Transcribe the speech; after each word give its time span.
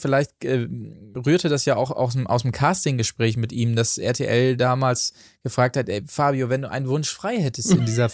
vielleicht 0.00 0.44
äh, 0.44 0.66
rührte 1.14 1.48
das 1.48 1.64
ja 1.64 1.76
auch 1.76 1.90
aus 1.90 2.14
dem, 2.14 2.26
aus 2.26 2.42
dem 2.42 2.52
Castinggespräch 2.52 3.36
mit 3.36 3.52
ihm, 3.52 3.76
dass 3.76 3.98
RTL 3.98 4.56
damals 4.56 5.12
gefragt 5.42 5.76
hat, 5.76 5.88
ey, 5.88 6.02
Fabio, 6.06 6.48
wenn 6.50 6.62
du 6.62 6.70
einen 6.70 6.88
Wunsch 6.88 7.10
frei 7.10 7.38
hättest 7.38 7.72
in 7.72 7.86
dieser, 7.86 8.10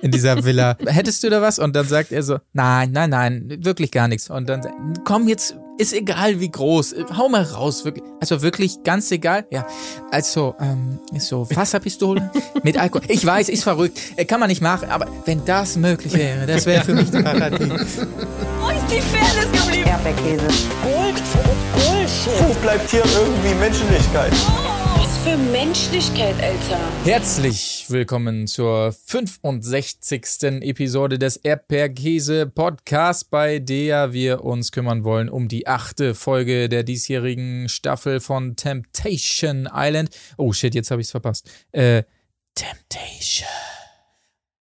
in 0.00 0.10
dieser 0.10 0.44
Villa, 0.44 0.76
hättest 0.86 1.22
du 1.24 1.30
da 1.30 1.42
was? 1.42 1.58
Und 1.58 1.74
dann 1.74 1.86
sagt 1.86 2.12
er 2.12 2.22
so, 2.22 2.38
nein, 2.52 2.92
nein, 2.92 3.10
nein, 3.10 3.64
wirklich 3.64 3.90
gar 3.90 4.08
nichts. 4.08 4.30
Und 4.30 4.48
dann, 4.48 4.62
komm 5.04 5.28
jetzt, 5.28 5.56
ist 5.78 5.92
egal 5.92 6.40
wie 6.40 6.50
groß, 6.50 6.94
hau 7.16 7.28
mal 7.28 7.42
raus, 7.42 7.84
wirklich. 7.84 8.04
Also 8.20 8.42
wirklich 8.42 8.82
ganz 8.82 9.10
egal. 9.12 9.46
Ja, 9.50 9.66
also, 10.10 10.56
ähm, 10.60 10.98
so 11.18 11.48
Wasserpistolen 11.50 12.30
mit 12.64 12.76
Alkohol. 12.76 13.06
Ich 13.08 13.24
weiß, 13.24 13.48
ist 13.48 13.62
verrückt, 13.62 13.98
äh, 14.16 14.24
kann 14.24 14.40
man 14.40 14.48
nicht 14.48 14.60
machen, 14.60 14.90
aber 14.90 15.06
wenn 15.24 15.44
das 15.44 15.76
möglich 15.76 16.12
wäre, 16.14 16.46
das 16.46 16.66
wäre 16.66 16.84
für 16.84 16.94
mich 16.94 17.10
Paradies. 17.10 17.68
Wo 17.68 18.70
ist 18.70 18.90
die 18.90 19.00
Fairness 19.00 19.52
geblieben? 19.52 19.88
Erdbeerkäse. 19.88 20.46
Gold, 20.82 21.22
Bullshit. 21.74 22.48
Wo 22.48 22.54
bleibt 22.60 22.90
hier 22.90 23.04
irgendwie 23.04 23.54
Menschlichkeit? 23.54 24.32
Was 24.96 25.16
für 25.24 25.36
Menschlichkeit, 25.36 26.34
Alter. 26.42 26.67
Herzlich 27.04 27.86
willkommen 27.88 28.46
zur 28.46 28.92
65. 28.92 30.22
Episode 30.60 31.18
des 31.18 31.38
Erdbeerkäse 31.38 32.46
Podcast, 32.46 33.30
bei 33.30 33.58
der 33.58 34.12
wir 34.12 34.44
uns 34.44 34.70
kümmern 34.70 35.04
wollen 35.04 35.30
um 35.30 35.48
die 35.48 35.66
achte 35.66 36.14
Folge 36.14 36.68
der 36.68 36.82
diesjährigen 36.82 37.70
Staffel 37.70 38.20
von 38.20 38.56
Temptation 38.56 39.66
Island. 39.72 40.10
Oh 40.36 40.52
shit, 40.52 40.74
jetzt 40.74 40.90
habe 40.90 41.00
ich 41.00 41.06
es 41.06 41.12
verpasst. 41.12 41.50
Äh, 41.72 42.02
Temptation. 42.54 43.48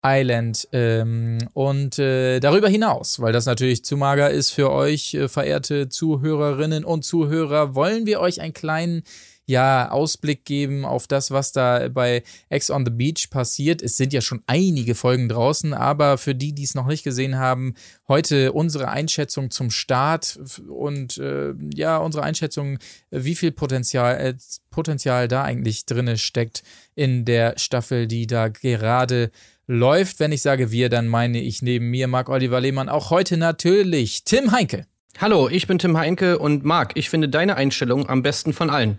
Island 0.06 0.68
ähm, 0.72 1.38
und 1.54 1.98
äh, 1.98 2.38
darüber 2.38 2.68
hinaus, 2.68 3.20
weil 3.20 3.32
das 3.32 3.46
natürlich 3.46 3.84
zu 3.84 3.96
mager 3.96 4.30
ist 4.30 4.50
für 4.50 4.70
euch, 4.70 5.14
äh, 5.14 5.28
verehrte 5.28 5.88
Zuhörerinnen 5.88 6.84
und 6.84 7.04
Zuhörer, 7.04 7.74
wollen 7.74 8.06
wir 8.06 8.20
euch 8.20 8.40
einen 8.40 8.52
kleinen 8.52 9.02
ja, 9.48 9.90
Ausblick 9.90 10.44
geben 10.44 10.84
auf 10.84 11.06
das, 11.06 11.30
was 11.30 11.52
da 11.52 11.88
bei 11.88 12.22
Ex 12.50 12.70
on 12.70 12.84
the 12.84 12.92
Beach 12.92 13.30
passiert. 13.30 13.82
Es 13.82 13.96
sind 13.96 14.12
ja 14.12 14.20
schon 14.20 14.42
einige 14.46 14.94
Folgen 14.94 15.30
draußen, 15.30 15.72
aber 15.72 16.18
für 16.18 16.34
die, 16.34 16.54
die 16.54 16.64
es 16.64 16.74
noch 16.74 16.86
nicht 16.86 17.02
gesehen 17.02 17.38
haben, 17.38 17.74
heute 18.08 18.52
unsere 18.52 18.88
Einschätzung 18.88 19.50
zum 19.50 19.70
Start 19.70 20.38
und 20.68 21.16
äh, 21.16 21.54
ja, 21.74 21.96
unsere 21.96 22.24
Einschätzung, 22.24 22.78
wie 23.10 23.34
viel 23.34 23.50
Potenzial, 23.50 24.18
äh, 24.18 24.34
Potenzial 24.70 25.28
da 25.28 25.44
eigentlich 25.44 25.86
drinne 25.86 26.18
steckt 26.18 26.62
in 26.94 27.24
der 27.24 27.54
Staffel, 27.56 28.06
die 28.06 28.26
da 28.26 28.48
gerade 28.48 29.30
läuft. 29.66 30.20
Wenn 30.20 30.32
ich 30.32 30.42
sage 30.42 30.70
wir, 30.70 30.90
dann 30.90 31.08
meine 31.08 31.40
ich 31.40 31.62
neben 31.62 31.88
mir 31.88 32.06
Marc 32.06 32.28
Oliver 32.28 32.60
Lehmann 32.60 32.90
auch 32.90 33.08
heute 33.08 33.38
natürlich 33.38 34.24
Tim 34.24 34.52
Heinke. 34.52 34.84
Hallo, 35.18 35.48
ich 35.48 35.66
bin 35.66 35.78
Tim 35.78 35.96
Heinke 35.96 36.38
und 36.38 36.66
Marc, 36.66 36.98
ich 36.98 37.08
finde 37.08 37.30
deine 37.30 37.56
Einstellung 37.56 38.10
am 38.10 38.22
besten 38.22 38.52
von 38.52 38.68
allen. 38.68 38.98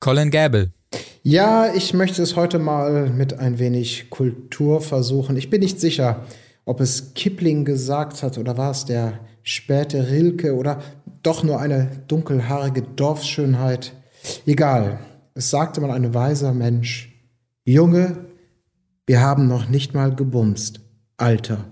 Colin 0.00 0.30
Gable. 0.30 0.72
Ja, 1.22 1.74
ich 1.74 1.92
möchte 1.92 2.22
es 2.22 2.36
heute 2.36 2.58
mal 2.58 3.10
mit 3.10 3.38
ein 3.38 3.58
wenig 3.58 4.10
Kultur 4.10 4.80
versuchen. 4.80 5.36
Ich 5.36 5.50
bin 5.50 5.60
nicht 5.60 5.80
sicher, 5.80 6.24
ob 6.64 6.80
es 6.80 7.14
Kipling 7.14 7.64
gesagt 7.64 8.22
hat 8.22 8.38
oder 8.38 8.56
war 8.56 8.70
es 8.70 8.84
der 8.84 9.20
späte 9.42 10.10
Rilke 10.10 10.54
oder 10.54 10.80
doch 11.22 11.42
nur 11.42 11.60
eine 11.60 11.90
dunkelhaarige 12.06 12.82
Dorfschönheit. 12.82 13.92
Egal, 14.46 15.00
es 15.34 15.50
sagte 15.50 15.80
mal 15.80 15.90
ein 15.90 16.14
weiser 16.14 16.52
Mensch, 16.52 17.14
Junge, 17.64 18.26
wir 19.06 19.20
haben 19.20 19.48
noch 19.48 19.68
nicht 19.68 19.94
mal 19.94 20.14
gebumst. 20.14 20.80
Alter. 21.16 21.64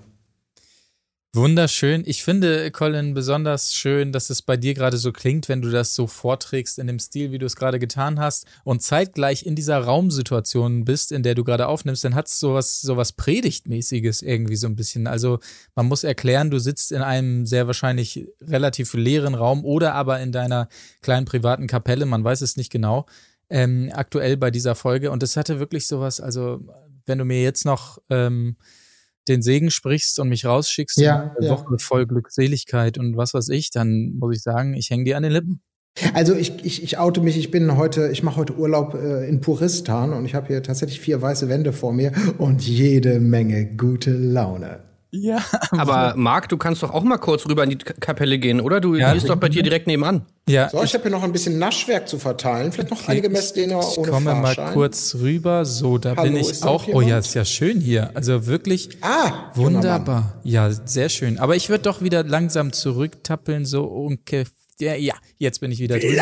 Wunderschön. 1.36 2.02
Ich 2.06 2.24
finde, 2.24 2.70
Colin, 2.70 3.12
besonders 3.12 3.74
schön, 3.74 4.10
dass 4.10 4.30
es 4.30 4.40
bei 4.40 4.56
dir 4.56 4.72
gerade 4.72 4.96
so 4.96 5.12
klingt, 5.12 5.50
wenn 5.50 5.60
du 5.60 5.70
das 5.70 5.94
so 5.94 6.06
vorträgst 6.06 6.78
in 6.78 6.86
dem 6.86 6.98
Stil, 6.98 7.30
wie 7.30 7.36
du 7.36 7.44
es 7.44 7.56
gerade 7.56 7.78
getan 7.78 8.18
hast 8.18 8.46
und 8.64 8.80
zeitgleich 8.80 9.44
in 9.44 9.54
dieser 9.54 9.78
Raumsituation 9.78 10.86
bist, 10.86 11.12
in 11.12 11.22
der 11.22 11.34
du 11.34 11.44
gerade 11.44 11.66
aufnimmst, 11.66 12.04
dann 12.04 12.14
hat 12.14 12.28
es 12.28 12.40
sowas, 12.40 12.80
sowas 12.80 13.12
Predigtmäßiges 13.12 14.22
irgendwie 14.22 14.56
so 14.56 14.66
ein 14.66 14.76
bisschen. 14.76 15.06
Also 15.06 15.38
man 15.74 15.84
muss 15.84 16.04
erklären, 16.04 16.50
du 16.50 16.58
sitzt 16.58 16.90
in 16.90 17.02
einem 17.02 17.44
sehr 17.44 17.66
wahrscheinlich 17.66 18.26
relativ 18.40 18.94
leeren 18.94 19.34
Raum 19.34 19.62
oder 19.62 19.92
aber 19.94 20.20
in 20.20 20.32
deiner 20.32 20.70
kleinen 21.02 21.26
privaten 21.26 21.66
Kapelle, 21.66 22.06
man 22.06 22.24
weiß 22.24 22.40
es 22.40 22.56
nicht 22.56 22.72
genau, 22.72 23.04
ähm, 23.50 23.90
aktuell 23.92 24.38
bei 24.38 24.50
dieser 24.50 24.74
Folge. 24.74 25.10
Und 25.10 25.22
es 25.22 25.36
hatte 25.36 25.60
wirklich 25.60 25.86
sowas, 25.86 26.18
also 26.18 26.62
wenn 27.04 27.18
du 27.18 27.26
mir 27.26 27.42
jetzt 27.42 27.66
noch 27.66 27.98
ähm, 28.08 28.56
den 29.28 29.42
Segen 29.42 29.70
sprichst 29.70 30.18
und 30.18 30.28
mich 30.28 30.44
rausschickst, 30.44 30.98
Ja, 30.98 31.34
eine 31.36 31.46
ja. 31.46 31.52
Woche 31.52 31.78
voll 31.78 32.06
Glückseligkeit 32.06 32.98
und 32.98 33.16
was 33.16 33.34
weiß 33.34 33.48
ich, 33.50 33.70
dann 33.70 34.14
muss 34.18 34.36
ich 34.36 34.42
sagen, 34.42 34.74
ich 34.74 34.90
hänge 34.90 35.04
dir 35.04 35.16
an 35.16 35.22
den 35.22 35.32
Lippen. 35.32 35.60
Also 36.12 36.34
ich, 36.34 36.64
ich, 36.64 36.82
ich 36.82 36.98
oute 36.98 37.22
mich, 37.22 37.38
ich 37.38 37.50
bin 37.50 37.76
heute, 37.76 38.10
ich 38.10 38.22
mache 38.22 38.36
heute 38.36 38.54
Urlaub 38.56 38.94
äh, 38.94 39.26
in 39.28 39.40
Puristan 39.40 40.12
und 40.12 40.26
ich 40.26 40.34
habe 40.34 40.48
hier 40.48 40.62
tatsächlich 40.62 41.00
vier 41.00 41.22
weiße 41.22 41.48
Wände 41.48 41.72
vor 41.72 41.92
mir 41.92 42.12
und 42.38 42.62
jede 42.62 43.18
Menge 43.18 43.64
gute 43.76 44.10
Laune. 44.10 44.80
Ja, 45.18 45.38
Aber 45.70 46.14
Marc, 46.16 46.48
du 46.48 46.56
kannst 46.56 46.82
doch 46.82 46.92
auch 46.92 47.02
mal 47.02 47.16
kurz 47.18 47.46
rüber 47.46 47.64
in 47.64 47.70
die 47.70 47.78
Kapelle 47.78 48.38
gehen, 48.38 48.60
oder? 48.60 48.80
Du 48.80 48.94
Ja, 48.94 49.12
die 49.12 49.18
ist 49.18 49.28
doch 49.28 49.36
bei 49.36 49.48
dir 49.48 49.62
direkt 49.62 49.86
nebenan. 49.86 50.26
ja. 50.48 50.68
So, 50.68 50.82
ich 50.82 50.92
habe 50.94 51.02
hier 51.04 51.10
noch 51.12 51.22
ein 51.22 51.32
bisschen 51.32 51.58
Naschwerk 51.58 52.08
zu 52.08 52.18
verteilen, 52.18 52.72
vielleicht 52.72 52.90
noch 52.90 53.08
einige 53.08 53.28
Messdehner 53.28 53.80
Ich 53.80 53.98
ohne 53.98 54.10
komme 54.10 54.34
mal 54.34 54.54
Fahrschein. 54.54 54.74
kurz 54.74 55.16
rüber. 55.20 55.64
So, 55.64 55.98
da 55.98 56.16
Hallo, 56.16 56.22
bin 56.32 56.36
ich 56.36 56.62
auch. 56.62 56.86
Oh 56.88 57.00
ja, 57.00 57.18
ist 57.18 57.34
ja 57.34 57.44
schön 57.44 57.80
hier. 57.80 58.10
Also 58.14 58.46
wirklich 58.46 58.90
Ah, 59.00 59.50
wunderbar. 59.54 60.34
Ja, 60.44 60.70
sehr 60.70 61.08
schön. 61.08 61.38
Aber 61.38 61.56
ich 61.56 61.68
würde 61.68 61.82
doch 61.84 62.02
wieder 62.02 62.22
langsam 62.24 62.72
zurücktappeln, 62.72 63.64
so 63.64 63.84
ungefähr. 63.84 64.44
Ja, 64.78 64.94
ja, 64.94 65.14
jetzt 65.38 65.60
bin 65.60 65.70
ich 65.72 65.78
wieder 65.80 65.98
drüben. 65.98 66.20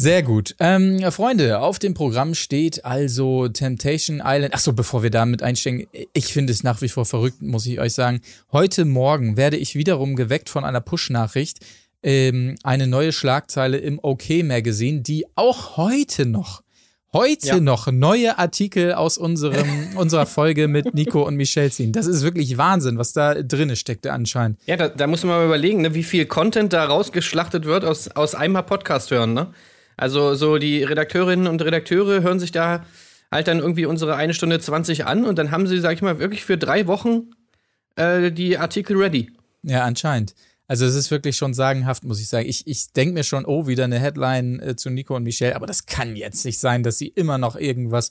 Sehr 0.00 0.22
gut. 0.22 0.56
Ähm, 0.60 0.98
Freunde, 1.12 1.60
auf 1.60 1.78
dem 1.78 1.92
Programm 1.92 2.34
steht 2.34 2.86
also 2.86 3.48
Temptation 3.48 4.22
Island. 4.24 4.54
Achso, 4.54 4.72
bevor 4.72 5.02
wir 5.02 5.10
damit 5.10 5.42
einsteigen, 5.42 5.88
ich 6.14 6.32
finde 6.32 6.54
es 6.54 6.62
nach 6.62 6.80
wie 6.80 6.88
vor 6.88 7.04
verrückt, 7.04 7.42
muss 7.42 7.66
ich 7.66 7.78
euch 7.80 7.92
sagen. 7.92 8.22
Heute 8.50 8.86
Morgen 8.86 9.36
werde 9.36 9.58
ich 9.58 9.74
wiederum 9.74 10.16
geweckt 10.16 10.48
von 10.48 10.64
einer 10.64 10.80
Push-Nachricht. 10.80 11.58
Ähm, 12.02 12.54
eine 12.62 12.86
neue 12.86 13.12
Schlagzeile 13.12 13.76
im 13.76 13.98
OK-Magazin, 14.02 15.02
die 15.02 15.26
auch 15.34 15.76
heute 15.76 16.24
noch, 16.24 16.62
heute 17.12 17.46
Ja. 17.48 17.60
noch 17.60 17.92
neue 17.92 18.38
Artikel 18.38 18.94
aus 18.94 19.18
unserem, 19.18 19.68
unserer 19.96 20.24
Folge 20.24 20.66
mit 20.66 20.94
Nico 20.94 21.26
und 21.26 21.36
Michelle 21.36 21.70
ziehen. 21.70 21.92
Das 21.92 22.06
ist 22.06 22.22
wirklich 22.22 22.56
Wahnsinn, 22.56 22.96
was 22.96 23.12
da 23.12 23.34
drinne 23.34 23.76
steckte 23.76 24.14
anscheinend. 24.14 24.60
Ja, 24.64 24.78
da, 24.78 24.88
da 24.88 25.06
muss 25.06 25.24
man 25.24 25.36
mal 25.36 25.44
überlegen, 25.44 25.82
ne, 25.82 25.92
wie 25.92 26.04
viel 26.04 26.24
Content 26.24 26.72
da 26.72 26.86
rausgeschlachtet 26.86 27.66
wird 27.66 27.84
aus, 27.84 28.08
aus 28.08 28.34
einmal 28.34 28.62
Podcast 28.62 29.10
hören, 29.10 29.34
ne? 29.34 29.48
Also 30.00 30.34
so 30.34 30.56
die 30.56 30.82
Redakteurinnen 30.82 31.46
und 31.46 31.62
Redakteure 31.62 32.22
hören 32.22 32.40
sich 32.40 32.52
da 32.52 32.86
halt 33.30 33.48
dann 33.48 33.58
irgendwie 33.58 33.84
unsere 33.84 34.16
eine 34.16 34.32
Stunde 34.34 34.58
20 34.58 35.04
an 35.04 35.24
und 35.24 35.38
dann 35.38 35.50
haben 35.50 35.66
sie, 35.66 35.78
sag 35.78 35.92
ich 35.94 36.02
mal, 36.02 36.18
wirklich 36.18 36.44
für 36.44 36.56
drei 36.56 36.86
Wochen 36.86 37.30
äh, 37.96 38.32
die 38.32 38.56
Artikel 38.56 38.96
ready. 38.96 39.30
Ja, 39.62 39.84
anscheinend. 39.84 40.34
Also 40.66 40.86
es 40.86 40.94
ist 40.94 41.10
wirklich 41.10 41.36
schon 41.36 41.52
sagenhaft, 41.52 42.04
muss 42.04 42.20
ich 42.20 42.28
sagen. 42.28 42.48
Ich, 42.48 42.66
ich 42.66 42.92
denke 42.92 43.12
mir 43.12 43.24
schon, 43.24 43.44
oh, 43.44 43.66
wieder 43.66 43.84
eine 43.84 43.98
Headline 43.98 44.60
äh, 44.60 44.76
zu 44.76 44.88
Nico 44.88 45.14
und 45.16 45.24
Michelle, 45.24 45.54
aber 45.54 45.66
das 45.66 45.84
kann 45.84 46.16
jetzt 46.16 46.44
nicht 46.44 46.58
sein, 46.58 46.82
dass 46.82 46.96
sie 46.96 47.08
immer 47.08 47.38
noch 47.38 47.56
irgendwas. 47.56 48.10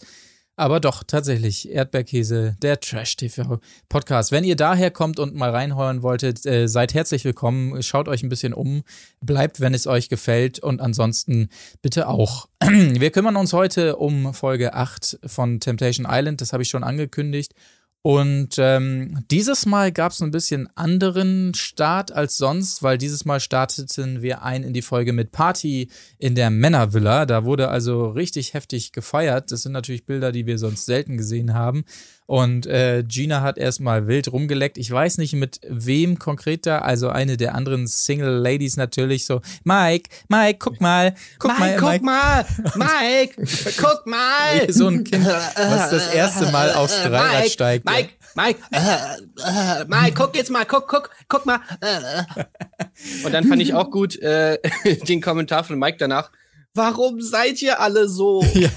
Aber 0.59 0.81
doch, 0.81 1.03
tatsächlich, 1.07 1.71
Erdbeerkäse, 1.71 2.57
der 2.61 2.81
Trash-TV-Podcast. 2.81 4.33
Wenn 4.33 4.43
ihr 4.43 4.57
daher 4.57 4.91
kommt 4.91 5.17
und 5.17 5.33
mal 5.33 5.51
reinheuern 5.51 6.03
wolltet, 6.03 6.45
äh, 6.45 6.67
seid 6.67 6.93
herzlich 6.93 7.23
willkommen. 7.23 7.81
Schaut 7.81 8.09
euch 8.09 8.23
ein 8.23 8.29
bisschen 8.29 8.53
um, 8.53 8.83
bleibt, 9.21 9.61
wenn 9.61 9.73
es 9.73 9.87
euch 9.87 10.09
gefällt 10.09 10.59
und 10.59 10.81
ansonsten 10.81 11.47
bitte 11.81 12.09
auch. 12.09 12.49
Wir 12.61 13.09
kümmern 13.09 13.37
uns 13.37 13.53
heute 13.53 13.95
um 13.95 14.33
Folge 14.33 14.73
8 14.73 15.19
von 15.27 15.61
Temptation 15.61 16.05
Island, 16.09 16.41
das 16.41 16.51
habe 16.51 16.61
ich 16.61 16.67
schon 16.67 16.83
angekündigt. 16.83 17.53
Und 18.01 18.55
ähm, 18.57 19.25
dieses 19.29 19.65
Mal 19.65 19.91
gab 19.91 20.13
es 20.13 20.21
ein 20.21 20.31
bisschen 20.31 20.69
anderen 20.75 21.53
Start 21.53 22.13
als 22.13 22.37
sonst, 22.37 22.81
weil 22.81 22.97
dieses 22.97 23.25
Mal 23.25 23.41
starteten 23.41 24.21
wir 24.21 24.41
ein 24.41 24.63
in 24.63 24.73
die 24.73 24.81
Folge 24.81 25.11
mit 25.11 25.33
Party 25.33 25.89
in 26.17 26.33
der 26.33 26.49
Männervilla. 26.49 27.25
Da 27.25 27.43
wurde 27.43 27.67
also 27.67 28.07
richtig 28.09 28.53
heftig 28.53 28.93
gefeiert. 28.93 29.51
Das 29.51 29.63
sind 29.63 29.73
natürlich 29.73 30.05
Bilder, 30.05 30.31
die 30.31 30.45
wir 30.45 30.57
sonst 30.57 30.85
selten 30.85 31.17
gesehen 31.17 31.53
haben. 31.53 31.83
Und 32.29 32.67
äh, 32.67 33.03
Gina 33.07 33.41
hat 33.41 33.57
erstmal 33.57 34.05
wild 34.05 34.31
rumgeleckt. 34.31 34.77
Ich 34.77 34.91
weiß 34.91 35.17
nicht 35.17 35.33
mit 35.33 35.61
wem 35.67 36.19
konkret 36.19 36.67
da, 36.67 36.77
also 36.77 37.09
eine 37.09 37.37
der 37.37 37.55
anderen 37.55 37.87
Single 37.87 38.37
Ladies 38.37 38.77
natürlich 38.77 39.25
so, 39.25 39.41
Mike, 39.63 40.11
Mike, 40.27 40.59
guck 40.59 40.79
mal, 40.79 41.15
guck 41.39 41.57
mal, 41.57 41.81
Mike. 41.81 42.05
mal! 42.05 42.45
Mike! 42.75 43.47
guck 43.81 44.05
mal! 44.05 44.67
So 44.69 44.89
ein 44.89 45.03
Kind, 45.05 45.25
was 45.25 45.89
das 45.89 46.13
erste 46.13 46.51
Mal 46.51 46.73
aufs 46.73 47.01
Dreirad 47.01 47.49
steigt. 47.49 47.89
ja. 47.89 47.95
Mike, 47.95 48.09
Mike, 48.35 48.59
äh, 48.73 49.81
äh, 49.81 49.85
Mike, 49.87 50.13
guck 50.15 50.35
jetzt 50.35 50.51
mal, 50.51 50.65
guck, 50.65 50.87
guck, 50.87 51.09
guck 51.27 51.47
mal. 51.47 51.61
Und 53.25 53.33
dann 53.33 53.45
fand 53.45 53.59
ich 53.59 53.73
auch 53.73 53.89
gut 53.89 54.17
äh, 54.19 54.59
den 55.07 55.19
Kommentar 55.19 55.63
von 55.63 55.79
Mike 55.79 55.97
danach, 55.97 56.31
Warum 56.75 57.19
seid 57.19 57.61
ihr 57.61 57.79
alle 57.79 58.07
so? 58.07 58.45
Ja, 58.53 58.69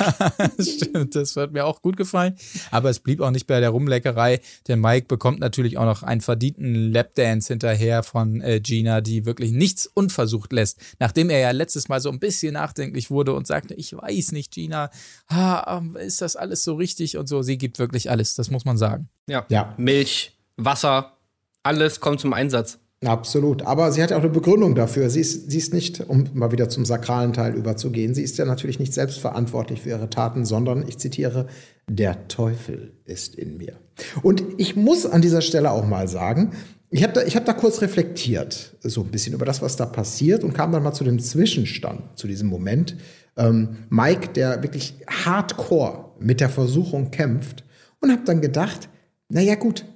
stimmt. 0.61 1.15
Das 1.17 1.35
wird 1.35 1.53
mir 1.53 1.67
auch 1.67 1.83
gut 1.83 1.97
gefallen. 1.97 2.37
Aber 2.71 2.89
es 2.89 3.01
blieb 3.01 3.21
auch 3.21 3.31
nicht 3.31 3.47
bei 3.47 3.59
der 3.61 3.71
Rumleckerei, 3.71 4.41
denn 4.69 4.81
Mike 4.81 5.07
bekommt 5.09 5.41
natürlich 5.41 5.77
auch 5.77 5.85
noch 5.85 6.03
einen 6.03 6.21
verdienten 6.21 6.93
Lapdance 6.93 7.49
hinterher 7.53 8.03
von 8.03 8.41
äh, 8.41 8.61
Gina, 8.61 9.01
die 9.01 9.27
wirklich 9.27 9.51
nichts 9.51 9.87
unversucht 9.87 10.53
lässt. 10.53 10.79
Nachdem 11.01 11.31
er 11.31 11.41
ja 11.41 11.51
letztes 11.51 11.89
Mal 11.89 12.01
so 12.01 12.11
ein 12.11 12.21
bisschen 12.21 12.55
nachdenklich 12.55 13.11
wurde 13.11 13.35
und 13.35 13.47
sagte, 13.47 13.75
ich 13.75 13.93
weiß 13.93 14.33
nicht, 14.33 14.53
Gina, 14.53 14.91
ah, 15.29 15.83
ist 15.99 16.23
das 16.23 16.37
alles 16.37 16.63
so 16.65 16.75
richtig 16.75 17.17
und 17.17 17.29
so. 17.29 17.43
Sie 17.43 17.59
gibt 17.59 17.79
wirklich 17.79 18.11
alles, 18.11 18.35
das 18.37 18.51
muss 18.51 18.65
man 18.65 18.79
sagen. 18.79 19.09
Ja. 19.27 19.45
Ja. 19.49 19.75
Milch, 19.79 20.39
Wasser, 20.57 21.17
alles 21.63 22.01
kommt 22.01 22.21
zum 22.21 22.33
Einsatz. 22.33 22.79
Absolut. 23.05 23.63
Aber 23.63 23.91
sie 23.91 24.03
hat 24.03 24.13
auch 24.13 24.21
eine 24.21 24.29
Begründung 24.29 24.75
dafür. 24.75 25.11
Sie 25.11 25.21
ist, 25.21 25.51
sie 25.51 25.59
ist 25.59 25.75
nicht, 25.75 26.01
um 26.09 26.25
mal 26.35 26.53
wieder 26.53 26.69
zum 26.69 26.85
sakralen 26.85 27.33
Teil 27.33 27.55
überzugehen, 27.55 28.15
sie 28.15 28.23
ist 28.23 28.39
ja 28.39 28.45
natürlich 28.45 28.79
nicht 28.79 28.95
selbst 28.95 29.19
verantwortlich 29.19 29.83
für 29.83 29.91
ihre 29.91 30.09
Taten, 30.09 30.45
sondern, 30.45 30.87
ich 30.87 30.99
zitiere, 30.99 31.47
der 31.89 32.29
Teufel 32.29 32.93
ist 33.05 33.35
in 33.35 33.57
mir. 33.57 33.75
Und 34.23 34.45
ich 34.57 34.77
muss 34.77 35.05
an 35.05 35.21
dieser 35.21 35.41
Stelle 35.41 35.73
auch 35.73 35.87
mal 35.87 36.07
sagen, 36.07 36.53
ich 36.91 37.03
habe 37.03 37.15
da, 37.15 37.23
ich 37.23 37.37
hab 37.37 37.47
da 37.47 37.55
kurz 37.55 37.81
reflektiert, 37.81 38.77
so 38.83 39.01
ein 39.01 39.11
bisschen 39.11 39.35
über 39.35 39.47
das, 39.47 39.63
was 39.63 39.77
da 39.77 39.87
passiert 39.87 40.45
und 40.45 40.53
kam 40.53 40.73
dann 40.73 40.83
mal 40.83 40.93
zu 40.93 41.05
dem 41.05 41.19
Zwischenstand, 41.19 42.19
zu 42.19 42.29
diesem 42.29 42.49
Moment. 42.49 42.97
Ähm, 43.37 43.79
Mike, 43.89 44.29
der 44.35 44.63
wirklich 44.63 44.95
hardcore 45.09 46.11
mit 46.21 46.41
der 46.41 46.51
Versuchung 46.51 47.11
kämpft 47.11 47.65
und 48.01 48.13
habe 48.13 48.23
dann 48.27 48.43
gedacht, 48.43 48.91
naja 49.31 49.55
gut, 49.55 49.87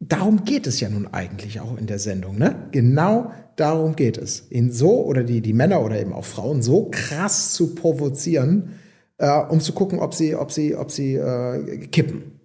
darum 0.00 0.44
geht 0.44 0.66
es 0.66 0.80
ja 0.80 0.88
nun 0.88 1.06
eigentlich 1.08 1.60
auch 1.60 1.76
in 1.76 1.86
der 1.86 1.98
Sendung, 1.98 2.38
ne? 2.38 2.68
Genau 2.72 3.32
darum 3.56 3.96
geht 3.96 4.18
es. 4.18 4.50
Ihn 4.50 4.70
so 4.70 5.04
oder 5.04 5.24
die, 5.24 5.40
die 5.40 5.52
Männer 5.52 5.82
oder 5.82 5.98
eben 6.00 6.12
auch 6.12 6.24
Frauen 6.24 6.62
so 6.62 6.88
krass 6.90 7.52
zu 7.54 7.74
provozieren, 7.74 8.74
äh, 9.18 9.40
um 9.48 9.60
zu 9.60 9.72
gucken, 9.72 9.98
ob 9.98 10.14
sie, 10.14 10.34
ob 10.34 10.52
sie, 10.52 10.76
ob 10.76 10.90
sie 10.90 11.14
äh, 11.14 11.86
kippen. 11.86 12.40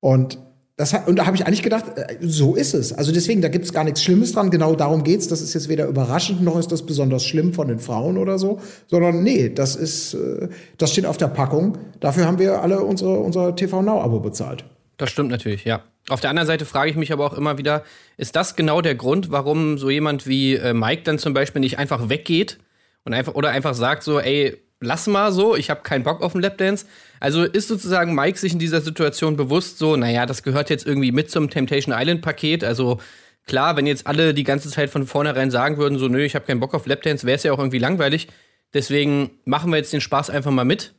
Und 0.00 0.38
das 0.76 0.94
und 1.06 1.16
da 1.16 1.26
habe 1.26 1.36
ich 1.36 1.46
eigentlich 1.46 1.62
gedacht, 1.62 1.96
äh, 1.96 2.16
so 2.20 2.54
ist 2.54 2.74
es. 2.74 2.92
Also 2.92 3.12
deswegen, 3.12 3.40
da 3.40 3.48
gibt 3.48 3.64
es 3.64 3.72
gar 3.72 3.84
nichts 3.84 4.02
Schlimmes 4.02 4.32
dran. 4.32 4.50
Genau 4.50 4.74
darum 4.74 5.04
geht's. 5.04 5.28
Das 5.28 5.40
ist 5.40 5.54
jetzt 5.54 5.68
weder 5.68 5.86
überraschend 5.86 6.42
noch 6.42 6.58
ist 6.58 6.72
das 6.72 6.84
besonders 6.84 7.24
schlimm 7.24 7.54
von 7.54 7.68
den 7.68 7.78
Frauen 7.78 8.18
oder 8.18 8.38
so, 8.38 8.60
sondern 8.88 9.22
nee, 9.22 9.48
das 9.48 9.76
ist, 9.76 10.14
äh, 10.14 10.48
das 10.78 10.92
steht 10.92 11.06
auf 11.06 11.16
der 11.16 11.28
Packung. 11.28 11.78
Dafür 12.00 12.26
haben 12.26 12.38
wir 12.38 12.62
alle 12.62 12.80
unsere, 12.82 13.20
unser 13.20 13.56
TV 13.56 13.80
Now 13.80 14.00
Abo 14.02 14.20
bezahlt. 14.20 14.64
Das 14.98 15.10
stimmt 15.10 15.30
natürlich, 15.30 15.64
ja. 15.64 15.82
Auf 16.08 16.20
der 16.20 16.30
anderen 16.30 16.46
Seite 16.46 16.64
frage 16.64 16.90
ich 16.90 16.96
mich 16.96 17.12
aber 17.12 17.24
auch 17.24 17.34
immer 17.34 17.58
wieder, 17.58 17.84
ist 18.16 18.34
das 18.34 18.56
genau 18.56 18.80
der 18.80 18.96
Grund, 18.96 19.30
warum 19.30 19.78
so 19.78 19.88
jemand 19.88 20.26
wie 20.26 20.56
äh, 20.56 20.74
Mike 20.74 21.02
dann 21.04 21.18
zum 21.18 21.32
Beispiel 21.32 21.60
nicht 21.60 21.78
einfach 21.78 22.08
weggeht 22.08 22.58
und 23.04 23.14
einfach 23.14 23.34
oder 23.34 23.50
einfach 23.50 23.74
sagt 23.74 24.02
so, 24.02 24.18
ey, 24.18 24.60
lass 24.80 25.06
mal 25.06 25.32
so, 25.32 25.56
ich 25.56 25.70
habe 25.70 25.82
keinen 25.82 26.02
Bock 26.02 26.20
auf 26.22 26.34
einen 26.34 26.42
Lapdance. 26.42 26.86
Also 27.20 27.44
ist 27.44 27.68
sozusagen 27.68 28.14
Mike 28.14 28.38
sich 28.38 28.52
in 28.52 28.58
dieser 28.58 28.80
Situation 28.80 29.36
bewusst 29.36 29.78
so, 29.78 29.96
naja, 29.96 30.26
das 30.26 30.42
gehört 30.42 30.70
jetzt 30.70 30.86
irgendwie 30.86 31.12
mit 31.12 31.30
zum 31.30 31.48
Temptation 31.50 31.94
Island 31.96 32.20
Paket. 32.20 32.64
Also 32.64 33.00
klar, 33.46 33.76
wenn 33.76 33.86
jetzt 33.86 34.06
alle 34.06 34.34
die 34.34 34.44
ganze 34.44 34.70
Zeit 34.70 34.90
von 34.90 35.06
vornherein 35.06 35.50
sagen 35.50 35.78
würden, 35.78 35.98
so, 35.98 36.08
nö, 36.08 36.22
ich 36.24 36.34
habe 36.34 36.44
keinen 36.44 36.60
Bock 36.60 36.74
auf 36.74 36.86
Lapdance, 36.86 37.26
wäre 37.26 37.36
es 37.36 37.44
ja 37.44 37.52
auch 37.52 37.58
irgendwie 37.58 37.78
langweilig. 37.78 38.28
Deswegen 38.74 39.30
machen 39.44 39.70
wir 39.70 39.76
jetzt 39.76 39.92
den 39.92 40.00
Spaß 40.00 40.30
einfach 40.30 40.50
mal 40.50 40.64
mit. 40.64 40.94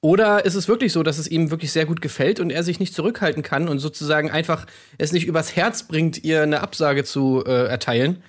Oder 0.00 0.44
ist 0.44 0.54
es 0.54 0.68
wirklich 0.68 0.92
so, 0.92 1.02
dass 1.02 1.18
es 1.18 1.28
ihm 1.28 1.50
wirklich 1.50 1.72
sehr 1.72 1.86
gut 1.86 2.00
gefällt 2.00 2.38
und 2.38 2.50
er 2.50 2.62
sich 2.62 2.78
nicht 2.78 2.94
zurückhalten 2.94 3.42
kann 3.42 3.68
und 3.68 3.80
sozusagen 3.80 4.30
einfach 4.30 4.66
es 4.96 5.12
nicht 5.12 5.26
übers 5.26 5.56
Herz 5.56 5.82
bringt, 5.82 6.22
ihr 6.22 6.42
eine 6.42 6.60
Absage 6.60 7.02
zu 7.04 7.42
äh, 7.44 7.66
erteilen, 7.66 8.22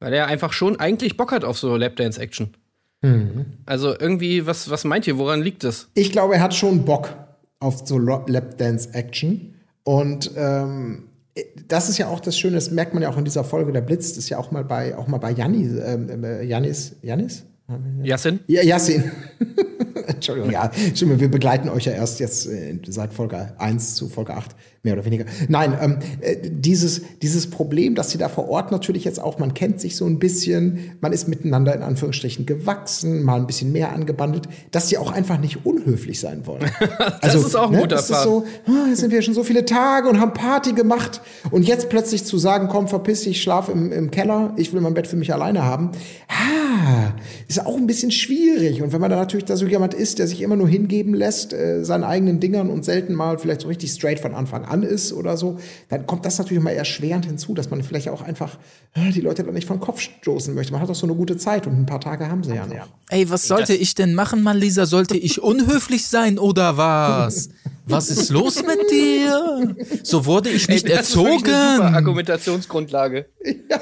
weil 0.00 0.12
er 0.12 0.26
einfach 0.26 0.52
schon 0.52 0.80
eigentlich 0.80 1.16
Bock 1.16 1.30
hat 1.30 1.44
auf 1.44 1.58
so 1.58 1.76
Lapdance-Action? 1.76 2.56
Also 3.66 3.94
irgendwie, 3.98 4.46
was, 4.46 4.70
was 4.70 4.84
meint 4.84 5.06
ihr, 5.06 5.18
woran 5.18 5.42
liegt 5.42 5.64
das? 5.64 5.88
Ich 5.94 6.12
glaube, 6.12 6.34
er 6.34 6.40
hat 6.40 6.54
schon 6.54 6.84
Bock 6.84 7.10
auf 7.60 7.86
so 7.86 7.98
Lapdance-Action. 7.98 9.54
Und 9.84 10.30
ähm, 10.36 11.08
das 11.68 11.88
ist 11.88 11.98
ja 11.98 12.08
auch 12.08 12.20
das 12.20 12.38
Schöne, 12.38 12.56
das 12.56 12.70
merkt 12.70 12.94
man 12.94 13.02
ja 13.02 13.08
auch 13.08 13.16
in 13.16 13.24
dieser 13.24 13.44
Folge. 13.44 13.72
Der 13.72 13.80
Blitz 13.80 14.16
ist 14.16 14.28
ja 14.28 14.38
auch 14.38 14.50
mal 14.50 14.64
bei, 14.64 14.96
auch 14.96 15.06
mal 15.06 15.18
bei 15.18 15.30
Janni, 15.30 15.66
ähm, 15.78 16.24
äh, 16.24 16.42
Janis, 16.44 16.96
Janis? 17.02 17.44
Yassin? 18.02 18.40
Ja, 18.46 18.62
Yassin. 18.62 19.10
Entschuldigung, 20.06 20.50
ja, 20.50 20.70
stimmt, 20.94 21.20
wir 21.20 21.30
begleiten 21.30 21.68
euch 21.68 21.84
ja 21.84 21.92
erst 21.92 22.20
jetzt 22.20 22.46
äh, 22.46 22.78
seit 22.88 23.12
Folge 23.12 23.54
1 23.58 23.94
zu 23.94 24.08
Folge 24.08 24.34
8, 24.34 24.54
mehr 24.84 24.94
oder 24.94 25.04
weniger. 25.04 25.26
Nein, 25.46 25.78
ähm, 25.80 25.98
äh, 26.22 26.36
dieses, 26.42 27.02
dieses 27.22 27.48
Problem, 27.48 27.94
dass 27.94 28.10
sie 28.10 28.18
da 28.18 28.28
vor 28.28 28.48
Ort 28.48 28.72
natürlich 28.72 29.04
jetzt 29.04 29.20
auch, 29.20 29.38
man 29.38 29.54
kennt 29.54 29.80
sich 29.80 29.94
so 29.94 30.06
ein 30.06 30.18
bisschen, 30.18 30.96
man 31.00 31.12
ist 31.12 31.28
miteinander 31.28 31.72
in 31.72 31.82
Anführungsstrichen 31.82 32.46
gewachsen, 32.46 33.22
mal 33.22 33.36
ein 33.36 33.46
bisschen 33.46 33.70
mehr 33.70 33.92
angebandelt, 33.92 34.48
dass 34.72 34.88
sie 34.88 34.98
auch 34.98 35.12
einfach 35.12 35.38
nicht 35.38 35.64
unhöflich 35.64 36.18
sein 36.18 36.46
wollen. 36.46 36.70
Das 37.22 37.34
ist 37.34 37.54
auch 37.54 37.70
ein 37.70 37.78
guter 37.78 37.96
das 37.96 38.08
Part. 38.08 38.20
ist 38.20 38.24
so, 38.24 38.44
ah, 38.66 38.88
jetzt 38.88 39.00
sind 39.00 39.12
wir 39.12 39.22
schon 39.22 39.34
so 39.34 39.44
viele 39.44 39.64
Tage 39.64 40.08
und 40.08 40.20
haben 40.20 40.32
Party 40.32 40.72
gemacht 40.72 41.20
und 41.50 41.66
jetzt 41.66 41.88
plötzlich 41.88 42.24
zu 42.24 42.36
sagen, 42.36 42.68
komm, 42.68 42.88
verpiss 42.88 43.22
dich, 43.22 43.40
schlaf 43.40 43.68
im, 43.68 43.92
im 43.92 44.10
Keller, 44.10 44.52
ich 44.56 44.72
will 44.72 44.80
mein 44.80 44.94
Bett 44.94 45.06
für 45.06 45.16
mich 45.16 45.32
alleine 45.32 45.64
haben, 45.64 45.92
ah, 46.28 47.12
ist 47.48 47.64
auch 47.64 47.76
ein 47.76 47.86
bisschen 47.86 48.10
schwierig. 48.10 48.82
Und 48.82 48.92
wenn 48.92 49.00
man 49.00 49.10
dann 49.10 49.20
natürlich 49.20 49.44
da 49.44 49.56
so 49.56 49.66
jemand 49.66 49.94
ist, 49.94 50.18
der 50.18 50.26
sich 50.26 50.42
immer 50.42 50.56
nur 50.56 50.68
hingeben 50.68 51.14
lässt, 51.14 51.52
äh, 51.52 51.84
seinen 51.84 52.04
eigenen 52.04 52.40
Dingern 52.40 52.68
und 52.70 52.84
selten 52.84 53.14
mal 53.14 53.38
vielleicht 53.38 53.62
so 53.62 53.68
richtig 53.68 53.90
straight 53.92 54.18
von 54.18 54.34
Anfang 54.34 54.64
an 54.64 54.71
ist 54.80 55.12
oder 55.12 55.36
so, 55.36 55.58
dann 55.90 56.06
kommt 56.06 56.24
das 56.24 56.38
natürlich 56.38 56.62
mal 56.62 56.70
erschwerend 56.70 57.26
hinzu, 57.26 57.52
dass 57.52 57.68
man 57.68 57.82
vielleicht 57.82 58.08
auch 58.08 58.22
einfach 58.22 58.56
äh, 58.94 59.10
die 59.10 59.20
Leute 59.20 59.44
dann 59.44 59.52
nicht 59.52 59.66
vom 59.66 59.80
Kopf 59.80 60.00
stoßen 60.00 60.54
möchte. 60.54 60.72
Man 60.72 60.80
hat 60.80 60.88
doch 60.88 60.94
so 60.94 61.06
eine 61.06 61.14
gute 61.14 61.36
Zeit 61.36 61.66
und 61.66 61.78
ein 61.78 61.84
paar 61.86 62.00
Tage 62.00 62.28
haben 62.28 62.42
sie 62.42 62.54
ja 62.54 62.66
noch. 62.66 62.88
Ey, 63.10 63.28
was 63.28 63.46
sollte 63.46 63.74
ich 63.74 63.94
denn 63.94 64.14
machen, 64.14 64.42
Mann, 64.42 64.56
Lisa? 64.56 64.86
Sollte 64.86 65.18
ich 65.18 65.42
unhöflich 65.42 66.06
sein 66.08 66.38
oder 66.38 66.78
was? 66.78 67.50
Was 67.84 68.08
ist 68.08 68.30
los 68.30 68.62
mit 68.64 68.90
dir? 68.90 69.76
So 70.04 70.24
wurde 70.24 70.48
ich 70.48 70.68
nicht 70.68 70.88
das 70.88 71.10
ist 71.10 71.16
wirklich 71.16 71.32
eine 71.32 71.42
super 71.42 71.52
erzogen. 71.84 71.94
Argumentationsgrundlage. 71.94 73.26
Ja, 73.68 73.80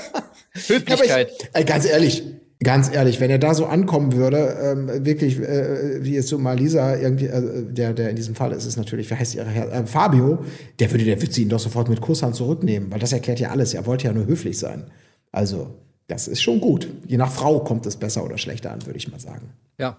Höflichkeit. 0.67 1.31
ich, 1.39 1.49
ey, 1.53 1.65
ganz 1.65 1.87
ehrlich, 1.87 2.25
ganz 2.63 2.93
ehrlich, 2.93 3.21
wenn 3.21 3.31
er 3.31 3.39
da 3.39 3.55
so 3.55 3.67
ankommen 3.67 4.13
würde, 4.13 4.57
ähm, 4.63 5.05
wirklich, 5.05 5.41
äh, 5.41 6.05
wie 6.05 6.15
jetzt 6.15 6.29
so 6.29 6.39
mal 6.39 6.59
Lisa, 6.59 6.97
irgendwie, 6.97 7.27
äh, 7.27 7.65
der, 7.65 7.95
der 7.95 8.11
in 8.11 8.17
diesem 8.17 8.35
Fall 8.35 8.53
ist, 8.53 8.67
ist 8.67 8.77
natürlich, 8.77 9.11
wie 9.11 9.15
heißt 9.15 9.35
ihre 9.35 9.49
Herr, 9.49 9.73
äh, 9.73 9.87
Fabio, 9.87 10.45
der 10.79 10.91
würde, 10.91 11.05
der 11.05 11.21
würde 11.21 11.33
sie 11.33 11.43
ihn 11.43 11.49
doch 11.49 11.59
sofort 11.59 11.89
mit 11.89 12.01
Kusshand 12.01 12.37
zurücknehmen, 12.37 12.91
weil 12.91 12.99
das 12.99 13.13
erklärt 13.13 13.41
ja 13.41 13.51
alles. 13.51 13.73
Er 13.73 13.87
wollte 13.87 14.07
ja 14.07 14.13
nur 14.13 14.27
höflich 14.27 14.59
sein. 14.59 14.91
Also, 15.33 15.75
das 16.07 16.29
ist 16.29 16.43
schon 16.43 16.61
gut. 16.61 16.89
Je 17.07 17.17
nach 17.17 17.31
Frau 17.31 17.61
kommt 17.61 17.87
es 17.87 17.97
besser 17.97 18.25
oder 18.25 18.37
schlechter 18.37 18.73
an, 18.73 18.85
würde 18.85 18.99
ich 18.99 19.11
mal 19.11 19.21
sagen. 19.21 19.51
Ja. 19.79 19.97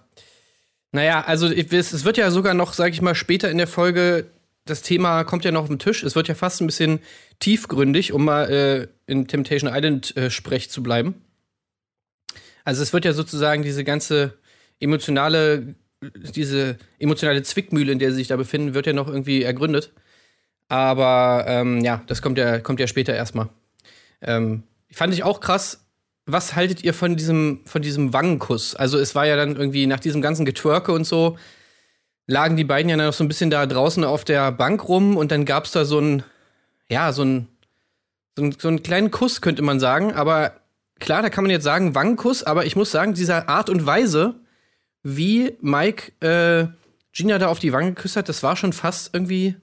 Naja, 0.92 1.24
also 1.26 1.48
es 1.48 1.92
es 1.92 2.04
wird 2.04 2.18
ja 2.18 2.30
sogar 2.30 2.54
noch, 2.54 2.74
sag 2.74 2.92
ich 2.92 3.00
mal, 3.00 3.14
später 3.14 3.50
in 3.50 3.56
der 3.56 3.66
Folge, 3.66 4.26
das 4.66 4.82
Thema 4.82 5.24
kommt 5.24 5.44
ja 5.44 5.50
noch 5.50 5.62
auf 5.62 5.68
den 5.68 5.78
Tisch. 5.78 6.04
Es 6.04 6.14
wird 6.14 6.28
ja 6.28 6.34
fast 6.34 6.60
ein 6.60 6.66
bisschen 6.66 7.00
tiefgründig, 7.40 8.12
um 8.12 8.26
mal 8.26 8.50
äh, 8.50 8.88
in 9.10 9.26
Temptation 9.26 9.72
Island 9.72 10.16
äh, 10.16 10.30
Sprech 10.30 10.70
zu 10.70 10.82
bleiben. 10.82 11.14
Also 12.64 12.82
es 12.82 12.92
wird 12.92 13.04
ja 13.04 13.12
sozusagen 13.12 13.62
diese 13.62 13.84
ganze 13.84 14.34
emotionale, 14.80 15.74
diese 16.00 16.76
emotionale 16.98 17.42
Zwickmühle, 17.42 17.92
in 17.92 17.98
der 17.98 18.10
sie 18.10 18.16
sich 18.16 18.28
da 18.28 18.36
befinden, 18.36 18.74
wird 18.74 18.86
ja 18.86 18.92
noch 18.92 19.08
irgendwie 19.08 19.42
ergründet. 19.42 19.92
Aber 20.68 21.44
ähm, 21.48 21.84
ja, 21.84 22.02
das 22.06 22.22
kommt 22.22 22.38
ja, 22.38 22.58
kommt 22.58 22.80
ja 22.80 22.86
später 22.86 23.14
erstmal. 23.14 23.48
Ähm, 24.20 24.62
fand 24.90 25.12
ich 25.12 25.22
auch 25.22 25.40
krass. 25.40 25.84
Was 26.24 26.54
haltet 26.54 26.84
ihr 26.84 26.94
von 26.94 27.16
diesem, 27.16 27.60
von 27.64 27.82
diesem 27.82 28.12
Wangenkuss? 28.12 28.74
Also 28.76 28.98
es 28.98 29.14
war 29.14 29.26
ja 29.26 29.36
dann 29.36 29.56
irgendwie 29.56 29.86
nach 29.86 30.00
diesem 30.00 30.22
ganzen 30.22 30.44
Getwerke 30.44 30.92
und 30.92 31.04
so, 31.04 31.36
lagen 32.26 32.56
die 32.56 32.64
beiden 32.64 32.88
ja 32.88 32.96
dann 32.96 33.06
noch 33.06 33.12
so 33.12 33.24
ein 33.24 33.28
bisschen 33.28 33.50
da 33.50 33.66
draußen 33.66 34.04
auf 34.04 34.24
der 34.24 34.52
Bank 34.52 34.88
rum 34.88 35.16
und 35.16 35.32
dann 35.32 35.44
gab's 35.44 35.72
da 35.72 35.84
so 35.84 36.00
ein, 36.00 36.22
ja, 36.88 37.12
so 37.12 37.22
ein, 37.22 37.48
so, 38.36 38.44
ein, 38.44 38.56
so 38.58 38.68
einen 38.68 38.82
kleinen 38.82 39.10
Kuss, 39.10 39.40
könnte 39.40 39.62
man 39.62 39.80
sagen. 39.80 40.12
Aber 40.12 40.61
klar, 41.02 41.20
da 41.20 41.28
kann 41.28 41.44
man 41.44 41.50
jetzt 41.50 41.64
sagen 41.64 41.94
Wangenkuss, 41.94 42.42
aber 42.44 42.64
ich 42.64 42.76
muss 42.76 42.90
sagen, 42.90 43.12
dieser 43.12 43.48
Art 43.48 43.68
und 43.68 43.84
Weise, 43.84 44.36
wie 45.02 45.56
Mike 45.60 46.12
äh, 46.20 46.68
Gina 47.12 47.38
da 47.38 47.48
auf 47.48 47.58
die 47.58 47.72
Wange 47.72 47.92
geküsst 47.92 48.16
hat, 48.16 48.28
das 48.28 48.42
war 48.42 48.56
schon 48.56 48.72
fast 48.72 49.10
irgendwie, 49.12 49.56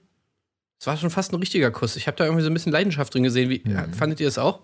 das 0.78 0.86
war 0.86 0.96
schon 0.96 1.10
fast 1.10 1.32
ein 1.32 1.36
richtiger 1.36 1.70
Kuss. 1.70 1.96
Ich 1.96 2.06
habe 2.06 2.16
da 2.16 2.24
irgendwie 2.24 2.44
so 2.44 2.50
ein 2.50 2.54
bisschen 2.54 2.72
Leidenschaft 2.72 3.12
drin 3.12 3.22
gesehen. 3.22 3.50
Wie, 3.50 3.62
ja, 3.66 3.86
fandet 3.96 4.20
ihr 4.20 4.26
das 4.26 4.38
auch? 4.38 4.60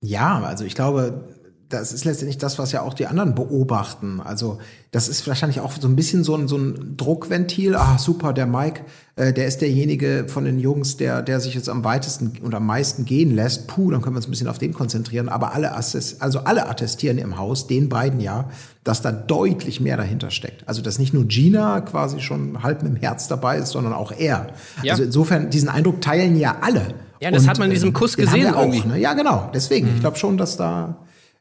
Ja, 0.00 0.40
also 0.42 0.64
ich 0.64 0.74
glaube, 0.74 1.24
das 1.68 1.92
ist 1.92 2.04
letztendlich 2.04 2.38
das, 2.38 2.58
was 2.58 2.70
ja 2.70 2.82
auch 2.82 2.94
die 2.94 3.06
anderen 3.06 3.34
beobachten. 3.34 4.20
Also 4.20 4.58
das 4.92 5.08
ist 5.08 5.26
wahrscheinlich 5.26 5.60
auch 5.60 5.72
so 5.72 5.88
ein 5.88 5.96
bisschen 5.96 6.22
so 6.22 6.36
ein, 6.36 6.46
so 6.46 6.56
ein 6.56 6.96
Druckventil. 6.96 7.74
Ah, 7.74 7.98
super, 7.98 8.32
der 8.32 8.46
Mike, 8.46 8.82
äh, 9.16 9.32
der 9.32 9.46
ist 9.46 9.62
derjenige 9.62 10.26
von 10.28 10.44
den 10.44 10.60
Jungs, 10.60 10.96
der, 10.96 11.22
der 11.22 11.40
sich 11.40 11.54
jetzt 11.54 11.68
am 11.68 11.82
weitesten 11.82 12.32
und 12.40 12.54
am 12.54 12.66
meisten 12.66 13.04
gehen 13.04 13.34
lässt. 13.34 13.66
Puh, 13.66 13.90
dann 13.90 14.00
können 14.00 14.14
wir 14.14 14.18
uns 14.18 14.28
ein 14.28 14.30
bisschen 14.30 14.46
auf 14.46 14.58
den 14.58 14.74
konzentrieren. 14.74 15.28
Aber 15.28 15.54
alle, 15.54 15.74
assess 15.74 16.20
also 16.20 16.40
alle 16.40 16.68
attestieren 16.68 17.18
im 17.18 17.36
Haus, 17.36 17.66
den 17.66 17.88
beiden 17.88 18.20
ja, 18.20 18.48
dass 18.84 19.02
da 19.02 19.10
deutlich 19.10 19.80
mehr 19.80 19.96
dahinter 19.96 20.30
steckt. 20.30 20.68
Also 20.68 20.82
dass 20.82 21.00
nicht 21.00 21.14
nur 21.14 21.24
Gina 21.24 21.80
quasi 21.80 22.20
schon 22.20 22.62
halb 22.62 22.84
mit 22.84 22.92
dem 22.92 23.00
Herz 23.00 23.26
dabei 23.26 23.58
ist, 23.58 23.70
sondern 23.70 23.92
auch 23.92 24.12
er. 24.12 24.52
Ja. 24.84 24.92
Also 24.92 25.02
insofern, 25.02 25.50
diesen 25.50 25.68
Eindruck 25.68 26.00
teilen 26.00 26.36
ja 26.38 26.58
alle. 26.60 26.94
Ja, 27.20 27.30
das 27.30 27.48
hat 27.48 27.58
man 27.58 27.68
in 27.68 27.74
diesem 27.74 27.92
Kuss 27.92 28.14
den 28.14 28.30
haben 28.30 28.38
gesehen 28.38 28.54
auch, 28.54 28.62
irgendwie. 28.62 28.88
ne? 28.88 28.98
Ja, 29.00 29.14
genau. 29.14 29.50
Deswegen, 29.54 29.88
ich 29.94 30.00
glaube 30.00 30.16
schon, 30.16 30.36
dass 30.36 30.56
da, 30.56 30.96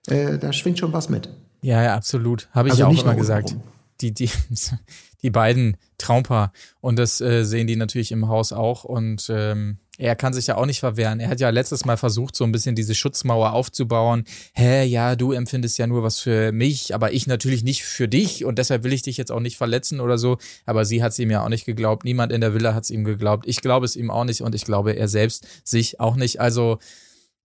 äh, 0.07 0.38
da 0.38 0.53
schwingt 0.53 0.79
schon 0.79 0.93
was 0.93 1.09
mit. 1.09 1.29
Ja, 1.62 1.81
ja, 1.83 1.95
absolut. 1.95 2.47
Habe 2.51 2.67
ich 2.67 2.74
Also 2.74 2.83
ja 2.83 2.88
auch 2.88 2.91
nicht 2.91 3.03
immer 3.03 3.15
gesagt. 3.15 3.55
Die, 4.01 4.13
die, 4.13 4.29
die 5.21 5.29
beiden 5.29 5.77
Traumpaar. 5.97 6.51
Und 6.81 7.00
das 7.00 7.21
äh, 7.21 7.43
sehen 7.43 7.67
die 7.67 7.75
natürlich 7.75 8.12
im 8.12 8.27
Haus 8.27 8.53
auch. 8.53 8.83
Und 8.83 9.27
ähm, 9.29 9.77
er 9.97 10.15
kann 10.15 10.33
sich 10.33 10.47
ja 10.47 10.57
auch 10.57 10.65
nicht 10.65 10.79
verwehren. 10.79 11.19
Er 11.19 11.29
hat 11.29 11.39
ja 11.39 11.50
letztes 11.50 11.85
Mal 11.85 11.97
versucht, 11.97 12.35
so 12.35 12.43
ein 12.43 12.51
bisschen 12.51 12.75
diese 12.75 12.93
Schutzmauer 12.93 13.53
aufzubauen. 13.53 14.25
Hä, 14.53 14.83
ja, 14.83 15.15
du 15.15 15.31
empfindest 15.31 15.77
ja 15.77 15.88
nur 15.88 16.03
was 16.03 16.19
für 16.19 16.51
mich, 16.51 16.93
aber 16.93 17.13
ich 17.13 17.27
natürlich 17.27 17.63
nicht 17.63 17.83
für 17.83 18.07
dich. 18.07 18.43
Und 18.45 18.59
deshalb 18.59 18.83
will 18.83 18.93
ich 18.93 19.03
dich 19.03 19.17
jetzt 19.17 19.31
auch 19.31 19.39
nicht 19.39 19.57
verletzen 19.57 20.01
oder 20.01 20.17
so. 20.17 20.38
Aber 20.65 20.85
sie 20.85 21.01
hat 21.01 21.13
es 21.13 21.19
ihm 21.19 21.31
ja 21.31 21.43
auch 21.43 21.50
nicht 21.50 21.65
geglaubt. 21.65 22.03
Niemand 22.03 22.31
in 22.31 22.41
der 22.41 22.53
Villa 22.53 22.74
hat 22.74 22.83
es 22.83 22.89
ihm 22.89 23.05
geglaubt. 23.05 23.47
Ich 23.47 23.62
glaube 23.62 23.85
es 23.85 23.95
ihm 23.95 24.12
auch 24.12 24.25
nicht. 24.25 24.41
Und 24.41 24.53
ich 24.53 24.65
glaube 24.65 24.91
er 24.91 25.07
selbst 25.07 25.47
sich 25.63 26.00
auch 26.00 26.15
nicht. 26.15 26.41
Also, 26.41 26.77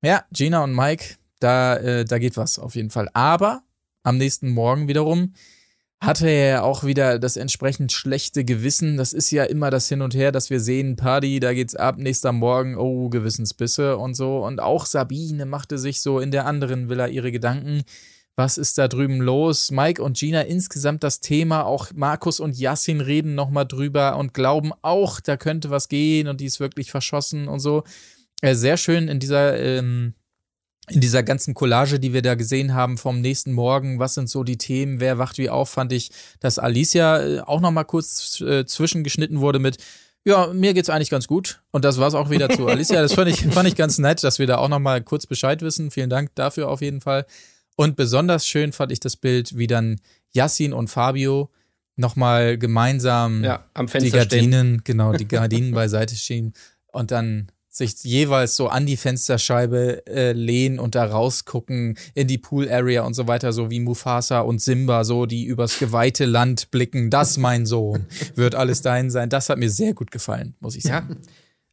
ja, 0.02 0.24
Gina 0.32 0.64
und 0.64 0.74
Mike, 0.74 1.16
da, 1.40 1.76
äh, 1.76 2.04
da 2.04 2.18
geht 2.18 2.36
was 2.36 2.58
auf 2.58 2.76
jeden 2.76 2.90
Fall. 2.90 3.08
Aber 3.12 3.62
am 4.02 4.16
nächsten 4.16 4.50
Morgen 4.50 4.88
wiederum 4.88 5.34
hatte 6.02 6.28
er 6.28 6.64
auch 6.64 6.82
wieder 6.84 7.18
das 7.18 7.36
entsprechend 7.36 7.92
schlechte 7.92 8.42
Gewissen. 8.44 8.96
Das 8.96 9.12
ist 9.12 9.30
ja 9.30 9.44
immer 9.44 9.70
das 9.70 9.88
Hin 9.88 10.00
und 10.00 10.14
Her, 10.14 10.32
dass 10.32 10.48
wir 10.48 10.60
sehen, 10.60 10.96
Party, 10.96 11.40
da 11.40 11.52
geht's 11.52 11.76
ab, 11.76 11.98
nächster 11.98 12.32
Morgen, 12.32 12.78
oh, 12.78 13.10
Gewissensbisse 13.10 13.98
und 13.98 14.14
so. 14.14 14.44
Und 14.44 14.60
auch 14.60 14.86
Sabine 14.86 15.44
machte 15.44 15.76
sich 15.76 16.00
so 16.00 16.18
in 16.18 16.30
der 16.30 16.46
anderen 16.46 16.88
Villa 16.88 17.06
ihre 17.06 17.32
Gedanken. 17.32 17.82
Was 18.34 18.56
ist 18.56 18.78
da 18.78 18.88
drüben 18.88 19.20
los? 19.20 19.70
Mike 19.70 20.02
und 20.02 20.16
Gina 20.16 20.40
insgesamt 20.40 21.04
das 21.04 21.20
Thema, 21.20 21.66
auch 21.66 21.88
Markus 21.94 22.40
und 22.40 22.58
Yassin 22.58 23.02
reden 23.02 23.34
nochmal 23.34 23.66
drüber 23.66 24.16
und 24.16 24.32
glauben 24.32 24.72
auch, 24.80 25.20
da 25.20 25.36
könnte 25.36 25.68
was 25.68 25.88
gehen 25.88 26.28
und 26.28 26.40
die 26.40 26.46
ist 26.46 26.60
wirklich 26.60 26.90
verschossen 26.90 27.48
und 27.48 27.60
so. 27.60 27.84
Äh, 28.40 28.54
sehr 28.54 28.78
schön 28.78 29.08
in 29.08 29.18
dieser 29.18 29.58
ähm, 29.58 30.14
in 30.90 31.00
dieser 31.00 31.22
ganzen 31.22 31.54
Collage, 31.54 32.00
die 32.00 32.12
wir 32.12 32.22
da 32.22 32.34
gesehen 32.34 32.74
haben 32.74 32.98
vom 32.98 33.20
nächsten 33.20 33.52
Morgen, 33.52 33.98
was 33.98 34.14
sind 34.14 34.28
so 34.28 34.44
die 34.44 34.58
Themen, 34.58 35.00
wer 35.00 35.18
wacht 35.18 35.38
wie 35.38 35.50
auf, 35.50 35.70
fand 35.70 35.92
ich, 35.92 36.10
dass 36.40 36.58
Alicia 36.58 37.20
äh, 37.20 37.40
auch 37.40 37.60
noch 37.60 37.70
mal 37.70 37.84
kurz 37.84 38.40
äh, 38.40 38.64
zwischengeschnitten 38.64 39.40
wurde 39.40 39.58
mit 39.58 39.78
ja, 40.22 40.48
mir 40.48 40.74
geht's 40.74 40.90
eigentlich 40.90 41.08
ganz 41.08 41.26
gut. 41.26 41.62
Und 41.70 41.82
das 41.84 41.98
war's 41.98 42.14
auch 42.14 42.28
wieder 42.28 42.50
zu 42.50 42.66
Alicia. 42.68 43.00
Das 43.00 43.14
fand 43.14 43.30
ich, 43.30 43.40
fand 43.46 43.66
ich 43.66 43.74
ganz 43.74 43.98
nett, 43.98 44.22
dass 44.22 44.38
wir 44.38 44.46
da 44.46 44.58
auch 44.58 44.68
noch 44.68 44.78
mal 44.78 45.02
kurz 45.02 45.26
Bescheid 45.26 45.62
wissen. 45.62 45.90
Vielen 45.90 46.10
Dank 46.10 46.34
dafür 46.34 46.68
auf 46.68 46.82
jeden 46.82 47.00
Fall. 47.00 47.24
Und 47.76 47.96
besonders 47.96 48.46
schön 48.46 48.72
fand 48.72 48.92
ich 48.92 49.00
das 49.00 49.16
Bild, 49.16 49.56
wie 49.56 49.66
dann 49.66 49.98
Yassin 50.32 50.74
und 50.74 50.88
Fabio 50.88 51.50
noch 51.96 52.16
mal 52.16 52.58
gemeinsam 52.58 53.42
Ja, 53.42 53.64
am 53.74 53.86
die 53.86 53.92
Fenster 53.92 54.22
stehen. 54.22 54.50
Gardinen, 54.50 54.82
genau, 54.84 55.12
die 55.12 55.28
Gardinen 55.28 55.72
beiseite 55.72 56.14
schieben 56.14 56.52
und 56.92 57.10
dann 57.10 57.50
sich 57.80 58.02
jeweils 58.04 58.56
so 58.56 58.68
an 58.68 58.86
die 58.86 58.96
Fensterscheibe 58.96 60.06
äh, 60.06 60.32
lehnen 60.32 60.78
und 60.78 60.94
da 60.94 61.04
rausgucken 61.04 61.98
in 62.14 62.28
die 62.28 62.38
Pool 62.38 62.70
Area 62.70 63.02
und 63.02 63.14
so 63.14 63.26
weiter, 63.26 63.52
so 63.52 63.70
wie 63.70 63.80
Mufasa 63.80 64.40
und 64.40 64.60
Simba, 64.62 65.04
so 65.04 65.26
die 65.26 65.44
übers 65.44 65.78
geweihte 65.78 66.24
Land 66.24 66.70
blicken. 66.70 67.10
Das, 67.10 67.36
mein 67.36 67.66
Sohn, 67.66 68.06
wird 68.34 68.54
alles 68.54 68.82
dein 68.82 69.10
sein. 69.10 69.28
Das 69.28 69.48
hat 69.48 69.58
mir 69.58 69.70
sehr 69.70 69.94
gut 69.94 70.10
gefallen, 70.10 70.54
muss 70.60 70.76
ich 70.76 70.84
Ja. 70.84 70.90
sagen. 71.00 71.18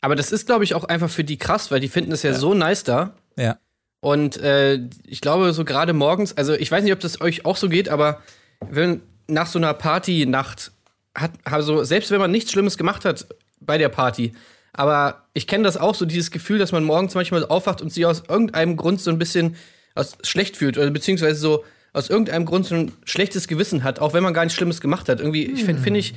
Aber 0.02 0.16
das 0.16 0.32
ist, 0.32 0.46
glaube 0.46 0.64
ich, 0.64 0.74
auch 0.76 0.84
einfach 0.84 1.10
für 1.10 1.24
die 1.24 1.38
krass, 1.38 1.72
weil 1.72 1.80
die 1.80 1.88
finden 1.90 2.12
es 2.12 2.24
ja, 2.24 2.34
so 2.34 2.54
nice 2.54 2.84
da. 2.84 3.16
Ja. 3.36 3.58
Und 4.00 4.38
äh, 4.38 4.80
ich 5.06 5.22
glaube, 5.22 5.54
so 5.54 5.66
gerade 5.66 5.94
morgens, 5.94 6.38
also 6.38 6.54
ich 6.54 6.72
weiß 6.72 6.84
nicht, 6.84 6.94
ob 6.94 7.00
das 7.00 7.20
euch 7.20 7.46
auch 7.46 7.58
so 7.58 7.68
geht, 7.68 7.90
aber 7.90 8.22
wenn 8.70 9.02
nach 9.28 9.48
so 9.48 9.60
einer 9.60 9.74
Partynacht 9.74 10.72
hat, 11.16 11.32
also 11.44 11.84
selbst 11.84 12.12
wenn 12.12 12.20
man 12.20 12.32
nichts 12.32 12.52
Schlimmes 12.52 12.78
gemacht 12.78 13.06
hat 13.06 13.28
bei 13.60 13.78
der 13.78 13.90
Party, 13.90 14.34
aber 14.78 15.24
ich 15.34 15.48
kenne 15.48 15.64
das 15.66 15.76
auch, 15.76 15.94
so 15.96 16.06
dieses 16.06 16.32
Gefühl, 16.32 16.58
dass 16.60 16.72
man 16.72 16.84
morgens 16.84 17.14
manchmal 17.16 17.46
aufwacht 17.46 17.82
und 17.82 17.92
sich 17.92 18.06
aus 18.06 18.24
irgendeinem 18.30 18.78
Grund 18.78 19.02
so 19.02 19.12
ein 19.12 19.20
bisschen 19.20 19.56
aus, 19.96 20.18
schlecht 20.24 20.56
fühlt 20.58 20.78
oder 20.78 20.90
beziehungsweise 20.92 21.40
so 21.40 21.64
aus 21.94 22.10
irgendeinem 22.10 22.46
Grund 22.46 22.66
so 22.66 22.76
ein 22.76 22.92
schlechtes 23.04 23.48
Gewissen 23.48 23.84
hat, 23.84 24.00
auch 24.00 24.14
wenn 24.14 24.24
man 24.24 24.34
gar 24.34 24.44
nichts 24.44 24.56
Schlimmes 24.56 24.80
gemacht 24.82 25.10
hat. 25.10 25.20
Irgendwie, 25.20 25.46
ich 25.46 25.64
finde, 25.64 25.82
find 25.82 25.98
ich, 25.98 26.14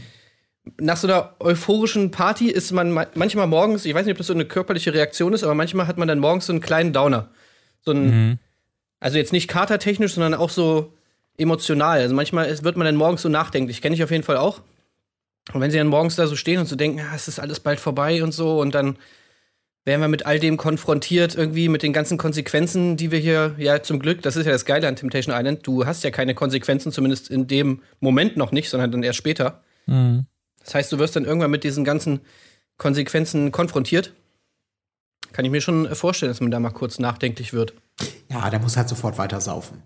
nach 0.78 0.98
so 0.98 1.08
einer 1.08 1.34
euphorischen 1.40 2.10
Party 2.10 2.50
ist 2.50 2.70
man 2.72 2.90
ma- 2.92 3.06
manchmal 3.14 3.46
morgens, 3.46 3.86
ich 3.86 3.94
weiß 3.94 4.04
nicht, 4.04 4.12
ob 4.12 4.18
das 4.18 4.26
so 4.26 4.34
eine 4.34 4.44
körperliche 4.44 4.92
Reaktion 4.92 5.32
ist, 5.32 5.42
aber 5.42 5.54
manchmal 5.54 5.86
hat 5.86 5.96
man 5.96 6.06
dann 6.06 6.18
morgens 6.18 6.46
so 6.46 6.52
einen 6.52 6.60
kleinen 6.60 6.92
Downer. 6.92 7.30
So 7.82 7.92
ein, 7.92 8.38
also 9.00 9.16
jetzt 9.16 9.32
nicht 9.32 9.48
katertechnisch, 9.48 10.12
sondern 10.14 10.34
auch 10.34 10.50
so 10.50 10.92
emotional. 11.38 12.00
Also 12.00 12.14
manchmal 12.14 12.62
wird 12.62 12.76
man 12.76 12.84
dann 12.84 12.96
morgens 12.96 13.22
so 13.22 13.30
nachdenklich. 13.30 13.80
Kenne 13.80 13.94
ich 13.94 14.04
auf 14.04 14.10
jeden 14.10 14.22
Fall 14.24 14.36
auch. 14.36 14.60
Und 15.52 15.60
wenn 15.60 15.70
sie 15.70 15.78
dann 15.78 15.88
morgens 15.88 16.16
da 16.16 16.26
so 16.26 16.36
stehen 16.36 16.60
und 16.60 16.66
so 16.66 16.76
denken, 16.76 16.98
ja, 16.98 17.14
es 17.14 17.28
ist 17.28 17.38
alles 17.38 17.60
bald 17.60 17.80
vorbei 17.80 18.22
und 18.22 18.32
so, 18.32 18.60
und 18.60 18.74
dann 18.74 18.96
werden 19.84 20.00
wir 20.00 20.08
mit 20.08 20.26
all 20.26 20.38
dem 20.38 20.56
konfrontiert, 20.56 21.34
irgendwie 21.34 21.68
mit 21.68 21.82
den 21.82 21.92
ganzen 21.92 22.18
Konsequenzen, 22.18 22.96
die 22.96 23.10
wir 23.10 23.18
hier, 23.18 23.54
ja, 23.58 23.82
zum 23.82 23.98
Glück, 23.98 24.22
das 24.22 24.36
ist 24.36 24.46
ja 24.46 24.52
das 24.52 24.64
Geile 24.64 24.86
an 24.86 24.96
Temptation 24.96 25.34
Island, 25.34 25.66
du 25.66 25.86
hast 25.86 26.04
ja 26.04 26.10
keine 26.10 26.34
Konsequenzen, 26.34 26.92
zumindest 26.92 27.30
in 27.30 27.46
dem 27.46 27.82
Moment 27.98 28.36
noch 28.36 28.52
nicht, 28.52 28.68
sondern 28.68 28.92
dann 28.92 29.02
erst 29.02 29.18
später. 29.18 29.62
Das 30.64 30.74
heißt, 30.74 30.92
du 30.92 30.98
wirst 30.98 31.16
dann 31.16 31.24
irgendwann 31.24 31.50
mit 31.50 31.64
diesen 31.64 31.84
ganzen 31.84 32.20
Konsequenzen 32.76 33.50
konfrontiert. 33.52 34.12
Kann 35.32 35.44
ich 35.44 35.50
mir 35.50 35.60
schon 35.60 35.92
vorstellen, 35.94 36.30
dass 36.30 36.40
man 36.40 36.50
da 36.50 36.60
mal 36.60 36.70
kurz 36.70 36.98
nachdenklich 36.98 37.52
wird. 37.52 37.74
Ja, 38.30 38.50
der 38.50 38.60
muss 38.60 38.76
halt 38.76 38.88
sofort 38.88 39.16
weiter 39.16 39.40
saufen. 39.40 39.82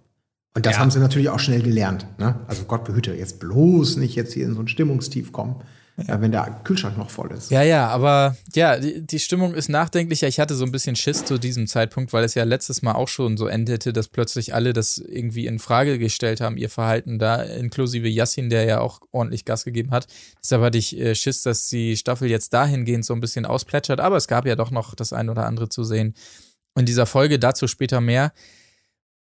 Und 0.56 0.66
das 0.66 0.74
Ja. 0.74 0.78
haben 0.80 0.90
sie 0.90 1.00
natürlich 1.00 1.30
auch 1.30 1.40
schnell 1.40 1.62
gelernt. 1.62 2.06
Ne? 2.18 2.38
Also 2.46 2.64
Gott 2.64 2.84
behüte, 2.84 3.12
jetzt 3.14 3.40
bloß 3.40 3.96
nicht 3.96 4.14
jetzt 4.14 4.32
hier 4.34 4.46
in 4.46 4.54
so 4.54 4.60
ein 4.60 4.68
Stimmungstief 4.68 5.32
kommen, 5.32 5.56
äh, 5.96 6.20
wenn 6.20 6.30
der 6.30 6.60
Kühlschrank 6.62 6.96
noch 6.96 7.10
voll 7.10 7.32
ist. 7.32 7.50
Ja, 7.50 7.62
ja, 7.62 7.88
aber 7.88 8.36
ja, 8.54 8.78
die, 8.78 9.04
die 9.04 9.18
Stimmung 9.18 9.54
ist 9.54 9.68
nachdenklicher. 9.68 10.28
Ich 10.28 10.38
hatte 10.38 10.54
so 10.54 10.64
ein 10.64 10.70
bisschen 10.70 10.94
Schiss 10.94 11.24
zu 11.24 11.38
diesem 11.38 11.66
Zeitpunkt, 11.66 12.12
weil 12.12 12.22
es 12.22 12.34
ja 12.34 12.44
letztes 12.44 12.82
Mal 12.82 12.92
auch 12.92 13.08
schon 13.08 13.36
so 13.36 13.48
endete, 13.48 13.92
dass 13.92 14.06
plötzlich 14.06 14.54
alle 14.54 14.72
das 14.72 14.98
irgendwie 14.98 15.46
in 15.46 15.58
Frage 15.58 15.98
gestellt 15.98 16.40
haben, 16.40 16.56
ihr 16.56 16.70
Verhalten 16.70 17.18
da, 17.18 17.42
inklusive 17.42 18.08
Yassin, 18.08 18.48
der 18.48 18.64
ja 18.64 18.78
auch 18.80 19.00
ordentlich 19.10 19.44
Gas 19.44 19.64
gegeben 19.64 19.90
hat. 19.90 20.06
Deshalb 20.40 20.62
hatte 20.62 20.78
ich 20.78 20.96
äh, 20.96 21.16
Schiss, 21.16 21.42
dass 21.42 21.68
die 21.68 21.96
Staffel 21.96 22.30
jetzt 22.30 22.54
dahingehend 22.54 23.04
so 23.04 23.12
ein 23.12 23.20
bisschen 23.20 23.44
ausplätschert, 23.44 23.98
aber 23.98 24.16
es 24.16 24.28
gab 24.28 24.46
ja 24.46 24.54
doch 24.54 24.70
noch 24.70 24.94
das 24.94 25.12
ein 25.12 25.28
oder 25.30 25.46
andere 25.46 25.68
zu 25.68 25.82
sehen. 25.82 26.14
In 26.76 26.86
dieser 26.86 27.06
Folge 27.06 27.40
dazu 27.40 27.66
später 27.66 28.00
mehr. 28.00 28.32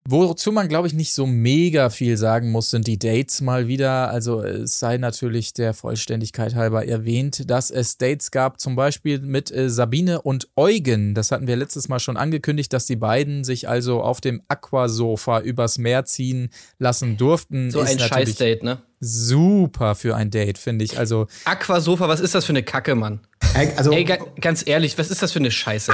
Wozu 0.04 0.52
man, 0.52 0.68
glaube 0.68 0.88
ich, 0.88 0.94
nicht 0.94 1.14
so 1.14 1.28
mega 1.28 1.92
viel 1.92 2.18
sagen 2.18 2.50
muss, 2.50 2.72
sind 2.72 2.88
die 2.88 2.98
Dates 2.98 3.40
mal 3.40 3.68
wieder. 3.68 4.10
Also 4.10 4.42
es 4.42 4.80
sei 4.80 4.98
natürlich 4.98 5.54
der 5.54 5.76
Vollständigkeit 5.76 6.56
halber 6.56 6.88
erwähnt, 6.88 7.52
dass 7.52 7.70
es 7.70 8.00
Dates 8.00 8.32
gab, 8.32 8.60
zum 8.60 8.76
Beispiel 8.76 9.20
mit 9.20 9.52
äh, 9.52 9.70
Sabine 9.70 10.24
und 10.24 10.50
Eugen. 10.56 11.14
Das 11.14 11.32
hatten 11.32 11.46
wir 11.46 11.56
letztes 11.56 11.88
Mal 11.88 12.00
schon 12.00 12.18
angekündigt, 12.18 12.74
dass 12.74 12.88
die 12.88 12.96
beiden 12.96 13.44
sich 13.44 13.70
also 13.70 14.02
auf 14.02 14.22
dem 14.22 14.42
Aquasofa 14.48 15.42
übers 15.42 15.78
Meer 15.78 16.04
ziehen 16.06 16.50
lassen 16.80 17.18
durften. 17.18 17.70
So 17.70 17.82
Ist 17.82 17.92
ein 17.92 18.00
Scheiß-Date, 18.00 18.64
ne? 18.64 18.82
Super 19.00 19.94
für 19.94 20.16
ein 20.16 20.32
Date, 20.32 20.58
finde 20.58 20.84
ich. 20.84 20.98
Also 20.98 21.28
Aquasofa, 21.46 22.08
was 22.08 22.22
ist 22.22 22.34
das 22.34 22.46
für 22.46 22.54
eine 22.54 22.64
Kacke, 22.64 22.96
Mann? 22.96 23.20
Also, 23.54 23.92
Ey, 23.92 24.06
ga 24.06 24.18
ganz 24.40 24.66
ehrlich, 24.66 24.98
was 24.98 25.12
ist 25.12 25.22
das 25.22 25.32
für 25.32 25.40
eine 25.40 25.52
Scheiße? 25.52 25.94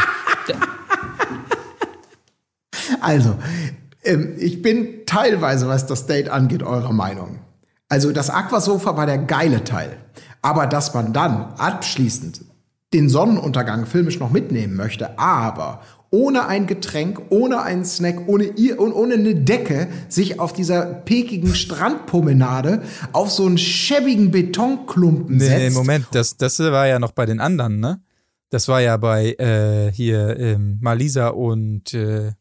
also 3.02 3.38
ähm, 4.08 4.34
ich 4.38 4.62
bin 4.62 5.06
teilweise, 5.06 5.68
was 5.68 5.86
das 5.86 6.06
Date 6.06 6.30
angeht, 6.30 6.64
eurer 6.64 6.94
Meinung. 6.94 7.40
Also 7.90 8.12
das 8.12 8.30
Aquasofa 8.30 8.98
war 8.98 9.06
der 9.06 9.20
geile 9.20 9.64
Teil. 9.64 9.98
Aber 10.42 10.68
dass 10.68 10.94
man 10.94 11.14
dann 11.14 11.54
abschließend 11.58 12.42
den 12.94 13.10
Sonnenuntergang 13.10 13.86
filmisch 13.86 14.20
noch 14.20 14.32
mitnehmen 14.32 14.76
möchte, 14.76 15.20
aber 15.20 15.82
ohne 16.10 16.48
ein 16.48 16.68
Getränk, 16.68 17.22
ohne 17.30 17.62
einen 17.62 17.84
Snack, 17.84 18.28
ohne, 18.28 18.46
ihr, 18.56 18.80
und 18.80 18.94
ohne 18.94 19.16
eine 19.16 19.36
Decke 19.36 19.88
sich 20.08 20.40
auf 20.40 20.54
dieser 20.54 20.86
pekigen 20.86 21.54
Strandpromenade 21.54 22.82
auf 23.12 23.30
so 23.30 23.46
einen 23.46 23.58
schäbigen 23.58 24.32
Betonklumpen 24.32 25.38
Nee, 25.38 25.46
setzt. 25.46 25.76
Moment, 25.76 26.08
das, 26.12 26.38
das 26.38 26.60
war 26.60 26.88
ja 26.88 27.00
noch 27.00 27.12
bei 27.12 27.26
den 27.26 27.42
anderen, 27.42 27.80
ne? 27.80 28.00
Das 28.50 28.70
war 28.70 28.80
ja 28.80 28.96
bei 28.96 29.34
äh, 29.34 29.92
hier 29.92 30.40
ähm, 30.40 30.78
Malisa 30.80 31.28
und 31.30 31.94
äh, 31.94 32.32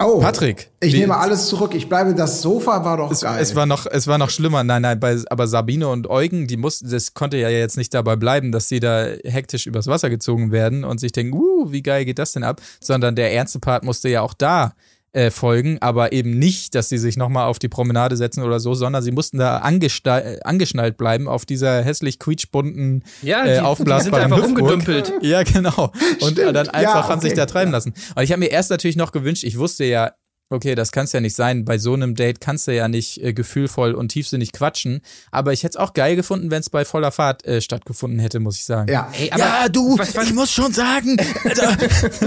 Oh, 0.00 0.20
Patrick. 0.20 0.70
Ich 0.78 0.94
nehme 0.94 1.16
alles 1.16 1.48
zurück. 1.48 1.74
Ich 1.74 1.88
bleibe, 1.88 2.14
das 2.14 2.40
Sofa 2.40 2.84
war 2.84 2.98
doch 2.98 3.10
es, 3.10 3.22
geil. 3.22 3.42
es 3.42 3.56
war 3.56 3.66
noch, 3.66 3.84
es 3.84 4.06
war 4.06 4.16
noch 4.16 4.30
schlimmer. 4.30 4.62
Nein, 4.62 4.82
nein, 4.82 5.00
bei, 5.00 5.18
aber 5.28 5.48
Sabine 5.48 5.88
und 5.88 6.08
Eugen, 6.08 6.46
die 6.46 6.56
mussten, 6.56 6.88
das 6.88 7.14
konnte 7.14 7.36
ja 7.36 7.48
jetzt 7.48 7.76
nicht 7.76 7.92
dabei 7.92 8.14
bleiben, 8.14 8.52
dass 8.52 8.68
sie 8.68 8.78
da 8.78 9.06
hektisch 9.24 9.66
übers 9.66 9.88
Wasser 9.88 10.08
gezogen 10.08 10.52
werden 10.52 10.84
und 10.84 11.00
sich 11.00 11.10
denken, 11.10 11.32
uh, 11.36 11.72
wie 11.72 11.82
geil 11.82 12.04
geht 12.04 12.20
das 12.20 12.32
denn 12.32 12.44
ab? 12.44 12.60
Sondern 12.80 13.16
der 13.16 13.32
ernste 13.32 13.58
Part 13.58 13.82
musste 13.82 14.08
ja 14.08 14.22
auch 14.22 14.34
da 14.34 14.72
äh, 15.12 15.30
folgen, 15.30 15.78
aber 15.80 16.12
eben 16.12 16.38
nicht, 16.38 16.74
dass 16.74 16.88
sie 16.90 16.98
sich 16.98 17.16
nochmal 17.16 17.46
auf 17.46 17.58
die 17.58 17.68
Promenade 17.68 18.16
setzen 18.16 18.42
oder 18.42 18.60
so, 18.60 18.74
sondern 18.74 19.02
sie 19.02 19.10
mussten 19.10 19.38
da 19.38 19.58
äh, 19.58 20.38
angeschnallt 20.42 20.96
bleiben 20.98 21.28
auf 21.28 21.46
dieser 21.46 21.82
hässlich 21.82 22.18
quietschbunten, 22.18 23.02
Ja, 23.22 23.42
die- 23.42 23.48
äh, 23.48 23.50
die 23.52 23.56
sind 23.56 23.64
aufblasbaren 23.64 24.24
einfach 24.32 24.46
Hüpfburg. 24.46 24.70
rumgedümpelt. 24.72 25.12
Ja, 25.22 25.42
genau. 25.42 25.92
Und 26.20 26.32
Stimmt. 26.32 26.54
dann 26.56 26.68
einfach 26.68 26.80
Ja, 27.04 27.08
haben 27.08 27.20
sich 27.20 27.32
okay. 27.32 27.40
da 27.40 27.46
treiben 27.46 27.70
Ja. 27.70 27.76
lassen. 27.78 27.94
Und 28.14 28.22
ich 28.22 28.30
habe 28.32 28.40
mir 28.40 28.50
erst 28.50 28.70
natürlich 28.70 28.96
noch 28.96 29.12
gewünscht, 29.12 29.44
ich 29.44 29.58
wusste 29.58 29.84
ja, 29.84 30.12
okay, 30.50 30.74
das 30.74 30.92
kann's 30.92 31.12
ja 31.12 31.20
nicht 31.20 31.34
sein. 31.36 31.64
Bei 31.64 31.78
so 31.78 31.94
einem 31.94 32.14
Date 32.14 32.40
kannst 32.40 32.66
du 32.68 32.74
ja 32.74 32.88
nicht 32.88 33.22
äh, 33.22 33.32
gefühlvoll 33.32 33.94
und 33.94 34.08
tiefsinnig 34.08 34.52
quatschen. 34.52 35.00
Aber 35.30 35.52
ich 35.52 35.62
hätte 35.62 35.72
es 35.72 35.76
auch 35.76 35.92
geil 35.94 36.16
gefunden, 36.16 36.50
wenn 36.50 36.60
es 36.60 36.70
bei 36.70 36.84
voller 36.84 37.12
Fahrt 37.12 37.44
äh, 37.46 37.60
stattgefunden 37.60 38.18
hätte, 38.18 38.40
muss 38.40 38.56
ich 38.56 38.64
sagen. 38.64 38.90
ja. 38.90 39.10
Ey, 39.18 39.30
aber 39.30 39.38
ja, 39.40 39.68
du, 39.68 39.98
was- 39.98 40.14
was- 40.16 40.26
ich 40.28 40.34
muss 40.34 40.50
schon 40.50 40.72
sagen. 40.72 41.16
Alter. 41.44 41.76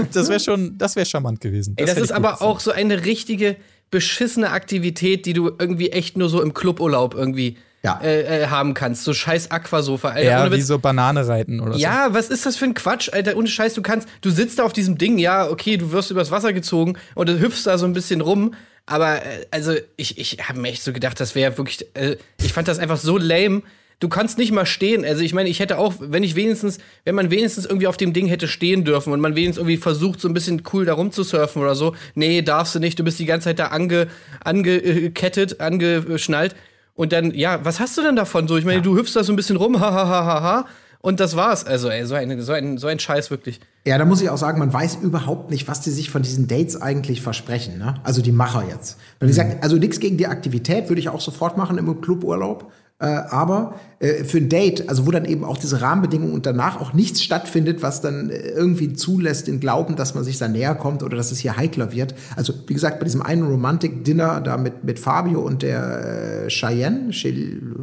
das 0.12 0.28
wäre 0.28 0.40
schon, 0.40 0.76
das 0.78 0.96
wäre 0.96 1.06
charmant 1.06 1.40
gewesen. 1.40 1.74
Ey, 1.76 1.86
das 1.86 1.98
ist 1.98 2.12
aber 2.12 2.32
gefunden. 2.32 2.52
auch 2.52 2.60
so 2.60 2.70
eine 2.72 3.04
richtige 3.04 3.56
beschissene 3.90 4.50
Aktivität, 4.50 5.26
die 5.26 5.32
du 5.34 5.48
irgendwie 5.58 5.90
echt 5.90 6.16
nur 6.16 6.28
so 6.28 6.40
im 6.42 6.54
Cluburlaub 6.54 7.14
irgendwie 7.14 7.58
Ja. 7.84 8.00
äh, 8.00 8.42
äh, 8.42 8.46
haben 8.46 8.74
kannst. 8.74 9.02
So 9.02 9.12
scheiß 9.12 9.50
Aquasofa, 9.50 10.10
Alter. 10.10 10.22
Ja, 10.22 10.52
wie 10.52 10.60
so 10.60 10.78
Banane 10.78 11.26
reiten 11.26 11.58
oder 11.60 11.72
so. 11.72 11.78
Ja, 11.80 12.08
was 12.14 12.28
ist 12.28 12.46
das 12.46 12.56
für 12.56 12.66
ein 12.66 12.74
Quatsch, 12.74 13.10
Alter? 13.12 13.36
Ohne 13.36 13.48
Scheiß, 13.48 13.74
du 13.74 13.82
kannst, 13.82 14.08
du 14.20 14.30
sitzt 14.30 14.60
da 14.60 14.64
auf 14.64 14.72
diesem 14.72 14.98
Ding, 14.98 15.18
ja, 15.18 15.48
okay, 15.48 15.76
du 15.76 15.90
wirst 15.90 16.10
übers 16.12 16.30
Wasser 16.30 16.52
gezogen 16.52 16.96
und 17.16 17.28
du 17.28 17.40
hüpfst 17.40 17.64
da 17.64 17.78
so 17.78 17.86
ein 17.86 17.92
bisschen 17.92 18.20
rum. 18.20 18.54
Aber, 18.86 19.16
äh, 19.16 19.46
also, 19.50 19.74
ich, 19.96 20.18
ich 20.18 20.38
habe 20.48 20.60
mir 20.60 20.68
echt 20.68 20.82
so 20.82 20.92
gedacht, 20.92 21.18
das 21.18 21.34
wäre 21.34 21.56
wirklich, 21.58 21.86
äh, 21.94 22.16
ich 22.40 22.52
fand 22.52 22.68
das 22.68 22.78
einfach 22.78 22.98
so 22.98 23.18
lame. 23.18 23.62
Du 23.98 24.08
kannst 24.08 24.38
nicht 24.38 24.50
mal 24.50 24.66
stehen. 24.66 25.04
Also, 25.04 25.22
ich 25.22 25.34
meine, 25.34 25.48
ich 25.48 25.60
hätte 25.60 25.78
auch, 25.78 25.94
wenn 25.98 26.22
ich 26.22 26.34
wenigstens, 26.36 26.78
wenn 27.04 27.14
man 27.14 27.30
wenigstens 27.30 27.64
irgendwie 27.64 27.86
auf 27.86 27.96
dem 27.96 28.12
Ding 28.12 28.26
hätte 28.26 28.48
stehen 28.48 28.84
dürfen 28.84 29.12
und 29.12 29.20
man 29.20 29.34
wenigstens 29.34 29.58
irgendwie 29.58 29.76
versucht, 29.76 30.20
so 30.20 30.28
ein 30.28 30.34
bisschen 30.34 30.62
cool 30.72 30.84
da 30.84 30.94
rumzusurfen 30.94 31.62
oder 31.62 31.74
so. 31.74 31.94
Nee, 32.14 32.42
darfst 32.42 32.74
du 32.74 32.80
nicht, 32.80 32.98
du 32.98 33.04
bist 33.04 33.18
die 33.18 33.26
ganze 33.26 33.44
Zeit 33.46 33.58
da 33.58 33.68
ange, 33.68 34.08
angekettet, 34.44 35.60
angeschnallt. 35.60 36.54
Und 36.94 37.12
dann, 37.12 37.32
ja, 37.32 37.64
was 37.64 37.80
hast 37.80 37.96
du 37.96 38.02
denn 38.02 38.16
davon? 38.16 38.48
So, 38.48 38.56
ich 38.56 38.64
meine, 38.64 38.82
du 38.82 38.96
hüpfst 38.96 39.14
da 39.14 39.24
so 39.24 39.32
ein 39.32 39.36
bisschen 39.36 39.56
rum, 39.56 39.80
ha, 39.80 39.92
ha, 39.92 40.08
ha, 40.08 40.24
ha, 40.24 40.42
ha. 40.42 40.66
Und 41.00 41.18
das 41.18 41.34
war's. 41.34 41.66
Also, 41.66 41.88
ey, 41.88 42.06
so, 42.06 42.14
eine, 42.14 42.40
so, 42.42 42.52
ein, 42.52 42.78
so 42.78 42.86
ein 42.86 43.00
Scheiß 43.00 43.30
wirklich. 43.32 43.60
Ja, 43.84 43.98
da 43.98 44.04
muss 44.04 44.22
ich 44.22 44.30
auch 44.30 44.38
sagen, 44.38 44.60
man 44.60 44.72
weiß 44.72 44.98
überhaupt 45.02 45.50
nicht, 45.50 45.66
was 45.66 45.80
die 45.80 45.90
sich 45.90 46.10
von 46.10 46.22
diesen 46.22 46.46
Dates 46.46 46.80
eigentlich 46.80 47.22
versprechen. 47.22 47.78
Ne? 47.78 47.96
Also 48.04 48.22
die 48.22 48.30
Macher 48.30 48.64
jetzt. 48.68 48.98
Weil 49.18 49.28
wie 49.28 49.32
gesagt, 49.32 49.64
also 49.64 49.76
nichts 49.76 49.98
gegen 49.98 50.16
die 50.16 50.28
Aktivität 50.28 50.88
würde 50.88 51.00
ich 51.00 51.08
auch 51.08 51.20
sofort 51.20 51.56
machen 51.56 51.76
im 51.76 52.00
Cluburlaub. 52.00 52.70
Äh, 53.02 53.24
aber 53.30 53.80
äh, 53.98 54.22
für 54.22 54.38
ein 54.38 54.48
Date, 54.48 54.88
also 54.88 55.08
wo 55.08 55.10
dann 55.10 55.24
eben 55.24 55.42
auch 55.42 55.56
diese 55.56 55.80
Rahmenbedingungen 55.80 56.32
und 56.34 56.46
danach 56.46 56.80
auch 56.80 56.92
nichts 56.92 57.20
stattfindet, 57.20 57.82
was 57.82 58.00
dann 58.00 58.30
äh, 58.30 58.50
irgendwie 58.50 58.92
zulässt, 58.92 59.48
den 59.48 59.58
Glauben, 59.58 59.96
dass 59.96 60.14
man 60.14 60.22
sich 60.22 60.38
da 60.38 60.46
näher 60.46 60.76
kommt 60.76 61.02
oder 61.02 61.16
dass 61.16 61.32
es 61.32 61.40
hier 61.40 61.56
heikler 61.56 61.90
wird. 61.92 62.14
Also 62.36 62.54
wie 62.68 62.74
gesagt, 62.74 63.00
bei 63.00 63.04
diesem 63.04 63.20
einen 63.20 63.42
Romantic 63.42 64.04
Dinner 64.04 64.40
da 64.40 64.56
mit, 64.56 64.84
mit 64.84 65.00
Fabio 65.00 65.40
und 65.40 65.62
der 65.62 66.44
äh, 66.44 66.48
Cheyenne, 66.48 67.10
Chil 67.10 67.74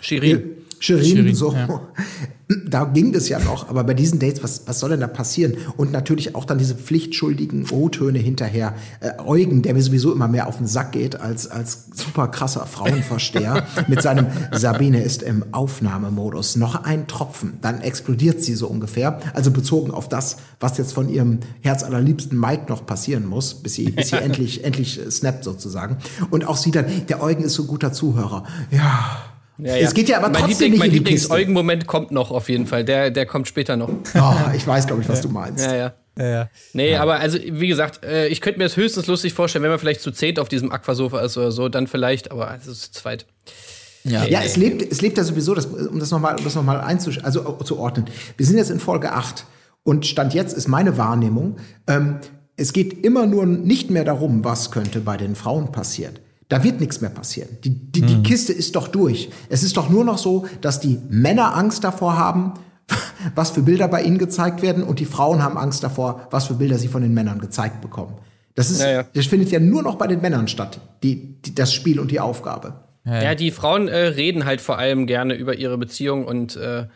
Shirin. 0.00 0.50
Shirin, 0.80 1.04
Shirin, 1.04 1.34
so. 1.34 1.52
ja. 1.52 1.80
Da 2.66 2.84
ging 2.84 3.12
das 3.12 3.28
ja 3.28 3.38
noch, 3.38 3.68
aber 3.68 3.84
bei 3.84 3.92
diesen 3.92 4.18
Dates, 4.18 4.42
was, 4.42 4.62
was 4.66 4.80
soll 4.80 4.88
denn 4.88 5.00
da 5.00 5.06
passieren? 5.06 5.58
Und 5.76 5.92
natürlich 5.92 6.34
auch 6.34 6.46
dann 6.46 6.56
diese 6.56 6.74
pflichtschuldigen 6.74 7.66
O-Töne 7.70 8.18
hinterher. 8.18 8.74
Äh, 9.00 9.10
Eugen, 9.22 9.60
der 9.60 9.74
mir 9.74 9.82
sowieso 9.82 10.12
immer 10.12 10.28
mehr 10.28 10.46
auf 10.46 10.56
den 10.56 10.66
Sack 10.66 10.92
geht 10.92 11.20
als, 11.20 11.46
als 11.46 11.88
super 11.94 12.28
krasser 12.28 12.64
Frauenversteher, 12.64 13.66
mit 13.88 14.00
seinem 14.00 14.28
Sabine 14.50 15.02
ist 15.02 15.22
im 15.22 15.44
Aufnahmemodus. 15.52 16.56
Noch 16.56 16.84
ein 16.84 17.06
Tropfen, 17.06 17.58
dann 17.60 17.82
explodiert 17.82 18.42
sie 18.42 18.54
so 18.54 18.66
ungefähr. 18.66 19.20
Also 19.34 19.50
bezogen 19.50 19.90
auf 19.90 20.08
das, 20.08 20.38
was 20.58 20.78
jetzt 20.78 20.94
von 20.94 21.10
ihrem 21.10 21.40
herzallerliebsten 21.60 22.40
Mike 22.40 22.64
noch 22.70 22.86
passieren 22.86 23.26
muss, 23.26 23.56
bis 23.56 23.74
sie, 23.74 23.90
bis 23.90 24.08
sie 24.08 24.16
endlich, 24.16 24.64
endlich 24.64 24.98
äh, 24.98 25.10
snappt 25.10 25.44
sozusagen. 25.44 25.98
Und 26.30 26.46
auch 26.46 26.56
sie 26.56 26.70
dann, 26.70 26.86
der 27.08 27.22
Eugen 27.22 27.44
ist 27.44 27.54
so 27.54 27.64
ein 27.64 27.68
guter 27.68 27.92
Zuhörer. 27.92 28.44
Ja. 28.70 29.27
Ja, 29.58 29.76
Es 29.76 29.94
geht 29.94 30.08
ja 30.08 30.18
aber 30.18 30.28
mein 30.28 30.42
trotzdem 30.44 30.72
Liebling, 30.72 30.72
nicht 30.72 30.78
Mein 30.80 30.88
in 30.88 30.92
die 30.92 30.98
Kiste. 31.10 31.28
Lieblings-Eugen-Moment 31.28 31.86
kommt 31.86 32.10
noch 32.10 32.30
auf 32.30 32.48
jeden 32.48 32.66
Fall. 32.66 32.84
Der, 32.84 33.10
der 33.10 33.26
kommt 33.26 33.48
später 33.48 33.76
noch. 33.76 33.88
Oh, 33.88 34.34
ich 34.54 34.66
weiß, 34.66 34.86
glaube 34.86 35.02
ich, 35.02 35.08
was 35.08 35.20
du 35.20 35.28
meinst. 35.28 35.64
Ja, 35.64 35.74
ja. 35.74 35.94
Ja, 36.16 36.28
ja. 36.28 36.50
Nee, 36.72 36.96
aber 36.96 37.20
also, 37.20 37.38
wie 37.38 37.68
gesagt, 37.68 38.04
äh, 38.04 38.26
ich 38.26 38.40
könnte 38.40 38.58
mir 38.58 38.64
das 38.64 38.76
höchstens 38.76 39.06
lustig 39.06 39.34
vorstellen, 39.34 39.62
wenn 39.62 39.70
man 39.70 39.78
vielleicht 39.78 40.00
zu 40.00 40.10
zehnt 40.10 40.40
auf 40.40 40.48
diesem 40.48 40.72
Aquasofa 40.72 41.20
ist 41.20 41.36
oder 41.38 41.52
so, 41.52 41.68
dann 41.68 41.86
vielleicht, 41.86 42.32
aber 42.32 42.56
es 42.60 42.66
ist 42.66 42.94
zu 42.94 43.02
zweit. 43.02 43.26
Ja. 44.02 44.24
Ja, 44.24 44.40
es 44.42 44.56
lebt, 44.56 44.82
es 44.90 45.00
lebt 45.00 45.16
ja 45.16 45.22
sowieso, 45.24 45.54
das, 45.54 45.66
um 45.66 46.00
das 46.00 46.10
nochmal 46.10 46.36
um 46.36 46.44
das 46.44 46.54
noch 46.56 46.64
mal 46.64 46.80
einzusch 46.80 47.20
also 47.22 47.58
äh, 47.60 47.64
zu 47.64 47.78
ordnen. 47.78 48.06
Wir 48.36 48.46
sind 48.46 48.56
jetzt 48.56 48.70
in 48.70 48.80
Folge 48.80 49.12
8 49.12 49.44
und 49.84 50.06
Stand 50.06 50.34
jetzt 50.34 50.56
ist 50.56 50.66
meine 50.66 50.98
Wahrnehmung, 50.98 51.56
ähm, 51.86 52.18
es 52.56 52.72
geht 52.72 53.04
immer 53.04 53.26
nur 53.26 53.46
nicht 53.46 53.90
mehr 53.90 54.04
darum, 54.04 54.44
was 54.44 54.72
könnte 54.72 55.00
bei 55.00 55.16
den 55.16 55.36
Frauen 55.36 55.70
passieren. 55.70 56.18
Da 56.48 56.64
wird 56.64 56.80
nichts 56.80 57.00
mehr 57.02 57.10
passieren. 57.10 57.58
Die, 57.62 57.70
die, 57.70 58.00
die 58.00 58.22
Kiste 58.22 58.54
ist 58.54 58.74
doch 58.74 58.88
durch. 58.88 59.28
Es 59.50 59.62
ist 59.62 59.76
doch 59.76 59.90
nur 59.90 60.04
noch 60.04 60.16
so, 60.16 60.46
dass 60.62 60.80
die 60.80 60.98
Männer 61.10 61.54
Angst 61.54 61.84
davor 61.84 62.16
haben, 62.16 62.54
was 63.34 63.50
für 63.50 63.62
Bilder 63.62 63.86
bei 63.88 64.02
ihnen 64.02 64.16
gezeigt 64.16 64.62
werden 64.62 64.82
und 64.82 64.98
die 64.98 65.04
Frauen 65.04 65.42
haben 65.42 65.58
Angst 65.58 65.84
davor, 65.84 66.26
was 66.30 66.46
für 66.46 66.54
Bilder 66.54 66.78
sie 66.78 66.88
von 66.88 67.02
den 67.02 67.12
Männern 67.12 67.38
gezeigt 67.38 67.82
bekommen. 67.82 68.16
Das, 68.54 68.70
ist, 68.70 68.80
Ja, 68.80 68.90
ja. 68.90 69.02
das 69.02 69.26
findet 69.26 69.50
ja 69.50 69.60
nur 69.60 69.82
noch 69.82 69.96
bei 69.96 70.06
den 70.06 70.22
Männern 70.22 70.48
statt, 70.48 70.80
die, 71.02 71.40
die, 71.42 71.54
das 71.54 71.72
Spiel 71.72 72.00
und 72.00 72.10
die 72.10 72.18
Aufgabe. 72.18 72.84
Ja, 73.04 73.34
die 73.34 73.50
Frauen 73.50 73.88
äh, 73.88 73.96
reden 73.96 74.44
halt 74.44 74.60
vor 74.60 74.78
allem 74.78 75.06
gerne 75.06 75.34
über 75.34 75.54
ihre 75.56 75.78
Beziehung 75.78 76.26
und, 76.26 76.56
äh, 76.56 76.86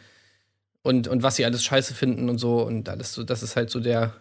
und, 0.83 1.09
und 1.09 1.23
was 1.23 1.37
sie 1.37 1.45
alles 1.45 1.65
scheiße 1.65 1.95
finden 1.95 2.29
und 2.29 2.39
so. 2.39 2.63
Und 2.63 2.89
alles 2.89 3.15
so, 3.15 3.23
das 3.23 3.43
ist 3.43 3.57
halt 3.57 3.71
so 3.71 3.81
der, 3.81 4.13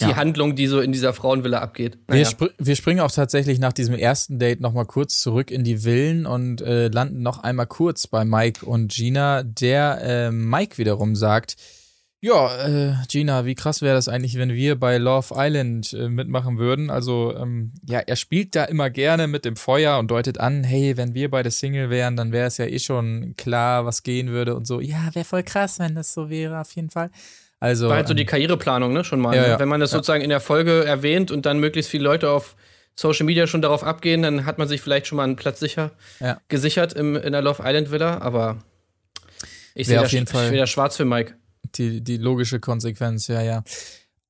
die 0.00 0.06
Ja. 0.06 0.16
Handlung, 0.16 0.56
die 0.56 0.66
so 0.66 0.80
in 0.80 0.90
dieser 0.90 1.12
Frauenvilla 1.12 1.60
abgeht. 1.60 1.98
Wir, 2.08 2.16
Naja. 2.16 2.24
spr 2.26 2.46
wir 2.58 2.74
springen 2.76 3.00
auch 3.00 3.12
tatsächlich 3.12 3.60
nach 3.60 3.72
diesem 3.72 3.94
ersten 3.94 4.38
Date 4.40 4.60
noch 4.60 4.72
mal 4.72 4.86
kurz 4.86 5.20
zurück 5.20 5.50
in 5.52 5.62
die 5.62 5.78
Villen 5.78 6.26
und 6.26 6.60
äh, 6.62 6.88
landen 6.88 7.22
noch 7.22 7.38
einmal 7.44 7.66
kurz 7.66 8.06
bei 8.08 8.24
Mike 8.24 8.66
und 8.66 8.92
Gina, 8.92 9.42
der 9.44 10.00
äh, 10.02 10.30
Mike 10.32 10.78
wiederum 10.78 11.14
sagt, 11.14 11.54
ja, 12.20 12.66
äh, 12.66 12.94
Gina, 13.06 13.44
wie 13.44 13.54
krass 13.54 13.82
wäre 13.82 13.94
das 13.94 14.08
eigentlich, 14.08 14.38
wenn 14.38 14.54
wir 14.54 14.80
bei 14.80 14.96
Love 14.96 15.34
Island 15.36 15.92
äh, 15.92 16.08
mitmachen 16.08 16.56
würden? 16.56 16.88
Also, 16.88 17.36
ähm, 17.36 17.74
ja, 17.86 17.98
er 17.98 18.16
spielt 18.16 18.56
da 18.56 18.64
immer 18.64 18.88
gerne 18.88 19.26
mit 19.26 19.44
dem 19.44 19.56
Feuer 19.56 19.98
und 19.98 20.10
deutet 20.10 20.40
an, 20.40 20.64
hey, 20.64 20.96
wenn 20.96 21.12
wir 21.14 21.30
beide 21.30 21.50
Single 21.50 21.90
wären, 21.90 22.16
dann 22.16 22.32
wäre 22.32 22.46
es 22.46 22.56
ja 22.56 22.64
eh 22.64 22.78
schon 22.78 23.34
klar, 23.36 23.84
was 23.84 24.02
gehen 24.04 24.28
würde 24.28 24.56
und 24.56 24.66
so. 24.66 24.80
Ja, 24.80 25.10
wäre 25.14 25.26
voll 25.26 25.42
krass, 25.42 25.78
wenn 25.78 25.94
das 25.94 26.14
so 26.14 26.30
wäre, 26.30 26.60
auf 26.62 26.72
jeden 26.74 26.88
Fall. 26.88 27.10
Also, 27.64 27.88
War 27.88 27.96
halt 27.96 28.06
so 28.08 28.12
ähm, 28.12 28.18
die 28.18 28.26
Karriereplanung, 28.26 28.92
ne, 28.92 29.04
schon 29.04 29.20
mal. 29.20 29.34
Ja, 29.34 29.42
ne? 29.42 29.48
ja. 29.48 29.58
Wenn 29.58 29.68
man 29.68 29.80
das 29.80 29.90
Ja. 29.92 29.96
sozusagen 29.98 30.22
in 30.22 30.28
der 30.30 30.40
Folge 30.40 30.84
erwähnt 30.84 31.30
und 31.30 31.46
dann 31.46 31.58
möglichst 31.58 31.90
viele 31.90 32.04
Leute 32.04 32.28
auf 32.30 32.56
Social 32.94 33.24
Media 33.26 33.46
schon 33.46 33.62
darauf 33.62 33.82
abgehen, 33.82 34.22
dann 34.22 34.44
hat 34.46 34.58
man 34.58 34.68
sich 34.68 34.80
vielleicht 34.80 35.06
schon 35.06 35.16
mal 35.16 35.24
einen 35.24 35.36
Platz 35.36 35.60
sicher 35.60 35.92
gesichert 36.48 36.92
im, 36.92 37.16
in 37.16 37.32
der 37.32 37.42
Love 37.42 37.62
Island 37.64 37.90
Villa, 37.90 38.18
aber 38.18 38.58
ich 39.74 39.86
sehe 39.88 40.00
auf 40.00 40.12
jeden 40.12 40.26
Fall- 40.26 40.56
da 40.56 40.66
schwarz 40.66 40.96
für 40.96 41.04
Mike. 41.04 41.34
die, 41.76 42.02
die 42.02 42.18
logische 42.18 42.60
Konsequenz, 42.60 43.26
ja, 43.28 43.42
ja. 43.42 43.64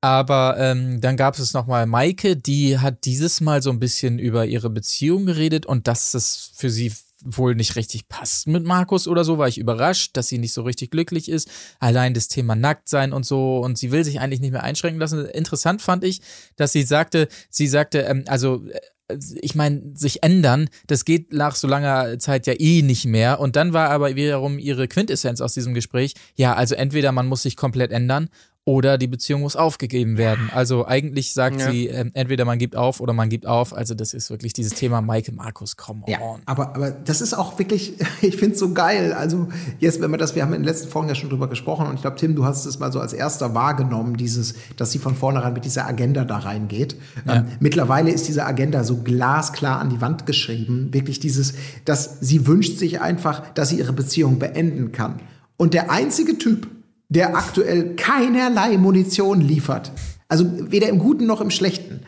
Aber 0.01 0.57
ähm, 0.59 1.01
dann 1.01 1.17
gab 1.17 1.39
es 1.39 1.55
nochmal 1.55 1.87
Maike, 1.87 2.37
die 2.37 2.79
hat 2.79 3.05
dieses 3.07 3.41
Mal 3.41 3.63
so 3.63 3.71
ein 3.71 3.81
bisschen 3.81 4.19
über 4.19 4.45
ihre 4.45 4.69
Beziehung 4.71 5.25
geredet 5.27 5.65
und 5.67 5.89
dass 5.89 6.13
es 6.15 6.53
für 6.57 6.69
sie 6.71 6.93
wohl 7.25 7.55
nicht 7.55 7.77
richtig 7.77 8.09
passt 8.09 8.47
mit 8.47 8.65
Markus 8.65 9.09
oder 9.09 9.25
so, 9.25 9.39
war 9.39 9.49
ich 9.49 9.59
überrascht, 9.59 10.17
dass 10.17 10.29
sie 10.29 10.39
nicht 10.39 10.53
so 10.53 10.63
richtig 10.63 10.91
glücklich 10.91 11.29
ist. 11.29 11.49
Allein 11.81 12.15
das 12.15 12.29
Thema 12.29 12.55
Nacktsein 12.55 13.13
und 13.13 13.27
so 13.27 13.59
und 13.59 13.79
sie 13.79 13.91
will 13.91 14.05
sich 14.05 14.21
eigentlich 14.21 14.41
nicht 14.41 14.53
mehr 14.53 14.63
einschränken 14.63 15.01
lassen. 15.01 15.25
Interessant 15.27 15.83
fand 15.83 16.05
ich, 16.05 16.21
dass 16.57 16.73
sie 16.73 16.83
sagte, 16.83 17.29
sie 17.51 17.67
sagte, 17.67 18.01
ähm, 18.01 18.25
also 18.29 18.65
äh, 18.67 19.19
ich 19.41 19.55
meine, 19.55 19.83
sich 19.95 20.23
ändern, 20.23 20.69
das 20.87 21.05
geht 21.05 21.33
nach 21.33 21.57
so 21.57 21.69
langer 21.69 22.19
Zeit 22.19 22.47
ja 22.47 22.55
eh 22.59 22.83
nicht 22.83 23.05
mehr. 23.05 23.41
Und 23.41 23.57
dann 23.57 23.73
war 23.73 23.91
aber 23.91 24.17
wiederum 24.17 24.59
ihre 24.59 24.89
Quintessenz 24.89 25.41
aus 25.41 25.55
diesem 25.55 25.75
Gespräch, 25.75 26.15
ja, 26.37 26.55
also 26.55 26.75
entweder 26.75 27.13
man 27.13 27.27
muss 27.27 27.43
sich 27.43 27.57
komplett 27.57 27.93
ändern 27.93 28.29
oder 28.67 28.97
die 28.97 29.07
Beziehung 29.09 29.43
muss 29.43 29.57
aufgegeben 29.57 30.17
werden. 30.17 30.49
Also 30.53 30.87
eigentlich 30.87 31.35
sagt 31.35 31.61
Ja. 31.61 31.71
sie, 31.71 31.87
ähm, 31.89 32.11
entweder 32.15 32.47
man 32.47 32.59
gibt 32.59 32.77
auf 32.77 33.01
oder 33.01 33.13
man 33.13 33.29
gibt 33.29 33.47
auf. 33.47 33.77
Also 33.77 33.95
das 33.95 34.15
ist 34.15 34.31
wirklich 34.31 34.55
dieses 34.55 34.73
Thema 34.73 35.03
Maike 35.03 35.33
Markus, 35.33 35.77
come 35.77 36.03
on. 36.07 36.11
Ja, 36.11 36.19
aber, 36.47 36.75
aber 36.75 36.91
das 36.91 37.21
ist 37.21 37.35
auch 37.35 37.59
wirklich, 37.59 37.95
ich 38.23 38.37
finde 38.39 38.55
es 38.55 38.61
so 38.61 38.73
geil. 38.73 39.13
Also 39.13 39.49
jetzt, 39.81 40.01
wenn 40.01 40.11
wir 40.11 40.17
das, 40.17 40.35
wir 40.35 40.43
haben 40.43 40.55
in 40.55 40.63
den 40.63 40.67
letzten 40.67 40.89
Folgen 40.89 41.09
ja 41.11 41.15
schon 41.15 41.29
drüber 41.29 41.49
gesprochen 41.49 41.87
und 41.87 41.97
ich 41.97 42.01
glaube, 42.01 42.17
Tim, 42.17 42.35
du 42.35 42.47
hast 42.47 42.65
es 42.65 42.79
mal 42.79 42.91
so 42.91 43.01
als 43.01 43.13
erster 43.13 43.55
wahrgenommen, 43.55 44.17
dieses, 44.17 44.55
dass 44.79 44.93
sie 44.93 44.99
von 44.99 45.15
vornherein 45.15 45.53
mit 45.53 45.67
dieser 45.67 45.87
Agenda 45.87 46.25
da 46.25 46.39
reingeht. 46.39 46.97
Ähm, 47.29 47.45
mittlerweile 47.61 48.11
ist 48.13 48.29
diese 48.29 48.47
Agenda 48.47 48.83
so 48.83 48.97
glasklar 49.03 49.79
an 49.79 49.91
die 49.91 50.01
Wand 50.01 50.25
geschrieben. 50.25 50.89
Wirklich 50.93 51.21
dieses, 51.21 51.53
dass 51.85 52.19
sie 52.23 52.47
wünscht 52.47 52.79
sich 52.79 53.03
einfach, 53.03 53.43
dass 53.53 53.69
sie 53.69 53.79
ihre 53.79 53.93
Beziehung 53.93 54.39
beenden 54.39 54.91
kann. 54.93 55.21
Und 55.59 55.75
der 55.75 55.91
einzige 55.91 56.39
Typ, 56.39 56.67
der 57.15 57.37
aktuell 57.37 57.95
keinerlei 57.97 58.77
Munition 58.77 59.41
liefert, 59.41 59.93
also 60.29 60.47
weder 60.71 60.89
im 60.89 60.99
Guten 60.99 61.27
noch 61.27 61.41
im 61.41 61.51
Schlechten, 61.51 62.01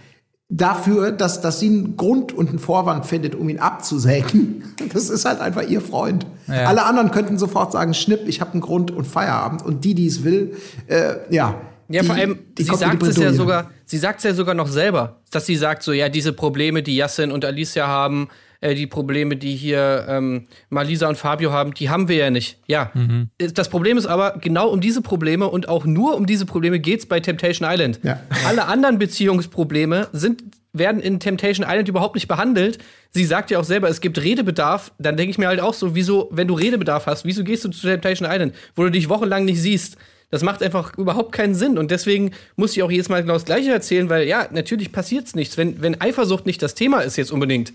dafür, 0.48 1.10
dass, 1.10 1.40
dass 1.40 1.58
sie 1.60 1.66
einen 1.66 1.96
Grund 1.96 2.32
und 2.32 2.48
einen 2.48 2.58
Vorwand 2.58 3.06
findet, 3.06 3.34
um 3.34 3.48
ihn 3.48 3.58
abzusägen. 3.58 4.62
Das 4.92 5.08
ist 5.10 5.24
halt 5.24 5.40
einfach 5.40 5.62
ihr 5.62 5.80
Freund. 5.80 6.26
Ja. 6.46 6.66
Alle 6.66 6.84
anderen 6.84 7.10
könnten 7.10 7.38
sofort 7.38 7.72
sagen, 7.72 7.92
Schnipp, 7.94 8.28
ich 8.28 8.40
habe 8.40 8.52
einen 8.52 8.60
Grund 8.60 8.90
und 8.90 9.06
Feierabend. 9.06 9.64
Und 9.64 9.84
die, 9.84 9.94
die 9.94 10.06
es 10.06 10.22
will, 10.22 10.54
äh, 10.86 11.14
ja. 11.30 11.60
Ja, 11.88 12.02
die, 12.02 12.06
vor 12.06 12.14
allem, 12.14 12.38
die 12.56 12.62
sie 12.62 12.74
sagt 12.74 13.02
es 13.02 13.16
ja 13.16 13.32
sogar, 13.32 13.70
sie 13.84 13.98
sagt 13.98 14.18
es 14.18 14.24
ja 14.24 14.34
sogar 14.34 14.54
noch 14.54 14.68
selber, 14.68 15.20
dass 15.30 15.46
sie 15.46 15.56
sagt 15.56 15.82
so, 15.82 15.92
ja, 15.92 16.08
diese 16.08 16.32
Probleme, 16.32 16.82
die 16.82 16.96
Yassin 16.96 17.32
und 17.32 17.44
Alicia 17.44 17.86
haben, 17.86 18.28
äh, 18.60 18.74
die 18.74 18.86
Probleme, 18.86 19.36
die 19.36 19.54
hier 19.54 20.06
ähm, 20.08 20.46
Malisa 20.68 21.08
und 21.08 21.16
Fabio 21.16 21.52
haben, 21.52 21.74
die 21.74 21.90
haben 21.90 22.08
wir 22.08 22.16
ja 22.16 22.30
nicht. 22.30 22.58
Ja. 22.66 22.90
Mhm. 22.94 23.30
Das 23.38 23.68
Problem 23.68 23.98
ist 23.98 24.06
aber, 24.06 24.38
genau 24.40 24.68
um 24.68 24.80
diese 24.80 25.02
Probleme 25.02 25.48
und 25.48 25.68
auch 25.68 25.84
nur 25.84 26.16
um 26.16 26.26
diese 26.26 26.46
Probleme 26.46 26.78
geht's 26.78 27.06
bei 27.06 27.20
Temptation 27.20 27.68
Island. 27.70 28.00
Ja. 28.02 28.20
Alle 28.46 28.66
anderen 28.66 28.98
Beziehungsprobleme 28.98 30.08
sind 30.12 30.42
werden 30.78 31.00
in 31.00 31.20
Temptation 31.20 31.66
Island 31.68 31.88
überhaupt 31.88 32.14
nicht 32.14 32.28
behandelt. 32.28 32.78
Sie 33.10 33.24
sagt 33.24 33.50
ja 33.50 33.58
auch 33.58 33.64
selber, 33.64 33.88
es 33.88 34.00
gibt 34.00 34.22
Redebedarf. 34.22 34.92
Dann 34.98 35.16
denke 35.16 35.30
ich 35.30 35.38
mir 35.38 35.48
halt 35.48 35.60
auch 35.60 35.74
so, 35.74 35.94
wieso, 35.94 36.28
wenn 36.32 36.48
du 36.48 36.54
Redebedarf 36.54 37.06
hast, 37.06 37.24
wieso 37.24 37.44
gehst 37.44 37.64
du 37.64 37.70
zu 37.70 37.86
Temptation 37.86 38.28
Island, 38.30 38.54
wo 38.74 38.82
du 38.82 38.90
dich 38.90 39.08
wochenlang 39.08 39.44
nicht 39.44 39.60
siehst? 39.60 39.96
Das 40.30 40.42
macht 40.42 40.62
einfach 40.62 40.96
überhaupt 40.98 41.32
keinen 41.32 41.54
Sinn. 41.54 41.78
Und 41.78 41.90
deswegen 41.90 42.32
muss 42.56 42.76
ich 42.76 42.82
auch 42.82 42.90
jedes 42.90 43.08
Mal 43.08 43.22
genau 43.22 43.34
das 43.34 43.44
Gleiche 43.44 43.70
erzählen, 43.70 44.10
weil 44.10 44.26
ja, 44.26 44.48
natürlich 44.50 44.92
passiert's 44.92 45.34
nichts. 45.34 45.56
Wenn, 45.56 45.80
wenn 45.80 46.00
Eifersucht 46.00 46.46
nicht 46.46 46.62
das 46.62 46.74
Thema 46.74 47.00
ist 47.00 47.16
jetzt 47.16 47.30
unbedingt, 47.30 47.72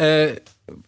äh, 0.00 0.36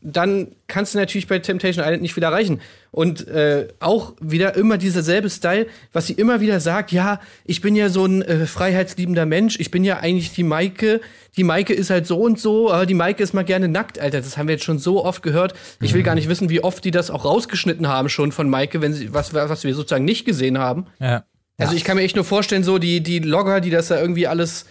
dann 0.01 0.48
kannst 0.68 0.94
du 0.94 0.98
natürlich 0.98 1.27
bei 1.27 1.38
Temptation 1.38 1.85
Island 1.85 2.03
nicht 2.03 2.14
viel 2.14 2.22
erreichen. 2.22 2.61
Und 2.90 3.27
äh, 3.29 3.68
auch 3.81 4.14
wieder 4.20 4.55
immer 4.55 4.79
dieser 4.79 5.03
selbe 5.03 5.29
Style, 5.29 5.66
was 5.92 6.07
sie 6.07 6.12
immer 6.12 6.40
wieder 6.40 6.61
sagt, 6.61 6.92
ja, 6.92 7.20
ich 7.44 7.61
bin 7.61 7.75
ja 7.75 7.88
so 7.88 8.05
ein 8.05 8.22
äh, 8.22 8.46
freiheitsliebender 8.46 9.27
Mensch, 9.27 9.59
ich 9.59 9.70
bin 9.70 9.83
ja 9.83 9.98
eigentlich 9.98 10.33
die 10.33 10.44
Maike, 10.44 11.01
die 11.37 11.44
Maike 11.44 11.72
ist 11.75 11.90
halt 11.90 12.07
so 12.07 12.20
und 12.20 12.38
so, 12.38 12.70
aber 12.70 12.87
die 12.87 12.94
Maike 12.94 13.22
ist 13.22 13.33
mal 13.33 13.44
gerne 13.44 13.68
nackt, 13.68 13.98
Alter, 13.98 14.20
das 14.20 14.37
haben 14.37 14.48
wir 14.48 14.55
jetzt 14.55 14.64
schon 14.64 14.79
so 14.79 15.05
oft 15.05 15.22
gehört. 15.22 15.55
Ich 15.81 15.94
will 15.94 16.03
gar 16.03 16.14
nicht 16.14 16.29
wissen, 16.29 16.48
wie 16.51 16.62
oft 16.62 16.85
die 16.85 16.90
das 16.90 17.11
auch 17.11 17.25
rausgeschnitten 17.25 17.88
haben 17.88 18.09
schon 18.09 18.33
von 18.33 18.48
Maike, 18.48 18.81
wenn 18.83 18.92
sie, 18.92 19.12
was, 19.12 19.35
was 19.35 19.64
wir 19.64 19.75
sozusagen 19.75 20.05
nicht 20.05 20.25
gesehen 20.25 20.59
haben. 20.59 20.87
Ja. 21.01 21.25
Also 21.59 21.75
ich 21.75 21.85
kann 21.85 21.96
mir 21.96 22.03
echt 22.03 22.16
nur 22.16 22.25
vorstellen, 22.25 22.64
so 22.64 22.79
die, 22.79 23.03
die 23.03 23.20
Logger, 23.20 23.61
die 23.61 23.70
das 23.70 23.88
da 23.88 24.01
irgendwie 24.01 24.27
alles, 24.27 24.66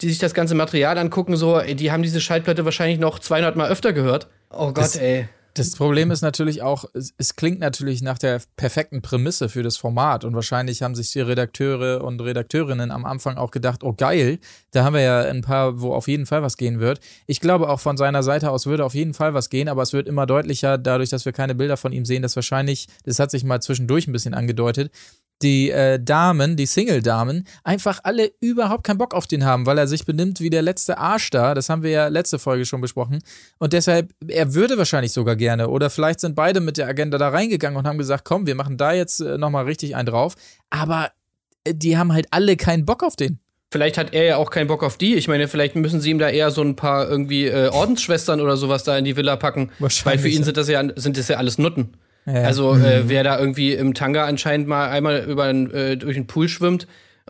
die 0.00 0.08
sich 0.08 0.18
das 0.18 0.34
ganze 0.34 0.54
Material 0.54 0.98
angucken, 0.98 1.36
so, 1.36 1.58
ey, 1.58 1.74
die 1.74 1.90
haben 1.90 2.02
diese 2.02 2.20
Schallplatte 2.20 2.64
wahrscheinlich 2.64 2.98
noch 2.98 3.18
200 3.18 3.56
Mal 3.56 3.68
öfter 3.70 3.92
gehört. 3.92 4.28
Oh 4.50 4.66
Gott, 4.66 4.78
Das- 4.78 4.96
ey. 4.96 5.28
Das 5.54 5.70
Problem 5.70 6.10
ist 6.10 6.20
natürlich 6.20 6.60
auch, 6.60 6.84
es, 6.92 7.14
es 7.16 7.34
klingt 7.34 7.60
natürlich 7.60 8.02
nach 8.02 8.18
der 8.18 8.42
perfekten 8.58 9.00
Prämisse 9.00 9.48
für 9.48 9.62
das 9.62 9.78
Format 9.78 10.22
und 10.26 10.34
wahrscheinlich 10.34 10.82
haben 10.82 10.94
sich 10.94 11.12
die 11.12 11.22
Redakteure 11.22 12.04
und 12.04 12.20
Redakteurinnen 12.20 12.90
am 12.90 13.06
Anfang 13.06 13.38
auch 13.38 13.50
gedacht, 13.50 13.82
oh 13.82 13.94
geil, 13.94 14.38
da 14.72 14.84
haben 14.84 14.92
wir 14.92 15.00
ja 15.00 15.20
ein 15.22 15.40
paar, 15.40 15.80
wo 15.80 15.94
auf 15.94 16.08
jeden 16.08 16.26
Fall 16.26 16.42
was 16.42 16.58
gehen 16.58 16.78
wird. 16.78 17.00
Ich 17.26 17.40
glaube 17.40 17.70
auch 17.70 17.80
von 17.80 17.96
seiner 17.96 18.22
Seite 18.22 18.50
aus 18.50 18.66
würde 18.66 18.84
auf 18.84 18.92
jeden 18.92 19.14
Fall 19.14 19.32
was 19.32 19.48
gehen, 19.48 19.70
aber 19.70 19.80
es 19.80 19.94
wird 19.94 20.08
immer 20.08 20.26
deutlicher, 20.26 20.76
dadurch, 20.76 21.08
dass 21.08 21.24
wir 21.24 21.32
keine 21.32 21.54
Bilder 21.54 21.78
von 21.78 21.92
ihm 21.92 22.04
sehen, 22.04 22.20
dass 22.20 22.36
wahrscheinlich, 22.36 22.86
das 23.06 23.18
hat 23.18 23.30
sich 23.30 23.42
mal 23.42 23.62
zwischendurch 23.62 24.06
ein 24.08 24.12
bisschen 24.12 24.34
angedeutet, 24.34 24.92
die 25.42 25.70
äh, 25.70 26.00
Damen, 26.00 26.56
die 26.56 26.66
Single-Damen, 26.66 27.46
einfach 27.64 28.00
alle 28.02 28.32
überhaupt 28.40 28.84
keinen 28.84 28.98
Bock 28.98 29.14
auf 29.14 29.26
den 29.26 29.44
haben, 29.44 29.66
weil 29.66 29.78
er 29.78 29.86
sich 29.86 30.04
benimmt 30.04 30.40
wie 30.40 30.50
der 30.50 30.62
letzte 30.62 30.98
Arsch 30.98 31.30
da. 31.30 31.54
Das 31.54 31.68
haben 31.68 31.82
wir 31.82 31.90
ja 31.90 32.08
letzte 32.08 32.38
Folge 32.38 32.64
schon 32.64 32.80
besprochen. 32.80 33.20
Und 33.58 33.72
deshalb, 33.72 34.12
er 34.26 34.54
würde 34.54 34.78
wahrscheinlich 34.78 35.12
sogar 35.12 35.36
gerne. 35.36 35.68
Oder 35.68 35.90
vielleicht 35.90 36.20
sind 36.20 36.34
beide 36.34 36.60
mit 36.60 36.78
der 36.78 36.88
Agenda 36.88 37.18
da 37.18 37.28
reingegangen 37.28 37.78
und 37.78 37.86
haben 37.86 37.98
gesagt, 37.98 38.24
komm, 38.24 38.46
wir 38.46 38.54
machen 38.54 38.76
da 38.76 38.92
jetzt 38.92 39.20
äh, 39.20 39.36
nochmal 39.38 39.64
richtig 39.64 39.94
einen 39.94 40.06
drauf. 40.06 40.34
Aber 40.70 41.10
äh, 41.64 41.74
die 41.74 41.98
haben 41.98 42.12
halt 42.12 42.28
alle 42.30 42.56
keinen 42.56 42.84
Bock 42.84 43.02
auf 43.02 43.16
den. 43.16 43.38
Vielleicht 43.72 43.98
hat 43.98 44.14
er 44.14 44.24
ja 44.24 44.36
auch 44.36 44.50
keinen 44.50 44.68
Bock 44.68 44.84
auf 44.84 44.96
die. 44.96 45.16
Ich 45.16 45.26
meine, 45.26 45.48
vielleicht 45.48 45.74
müssen 45.74 46.00
sie 46.00 46.10
ihm 46.10 46.18
da 46.18 46.28
eher 46.28 46.50
so 46.50 46.62
ein 46.62 46.76
paar 46.76 47.08
irgendwie 47.08 47.46
äh, 47.46 47.68
Ordensschwestern 47.68 48.40
oder 48.40 48.56
sowas 48.56 48.84
da 48.84 48.96
in 48.96 49.04
die 49.04 49.16
Villa 49.16 49.36
packen. 49.36 49.70
Wahrscheinlich, 49.80 50.06
Weil 50.06 50.30
für 50.30 50.34
ihn 50.34 50.44
sind 50.44 50.56
das 50.56 50.68
ja, 50.68 50.82
sind 50.94 51.18
das 51.18 51.28
ja 51.28 51.36
alles 51.36 51.58
Nutten. 51.58 51.96
Ja. 52.26 52.42
Also 52.42 52.74
äh, 52.74 53.08
wer 53.08 53.22
da 53.22 53.38
irgendwie 53.38 53.72
im 53.72 53.94
Tanga 53.94 54.24
anscheinend 54.24 54.66
mal 54.66 54.88
einmal 54.88 55.24
über 55.24 55.48
äh, 55.48 55.96
durch 55.96 56.16
den 56.16 56.26
Pool 56.26 56.48
schwimmt 56.48 56.86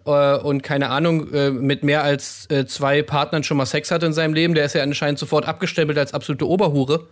äh, 0.07 0.37
und 0.39 0.63
keine 0.63 0.89
Ahnung, 0.91 1.33
äh, 1.33 1.51
mit 1.51 1.83
mehr 1.85 2.03
als 2.03 2.47
äh, 2.51 2.67
zwei 2.67 3.03
Partnern 3.03 3.43
schon 3.43 3.57
mal 3.57 3.67
Sex 3.67 3.91
hat 3.91 4.03
in 4.03 4.13
seinem 4.13 4.35
Leben, 4.35 4.55
der 4.55 4.65
ist 4.65 4.75
ja 4.75 4.83
anscheinend 4.83 5.19
sofort 5.19 5.47
abgestempelt 5.47 5.99
als 5.99 6.15
absolute 6.15 6.49
Oberhure. 6.49 7.09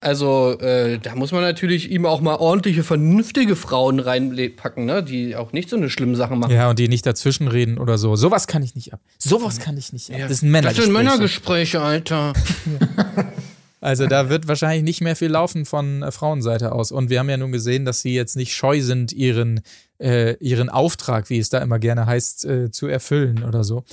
Also, 0.00 0.56
äh, 0.60 0.98
da 0.98 1.16
muss 1.16 1.32
man 1.32 1.42
natürlich 1.42 1.90
ihm 1.90 2.06
auch 2.06 2.20
mal 2.20 2.36
ordentliche, 2.36 2.84
vernünftige 2.84 3.56
Frauen 3.56 3.98
reinpacken, 3.98 4.84
ne? 4.84 5.02
die 5.02 5.34
auch 5.34 5.50
nicht 5.52 5.68
so 5.68 5.76
eine 5.76 5.90
schlimme 5.90 6.14
Sache 6.14 6.36
machen. 6.36 6.52
Ja, 6.52 6.70
und 6.70 6.78
die 6.78 6.86
nicht 6.86 7.04
dazwischenreden 7.04 7.78
oder 7.78 7.98
so. 7.98 8.14
Sowas 8.14 8.46
kann 8.46 8.62
ich 8.62 8.76
nicht 8.76 8.94
ab. 8.94 9.00
Sowas 9.18 9.58
kann 9.58 9.76
ich 9.76 9.92
nicht 9.92 10.12
ab. 10.12 10.20
Das 10.28 10.38
sind 10.38 10.52
Männer. 10.52 10.68
Das 10.68 10.76
sind 10.76 10.92
Männergespräche, 10.92 11.80
Alter. 11.80 12.32
Also 13.80 14.06
da 14.06 14.28
wird 14.28 14.48
wahrscheinlich 14.48 14.82
nicht 14.82 15.00
mehr 15.00 15.14
viel 15.16 15.28
laufen 15.30 15.64
von 15.64 16.02
äh, 16.02 16.10
Frauenseite 16.10 16.72
aus. 16.72 16.90
Und 16.92 17.10
wir 17.10 17.18
haben 17.20 17.30
ja 17.30 17.36
nun 17.36 17.52
gesehen, 17.52 17.84
dass 17.84 18.00
sie 18.00 18.14
jetzt 18.14 18.36
nicht 18.36 18.54
scheu 18.54 18.80
sind, 18.80 19.12
ihren, 19.12 19.60
äh, 20.00 20.34
ihren 20.40 20.68
Auftrag, 20.68 21.30
wie 21.30 21.38
es 21.38 21.48
da 21.48 21.58
immer 21.58 21.78
gerne 21.78 22.06
heißt, 22.06 22.44
äh, 22.44 22.70
zu 22.70 22.86
erfüllen 22.88 23.44
oder 23.44 23.62
so. 23.64 23.84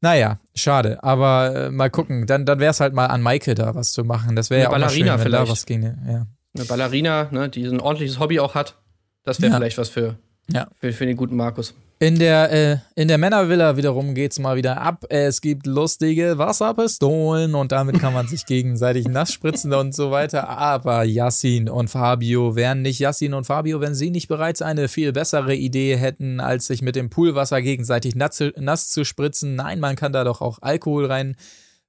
Naja, 0.00 0.38
schade. 0.54 1.02
Aber 1.04 1.54
äh, 1.66 1.70
mal 1.70 1.90
gucken. 1.90 2.26
Dann, 2.26 2.44
dann 2.46 2.58
wäre 2.58 2.70
es 2.72 2.80
halt 2.80 2.92
mal 2.94 3.06
an 3.06 3.22
Maike 3.22 3.54
da 3.54 3.74
was 3.74 3.92
zu 3.92 4.04
machen. 4.04 4.34
Das 4.36 4.50
wäre 4.50 4.62
ja 4.62 4.68
auch 4.68 4.72
mal 4.72 4.88
schön, 4.90 5.06
Ballerina 5.06 5.12
wenn 5.24 5.32
da 5.32 5.38
vielleicht. 5.38 5.52
was 5.52 5.66
ginge. 5.66 5.98
Ja. 6.08 6.26
Eine 6.54 6.64
Ballerina, 6.66 7.28
ne, 7.30 7.48
die 7.48 7.64
ein 7.64 7.80
ordentliches 7.80 8.18
Hobby 8.18 8.40
auch 8.40 8.54
hat. 8.54 8.76
Das 9.24 9.40
wäre 9.40 9.52
Ja. 9.52 9.58
vielleicht 9.58 9.78
was 9.78 9.88
für, 9.88 10.16
Ja. 10.52 10.68
für, 10.80 10.92
für 10.92 11.06
den 11.06 11.16
guten 11.16 11.36
Markus. 11.36 11.74
In 12.02 12.18
der, 12.18 12.50
äh, 12.50 12.78
in 13.00 13.06
der 13.06 13.16
Männervilla 13.16 13.76
wiederum 13.76 14.16
geht's 14.16 14.40
mal 14.40 14.56
wieder 14.56 14.80
ab. 14.80 15.04
Es 15.08 15.40
gibt 15.40 15.66
lustige 15.68 16.36
Wasserpistolen 16.36 17.54
und 17.54 17.70
damit 17.70 18.00
kann 18.00 18.12
man 18.12 18.26
sich 18.26 18.44
gegenseitig 18.46 19.06
nass 19.06 19.32
spritzen 19.32 19.72
und 19.72 19.94
so 19.94 20.10
weiter. 20.10 20.48
Aber 20.48 21.04
Yassin 21.04 21.68
und 21.68 21.90
Fabio 21.90 22.56
wären 22.56 22.82
nicht 22.82 22.98
Yassin 22.98 23.34
und 23.34 23.44
Fabio, 23.44 23.80
wenn 23.80 23.94
sie 23.94 24.10
nicht 24.10 24.26
bereits 24.26 24.62
eine 24.62 24.88
viel 24.88 25.12
bessere 25.12 25.54
Idee 25.54 25.96
hätten, 25.96 26.40
als 26.40 26.66
sich 26.66 26.82
mit 26.82 26.96
dem 26.96 27.08
Poolwasser 27.08 27.62
gegenseitig 27.62 28.16
nass, 28.16 28.34
zu- 28.34 28.52
nass 28.58 28.90
zu 28.90 29.04
spritzen. 29.04 29.54
Nein, 29.54 29.78
man 29.78 29.94
kann 29.94 30.12
da 30.12 30.24
doch 30.24 30.40
auch 30.40 30.58
Alkohol 30.60 31.06
rein 31.06 31.36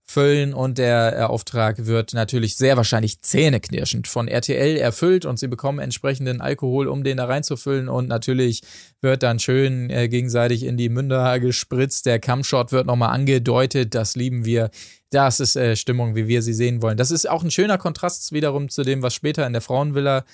füllen 0.05 0.53
und 0.53 0.77
der 0.77 1.17
äh, 1.17 1.21
Auftrag 1.23 1.85
wird 1.85 2.13
natürlich 2.13 2.55
sehr 2.55 2.77
wahrscheinlich 2.77 3.21
zähneknirschend 3.21 4.07
von 4.07 4.27
RTL 4.27 4.77
erfüllt 4.77 5.25
und 5.25 5.39
sie 5.39 5.47
bekommen 5.47 5.79
entsprechenden 5.79 6.41
Alkohol, 6.41 6.87
um 6.87 7.03
den 7.03 7.17
da 7.17 7.25
reinzufüllen 7.25 7.87
und 7.87 8.09
natürlich 8.09 8.61
wird 9.01 9.23
dann 9.23 9.39
schön 9.39 9.89
äh, 9.89 10.09
gegenseitig 10.09 10.63
in 10.63 10.77
die 10.77 10.89
Münder 10.89 11.39
gespritzt. 11.39 12.05
Der 12.05 12.19
Cumshot 12.19 12.71
wird 12.71 12.85
nochmal 12.85 13.13
angedeutet, 13.13 13.95
das 13.95 14.15
lieben 14.15 14.45
wir. 14.45 14.69
Das 15.09 15.39
ist 15.39 15.55
äh, 15.55 15.75
Stimmung, 15.75 16.15
wie 16.15 16.27
wir 16.27 16.41
sie 16.41 16.53
sehen 16.53 16.81
wollen. 16.81 16.97
Das 16.97 17.11
ist 17.11 17.29
auch 17.29 17.43
ein 17.43 17.51
schöner 17.51 17.77
Kontrast 17.77 18.31
wiederum 18.31 18.69
zu 18.69 18.83
dem, 18.83 19.03
was 19.03 19.13
später 19.13 19.45
in 19.45 19.53
der 19.53 19.61
Frauenvilla 19.61 20.25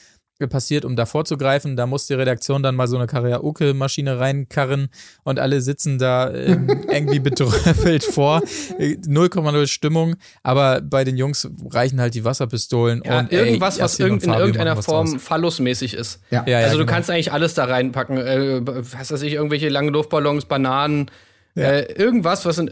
passiert, 0.48 0.86
um 0.86 0.96
da 0.96 1.06
vorzugreifen. 1.06 1.76
Da 1.76 1.86
muss 1.86 2.08
die 2.08 2.14
Redaktion 2.14 2.64
dann 2.64 2.76
mal 2.76 2.88
so 2.88 2.98
eine 2.98 3.08
Karaoke-Maschine 3.08 4.20
reinkarren 4.20 4.90
und 5.24 5.40
alle 5.40 5.62
sitzen 5.62 6.00
da 6.00 6.34
ähm, 6.34 6.68
irgendwie 6.92 7.20
betröppelt 7.20 8.04
vor. 8.04 8.42
Äh, 8.78 8.96
0,0 8.96 9.68
Stimmung, 9.68 10.16
aber 10.44 10.82
bei 10.82 11.04
den 11.04 11.18
Jungs 11.18 11.50
reichen 11.70 12.00
halt 12.00 12.16
die 12.16 12.24
Wasserpistolen 12.24 13.02
Ja, 13.06 13.20
und 13.20 13.32
ey, 13.32 13.40
irgendwas, 13.40 13.80
was 13.80 13.98
Yassin 13.98 14.06
und 14.06 14.12
irgend, 14.12 14.24
in 14.26 14.34
irgendeiner 14.34 14.78
was 14.78 14.86
Form 14.86 15.20
phallusmäßig 15.20 15.94
ist. 15.94 16.22
Ja. 16.32 16.44
Ja, 16.48 16.60
ja, 16.60 16.66
also 16.66 16.78
du 16.78 16.86
genau. 16.86 16.94
kannst 16.94 17.10
eigentlich 17.10 17.32
alles 17.32 17.54
da 17.54 17.66
reinpacken. 17.66 18.18
Äh, 18.18 18.62
was 18.64 19.12
weiß 19.12 19.22
ich, 19.24 19.34
irgendwelche 19.34 19.70
langen 19.70 19.94
Luftballons, 19.94 20.46
Bananen, 20.46 21.12
äh, 21.56 21.92
irgendwas, 21.94 22.46
was 22.46 22.58
in 22.58 22.70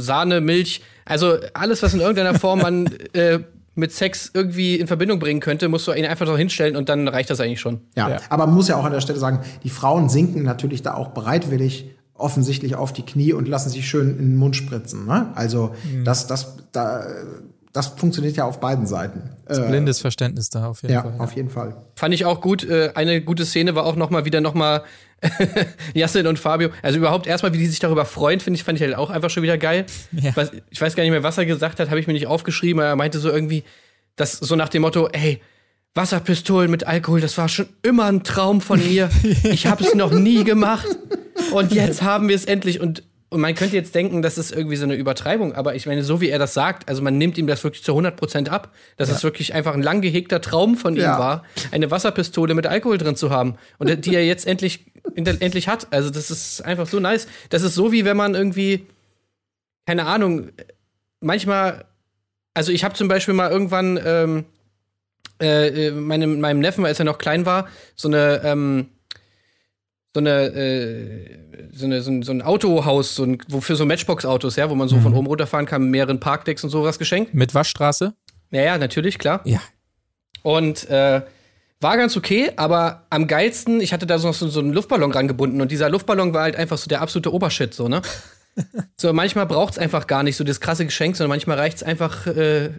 Sahne, 0.00 0.40
Milch, 0.40 0.82
also 1.04 1.38
alles, 1.54 1.82
was 1.82 1.94
in 1.94 2.00
irgendeiner 2.00 2.38
Form 2.38 2.60
man 2.60 2.86
äh, 3.12 3.40
mit 3.78 3.92
Sex 3.92 4.30
irgendwie 4.34 4.76
in 4.76 4.86
Verbindung 4.86 5.18
bringen 5.18 5.40
könnte, 5.40 5.68
musst 5.68 5.86
du 5.86 5.92
ihn 5.92 6.04
einfach 6.04 6.26
noch 6.26 6.36
hinstellen 6.36 6.76
und 6.76 6.88
dann 6.88 7.06
reicht 7.08 7.30
das 7.30 7.40
eigentlich 7.40 7.60
schon. 7.60 7.80
Ja, 7.96 8.10
Ja. 8.10 8.20
aber 8.28 8.46
man 8.46 8.56
muss 8.56 8.68
ja 8.68 8.76
auch 8.76 8.84
an 8.84 8.92
der 8.92 9.00
Stelle 9.00 9.18
sagen, 9.18 9.40
die 9.62 9.70
Frauen 9.70 10.08
sinken 10.08 10.42
natürlich 10.42 10.82
da 10.82 10.94
auch 10.94 11.08
bereitwillig 11.08 11.90
offensichtlich 12.14 12.74
auf 12.74 12.92
die 12.92 13.02
Knie 13.06 13.32
und 13.32 13.46
lassen 13.46 13.70
sich 13.70 13.88
schön 13.88 14.10
in 14.10 14.16
den 14.30 14.36
Mund 14.36 14.56
spritzen. 14.56 15.06
Ne? 15.06 15.28
Also 15.36 15.74
das, 16.04 16.26
das, 16.26 16.56
da, 16.72 17.06
das 17.72 17.86
funktioniert 17.86 18.36
ja 18.36 18.44
auf 18.44 18.58
beiden 18.58 18.86
Seiten. 18.86 19.30
Äh, 19.46 19.60
Blindes 19.60 20.00
Verständnis 20.00 20.50
da 20.50 20.66
auf 20.66 20.82
jeden 20.82 20.94
ja, 20.94 21.02
Fall. 21.02 21.14
auf 21.18 21.32
jeden 21.32 21.48
Fall. 21.48 21.76
Fand 21.94 22.12
ich 22.12 22.24
auch 22.24 22.40
gut. 22.40 22.68
Äh, 22.68 22.90
eine 22.96 23.22
gute 23.22 23.46
Szene 23.46 23.76
war 23.76 23.86
auch 23.86 23.94
noch 23.94 24.10
mal 24.10 24.24
wieder 24.24 24.40
noch 24.40 24.54
mal 24.54 24.82
Yassin 25.94 26.26
und 26.26 26.38
Fabio. 26.38 26.70
Also 26.82 26.98
überhaupt 26.98 27.26
erstmal, 27.26 27.52
wie 27.52 27.58
die 27.58 27.66
sich 27.66 27.80
darüber 27.80 28.04
freuen, 28.04 28.40
finde 28.40 28.56
ich, 28.58 28.64
fand 28.64 28.78
ich 28.78 28.84
halt 28.84 28.96
auch 28.96 29.10
einfach 29.10 29.30
schon 29.30 29.42
wieder 29.42 29.58
geil. 29.58 29.86
Ja. 30.12 30.32
Was, 30.36 30.52
ich 30.70 30.80
weiß 30.80 30.94
gar 30.96 31.02
nicht 31.02 31.10
mehr, 31.12 31.22
was 31.22 31.38
er 31.38 31.46
gesagt 31.46 31.80
hat, 31.80 31.88
habe 31.90 32.00
ich 32.00 32.06
mir 32.06 32.12
nicht 32.12 32.26
aufgeschrieben. 32.26 32.80
aber 32.80 32.88
Er 32.90 32.96
meinte 32.96 33.18
so 33.18 33.30
irgendwie, 33.30 33.64
das 34.16 34.32
so 34.32 34.56
nach 34.56 34.68
dem 34.68 34.82
Motto, 34.82 35.08
ey, 35.12 35.40
Wasserpistolen 35.94 36.70
mit 36.70 36.86
Alkohol, 36.86 37.20
das 37.20 37.36
war 37.38 37.48
schon 37.48 37.66
immer 37.82 38.04
ein 38.04 38.22
Traum 38.22 38.60
von 38.60 38.78
mir. 38.84 39.10
Ich 39.44 39.66
habe 39.66 39.82
es 39.84 39.94
noch 39.94 40.12
nie 40.12 40.44
gemacht. 40.44 40.86
Und 41.52 41.72
jetzt 41.72 42.02
haben 42.02 42.28
wir 42.28 42.36
es 42.36 42.44
endlich. 42.44 42.80
Und, 42.80 43.02
und 43.30 43.40
man 43.40 43.54
könnte 43.54 43.74
jetzt 43.74 43.94
denken, 43.94 44.22
das 44.22 44.38
ist 44.38 44.52
irgendwie 44.52 44.76
so 44.76 44.84
eine 44.84 44.94
Übertreibung. 44.94 45.54
Aber 45.54 45.74
ich 45.74 45.86
meine, 45.86 46.04
so 46.04 46.20
wie 46.20 46.28
er 46.28 46.38
das 46.38 46.54
sagt, 46.54 46.88
also 46.88 47.02
man 47.02 47.18
nimmt 47.18 47.36
ihm 47.38 47.46
das 47.46 47.64
wirklich 47.64 47.82
zu 47.82 47.92
100% 47.98 48.48
ab, 48.48 48.72
dass 48.96 49.08
es 49.10 49.24
wirklich 49.24 49.54
einfach 49.54 49.74
ein 49.74 49.82
lang 49.82 50.00
gehegter 50.00 50.40
Traum 50.40 50.76
von 50.76 50.94
ihm 50.94 51.02
Ja. 51.02 51.18
war, 51.18 51.42
eine 51.72 51.90
Wasserpistole 51.90 52.54
mit 52.54 52.66
Alkohol 52.66 52.98
drin 52.98 53.16
zu 53.16 53.30
haben. 53.30 53.56
Und 53.78 54.04
die 54.06 54.14
er 54.14 54.24
jetzt 54.24 54.46
endlich, 54.46 54.86
endlich 55.14 55.68
hat. 55.68 55.92
Also 55.92 56.10
das 56.10 56.30
ist 56.30 56.62
einfach 56.62 56.86
so 56.86 57.00
nice. 57.00 57.26
Das 57.50 57.62
ist 57.62 57.74
so 57.74 57.92
wie 57.92 58.04
wenn 58.04 58.16
man 58.16 58.34
irgendwie, 58.34 58.86
keine 59.86 60.06
Ahnung, 60.06 60.50
manchmal, 61.20 61.84
also 62.54 62.72
ich 62.72 62.84
habe 62.84 62.94
zum 62.94 63.08
Beispiel 63.08 63.34
mal 63.34 63.50
irgendwann 63.50 64.00
ähm, 64.04 64.44
äh, 65.40 65.88
äh, 65.88 65.90
meinem, 65.92 66.40
meinem 66.40 66.60
Neffen, 66.60 66.84
als 66.84 66.98
er 66.98 67.04
noch 67.04 67.18
klein 67.18 67.46
war, 67.46 67.68
so 67.94 68.08
eine, 68.08 68.40
ähm, 68.44 68.88
so 70.14 70.20
eine, 70.20 70.44
äh, 70.46 71.38
so, 71.72 71.86
eine 71.86 72.02
so, 72.02 72.10
ein, 72.10 72.22
so 72.22 72.32
ein 72.32 72.42
Autohaus, 72.42 73.14
so 73.14 73.24
ein, 73.24 73.38
wofür 73.48 73.76
so 73.76 73.86
Matchbox-Autos, 73.86 74.56
ja, 74.56 74.68
wo 74.68 74.74
man 74.74 74.88
so 74.88 74.98
von 74.98 75.14
oben 75.14 75.26
runterfahren 75.26 75.66
kann, 75.66 75.82
mit 75.82 75.90
mehreren 75.92 76.18
Parkdecks 76.18 76.64
und 76.64 76.70
sowas 76.70 76.98
geschenkt. 76.98 77.34
Mit 77.34 77.54
Waschstraße? 77.54 78.14
Ja, 78.50 78.62
ja, 78.62 78.78
natürlich, 78.78 79.18
klar. 79.18 79.42
Ja. 79.44 79.60
Und 80.42 80.88
äh, 80.90 81.22
war 81.80 81.96
ganz 81.96 82.16
okay, 82.16 82.50
aber 82.56 83.06
am 83.10 83.26
geilsten, 83.26 83.80
ich 83.80 83.92
hatte 83.92 84.06
da 84.06 84.18
so 84.18 84.28
noch 84.28 84.34
so, 84.34 84.60
einen 84.60 84.72
Luftballon 84.72 85.12
rangebunden 85.12 85.60
und 85.60 85.70
dieser 85.70 85.88
Luftballon 85.88 86.34
war 86.34 86.42
halt 86.42 86.56
einfach 86.56 86.78
so 86.78 86.88
der 86.88 87.00
absolute 87.00 87.32
Obershit, 87.32 87.72
so, 87.72 87.88
ne? 87.88 88.02
so, 88.96 89.12
manchmal 89.12 89.46
braucht 89.46 89.74
es 89.74 89.78
einfach 89.78 90.08
gar 90.08 90.24
nicht 90.24 90.36
so 90.36 90.42
das 90.42 90.60
krasse 90.60 90.84
Geschenk, 90.84 91.16
sondern 91.16 91.30
manchmal 91.30 91.58
reicht 91.58 91.76
es 91.76 91.82
einfach, 91.84 92.26
äh, 92.26 92.70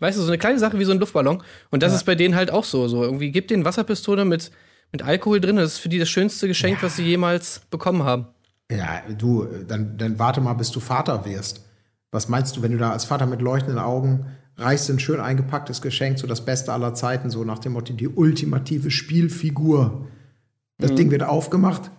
weißt 0.00 0.16
du, 0.16 0.22
so 0.22 0.28
eine 0.28 0.38
kleine 0.38 0.58
Sache 0.58 0.78
wie 0.78 0.84
so 0.84 0.92
ein 0.92 0.98
Luftballon. 0.98 1.42
Und 1.70 1.82
das 1.82 1.92
ist 1.92 2.04
bei 2.04 2.14
denen 2.14 2.34
halt 2.34 2.50
auch 2.50 2.64
so. 2.64 2.88
So, 2.88 3.02
irgendwie 3.04 3.30
gibt 3.30 3.50
denen 3.50 3.66
Wasserpistole 3.66 4.24
mit, 4.24 4.50
mit 4.92 5.02
Alkohol 5.02 5.40
drin. 5.40 5.56
Das 5.56 5.74
ist 5.74 5.78
für 5.78 5.90
die 5.90 5.98
das 5.98 6.08
schönste 6.08 6.48
Geschenk, 6.48 6.82
was 6.82 6.96
sie 6.96 7.04
jemals 7.04 7.60
bekommen 7.70 8.02
haben. 8.02 8.28
Ja, 8.70 9.02
du, 9.16 9.46
dann, 9.68 9.98
dann 9.98 10.18
warte 10.18 10.40
mal, 10.40 10.54
bis 10.54 10.70
du 10.70 10.80
Vater 10.80 11.24
wirst. 11.26 11.64
Was 12.10 12.28
meinst 12.28 12.56
du, 12.56 12.62
wenn 12.62 12.72
du 12.72 12.78
da 12.78 12.92
als 12.92 13.04
Vater 13.04 13.26
mit 13.26 13.42
leuchtenden 13.42 13.78
Augen 13.78 14.26
reichst 14.58 14.88
ein 14.90 14.98
schön 14.98 15.20
eingepacktes 15.20 15.82
Geschenk, 15.82 16.18
so 16.18 16.26
das 16.26 16.44
Beste 16.44 16.72
aller 16.72 16.94
Zeiten, 16.94 17.30
so 17.30 17.44
nach 17.44 17.58
dem 17.58 17.72
Motto, 17.72 17.92
die 17.92 18.08
ultimative 18.08 18.90
Spielfigur. 18.90 20.06
Das 20.78 20.94
Ding 20.94 21.10
wird 21.10 21.22
aufgemacht, 21.22 21.90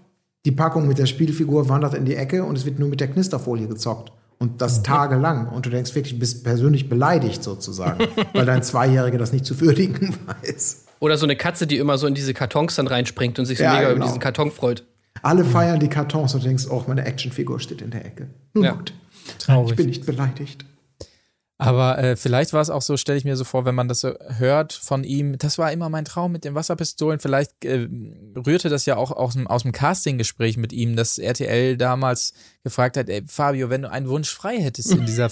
die 0.45 0.51
Packung 0.51 0.87
mit 0.87 0.97
der 0.97 1.05
Spielfigur 1.07 1.67
wandert 1.69 1.93
in 1.93 2.05
die 2.05 2.15
Ecke 2.15 2.43
und 2.43 2.57
es 2.57 2.65
wird 2.65 2.79
nur 2.79 2.89
mit 2.89 2.99
der 2.99 3.07
Knisterfolie 3.09 3.67
gezockt. 3.67 4.11
Und 4.39 4.61
das 4.61 4.83
tagelang. 4.83 5.47
Und 5.49 5.65
du 5.65 5.71
denkst 5.71 5.95
wirklich, 5.95 6.13
du 6.13 6.19
bist 6.19 6.43
persönlich 6.43 6.87
beleidigt 6.89 7.43
sozusagen, 7.43 8.05
weil 8.33 8.45
dein 8.45 8.61
Zweijähriger 8.61 9.17
das 9.17 9.33
nicht 9.33 9.45
zu 9.45 9.59
würdigen 9.59 10.15
weiß. 10.43 10.85
Oder 10.99 11.17
so 11.17 11.25
eine 11.25 11.35
Katze, 11.35 11.65
die 11.65 11.77
immer 11.77 11.97
so 11.97 12.05
in 12.05 12.13
diese 12.13 12.33
Kartons 12.35 12.75
dann 12.75 12.85
reinspringt 12.87 13.39
und 13.39 13.45
sich 13.45 13.57
so 13.57 13.63
Ja, 13.63 13.73
mega 13.73 13.85
über 13.85 13.93
genau. 13.95 14.05
diesen 14.05 14.19
Karton 14.19 14.51
freut. 14.51 14.83
Alle 15.23 15.43
feiern 15.43 15.79
die 15.79 15.87
Kartons 15.87 16.35
und 16.35 16.43
du 16.43 16.47
denkst, 16.47 16.65
oh, 16.69 16.83
meine 16.87 17.03
Actionfigur 17.05 17.59
steht 17.59 17.81
in 17.81 17.89
der 17.89 18.05
Ecke. 18.05 18.27
Nun 18.53 18.63
Ja. 18.63 18.71
gut, 18.73 18.93
Traurig. 19.39 19.71
ich 19.71 19.75
bin 19.75 19.87
nicht 19.87 20.05
beleidigt. 20.05 20.65
Aber 21.59 21.97
äh, 21.97 22.15
vielleicht 22.15 22.53
war 22.53 22.61
es 22.61 22.69
auch 22.69 22.83
so, 22.83 22.97
stelle 22.97 23.17
ich 23.17 23.25
mir 23.25 23.35
so 23.35 23.43
vor, 23.43 23.65
wenn 23.65 23.73
man 23.73 23.87
das 23.87 24.01
so 24.01 24.13
hört 24.37 24.73
von 24.73 25.03
ihm, 25.03 25.39
das 25.39 25.57
war 25.57 25.71
immer 25.71 25.89
mein 25.89 26.05
Traum 26.05 26.31
mit 26.31 26.43
den 26.43 26.53
Wasserpistolen. 26.53 27.19
Vielleicht 27.19 27.65
äh, 27.65 27.87
rührte 28.35 28.69
das 28.69 28.85
ja 28.85 28.95
auch 28.95 29.11
aus 29.11 29.33
dem, 29.33 29.47
aus 29.47 29.63
dem 29.63 29.71
Castinggespräch 29.71 30.57
mit 30.57 30.71
ihm, 30.71 30.95
dass 30.95 31.17
RTL 31.17 31.75
damals 31.75 32.33
gefragt 32.63 32.95
hat, 32.95 33.09
ey, 33.09 33.23
Fabio, 33.25 33.71
wenn 33.71 33.81
du 33.81 33.91
einen 33.91 34.07
Wunsch 34.07 34.29
frei 34.29 34.61
hättest 34.61 34.91
in 34.91 35.05
dieser, 35.07 35.31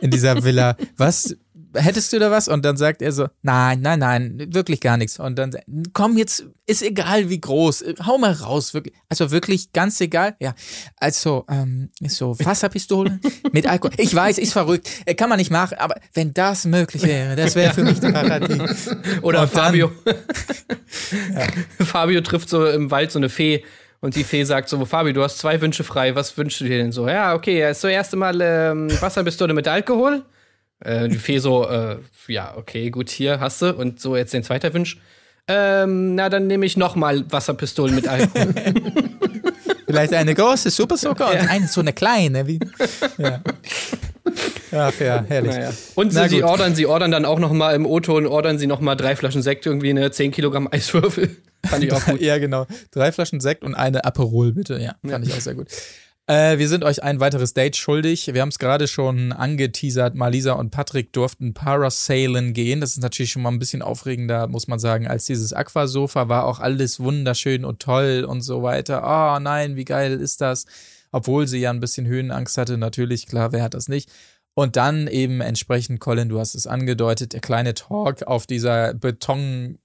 in 0.00 0.10
dieser 0.10 0.44
Villa, 0.44 0.76
was 0.96 1.36
hättest 1.74 2.12
du 2.12 2.18
da 2.18 2.30
was? 2.30 2.48
Und 2.48 2.64
dann 2.64 2.76
sagt 2.76 3.02
er 3.02 3.12
so, 3.12 3.28
nein, 3.42 3.80
nein, 3.80 3.98
nein, 3.98 4.46
wirklich 4.52 4.80
gar 4.80 4.96
nichts. 4.96 5.18
Und 5.18 5.38
dann, 5.38 5.54
komm 5.92 6.16
jetzt, 6.16 6.44
ist 6.66 6.82
egal 6.82 7.30
wie 7.30 7.40
groß, 7.40 7.84
hau 8.06 8.18
mal 8.18 8.32
raus, 8.32 8.74
wirklich. 8.74 8.94
Also 9.08 9.30
wirklich 9.30 9.72
ganz 9.72 10.00
egal. 10.00 10.36
Ja, 10.40 10.54
also, 10.96 11.44
ähm, 11.48 11.90
so 12.06 12.36
Wasserpistolen 12.40 13.20
mit 13.52 13.66
Alkohol. 13.66 13.94
Ich 13.98 14.14
weiß, 14.14 14.38
ist 14.38 14.52
verrückt, 14.52 14.88
äh, 15.04 15.14
kann 15.14 15.28
man 15.28 15.38
nicht 15.38 15.50
machen, 15.50 15.78
aber 15.78 15.96
wenn 16.12 16.34
das 16.34 16.64
möglich 16.64 17.02
wäre, 17.02 17.36
das 17.36 17.54
wäre 17.54 17.72
für 17.72 17.84
mich 17.84 18.00
der 18.00 18.10
Paradies. 18.10 18.90
Oder 19.22 19.42
Und 19.42 19.50
Fabio. 19.50 19.92
Fabio 21.80 22.20
trifft 22.20 22.48
so 22.48 22.66
im 22.66 22.90
Wald 22.90 23.12
so 23.12 23.18
eine 23.18 23.28
Fee 23.28 23.64
und 24.00 24.16
die 24.16 24.24
Fee 24.24 24.44
sagt 24.44 24.68
so: 24.68 24.84
Fabio, 24.84 25.12
du 25.12 25.22
hast 25.22 25.38
zwei 25.38 25.60
Wünsche 25.60 25.84
frei. 25.84 26.14
Was 26.14 26.36
wünschst 26.36 26.60
du 26.60 26.64
dir 26.64 26.78
denn 26.78 26.92
so? 26.92 27.08
Ja, 27.08 27.34
okay, 27.34 27.72
so 27.72 27.88
erste 27.88 28.16
Mal 28.16 28.40
ähm, 28.40 28.90
Wasserpistole 29.00 29.54
mit 29.54 29.66
Alkohol. 29.66 30.24
Äh, 30.84 31.08
die 31.08 31.18
Fee 31.18 31.38
so: 31.38 31.68
äh, 31.68 31.96
Ja, 32.28 32.54
okay, 32.56 32.90
gut, 32.90 33.10
hier 33.10 33.40
hast 33.40 33.62
du. 33.62 33.74
Und 33.74 34.00
so 34.00 34.16
jetzt 34.16 34.32
den 34.32 34.42
zweiter 34.42 34.72
Wunsch. 34.74 34.98
Ähm, 35.46 36.14
na, 36.14 36.28
dann 36.30 36.46
nehme 36.46 36.64
ich 36.64 36.76
nochmal 36.76 37.30
Wasserpistolen 37.30 37.94
mit 37.94 38.08
Alkohol. 38.08 38.54
Vielleicht 39.86 40.14
eine 40.14 40.34
große 40.34 40.70
Super 40.70 40.96
Soaker 40.96 41.30
und 41.30 41.48
eine 41.48 41.68
so 41.68 41.80
eine 41.80 41.92
kleine. 41.92 42.46
Wie, 42.46 42.58
ja. 43.18 43.40
Ach 44.72 44.92
ja, 44.98 45.24
herrlich. 45.28 45.54
naja. 45.54 45.72
Und 45.94 46.12
sie, 46.12 46.28
sie 46.28 46.42
ordern, 46.42 46.74
sie 46.74 46.86
ordern 46.86 47.10
dann 47.10 47.24
auch 47.24 47.38
noch 47.38 47.52
mal 47.52 47.74
im 47.74 47.86
O-Ton, 47.86 48.26
ordern 48.26 48.58
sie 48.58 48.66
noch 48.66 48.80
mal 48.80 48.94
drei 48.96 49.14
Flaschen 49.14 49.42
Sekt, 49.42 49.66
irgendwie 49.66 49.90
eine 49.90 50.10
10 50.10 50.32
Kilogramm 50.32 50.68
Eiswürfel. 50.70 51.36
Fand 51.66 51.84
ich 51.84 51.92
auch 51.92 52.04
gut. 52.06 52.20
Ja, 52.20 52.38
genau. 52.38 52.66
Drei 52.90 53.12
Flaschen 53.12 53.40
Sekt 53.40 53.62
und 53.62 53.74
eine 53.74 54.04
Aperol, 54.04 54.52
bitte. 54.52 54.78
Ja, 54.78 54.94
fand 55.06 55.26
ich 55.26 55.32
auch 55.32 55.40
sehr 55.40 55.54
gut. 55.54 55.68
Äh, 56.26 56.56
wir 56.56 56.68
sind 56.68 56.84
euch 56.84 57.02
ein 57.02 57.20
weiteres 57.20 57.52
Date 57.52 57.76
schuldig. 57.76 58.32
Wir 58.32 58.40
haben 58.40 58.48
es 58.48 58.58
gerade 58.58 58.88
schon 58.88 59.32
angeteasert. 59.32 60.14
Malisa 60.14 60.52
und 60.52 60.70
Patrick 60.70 61.12
durften 61.12 61.52
Parasailen 61.52 62.54
gehen. 62.54 62.80
Das 62.80 62.92
ist 62.92 63.02
natürlich 63.02 63.32
schon 63.32 63.42
mal 63.42 63.50
ein 63.50 63.58
bisschen 63.58 63.82
aufregender, 63.82 64.48
muss 64.48 64.66
man 64.66 64.78
sagen, 64.78 65.06
als 65.06 65.26
dieses 65.26 65.52
Aquasofa. 65.52 66.28
War 66.30 66.46
auch 66.46 66.60
alles 66.60 66.98
wunderschön 66.98 67.66
und 67.66 67.80
toll 67.80 68.24
und 68.26 68.40
so 68.40 68.62
weiter. 68.62 69.02
Oh 69.04 69.38
nein, 69.38 69.76
wie 69.76 69.84
geil 69.84 70.18
ist 70.18 70.40
das? 70.40 70.64
Obwohl 71.12 71.46
sie 71.46 71.58
ja 71.58 71.70
ein 71.70 71.80
bisschen 71.80 72.06
Höhenangst 72.06 72.56
hatte, 72.56 72.78
natürlich, 72.78 73.26
klar, 73.26 73.52
wer 73.52 73.62
hat 73.62 73.74
das 73.74 73.88
nicht? 73.88 74.10
Und 74.54 74.76
dann 74.76 75.08
eben 75.08 75.42
entsprechend, 75.42 76.00
Colin, 76.00 76.30
du 76.30 76.38
hast 76.40 76.54
es 76.54 76.66
angedeutet, 76.66 77.34
der 77.34 77.40
kleine 77.40 77.74
Talk 77.74 78.22
auf 78.22 78.46
dieser 78.46 78.94
Betonbank, 78.94 79.78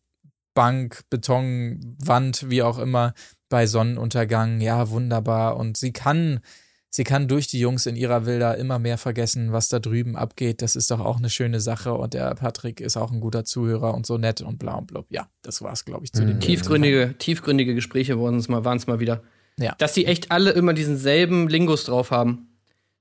Betonwand, 1.10 2.50
wie 2.50 2.64
auch 2.64 2.80
immer, 2.80 3.14
bei 3.50 3.66
Sonnenuntergang. 3.68 4.62
Ja, 4.62 4.90
wunderbar. 4.90 5.58
Und 5.58 5.76
sie 5.78 5.92
kann, 5.92 6.40
sie 6.90 7.04
kann 7.04 7.28
durch 7.28 7.48
die 7.48 7.60
Jungs 7.60 7.86
in 7.86 7.96
ihrer 7.96 8.26
Villa 8.26 8.54
immer 8.54 8.80
mehr 8.80 8.98
vergessen, 8.98 9.52
was 9.52 9.70
da 9.70 9.80
drüben 9.80 10.16
abgeht. 10.16 10.62
Das 10.62 10.76
ist 10.76 10.92
doch 10.92 11.00
auch 11.00 11.18
eine 11.18 11.30
schöne 11.30 11.60
Sache. 11.60 11.94
Und 11.94 12.14
der 12.14 12.34
Patrick 12.36 12.80
ist 12.80 12.96
auch 12.98 13.12
ein 13.12 13.20
guter 13.20 13.44
Zuhörer 13.46 13.94
und 13.94 14.06
so 14.06 14.18
nett 14.18 14.42
und 14.42 14.60
bla 14.60 14.76
und 14.76 14.88
blub. 14.88 15.08
Ja, 15.10 15.28
das 15.42 15.62
war's, 15.62 15.86
glaube 15.86 16.06
ich, 16.06 16.14
zu 16.14 16.26
dem 16.26 16.40
Tiefgründige, 16.40 17.16
tiefgründige 17.18 17.76
Gespräche 17.76 18.20
waren 18.22 18.38
es 18.38 18.48
mal, 18.48 18.64
waren's 18.64 18.88
mal 18.88 19.00
wieder. 19.00 19.24
Ja. 19.60 19.76
Dass 19.78 19.94
die 19.94 20.06
echt 20.06 20.32
alle 20.32 20.52
immer 20.52 20.74
diesen 20.74 20.98
selben 20.98 21.50
Lingus 21.50 21.84
drauf 21.84 22.12
haben. 22.12 22.48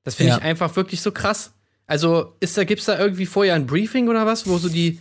Das 0.02 0.14
finde 0.16 0.30
Ja. 0.32 0.38
ich 0.38 0.44
einfach 0.44 0.74
wirklich 0.74 1.02
so 1.02 1.12
krass. 1.12 1.52
Also, 1.86 2.34
ist 2.40 2.56
da, 2.58 2.64
gibt's 2.64 2.86
da 2.86 2.98
irgendwie 2.98 3.26
vorher 3.26 3.54
ein 3.54 3.66
Briefing 3.66 4.08
oder 4.08 4.26
was, 4.26 4.46
wo 4.46 4.58
so 4.58 4.68
die, 4.68 5.00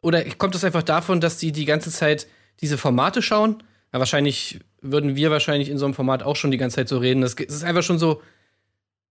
oder 0.00 0.24
kommt 0.24 0.54
das 0.54 0.64
einfach 0.64 0.82
davon, 0.82 1.20
dass 1.20 1.38
die 1.38 1.52
die 1.52 1.64
ganze 1.66 1.90
Zeit 1.90 2.26
diese 2.60 2.78
Formate 2.78 3.22
schauen? 3.22 3.62
Ja, 3.92 3.98
wahrscheinlich 3.98 4.58
würden 4.92 5.16
wir 5.16 5.30
wahrscheinlich 5.30 5.68
in 5.68 5.78
so 5.78 5.84
einem 5.84 5.94
Format 5.94 6.22
auch 6.22 6.36
schon 6.36 6.50
die 6.50 6.58
ganze 6.58 6.76
Zeit 6.76 6.88
so 6.88 6.98
reden. 6.98 7.20
Das, 7.20 7.34
das 7.34 7.54
ist 7.54 7.64
einfach 7.64 7.82
schon 7.82 7.98
so, 7.98 8.20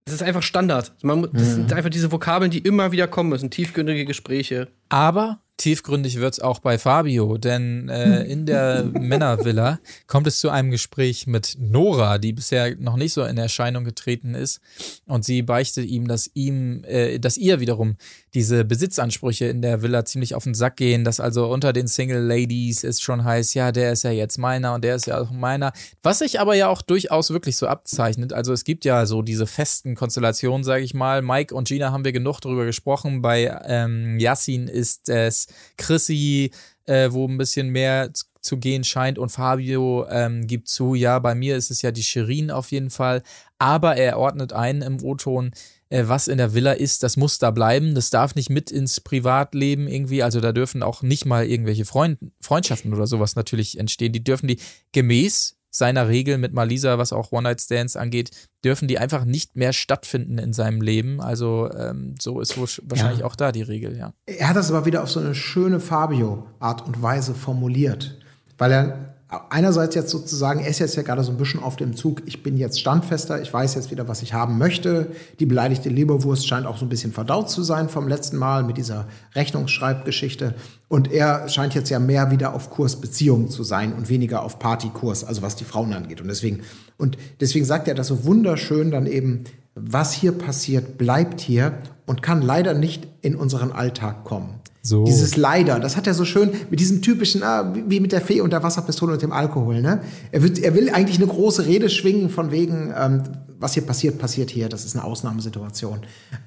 das 0.05 0.15
ist 0.15 0.23
einfach 0.23 0.43
Standard. 0.43 0.93
Man, 1.01 1.27
das 1.33 1.55
sind 1.55 1.73
einfach 1.73 1.89
diese 1.89 2.11
Vokabeln, 2.11 2.51
die 2.51 2.59
immer 2.59 2.91
wieder 2.91 3.07
kommen 3.07 3.29
müssen. 3.29 3.49
Tiefgründige 3.49 4.05
Gespräche. 4.05 4.67
Aber 4.87 5.39
tiefgründig 5.57 6.19
wird's 6.19 6.39
auch 6.39 6.59
bei 6.59 6.77
Fabio, 6.77 7.37
denn 7.37 7.89
äh, 7.89 8.23
in 8.31 8.45
der 8.45 8.83
Männervilla 8.83 9.79
kommt 10.05 10.27
es 10.27 10.39
zu 10.39 10.49
einem 10.49 10.69
Gespräch 10.69 11.27
mit 11.27 11.57
Nora, 11.59 12.17
die 12.17 12.33
bisher 12.33 12.75
noch 12.75 12.97
nicht 12.97 13.13
so 13.13 13.23
in 13.23 13.37
Erscheinung 13.37 13.83
getreten 13.83 14.35
ist. 14.35 14.59
Und 15.05 15.25
sie 15.25 15.41
beichtet 15.41 15.87
ihm, 15.87 16.07
dass 16.07 16.29
ihm, 16.33 16.83
äh, 16.83 17.19
dass 17.19 17.37
ihr 17.37 17.59
wiederum 17.59 17.95
diese 18.35 18.65
Besitzansprüche 18.65 19.45
in 19.45 19.61
der 19.61 19.81
Villa 19.81 20.05
ziemlich 20.05 20.35
auf 20.35 20.43
den 20.43 20.53
Sack 20.53 20.75
gehen, 20.75 21.03
dass 21.03 21.19
also 21.19 21.47
unter 21.47 21.73
den 21.73 21.87
Single 21.87 22.21
Ladies 22.21 22.83
es 22.83 23.01
schon 23.01 23.23
heißt, 23.23 23.55
ja, 23.55 23.71
der 23.71 23.93
ist 23.93 24.03
ja 24.03 24.11
jetzt 24.11 24.37
meiner 24.37 24.73
und 24.75 24.83
der 24.83 24.95
ist 24.95 25.07
ja 25.07 25.19
auch 25.19 25.31
meiner. 25.31 25.71
Was 26.03 26.19
sich 26.19 26.39
aber 26.39 26.53
ja 26.55 26.67
auch 26.67 26.81
durchaus 26.81 27.31
wirklich 27.31 27.55
so 27.55 27.67
abzeichnet. 27.67 28.33
Also 28.33 28.53
es 28.53 28.65
gibt 28.65 28.85
ja 28.85 29.05
so 29.05 29.21
diese 29.21 29.47
festen 29.47 29.95
Konstellationen, 29.95 30.63
sage 30.63 30.83
ich 30.83 30.93
mal. 30.93 31.21
Mike 31.21 31.55
und 31.55 31.67
Gina 31.67 31.91
haben 31.91 32.05
wir 32.05 32.11
genug 32.11 32.41
darüber 32.41 32.65
gesprochen. 32.65 33.21
Bei 33.21 33.59
ähm, 33.65 34.19
Yassin 34.19 34.67
ist 34.67 35.09
es 35.09 35.47
Chrissy, 35.77 36.51
äh, 36.85 37.11
wo 37.11 37.27
ein 37.27 37.37
bisschen 37.37 37.69
mehr 37.69 38.11
zu 38.45 38.57
gehen 38.57 38.83
scheint 38.83 39.17
und 39.17 39.29
Fabio 39.29 40.05
ähm, 40.09 40.47
gibt 40.47 40.67
zu, 40.67 40.95
ja, 40.95 41.19
bei 41.19 41.35
mir 41.35 41.57
ist 41.57 41.71
es 41.71 41.81
ja 41.81 41.91
die 41.91 42.03
Shirin 42.03 42.51
auf 42.51 42.71
jeden 42.71 42.89
Fall, 42.89 43.23
aber 43.59 43.97
er 43.97 44.17
ordnet 44.17 44.53
ein 44.53 44.81
im 44.81 45.03
O-Ton, 45.03 45.51
äh, 45.89 46.03
was 46.07 46.27
in 46.27 46.37
der 46.37 46.53
Villa 46.53 46.71
ist, 46.71 47.03
das 47.03 47.17
muss 47.17 47.39
da 47.39 47.51
bleiben, 47.51 47.95
das 47.95 48.09
darf 48.09 48.35
nicht 48.35 48.49
mit 48.49 48.71
ins 48.71 49.01
Privatleben 49.01 49.87
irgendwie, 49.87 50.23
also 50.23 50.39
da 50.39 50.51
dürfen 50.51 50.83
auch 50.83 51.01
nicht 51.01 51.25
mal 51.25 51.45
irgendwelche 51.45 51.85
Freund 51.85 52.19
Freundschaften 52.39 52.93
oder 52.93 53.07
sowas 53.07 53.35
natürlich 53.35 53.79
entstehen, 53.79 54.13
die 54.13 54.23
dürfen 54.23 54.47
die 54.47 54.59
gemäß 54.91 55.57
seiner 55.75 56.07
Regel 56.07 56.37
mit 56.37 56.53
Malisa, 56.53 56.97
was 56.97 57.11
auch 57.11 57.31
One-Night-Stands 57.31 57.97
angeht, 57.97 58.31
dürfen 58.63 58.87
die 58.87 58.97
einfach 58.97 59.25
nicht 59.25 59.57
mehr 59.57 59.73
stattfinden 59.73 60.37
in 60.37 60.53
seinem 60.53 60.81
Leben. 60.81 61.19
Also 61.19 61.69
ähm, 61.71 62.15
so 62.19 62.39
ist 62.39 62.57
wohl 62.57 62.67
wahrscheinlich 62.83 63.25
auch 63.25 63.35
da 63.35 63.51
die 63.51 63.61
Regel, 63.61 63.97
ja. 63.97 64.13
Er 64.25 64.49
hat 64.49 64.55
das 64.55 64.71
aber 64.71 64.85
wieder 64.85 65.03
auf 65.03 65.11
so 65.11 65.19
eine 65.19 65.35
schöne 65.35 65.81
Fabio-Art 65.81 66.87
und 66.87 67.01
Weise 67.01 67.35
formuliert. 67.35 68.19
Weil 68.57 68.71
er 68.71 69.15
einerseits 69.49 69.95
jetzt 69.95 70.11
sozusagen, 70.11 70.59
er 70.59 70.69
ist 70.69 70.79
jetzt 70.79 70.95
ja 70.95 71.01
gerade 71.01 71.23
so 71.23 71.31
ein 71.31 71.37
bisschen 71.37 71.61
auf 71.61 71.75
dem 71.75 71.95
Zug, 71.95 72.21
ich 72.25 72.43
bin 72.43 72.57
jetzt 72.57 72.79
standfester, 72.79 73.41
ich 73.41 73.51
weiß 73.51 73.75
jetzt 73.75 73.91
wieder, 73.91 74.07
was 74.07 74.21
ich 74.21 74.33
haben 74.33 74.57
möchte. 74.57 75.07
Die 75.39 75.45
beleidigte 75.45 75.89
Leberwurst 75.89 76.47
scheint 76.47 76.67
auch 76.67 76.77
so 76.77 76.85
ein 76.85 76.89
bisschen 76.89 77.11
verdaut 77.11 77.49
zu 77.49 77.63
sein 77.63 77.89
vom 77.89 78.07
letzten 78.07 78.37
Mal 78.37 78.63
mit 78.63 78.77
dieser 78.77 79.07
Rechnungsschreibgeschichte. 79.33 80.53
Und 80.87 81.11
er 81.11 81.49
scheint 81.49 81.73
jetzt 81.73 81.89
ja 81.89 81.99
mehr 81.99 82.31
wieder 82.31 82.53
auf 82.53 82.69
Kurs 82.69 83.01
Beziehungen 83.01 83.49
zu 83.49 83.63
sein 83.63 83.93
und 83.93 84.09
weniger 84.09 84.43
auf 84.43 84.59
Partykurs, 84.59 85.23
also 85.23 85.41
was 85.41 85.55
die 85.55 85.65
Frauen 85.65 85.93
angeht. 85.93 86.21
Und 86.21 86.27
deswegen, 86.27 86.61
und 86.97 87.17
deswegen 87.41 87.65
sagt 87.65 87.87
er 87.87 87.95
das 87.95 88.07
so 88.07 88.25
wunderschön 88.25 88.91
dann 88.91 89.07
eben, 89.07 89.45
was 89.73 90.13
hier 90.13 90.31
passiert, 90.31 90.97
bleibt 90.97 91.41
hier 91.41 91.79
und 92.05 92.21
kann 92.21 92.41
leider 92.41 92.73
nicht 92.73 93.07
in 93.21 93.35
unseren 93.35 93.71
Alltag 93.71 94.23
kommen. 94.23 94.61
So. 94.85 95.03
Dieses 95.03 95.35
Leider, 95.35 95.79
das 95.79 95.97
hat 95.97 96.05
er 96.05 96.13
so 96.13 96.25
schön 96.25 96.51
mit 96.69 96.79
diesem 96.79 97.01
typischen, 97.01 97.41
ah, 97.41 97.73
wie 97.87 97.99
mit 97.99 98.11
der 98.11 98.21
Fee 98.21 98.39
und 98.41 98.53
der 98.53 98.61
Wasserpistole 98.61 99.13
und 99.13 99.21
dem 99.23 99.31
Alkohol. 99.31 99.81
Ne? 99.81 100.01
Er, 100.31 100.43
wird, 100.43 100.59
er 100.59 100.75
will 100.75 100.91
eigentlich 100.91 101.17
eine 101.17 101.25
große 101.25 101.65
Rede 101.65 101.89
schwingen 101.89 102.29
von 102.29 102.51
wegen, 102.51 102.93
ähm, 102.95 103.23
was 103.57 103.73
hier 103.73 103.81
passiert, 103.81 104.19
passiert 104.19 104.51
hier. 104.51 104.69
Das 104.69 104.85
ist 104.85 104.95
eine 104.95 105.03
Ausnahmesituation. 105.03 106.01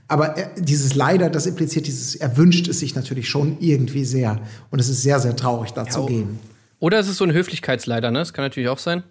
Aber 0.07 0.37
er, 0.37 0.51
dieses 0.57 0.94
Leider, 0.94 1.31
das 1.31 1.46
impliziert 1.46 1.88
dieses, 1.88 2.14
er 2.14 2.37
wünscht 2.37 2.68
es 2.68 2.79
sich 2.79 2.94
natürlich 2.94 3.29
schon 3.29 3.57
irgendwie 3.59 4.05
sehr. 4.05 4.38
Und 4.70 4.79
es 4.79 4.88
ist 4.88 5.03
sehr, 5.03 5.18
sehr 5.18 5.35
traurig, 5.35 5.72
da 5.72 5.88
zu 5.88 6.07
gehen. 6.07 6.38
Oder 6.79 7.01
es 7.01 7.09
ist 7.09 7.16
so 7.16 7.24
ein 7.24 7.33
Höflichkeitsleider, 7.33 8.12
ne? 8.12 8.20
Das 8.20 8.33
kann 8.33 8.44
natürlich 8.44 8.68
auch 8.68 8.79
sein. 8.79 9.03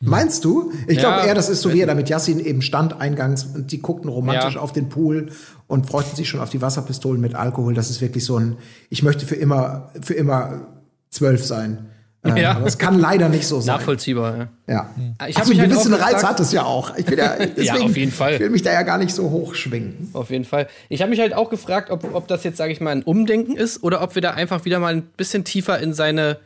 Meinst 0.00 0.44
du? 0.44 0.70
Ich 0.86 0.98
Ja. 0.98 1.02
glaube 1.16 1.26
eher, 1.26 1.34
das 1.34 1.48
ist 1.48 1.60
so 1.62 1.72
wie 1.72 1.80
er 1.80 1.88
da 1.88 1.94
mit 1.96 2.08
Yassin 2.08 2.38
eben 2.38 2.62
stand 2.62 3.00
eingangs 3.00 3.44
und 3.44 3.72
die 3.72 3.80
guckten 3.82 4.08
romantisch 4.08 4.54
Ja. 4.54 4.60
auf 4.60 4.72
den 4.72 4.88
Pool 4.88 5.30
und 5.68 5.86
freuten 5.86 6.16
sich 6.16 6.28
schon 6.28 6.40
auf 6.40 6.50
die 6.50 6.60
Wasserpistolen 6.60 7.20
mit 7.20 7.34
Alkohol. 7.36 7.74
Das 7.74 7.88
ist 7.90 8.00
wirklich 8.00 8.24
so 8.24 8.36
ein, 8.38 8.56
ich 8.90 9.02
möchte 9.04 9.24
für 9.26 9.36
immer, 9.36 9.92
für 10.02 10.14
immer 10.14 10.66
zwölf 11.10 11.44
sein. 11.44 11.86
Äh, 12.24 12.42
Ja. 12.42 12.56
Aber 12.56 12.66
es 12.66 12.78
kann 12.78 12.98
leider 12.98 13.28
nicht 13.28 13.46
so 13.46 13.60
sein. 13.60 13.76
Nachvollziehbar, 13.76 14.36
ja. 14.36 14.48
Ja. 14.66 14.90
Ich 15.28 15.36
Ach 15.36 15.40
hab 15.40 15.44
so, 15.44 15.50
mich 15.50 15.60
einen 15.60 15.70
halt 15.70 15.80
gewissen 15.80 15.94
auch 15.94 16.00
Reiz 16.00 16.14
gefragt- 16.14 16.28
hat 16.30 16.40
es 16.40 16.50
ja 16.52 16.64
auch. 16.64 16.96
Ich, 16.96 17.06
bin 17.06 17.16
ja, 17.18 17.36
deswegen, 17.56 17.84
auf 17.84 17.96
jeden 17.96 18.10
Fall. 18.12 18.34
ich 18.34 18.40
will 18.40 18.50
mich 18.50 18.62
da 18.62 18.72
ja 18.72 18.82
gar 18.82 18.98
nicht 18.98 19.14
so 19.14 19.30
hochschwingen. 19.30 20.08
Auf 20.14 20.30
jeden 20.30 20.44
Fall. 20.44 20.66
Ich 20.88 21.00
habe 21.00 21.10
mich 21.10 21.20
halt 21.20 21.32
auch 21.32 21.48
gefragt, 21.48 21.90
ob, 21.90 22.12
ob 22.14 22.26
das 22.26 22.42
jetzt, 22.42 22.56
sage 22.56 22.72
ich 22.72 22.80
mal, 22.80 22.90
ein 22.90 23.02
Umdenken 23.04 23.56
ist 23.56 23.82
oder 23.84 24.02
ob 24.02 24.16
wir 24.16 24.22
da 24.22 24.32
einfach 24.32 24.64
wieder 24.64 24.80
mal 24.80 24.94
ein 24.94 25.02
bisschen 25.02 25.44
tiefer 25.44 25.78
in 25.78 25.92
seine, 25.94 26.38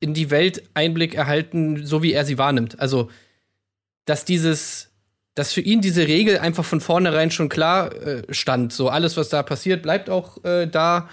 in 0.00 0.14
die 0.14 0.30
Welt 0.30 0.62
Einblick 0.72 1.14
erhalten, 1.14 1.84
so 1.84 2.02
wie 2.02 2.12
er 2.14 2.24
sie 2.24 2.38
wahrnimmt. 2.38 2.80
Also, 2.80 3.10
dass 4.06 4.24
dieses, 4.24 4.88
dass 5.34 5.52
für 5.52 5.60
ihn 5.60 5.80
diese 5.80 6.06
Regel 6.06 6.38
einfach 6.38 6.64
von 6.64 6.80
vornherein 6.80 7.30
schon 7.30 7.48
klar 7.48 7.94
äh, 7.94 8.22
stand. 8.34 8.72
So 8.72 8.88
alles, 8.88 9.16
was 9.16 9.28
da 9.28 9.42
passiert, 9.42 9.82
bleibt 9.82 10.10
auch 10.10 10.44
äh, 10.44 10.66
da. 10.66 11.08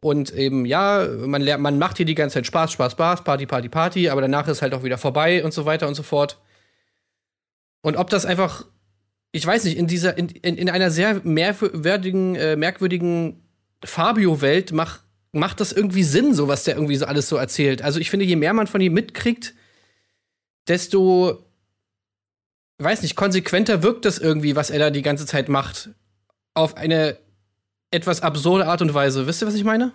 Und 0.00 0.34
eben, 0.34 0.66
ja, 0.66 1.06
man, 1.26 1.44
man 1.60 1.78
macht 1.78 1.96
hier 1.96 2.06
die 2.06 2.14
ganze 2.14 2.34
Zeit 2.34 2.46
Spaß, 2.46 2.72
Spaß, 2.72 2.92
Spaß, 2.92 3.24
Party, 3.24 3.46
Party, 3.46 3.68
Party, 3.68 4.08
aber 4.08 4.20
danach 4.20 4.48
ist 4.48 4.60
halt 4.60 4.74
auch 4.74 4.82
wieder 4.82 4.98
vorbei 4.98 5.44
und 5.44 5.54
so 5.54 5.64
weiter 5.64 5.86
und 5.86 5.94
so 5.94 6.02
fort. 6.02 6.38
Und 7.82 7.96
ob 7.96 8.10
das 8.10 8.26
einfach 8.26 8.64
ich 9.32 9.46
weiß 9.46 9.64
nicht, 9.64 9.78
in 9.78 9.86
dieser, 9.86 10.16
in, 10.16 10.28
in, 10.28 10.56
in 10.56 10.70
einer 10.70 10.90
sehr 10.90 11.22
merkwürdigen, 11.24 12.34
äh, 12.36 12.54
merkwürdigen 12.54 13.42
Fabio-Welt 13.82 14.72
macht, 14.72 15.00
macht 15.32 15.60
das 15.60 15.72
irgendwie 15.72 16.02
Sinn, 16.02 16.34
so 16.34 16.48
was 16.48 16.64
der 16.64 16.74
irgendwie 16.74 16.96
so 16.96 17.06
alles 17.06 17.30
so 17.30 17.36
erzählt. 17.36 17.80
Also 17.80 17.98
ich 17.98 18.10
finde, 18.10 18.26
je 18.26 18.36
mehr 18.36 18.52
man 18.52 18.66
von 18.66 18.82
ihm 18.82 18.92
mitkriegt, 18.92 19.54
desto, 20.68 21.46
weiß 22.78 23.02
nicht, 23.02 23.16
konsequenter 23.16 23.82
wirkt 23.82 24.04
das 24.04 24.18
irgendwie, 24.18 24.56
was 24.56 24.70
er 24.70 24.78
da 24.78 24.90
die 24.90 25.02
ganze 25.02 25.26
Zeit 25.26 25.48
macht. 25.48 25.90
Auf 26.54 26.76
eine 26.76 27.16
etwas 27.90 28.22
absurde 28.22 28.66
Art 28.66 28.82
und 28.82 28.92
Weise. 28.94 29.26
Wisst 29.26 29.42
ihr, 29.42 29.46
was 29.46 29.54
ich 29.54 29.64
meine? 29.64 29.92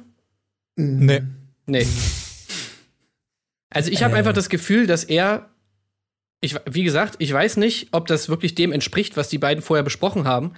Nee. 0.76 1.24
Nee. 1.66 1.86
Also 3.70 3.92
ich 3.92 4.04
habe 4.04 4.16
einfach 4.16 4.34
das 4.34 4.50
Gefühl, 4.50 4.88
dass 4.88 5.04
er, 5.04 5.50
ich, 6.40 6.56
wie 6.66 6.84
gesagt, 6.84 7.16
ich 7.20 7.32
weiß 7.34 7.58
nicht, 7.58 7.90
ob 7.92 8.08
das 8.08 8.30
wirklich 8.30 8.56
dem 8.56 8.72
entspricht, 8.72 9.18
was 9.18 9.30
die 9.30 9.38
beiden 9.38 9.62
vorher 9.62 9.84
besprochen 9.84 10.26
haben. 10.26 10.54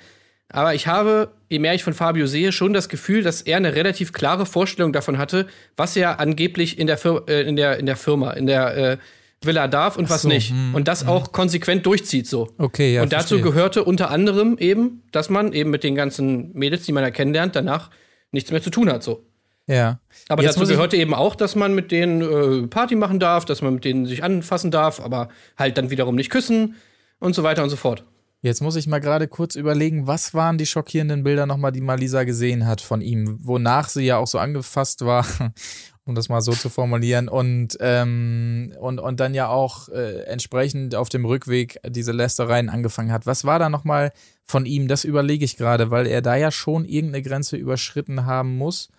Aber 0.51 0.73
ich 0.73 0.87
habe, 0.87 1.31
je 1.47 1.59
mehr 1.59 1.75
ich 1.75 1.83
von 1.83 1.93
Fabio 1.93 2.25
sehe, 2.25 2.51
schon 2.51 2.73
das 2.73 2.89
Gefühl, 2.89 3.21
dass 3.21 3.41
er 3.41 3.57
eine 3.57 3.75
relativ 3.75 4.13
klare 4.13 4.45
Vorstellung 4.45 4.93
davon 4.93 5.17
hatte, 5.17 5.47
was 5.75 5.95
er 5.95 6.19
angeblich 6.19 6.79
in 6.79 6.87
der, 6.87 6.97
Fir 6.97 7.23
äh, 7.27 7.41
in 7.41 7.55
der, 7.55 7.77
in 7.77 7.85
der 7.85 7.95
Firma, 7.95 8.31
in 8.31 8.47
der 8.47 8.77
äh, 8.77 8.97
Villa 9.41 9.67
darf 9.67 9.97
und 9.97 10.09
was 10.09 10.23
so, 10.23 10.27
nicht. 10.27 10.51
hm, 10.51 10.75
und 10.75 10.87
das 10.87 11.07
auch 11.07 11.31
konsequent 11.31 11.85
durchzieht 11.85 12.27
so. 12.27 12.49
Okay, 12.57 12.93
ja. 12.95 13.01
und 13.01 13.13
dazu 13.13 13.35
verstehe. 13.35 13.41
gehörte 13.41 13.83
unter 13.83 14.11
anderem 14.11 14.57
eben, 14.57 15.03
dass 15.11 15.29
man 15.29 15.53
eben 15.53 15.69
mit 15.69 15.83
den 15.83 15.95
ganzen 15.95 16.51
Mädels, 16.53 16.83
die 16.83 16.91
man 16.91 17.03
da 17.03 17.11
kennenlernt, 17.11 17.55
danach 17.55 17.89
nichts 18.31 18.51
mehr 18.51 18.61
zu 18.61 18.69
tun 18.69 18.91
hat 18.91 19.03
so. 19.03 19.25
Ja. 19.65 19.99
Aber 20.27 20.41
Jetzt 20.41 20.57
dazu 20.57 20.67
gehörte 20.67 20.97
eben 20.97 21.13
auch, 21.13 21.35
dass 21.35 21.55
man 21.55 21.75
mit 21.75 21.91
denen 21.91 22.21
äh, 22.21 22.67
Party 22.67 22.95
machen 22.95 23.19
darf, 23.19 23.45
dass 23.45 23.61
man 23.61 23.75
mit 23.75 23.85
denen 23.85 24.07
sich 24.07 24.23
anfassen 24.23 24.71
darf, 24.71 24.99
aber 24.99 25.29
halt 25.57 25.77
dann 25.77 25.91
wiederum 25.91 26.15
nicht 26.15 26.31
küssen 26.31 26.75
und 27.19 27.35
so 27.35 27.43
weiter 27.43 27.63
und 27.63 27.69
so 27.69 27.75
fort. 27.75 28.03
Jetzt 28.41 28.61
muss 28.61 28.77
ich 28.77 28.87
mal 28.87 28.99
gerade 28.99 29.27
kurz 29.27 29.55
überlegen, 29.55 30.07
was 30.07 30.33
waren 30.33 30.57
die 30.57 30.65
schockierenden 30.65 31.23
Bilder 31.23 31.45
nochmal, 31.45 31.71
die 31.71 31.81
Malisa 31.81 32.23
gesehen 32.23 32.65
hat 32.65 32.79
von 32.81 33.01
ihm, 33.01 33.37
wonach 33.41 33.89
sie 33.89 34.05
ja 34.05 34.17
auch 34.17 34.27
so 34.27 34.39
angefasst 34.39 35.05
war, 35.05 35.25
um 36.09 36.15
das 36.15 36.27
mal 36.27 36.41
so 36.41 36.51
zu 36.51 36.69
formulieren, 36.69 37.29
und, 37.29 37.77
ähm, 37.79 38.73
und, 38.79 38.99
und 38.99 39.19
dann 39.19 39.33
ja 39.33 39.47
auch 39.47 39.87
äh, 39.89 40.23
entsprechend 40.23 40.95
auf 40.95 41.07
dem 41.07 41.23
Rückweg 41.23 41.79
diese 41.87 42.11
Lästereien 42.11 42.69
angefangen 42.69 43.11
hat. 43.11 43.25
Was 43.25 43.45
war 43.45 43.59
da 43.59 43.69
nochmal 43.69 44.11
von 44.43 44.65
ihm? 44.65 44.87
Das 44.87 45.05
überlege 45.05 45.45
ich 45.45 45.55
gerade, 45.55 45.91
weil 45.91 46.07
er 46.07 46.21
da 46.21 46.35
ja 46.35 46.51
schon 46.51 46.83
irgendeine 46.83 47.23
Grenze 47.23 47.55
überschritten 47.55 48.25
haben 48.25 48.57
muss. 48.57 48.89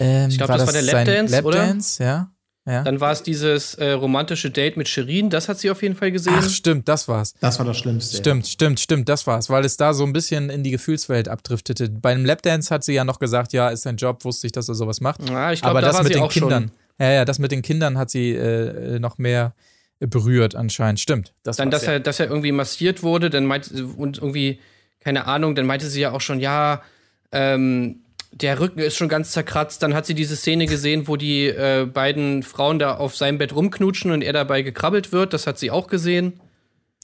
Ähm, 0.00 0.30
Ich 0.30 0.38
glaub, 0.38 0.48
das 0.48 0.66
war 0.66 0.72
der 0.72 0.82
sein 0.82 1.06
Lapdance, 1.06 1.44
oder? 1.44 1.58
Lapdance, 1.58 2.02
ja. 2.02 2.30
Ja. 2.66 2.82
Dann 2.82 3.00
war 3.00 3.12
es 3.12 3.22
dieses 3.22 3.74
äh, 3.76 3.92
romantische 3.92 4.50
Date 4.50 4.76
mit 4.76 4.88
Shirin, 4.88 5.30
das 5.30 5.48
hat 5.48 5.58
sie 5.60 5.70
auf 5.70 5.82
jeden 5.82 5.94
Fall 5.94 6.10
gesehen. 6.10 6.34
Ach, 6.36 6.48
stimmt, 6.48 6.88
das 6.88 7.06
war's. 7.06 7.34
Das 7.40 7.60
war 7.60 7.66
das 7.66 7.78
Schlimmste. 7.78 8.16
Stimmt, 8.16 8.46
stimmt, 8.48 8.80
stimmt, 8.80 9.08
das 9.08 9.24
war's, 9.28 9.48
weil 9.48 9.64
es 9.64 9.76
da 9.76 9.94
so 9.94 10.04
ein 10.04 10.12
bisschen 10.12 10.50
in 10.50 10.64
die 10.64 10.72
Gefühlswelt 10.72 11.28
abdriftete. 11.28 11.88
Bei 11.88 12.10
einem 12.10 12.24
Lapdance 12.24 12.74
hat 12.74 12.82
sie 12.82 12.94
ja 12.94 13.04
noch 13.04 13.20
gesagt, 13.20 13.52
ja, 13.52 13.68
ist 13.68 13.82
sein 13.82 13.96
Job, 13.96 14.24
wusste 14.24 14.48
ich, 14.48 14.52
dass 14.52 14.68
er 14.68 14.74
sowas 14.74 15.00
macht. 15.00 15.28
Ja, 15.28 15.52
ich 15.52 15.60
glaube, 15.60 15.70
Aber 15.70 15.80
da 15.80 15.86
das 15.86 15.96
war 15.96 16.02
mit 16.02 16.12
sie 16.12 16.18
den 16.18 16.22
auch 16.24 16.32
Kindern, 16.32 16.62
schon. 16.64 17.06
ja, 17.06 17.12
ja, 17.12 17.24
das 17.24 17.38
mit 17.38 17.52
den 17.52 17.62
Kindern 17.62 17.96
hat 17.98 18.10
sie 18.10 18.32
äh, 18.32 18.98
noch 18.98 19.18
mehr 19.18 19.54
berührt 20.00 20.56
anscheinend. 20.56 20.98
Stimmt, 20.98 21.34
das 21.44 21.56
Dann, 21.56 21.70
war's, 21.70 21.82
dass 21.82 21.86
ja. 21.86 21.92
er, 21.94 22.00
dass 22.00 22.18
er 22.18 22.28
irgendwie 22.28 22.52
massiert 22.52 23.04
wurde, 23.04 23.30
dann 23.30 23.46
meinte 23.46 23.86
und 23.86 24.18
irgendwie, 24.18 24.58
keine 24.98 25.26
Ahnung, 25.26 25.54
dann 25.54 25.66
meinte 25.66 25.88
sie 25.88 26.00
ja 26.00 26.10
auch 26.10 26.20
schon, 26.20 26.40
ja, 26.40 26.82
ähm, 27.30 28.00
der 28.40 28.60
Rücken 28.60 28.80
ist 28.80 28.96
schon 28.96 29.08
ganz 29.08 29.30
zerkratzt. 29.32 29.82
Dann 29.82 29.94
hat 29.94 30.06
sie 30.06 30.14
diese 30.14 30.36
Szene 30.36 30.66
gesehen, 30.66 31.08
wo 31.08 31.16
die 31.16 31.46
äh, 31.46 31.86
beiden 31.86 32.42
Frauen 32.42 32.78
da 32.78 32.96
auf 32.96 33.16
seinem 33.16 33.38
Bett 33.38 33.54
rumknutschen 33.54 34.10
und 34.10 34.22
er 34.22 34.32
dabei 34.32 34.62
gekrabbelt 34.62 35.12
wird. 35.12 35.32
Das 35.32 35.46
hat 35.46 35.58
sie 35.58 35.70
auch 35.70 35.86
gesehen. 35.86 36.40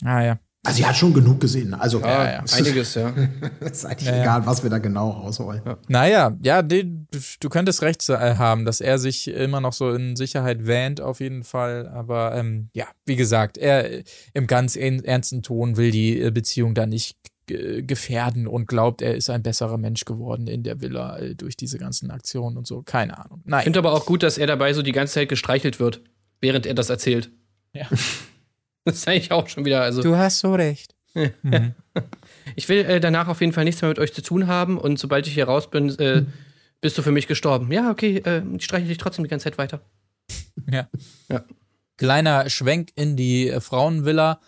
Ah 0.05 0.23
ja. 0.23 0.39
Also, 0.65 0.77
sie 0.77 0.87
hat 0.87 0.97
schon 0.97 1.13
genug 1.13 1.41
gesehen. 1.41 1.75
Also, 1.75 2.01
Ja, 2.01 2.31
ja. 2.35 2.45
einiges, 2.53 2.95
ja. 2.95 3.13
ist 3.61 3.85
eigentlich 3.85 4.09
Ja, 4.09 4.15
ja. 4.17 4.23
egal, 4.23 4.47
was 4.47 4.63
wir 4.63 4.71
da 4.71 4.79
genau 4.79 5.11
rausholen. 5.11 5.61
Naja, 5.89 6.37
ja, 6.41 6.63
die, 6.63 7.05
du 7.41 7.49
könntest 7.49 7.83
recht 7.83 8.09
äh, 8.09 8.37
haben, 8.37 8.65
dass 8.65 8.81
er 8.81 8.99
sich 9.01 9.27
immer 9.27 9.61
noch 9.61 9.73
so 9.73 9.91
in 9.91 10.15
Sicherheit 10.15 10.65
wähnt, 10.67 11.01
auf 11.01 11.19
jeden 11.19 11.43
Fall. 11.43 11.89
Aber 11.89 12.37
ähm, 12.37 12.69
ja, 12.75 12.87
wie 13.07 13.17
gesagt, 13.17 13.59
er 13.59 14.03
im 14.35 14.47
ganz 14.47 14.77
en- 14.77 15.03
ernsten 15.03 15.43
Ton 15.43 15.77
will 15.77 15.91
die 15.91 16.21
äh, 16.21 16.31
Beziehung 16.31 16.75
da 16.75 16.87
nicht 16.87 17.17
gefährden 17.47 18.47
und 18.47 18.67
glaubt, 18.67 19.03
er 19.03 19.15
ist 19.17 19.29
ein 19.31 19.43
besserer 19.43 19.79
Mensch 19.79 20.05
geworden 20.05 20.47
in 20.47 20.63
der 20.63 20.81
Villa 20.81 21.19
äh, 21.19 21.35
durch 21.35 21.57
diese 21.57 21.79
ganzen 21.79 22.11
Aktionen 22.11 22.57
und 22.57 22.67
so. 22.67 22.83
Keine 22.83 23.19
Ahnung. 23.19 23.41
Ich 23.45 23.51
Nein. 23.51 23.65
finde 23.65 23.79
aber 23.81 23.93
auch 23.93 24.07
gut, 24.07 24.23
dass 24.23 24.39
er 24.39 24.47
dabei 24.47 24.73
so 24.73 24.83
die 24.83 24.93
ganze 24.93 25.15
Zeit 25.15 25.29
gestreichelt 25.29 25.81
wird, 25.81 26.03
während 26.41 26.67
er 26.67 26.75
das 26.75 26.91
erzählt. 26.91 27.31
Ja. 27.73 27.87
Das 28.85 28.97
ist 28.97 29.07
eigentlich 29.07 29.31
auch 29.31 29.49
schon 29.49 29.65
wieder, 29.65 29.81
also. 29.81 30.03
Du 30.03 30.17
hast 30.17 30.41
so 30.41 30.55
recht. 30.55 30.97
Ich 32.57 32.69
will 32.69 32.79
äh, 32.79 33.01
danach 33.01 33.29
auf 33.29 33.41
jeden 33.41 33.53
Fall 33.53 33.65
nichts 33.65 33.81
mehr 33.81 33.89
mit 33.91 33.99
euch 33.99 34.13
zu 34.13 34.23
tun 34.23 34.49
haben 34.49 34.77
und 34.77 34.99
sobald 34.99 35.27
ich 35.27 35.35
hier 35.35 35.45
raus 35.45 35.71
bin, 35.71 35.97
äh, 36.01 36.25
bist 36.81 36.99
du 36.99 37.03
für 37.03 37.13
mich 37.13 37.29
gestorben. 37.29 37.71
Ja, 37.71 37.91
okay, 37.91 38.17
äh, 38.25 38.43
ich 38.57 38.65
streiche 38.65 38.89
dich 38.89 38.99
trotzdem 38.99 39.25
die 39.25 39.31
ganze 39.31 39.45
Zeit 39.45 39.59
weiter. 39.59 39.81
Ja. 40.71 40.89
Ja. 41.31 41.45
Kleiner 41.97 42.51
Schwenk 42.51 42.91
in 42.97 43.17
die 43.17 43.49
äh, 43.49 43.61
Frauenvilla. 43.61 44.41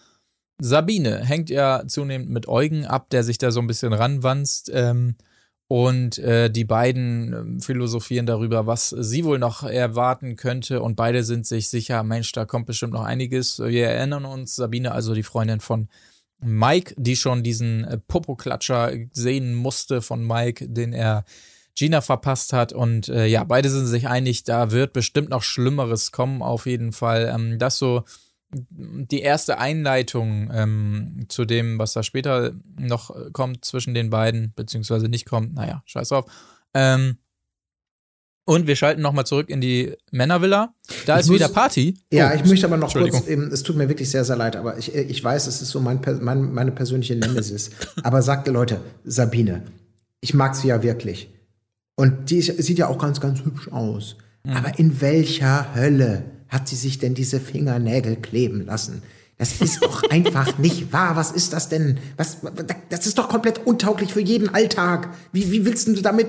Sabine 0.58 1.24
hängt 1.24 1.50
ja 1.50 1.84
zunehmend 1.86 2.30
mit 2.30 2.48
Eugen 2.48 2.86
ab, 2.86 3.10
der 3.10 3.24
sich 3.24 3.38
da 3.38 3.50
so 3.50 3.60
ein 3.60 3.66
bisschen 3.66 3.92
ranwanzt. 3.92 4.70
Ähm, 4.72 5.16
und 5.66 6.18
äh, 6.18 6.50
die 6.50 6.64
beiden 6.64 7.32
ähm, 7.32 7.60
philosophieren 7.60 8.26
darüber, 8.26 8.66
was 8.66 8.90
sie 8.90 9.24
wohl 9.24 9.38
noch 9.38 9.62
erwarten 9.62 10.36
könnte. 10.36 10.82
Und 10.82 10.94
beide 10.94 11.24
sind 11.24 11.46
sich 11.46 11.68
sicher, 11.68 12.02
Mensch, 12.02 12.32
da 12.32 12.44
kommt 12.44 12.66
bestimmt 12.66 12.92
noch 12.92 13.04
einiges. 13.04 13.58
Wir 13.58 13.88
erinnern 13.88 14.26
uns, 14.26 14.56
Sabine, 14.56 14.92
also 14.92 15.14
die 15.14 15.22
Freundin 15.22 15.60
von 15.60 15.88
Mike, 16.38 16.94
die 16.98 17.16
schon 17.16 17.42
diesen 17.42 17.84
äh, 17.84 17.98
Popoklatscher 17.98 18.92
sehen 19.12 19.54
musste 19.54 20.02
von 20.02 20.26
Mike, 20.26 20.68
den 20.68 20.92
er 20.92 21.24
Gina 21.74 22.02
verpasst 22.02 22.52
hat. 22.52 22.72
Und 22.72 23.08
äh, 23.08 23.26
ja, 23.26 23.42
beide 23.44 23.70
sind 23.70 23.86
sich 23.86 24.06
einig, 24.06 24.44
da 24.44 24.70
wird 24.70 24.92
bestimmt 24.92 25.30
noch 25.30 25.42
Schlimmeres 25.42 26.12
kommen, 26.12 26.42
auf 26.42 26.66
jeden 26.66 26.92
Fall. 26.92 27.32
Ähm, 27.34 27.58
das 27.58 27.78
so 27.78 28.04
die 28.70 29.20
erste 29.20 29.58
Einleitung 29.58 30.50
ähm, 30.52 31.26
zu 31.28 31.44
dem, 31.44 31.78
was 31.78 31.92
da 31.92 32.02
später 32.02 32.52
noch 32.78 33.14
kommt 33.32 33.64
zwischen 33.64 33.94
den 33.94 34.10
beiden, 34.10 34.52
beziehungsweise 34.54 35.08
nicht 35.08 35.26
kommt. 35.26 35.54
Naja, 35.54 35.82
scheiß 35.86 36.08
drauf. 36.10 36.26
Ähm, 36.74 37.18
und 38.46 38.66
wir 38.66 38.76
schalten 38.76 39.00
nochmal 39.00 39.24
zurück 39.24 39.48
in 39.48 39.60
die 39.62 39.94
Männervilla. 40.10 40.74
Da 41.06 41.14
Ich 41.14 41.22
ist 41.22 41.26
muss- 41.28 41.36
wieder 41.36 41.48
Party. 41.48 41.98
Ja, 42.12 42.30
Oh, 42.30 42.36
ich 42.36 42.44
möchte 42.44 42.66
aber 42.66 42.76
noch 42.76 42.92
kurz, 42.92 43.26
eben, 43.26 43.50
es 43.50 43.62
tut 43.62 43.76
mir 43.76 43.88
wirklich 43.88 44.10
sehr, 44.10 44.24
sehr 44.24 44.36
leid, 44.36 44.54
aber 44.56 44.76
ich, 44.76 44.94
ich 44.94 45.24
weiß, 45.24 45.46
es 45.46 45.62
ist 45.62 45.70
so 45.70 45.80
mein, 45.80 46.00
mein, 46.20 46.52
meine 46.52 46.70
persönliche 46.72 47.16
Nemesis. 47.16 47.70
aber 48.02 48.20
sagte 48.20 48.50
Leute, 48.50 48.80
Sabine, 49.04 49.62
ich 50.20 50.34
mag 50.34 50.54
sie 50.56 50.68
ja 50.68 50.82
wirklich. 50.82 51.30
Und 51.96 52.30
die 52.30 52.42
sieht 52.42 52.78
ja 52.78 52.88
auch 52.88 52.98
ganz, 52.98 53.20
ganz 53.20 53.42
hübsch 53.44 53.68
aus. 53.68 54.16
Mhm. 54.42 54.52
Aber 54.52 54.78
in 54.78 55.00
welcher 55.00 55.74
Hölle 55.74 56.24
hat 56.54 56.68
sie 56.68 56.76
sich 56.76 56.98
denn 56.98 57.14
diese 57.14 57.40
Fingernägel 57.40 58.16
kleben 58.16 58.64
lassen? 58.64 59.02
Das 59.36 59.60
ist 59.60 59.82
doch 59.82 60.02
einfach 60.10 60.58
nicht 60.58 60.92
wahr. 60.92 61.16
Was 61.16 61.32
ist 61.32 61.52
das 61.52 61.68
denn? 61.68 61.98
Was, 62.16 62.38
das 62.88 63.06
ist 63.06 63.18
doch 63.18 63.28
komplett 63.28 63.66
untauglich 63.66 64.12
für 64.12 64.20
jeden 64.20 64.54
Alltag. 64.54 65.10
Wie, 65.32 65.50
wie 65.50 65.66
willst 65.66 65.88
du 65.88 65.94
damit? 66.00 66.28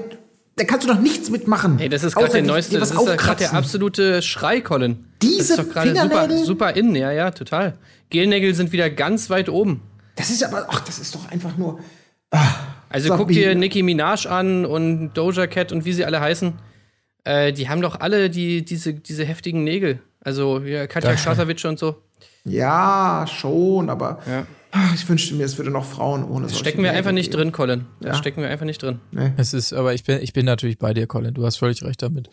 Da 0.58 0.64
kannst 0.64 0.88
du 0.88 0.92
doch 0.94 1.00
nichts 1.00 1.30
mitmachen. 1.30 1.80
Ey, 1.80 1.90
das 1.90 2.04
ist 2.04 2.16
gerade 2.16 2.32
der 2.32 2.44
neueste, 2.44 2.80
das 2.80 2.92
ist 2.92 3.18
gerade 3.18 3.40
der 3.40 3.54
absolute 3.54 4.22
Schrei, 4.22 4.62
Colin. 4.62 5.06
das 5.20 5.30
Diese 5.30 5.54
ist 5.54 5.60
doch 5.60 5.70
gerade 5.70 5.90
super, 5.90 6.02
Fingernägel? 6.10 6.46
super 6.46 6.76
in, 6.76 6.96
ja, 6.96 7.12
ja, 7.12 7.32
total. 7.32 7.78
Gelnägel 8.10 8.56
sind 8.56 8.71
wieder 8.71 8.90
ganz 8.90 9.30
weit 9.30 9.50
oben. 9.50 9.82
Das 10.15 10.30
ist 10.30 10.44
aber, 10.44 10.67
ach, 10.69 10.80
das 10.80 10.98
ist 10.98 11.13
doch 11.13 11.30
einfach 11.30 11.58
nur. 11.58 11.80
Also 12.88 13.10
Sabine. 13.10 13.17
guck 13.17 13.28
dir 13.34 13.54
Nicki 13.54 13.84
Minaj 13.84 14.28
an 14.28 14.65
und 14.65 15.13
Doja 15.13 15.48
Cat 15.48 15.73
und 15.73 15.84
wie 15.84 15.92
sie 15.92 16.06
alle 16.06 16.21
heißen. 16.21 16.54
Äh, 17.26 17.52
die 17.52 17.67
haben 17.67 17.82
doch 17.82 18.00
alle 18.00 18.30
die, 18.30 18.63
diese, 18.63 18.94
diese 18.94 19.26
heftigen 19.26 19.65
Nägel. 19.65 20.00
Also 20.26 20.60
ja, 20.60 20.88
Katja 20.88 21.13
Krasavitsch 21.15 21.63
und 21.65 21.80
so. 21.80 22.02
Ja, 22.44 23.26
schon, 23.28 23.90
aber 23.90 24.19
Ja. 24.28 24.46
ach, 24.71 24.94
ich 24.96 25.08
wünschte 25.08 25.36
mir, 25.36 25.44
es 25.46 25.58
würde 25.58 25.69
noch 25.71 25.86
Frauen 25.86 26.23
ohne 26.23 26.48
solche 26.50 26.60
Stecken 26.63 26.84
wir 26.84 26.92
einfach 26.94 27.12
nicht 27.12 27.32
geben. 27.32 27.44
drin, 27.44 27.52
Colin. 27.52 27.86
Das 28.02 28.10
Ja. 28.10 28.15
stecken 28.15 28.42
wir 28.42 28.50
einfach 28.50 28.65
nicht 28.65 28.82
drin. 28.82 29.00
Es 29.38 29.54
ist, 29.54 29.71
aber 29.73 29.94
ich 29.94 30.04
bin, 30.04 30.19
ich 30.21 30.34
bin 30.34 30.46
natürlich 30.46 30.78
bei 30.80 30.94
dir, 30.94 31.08
Colin. 31.08 31.34
Du 31.34 31.46
hast 31.46 31.58
völlig 31.58 31.82
recht 31.84 32.02
damit. 32.02 32.30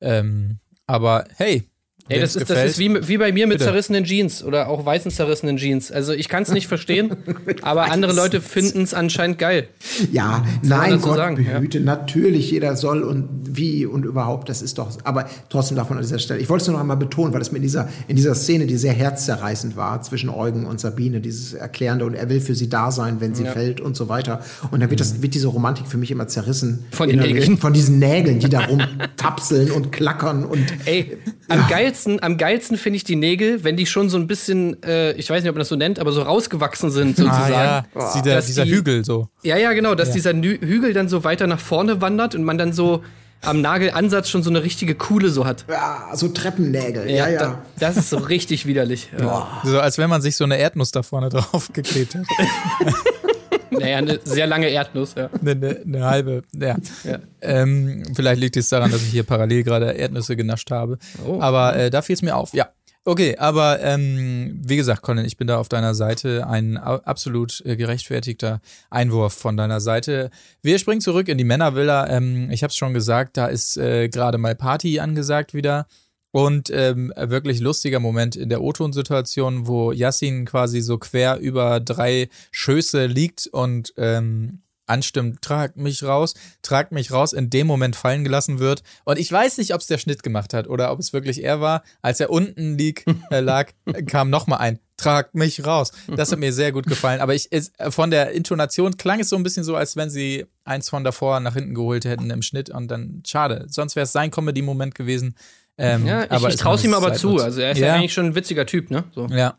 Ähm, 0.00 0.58
aber 0.86 1.24
hey, 1.36 1.62
Ey, 2.06 2.20
das 2.20 2.36
ist, 2.36 2.50
das 2.50 2.62
ist 2.62 2.78
wie, 2.78 3.08
wie 3.08 3.16
bei 3.16 3.32
mir 3.32 3.46
mit 3.46 3.54
Bitte. 3.54 3.70
zerrissenen 3.70 4.04
Jeans 4.04 4.44
oder 4.44 4.68
auch 4.68 4.84
weißen 4.84 5.10
zerrissenen 5.10 5.56
Jeans. 5.56 5.90
Also 5.90 6.12
ich 6.12 6.28
kann 6.28 6.42
es 6.42 6.52
nicht 6.52 6.66
verstehen, 6.68 7.16
aber 7.62 7.90
andere 7.90 8.12
Leute 8.12 8.42
finden 8.42 8.82
es 8.82 8.92
anscheinend 8.92 9.38
geil. 9.38 9.68
Ja, 10.12 10.44
nein, 10.62 10.90
dazu 10.90 11.08
Gott 11.08 11.16
sagen, 11.16 11.42
ja. 11.42 11.54
behüte. 11.54 11.80
Natürlich, 11.80 12.50
jeder 12.50 12.76
soll 12.76 13.02
und 13.02 13.30
wie 13.56 13.86
und 13.86 14.04
überhaupt, 14.04 14.50
das 14.50 14.60
ist 14.60 14.76
doch. 14.76 14.90
Aber 15.04 15.30
trotzdem 15.48 15.78
davon 15.78 15.96
an 15.96 16.02
dieser 16.02 16.18
Stelle. 16.18 16.40
Ich 16.40 16.50
wollte 16.50 16.62
es 16.62 16.68
nur 16.68 16.74
noch 16.74 16.82
einmal 16.82 16.98
betonen, 16.98 17.32
weil 17.32 17.40
es 17.40 17.52
mir 17.52 17.56
in 17.56 17.62
dieser, 17.62 17.88
in 18.06 18.16
dieser 18.16 18.34
Szene, 18.34 18.66
die 18.66 18.76
sehr 18.76 18.92
herzzerreißend 18.92 19.74
war, 19.74 20.02
zwischen 20.02 20.28
Eugen 20.28 20.66
und 20.66 20.80
Sabine, 20.80 21.22
dieses 21.22 21.54
Erklärende 21.54 22.04
und 22.04 22.12
er 22.12 22.28
will 22.28 22.42
für 22.42 22.54
sie 22.54 22.68
da 22.68 22.90
sein, 22.90 23.22
wenn 23.22 23.34
sie 23.34 23.46
fällt 23.46 23.80
und 23.80 23.96
so 23.96 24.10
weiter. 24.10 24.40
Und 24.70 24.80
dann 24.80 24.90
wird, 24.90 25.00
das, 25.00 25.22
wird 25.22 25.32
diese 25.32 25.48
Romantik 25.48 25.86
für 25.86 25.96
mich 25.96 26.10
immer 26.10 26.28
zerrissen. 26.28 26.84
Von 26.90 27.08
den. 27.08 27.20
Nägeln. 27.20 27.56
Von 27.56 27.72
diesen 27.72 27.98
Nägeln, 27.98 28.40
die 28.40 28.50
da 28.50 28.66
rumtapseln 28.66 29.70
und 29.70 29.90
klackern 29.90 30.44
und. 30.44 30.66
Ey, 30.84 31.16
am 31.48 31.66
geilsten, 31.68 31.93
am 32.20 32.36
geilsten 32.36 32.76
finde 32.76 32.96
ich 32.96 33.04
die 33.04 33.16
Nägel, 33.16 33.64
wenn 33.64 33.76
die 33.76 33.86
schon 33.86 34.08
so 34.08 34.16
ein 34.18 34.26
bisschen, 34.26 34.82
äh, 34.82 35.12
ich 35.12 35.28
weiß 35.30 35.42
nicht, 35.42 35.50
ob 35.50 35.54
man 35.56 35.60
das 35.60 35.68
so 35.68 35.76
nennt, 35.76 35.98
aber 35.98 36.12
so 36.12 36.22
rausgewachsen 36.22 36.90
sind 36.90 37.16
sozusagen. 37.16 37.52
Ah, 37.54 37.86
ja. 37.94 38.22
Dass 38.22 38.46
dieser 38.46 38.64
die- 38.64 38.72
Hügel 38.72 39.04
so. 39.04 39.28
Ja, 39.42 39.56
ja, 39.56 39.72
genau, 39.72 39.94
dass 39.94 40.10
dieser 40.12 40.32
Nü 40.32 40.58
Hügel 40.60 40.92
dann 40.92 41.08
so 41.08 41.24
weiter 41.24 41.46
nach 41.46 41.60
vorne 41.60 42.00
wandert 42.00 42.34
und 42.34 42.44
man 42.44 42.58
dann 42.58 42.72
so 42.72 43.02
am 43.42 43.60
Nagelansatz 43.60 44.30
schon 44.30 44.42
so 44.42 44.48
eine 44.48 44.62
richtige 44.62 44.94
Kuhle 44.94 45.28
so 45.28 45.44
hat. 45.44 45.66
Ja, 45.68 46.08
so 46.14 46.28
Treppennägel. 46.28 47.10
Ja, 47.10 47.28
ja. 47.28 47.38
da- 47.38 47.62
Das 47.78 47.96
ist 47.98 48.08
so 48.08 48.16
richtig 48.16 48.64
widerlich. 48.66 49.10
Ja. 49.18 49.60
So 49.64 49.80
als 49.80 49.98
wenn 49.98 50.08
man 50.08 50.22
sich 50.22 50.36
so 50.36 50.44
eine 50.44 50.56
Erdnuss 50.56 50.92
da 50.92 51.02
vorne 51.02 51.28
drauf 51.28 51.68
geklebt 51.72 52.14
hat. 52.14 52.24
Naja, 53.80 53.98
eine 53.98 54.20
sehr 54.24 54.46
lange 54.46 54.68
Erdnuss, 54.68 55.14
ja. 55.16 55.30
Eine, 55.40 55.50
eine, 55.52 55.80
eine 55.84 56.04
halbe, 56.04 56.42
ja. 56.52 56.76
Ja. 57.04 57.18
Ähm, 57.40 58.02
vielleicht 58.14 58.40
liegt 58.40 58.56
es 58.56 58.68
daran, 58.68 58.90
dass 58.90 59.02
ich 59.02 59.08
hier 59.08 59.24
parallel 59.24 59.62
gerade 59.62 59.92
Erdnüsse 59.92 60.36
genascht 60.36 60.70
habe. 60.70 60.98
Oh. 61.26 61.40
Aber 61.40 61.76
äh, 61.76 61.90
da 61.90 62.02
fiel 62.02 62.14
es 62.14 62.22
mir 62.22 62.36
auf, 62.36 62.54
ja. 62.54 62.68
Okay, 63.06 63.36
aber 63.36 63.82
ähm, 63.82 64.62
wie 64.64 64.76
gesagt, 64.76 65.02
Colin, 65.02 65.26
ich 65.26 65.36
bin 65.36 65.46
da 65.46 65.58
auf 65.58 65.68
deiner 65.68 65.94
Seite. 65.94 66.46
Ein 66.46 66.78
absolut 66.78 67.62
äh, 67.66 67.76
gerechtfertigter 67.76 68.62
Einwurf 68.88 69.34
von 69.34 69.58
deiner 69.58 69.80
Seite. 69.80 70.30
Wir 70.62 70.78
springen 70.78 71.02
zurück 71.02 71.28
in 71.28 71.36
die 71.36 71.44
Männervilla. 71.44 72.08
Ähm, 72.08 72.50
ich 72.50 72.62
habe 72.62 72.70
es 72.70 72.76
schon 72.76 72.94
gesagt, 72.94 73.36
da 73.36 73.48
ist 73.48 73.76
äh, 73.76 74.08
gerade 74.08 74.38
mal 74.38 74.54
Party 74.54 75.00
angesagt 75.00 75.52
wieder. 75.52 75.86
Und 76.34 76.68
ähm, 76.70 77.12
wirklich 77.16 77.60
lustiger 77.60 78.00
Moment 78.00 78.34
in 78.34 78.48
der 78.48 78.60
O-Ton-Situation, 78.60 79.68
wo 79.68 79.92
Yassin 79.92 80.46
quasi 80.46 80.80
so 80.80 80.98
quer 80.98 81.38
über 81.38 81.78
drei 81.78 82.28
Schöße 82.50 83.06
liegt 83.06 83.46
und 83.46 83.94
ähm, 83.96 84.64
anstimmt, 84.86 85.42
trag 85.42 85.76
mich 85.76 86.02
raus, 86.02 86.34
trag 86.62 86.90
mich 86.90 87.12
raus, 87.12 87.34
in 87.34 87.50
dem 87.50 87.68
Moment 87.68 87.94
fallen 87.94 88.24
gelassen 88.24 88.58
wird. 88.58 88.82
Und 89.04 89.20
ich 89.20 89.30
weiß 89.30 89.58
nicht, 89.58 89.74
ob 89.74 89.80
es 89.80 89.86
der 89.86 89.98
Schnitt 89.98 90.24
gemacht 90.24 90.54
hat 90.54 90.66
oder 90.66 90.90
ob 90.90 90.98
es 90.98 91.12
wirklich 91.12 91.44
er 91.44 91.60
war. 91.60 91.84
Als 92.02 92.18
er 92.18 92.30
unten 92.30 92.76
lieg, 92.76 93.04
äh, 93.30 93.38
lag, 93.38 93.70
kam 94.06 94.28
noch 94.28 94.48
mal 94.48 94.56
ein, 94.56 94.80
trag 94.96 95.36
mich 95.36 95.64
raus. 95.64 95.92
Das 96.16 96.32
hat 96.32 96.40
mir 96.40 96.52
sehr 96.52 96.72
gut 96.72 96.86
gefallen. 96.86 97.20
Aber 97.20 97.36
ich, 97.36 97.46
es, 97.52 97.70
äh, 97.78 97.92
von 97.92 98.10
der 98.10 98.32
Intonation 98.32 98.96
klang 98.96 99.20
es 99.20 99.28
so 99.28 99.36
ein 99.36 99.44
bisschen 99.44 99.62
so, 99.62 99.76
als 99.76 99.94
wenn 99.94 100.10
sie 100.10 100.46
eins 100.64 100.88
von 100.88 101.04
davor 101.04 101.38
nach 101.38 101.54
hinten 101.54 101.76
geholt 101.76 102.04
hätten 102.04 102.28
im 102.30 102.42
Schnitt. 102.42 102.70
Und 102.70 102.88
dann, 102.88 103.22
schade. 103.24 103.66
Sonst 103.68 103.94
wäre 103.94 104.02
es 104.02 104.10
sein 104.10 104.32
Comedy-Moment 104.32 104.96
gewesen. 104.96 105.36
Ähm, 105.78 106.06
Ja, 106.06 106.24
ich, 106.24 106.30
aber 106.30 106.48
ich 106.48 106.56
traue 106.56 106.80
ihm 106.80 106.94
aber 106.94 107.14
zu. 107.14 107.38
Also 107.38 107.60
er 107.60 107.72
ist 107.72 107.78
ja. 107.78 107.94
eigentlich 107.94 108.12
schon 108.12 108.26
ein 108.26 108.34
witziger 108.34 108.66
Typ, 108.66 108.90
ne? 108.90 109.04
So. 109.14 109.26
Ja. 109.26 109.58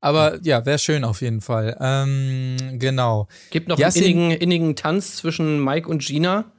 Aber 0.00 0.38
ja, 0.42 0.64
wäre 0.64 0.78
schön 0.78 1.02
auf 1.02 1.20
jeden 1.22 1.40
Fall. 1.40 1.76
Ähm, 1.80 2.56
genau. 2.78 3.26
Gibt 3.50 3.66
noch 3.68 3.78
Yassin- 3.78 4.04
einen 4.04 4.12
innigen, 4.30 4.30
innigen 4.40 4.76
Tanz 4.76 5.16
zwischen 5.16 5.62
Mike 5.64 5.88
und 5.88 6.02
Gina, 6.04 6.52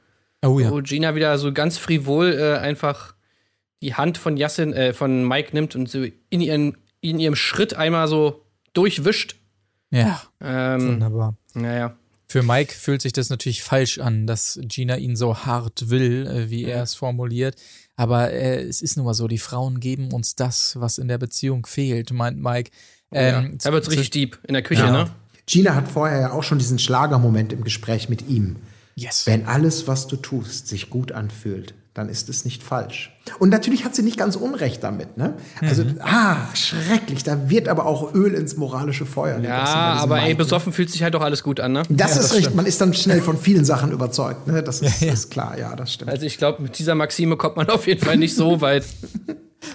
Oh 0.43 0.59
ja. 0.59 0.69
wo 0.71 0.81
Gina 0.81 1.15
wieder 1.15 1.37
so 1.37 1.53
ganz 1.53 1.77
frivol 1.77 2.33
äh, 2.37 2.57
einfach 2.59 3.15
die 3.81 3.93
Hand 3.95 4.17
von 4.17 4.35
Yassin, 4.35 4.73
äh, 4.73 4.91
von 4.93 5.25
Mike 5.25 5.51
nimmt 5.53 5.73
und 5.75 5.89
so 5.89 6.03
in, 6.29 6.41
ihren, 6.41 6.77
in 6.99 7.17
ihrem 7.19 7.35
Schritt 7.35 7.73
einmal 7.73 8.09
so 8.09 8.45
durchwischt. 8.73 9.37
Ja, 9.91 10.21
Ähm, 10.41 10.87
wunderbar. 10.95 11.37
naja. 11.53 11.95
Für 12.27 12.43
Mike 12.43 12.73
fühlt 12.75 13.01
sich 13.01 13.13
das 13.13 13.29
natürlich 13.31 13.63
falsch 13.63 13.97
an, 13.99 14.27
dass 14.27 14.59
Gina 14.63 14.97
ihn 14.97 15.15
so 15.15 15.45
hart 15.45 15.89
will, 15.89 16.27
äh, 16.27 16.49
wie 16.51 16.65
er 16.65 16.83
es 16.83 16.93
formuliert. 16.93 17.55
Aber 17.99 18.31
äh, 18.31 18.61
es 18.61 18.81
ist 18.81 18.95
nun 18.95 19.05
mal 19.05 19.13
so, 19.13 19.27
die 19.27 19.37
Frauen 19.37 19.81
geben 19.81 20.13
uns 20.13 20.33
das, 20.35 20.77
was 20.79 20.99
in 20.99 21.09
der 21.09 21.17
Beziehung 21.17 21.65
fehlt, 21.65 22.13
meint 22.13 22.41
Mike. 22.41 22.71
Ähm, 23.11 23.43
ja. 23.51 23.57
Da 23.61 23.73
wird's 23.73 23.89
richtig 23.91 24.11
deep 24.11 24.39
in 24.47 24.53
der 24.53 24.63
Küche, 24.63 24.83
Ja. 24.83 24.91
ne? 24.91 25.09
Gina 25.45 25.75
hat 25.75 25.89
vorher 25.89 26.21
ja 26.21 26.31
auch 26.31 26.43
schon 26.43 26.59
diesen 26.59 26.79
Schlagermoment 26.79 27.51
im 27.51 27.61
Gespräch 27.65 28.07
mit 28.07 28.29
ihm. 28.29 28.55
Yes. 28.95 29.27
Wenn 29.27 29.47
alles, 29.47 29.89
was 29.89 30.07
du 30.07 30.15
tust, 30.15 30.69
sich 30.69 30.89
gut 30.89 31.11
anfühlt, 31.11 31.73
dann 31.99 32.09
ist 32.09 32.29
es 32.29 32.45
nicht 32.45 32.63
falsch. 32.63 33.15
Und 33.37 33.49
natürlich 33.49 33.85
hat 33.85 33.93
sie 33.93 34.01
nicht 34.01 34.17
ganz 34.17 34.35
Unrecht 34.35 34.83
damit, 34.83 35.17
ne? 35.17 35.35
Also, 35.61 35.83
Mhm. 35.83 35.99
ah, 36.01 36.37
schrecklich. 36.55 37.23
Da 37.23 37.49
wird 37.49 37.67
aber 37.67 37.85
auch 37.85 38.15
Öl 38.15 38.33
ins 38.33 38.57
moralische 38.57 39.05
Feuer. 39.05 39.37
Ja, 39.39 39.59
Das 39.61 39.69
ja 39.69 39.75
aber 39.99 40.21
ey, 40.21 40.33
besoffen 40.33 40.73
fühlt 40.73 40.89
sich 40.89 41.03
halt 41.03 41.13
doch 41.13 41.21
alles 41.21 41.43
gut 41.43 41.59
an, 41.59 41.73
ne? 41.73 41.83
Das 41.89 42.17
ist 42.17 42.33
richtig. 42.33 42.55
Man 42.55 42.65
ist 42.65 42.81
dann 42.81 42.93
schnell 42.93 43.21
von 43.21 43.37
vielen 43.37 43.65
Sachen 43.65 43.91
überzeugt, 43.91 44.47
ne? 44.47 44.63
Das 44.63 44.81
ist, 44.81 45.01
ist 45.03 45.29
klar, 45.29 45.59
ja, 45.59 45.75
das 45.75 45.93
stimmt. 45.93 46.09
Also 46.09 46.25
ich 46.25 46.37
glaube, 46.37 46.63
mit 46.63 46.79
dieser 46.79 46.95
Maxime 46.95 47.37
kommt 47.37 47.55
man 47.57 47.69
auf 47.69 47.85
jeden 47.85 48.03
Fall 48.03 48.17
nicht 48.17 48.33
so 48.35 48.61
weit. 48.61 48.85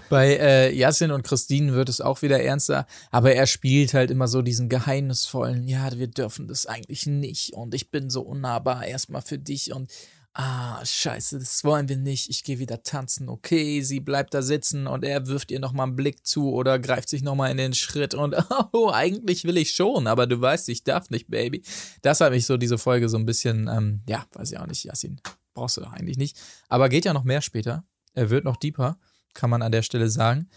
Bei 0.09 0.37
äh, 0.37 0.75
Yasin 0.75 1.11
und 1.11 1.25
Christine 1.25 1.75
wird 1.75 1.89
es 1.91 2.01
auch 2.01 2.23
wieder 2.23 2.43
ernster, 2.43 2.87
aber 3.11 3.35
er 3.35 3.47
spielt 3.47 3.93
halt 3.93 4.11
immer 4.11 4.29
so 4.29 4.41
diesen 4.41 4.69
geheimnisvollen, 4.71 5.69
ja, 5.69 5.91
wir 5.97 6.07
dürfen 6.07 6.49
das 6.49 6.65
eigentlich 6.67 7.07
nicht 7.07 7.53
und 7.53 7.75
ich 7.75 7.91
bin 7.91 8.09
so 8.09 8.23
unnahbar 8.23 8.87
erstmal 8.87 9.21
für 9.21 9.39
dich 9.39 9.75
und 9.75 9.91
ah, 10.35 10.85
scheiße, 10.85 11.39
das 11.39 11.65
wollen 11.65 11.89
wir 11.89 11.97
nicht, 11.97 12.29
ich 12.29 12.45
gehe 12.45 12.59
wieder 12.59 12.83
tanzen, 12.83 13.29
okay, 13.29 13.81
sie 13.83 14.01
bleibt 14.01 14.35
da 14.35 14.43
sitzen 14.43 14.87
und 14.87 15.05
er 15.05 15.27
wirft 15.27 15.51
ihr 15.51 15.61
nochmal 15.61 15.87
einen 15.87 15.97
Blick 15.97 16.27
zu 16.27 16.53
oder 16.53 16.79
greift 16.79 17.09
sich 17.09 17.23
nochmal 17.23 17.51
in 17.51 17.57
den 17.57 17.75
Schritt 17.75 18.15
und 18.15 18.35
oh, 18.73 18.91
eigentlich 18.93 19.45
will 19.45 19.57
ich 19.57 19.71
schon, 19.71 20.07
aber 20.07 20.27
du 20.27 20.41
weißt, 20.41 20.69
ich 20.69 20.85
darf 20.85 21.11
nicht, 21.11 21.29
Baby. 21.29 21.63
Das 22.03 22.21
hat 22.21 22.33
mich 22.33 22.47
so 22.47 22.57
diese 22.57 22.79
Folge 22.79 23.09
so 23.09 23.17
ein 23.17 23.27
bisschen, 23.27 23.69
ähm, 23.69 24.03
ja, 24.09 24.27
weiß 24.33 24.53
ich 24.53 24.59
auch 24.59 24.67
nicht, 24.67 24.85
Yasin, 24.85 25.21
brauchst 25.55 25.77
du 25.77 25.81
doch 25.81 25.93
eigentlich 25.93 26.19
nicht, 26.19 26.37
aber 26.69 26.89
geht 26.89 27.05
ja 27.05 27.13
noch 27.13 27.25
mehr 27.25 27.41
später, 27.41 27.85
er 28.13 28.31
wird 28.31 28.45
noch 28.45 28.57
deeper 28.57 28.99
kann 29.35 29.51
man 29.51 29.63
an 29.63 29.73
der 29.73 29.83
Stelle 29.83 30.09
sagen. 30.09 30.49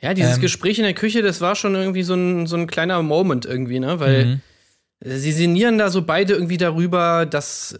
Ja, 0.00 0.14
dieses 0.14 0.36
Ähm. 0.36 0.40
Gespräch 0.40 0.78
in 0.78 0.84
der 0.84 0.94
Küche, 0.94 1.22
das 1.22 1.40
war 1.40 1.54
schon 1.54 1.74
irgendwie 1.74 2.02
so 2.02 2.14
ein, 2.14 2.46
so 2.46 2.56
ein 2.56 2.66
kleiner 2.66 3.02
Moment 3.02 3.44
irgendwie, 3.44 3.78
ne? 3.78 4.00
Weil 4.00 4.40
sie 5.00 5.32
sinnieren 5.32 5.78
da 5.78 5.90
so 5.90 6.02
beide 6.02 6.32
irgendwie 6.32 6.56
darüber, 6.56 7.26
dass 7.26 7.78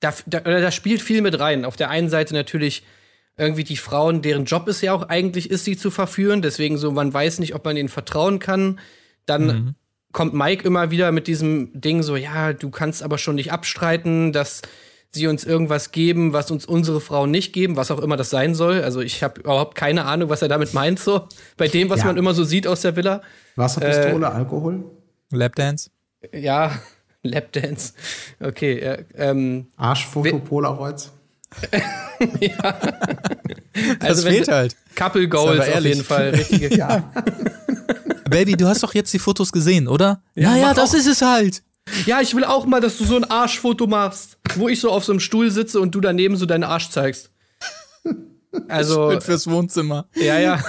da, 0.00 0.14
da, 0.26 0.40
oder 0.40 0.60
da 0.60 0.70
spielt 0.70 1.02
viel 1.02 1.22
mit 1.22 1.38
rein. 1.40 1.64
Auf 1.64 1.76
der 1.76 1.90
einen 1.90 2.08
Seite 2.08 2.34
natürlich 2.34 2.82
irgendwie 3.36 3.64
die 3.64 3.76
Frauen, 3.76 4.20
deren 4.22 4.44
Job 4.46 4.66
es 4.68 4.80
ja 4.80 4.92
auch 4.92 5.08
eigentlich 5.08 5.50
ist, 5.50 5.64
sie 5.64 5.76
zu 5.76 5.90
verführen. 5.90 6.42
Deswegen 6.42 6.76
so, 6.76 6.90
man 6.90 7.12
weiß 7.14 7.38
nicht, 7.38 7.54
ob 7.54 7.64
man 7.64 7.76
ihnen 7.76 7.88
vertrauen 7.88 8.38
kann. 8.40 8.80
Dann 9.26 9.76
kommt 10.12 10.34
Mike 10.34 10.66
immer 10.66 10.90
wieder 10.90 11.12
mit 11.12 11.26
diesem 11.26 11.70
Ding 11.80 12.02
so, 12.02 12.16
ja, 12.16 12.52
du 12.52 12.70
kannst 12.70 13.02
aber 13.02 13.18
schon 13.18 13.34
nicht 13.36 13.52
abstreiten, 13.52 14.32
dass 14.32 14.62
sie 15.10 15.26
uns 15.26 15.44
irgendwas 15.44 15.92
geben, 15.92 16.32
was 16.32 16.50
uns 16.50 16.66
unsere 16.66 17.00
Frauen 17.00 17.30
nicht 17.30 17.52
geben, 17.52 17.76
was 17.76 17.90
auch 17.90 18.00
immer 18.00 18.16
das 18.16 18.28
sein 18.30 18.54
soll. 18.54 18.82
Also 18.82 19.00
ich 19.00 19.22
habe 19.22 19.40
überhaupt 19.40 19.74
keine 19.74 20.04
Ahnung, 20.04 20.28
was 20.28 20.42
er 20.42 20.48
damit 20.48 20.74
meint 20.74 20.98
so. 20.98 21.28
Bei 21.56 21.68
dem, 21.68 21.88
was 21.90 22.00
Ja. 22.00 22.06
man 22.06 22.16
immer 22.16 22.34
so 22.34 22.44
sieht 22.44 22.66
aus 22.66 22.80
der 22.82 22.96
Villa. 22.96 23.22
Wasserpistole, 23.56 24.26
Äh, 24.26 24.30
Alkohol, 24.30 24.84
Lapdance? 25.30 25.90
Ja, 26.32 26.72
Lapdance. 27.22 27.92
Okay, 28.40 28.78
äh, 28.78 29.04
ähm, 29.14 29.66
Arschfoto, 29.76 30.38
Polaroids. 30.38 31.12
Das 34.00 34.10
also 34.10 34.28
fehlt 34.28 34.48
halt. 34.48 34.76
Couple 34.96 35.28
Goals 35.28 35.68
auf 35.68 35.84
jeden 35.84 36.02
Fall. 36.02 36.30
Richtige. 36.30 36.74
Ja, 36.74 37.12
Baby, 38.28 38.56
du 38.56 38.66
hast 38.66 38.82
doch 38.82 38.94
jetzt 38.94 39.12
die 39.12 39.18
Fotos 39.18 39.52
gesehen, 39.52 39.88
oder? 39.88 40.22
Ja, 40.34 40.56
ja, 40.56 40.74
das 40.74 40.94
ist 40.94 41.06
es 41.06 41.22
halt. 41.22 41.62
Ja, 42.06 42.20
ich 42.20 42.34
will 42.34 42.44
auch 42.44 42.66
mal, 42.66 42.80
dass 42.80 42.98
du 42.98 43.04
so 43.04 43.16
ein 43.16 43.24
Arschfoto 43.24 43.86
machst, 43.86 44.36
wo 44.56 44.68
ich 44.68 44.80
so 44.80 44.90
auf 44.90 45.04
so 45.04 45.12
einem 45.12 45.20
Stuhl 45.20 45.50
sitze 45.50 45.80
und 45.80 45.94
du 45.94 46.00
daneben 46.00 46.36
so 46.36 46.44
deinen 46.44 46.64
Arsch 46.64 46.90
zeigst. 46.90 47.30
Also, 48.68 49.10
Schön 49.10 49.20
fürs 49.20 49.48
Wohnzimmer. 49.48 50.08
ja, 50.14 50.38
ja. 50.38 50.62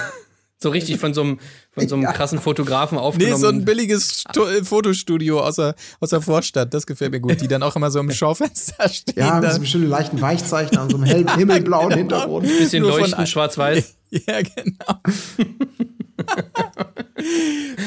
So 0.62 0.68
richtig 0.68 0.98
von 1.00 1.14
so 1.14 1.22
einem, 1.22 1.40
von 1.72 1.88
so 1.88 1.94
einem 1.96 2.04
krassen 2.12 2.38
Fotografen 2.38 2.96
Nee, 2.96 3.02
aufgenommen. 3.02 3.40
so 3.40 3.48
ein 3.48 3.64
billiges 3.64 4.20
Sto 4.20 4.46
äh, 4.46 4.62
Fotostudio 4.62 5.40
aus 5.40 5.56
der, 5.56 5.74
aus 6.00 6.10
der 6.10 6.20
Vorstadt. 6.20 6.74
Das 6.74 6.86
gefällt 6.86 7.12
mir 7.12 7.20
gut. 7.20 7.40
Die 7.40 7.48
dann 7.48 7.62
auch 7.62 7.76
immer 7.76 7.90
so 7.90 7.98
im 7.98 8.10
Schaufenster 8.12 8.88
stehen. 8.88 9.14
ja 9.16 9.40
mit 9.40 9.50
so 9.50 9.56
einem 9.56 9.64
schönen 9.66 9.88
leichten 9.88 10.20
Weichzeichen 10.20 10.76
an 10.76 10.90
so 10.90 10.96
einem 10.96 11.04
hell, 11.06 11.26
himmelblauen 11.36 11.92
Hintergrund. 11.94 12.46
bisschen 12.46 12.82
nur 12.82 12.90
leuchten, 12.98 13.14
ein- 13.14 13.26
schwarz-weiß. 13.26 13.96
Ja, 14.10 14.40
genau. 14.42 15.00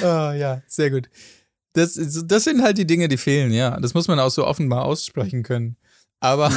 oh, 0.02 0.32
ja, 0.32 0.62
sehr 0.68 0.90
gut. 0.90 1.10
Das, 1.74 2.00
das 2.26 2.44
sind 2.44 2.62
halt 2.62 2.78
die 2.78 2.86
Dinge, 2.88 3.08
die 3.08 3.18
fehlen, 3.18 3.52
ja. 3.52 3.80
Das 3.80 3.94
muss 3.94 4.08
man 4.08 4.20
auch 4.20 4.30
so 4.30 4.46
offenbar 4.46 4.86
aussprechen 4.86 5.44
können. 5.44 5.76
Aber 6.20 6.52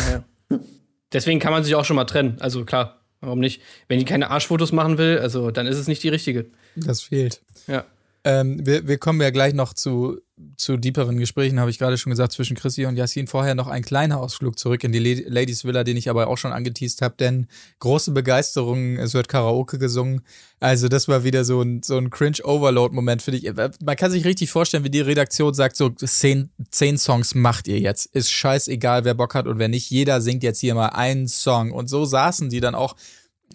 Deswegen 1.13 1.41
kann 1.41 1.53
man 1.53 1.65
sich 1.65 1.75
auch 1.75 1.85
schon 1.85 1.97
mal 1.97 2.05
trennen. 2.05 2.37
Also 2.41 2.65
klar, 2.65 3.01
warum 3.21 3.41
nicht? 3.41 3.63
Wenn 3.89 3.99
die 3.99 4.05
keine 4.05 4.31
Arschfotos 4.31 4.73
machen 4.73 4.99
will, 4.99 5.19
also 5.19 5.51
dann 5.51 5.67
ist 5.67 5.79
es 5.79 5.89
nicht 5.89 6.03
die 6.03 6.09
richtige. 6.09 6.47
das 6.77 7.03
fehlt. 7.03 7.43
Ja. 7.67 7.85
Ähm, 8.25 8.67
wir, 8.67 8.89
wir 8.89 8.99
kommen 8.99 9.21
ja 9.21 9.31
gleich 9.31 9.55
noch 9.55 9.73
zu 9.73 10.21
zu 10.59 10.77
deeperen 10.77 11.17
Gesprächen, 11.17 11.61
habe 11.61 11.71
ich 11.71 11.79
gerade 11.79 11.97
schon 11.97 12.11
gesagt, 12.11 12.33
zwischen 12.33 12.57
Chrissy 12.57 12.85
und 12.85 12.97
Yassin 12.97 13.27
vorher 13.27 13.55
noch 13.55 13.69
ein 13.69 13.83
kleiner 13.83 14.21
Ausflug 14.21 14.59
zurück 14.59 14.85
in 14.85 14.93
die 14.93 14.99
La- 14.99 15.29
Ladies 15.29 15.65
Villa, 15.65 15.83
den 15.83 15.97
ich 15.97 16.11
aber 16.11 16.29
auch 16.29 16.37
schon 16.37 16.53
angeteased 16.53 17.01
habe, 17.01 17.15
denn 17.19 17.47
große 17.79 18.11
Begeisterung, 18.11 18.99
es 18.99 19.15
wird 19.15 19.29
Karaoke 19.29 19.79
gesungen. 19.79 20.21
Also 20.61 20.89
das 20.89 21.09
war 21.09 21.25
wieder 21.25 21.45
so 21.45 21.63
ein, 21.63 21.83
so 21.83 21.97
ein 21.97 22.11
Cringe-Overload-Moment 22.11 23.23
für 23.23 23.31
dich. 23.31 23.51
Man 23.55 23.97
kann 23.97 24.11
sich 24.11 24.25
richtig 24.27 24.51
vorstellen, 24.51 24.85
wie 24.85 24.91
die 24.91 25.01
Redaktion 25.01 25.55
sagt, 25.55 25.77
so 25.77 25.89
zehn, 25.89 26.51
zehn 26.71 26.99
Songs 26.99 27.35
macht 27.35 27.67
ihr 27.67 27.79
jetzt. 27.79 28.07
Ist 28.07 28.31
scheißegal, 28.31 29.05
wer 29.05 29.15
Bock 29.15 29.35
hat 29.35 29.47
und 29.47 29.59
wer 29.59 29.69
nicht. 29.69 29.91
Jeder 29.91 30.21
singt 30.21 30.43
jetzt 30.43 30.61
hier 30.61 30.75
mal 30.75 30.89
einen 30.89 31.29
Song. 31.29 31.73
Und 31.73 31.89
so 31.89 32.05
saßen 32.05 32.51
die 32.51 32.61
dann 32.61 32.75
auch 32.75 32.95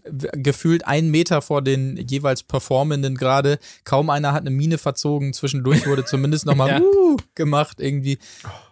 gefühlt 0.03 0.85
einen 0.87 1.11
Meter 1.11 1.41
vor 1.41 1.61
den 1.61 1.97
jeweils 1.97 2.43
Performenden 2.43 3.15
gerade. 3.15 3.59
Kaum 3.83 4.09
einer 4.09 4.33
hat 4.33 4.41
eine 4.41 4.49
Mine 4.51 4.77
verzogen. 4.77 5.33
Zwischendurch 5.33 5.85
wurde 5.87 6.05
zumindest 6.05 6.45
nochmal 6.45 6.69
Ja. 6.71 6.79
uh, 6.81 7.17
gemacht 7.35 7.79
irgendwie. 7.79 8.17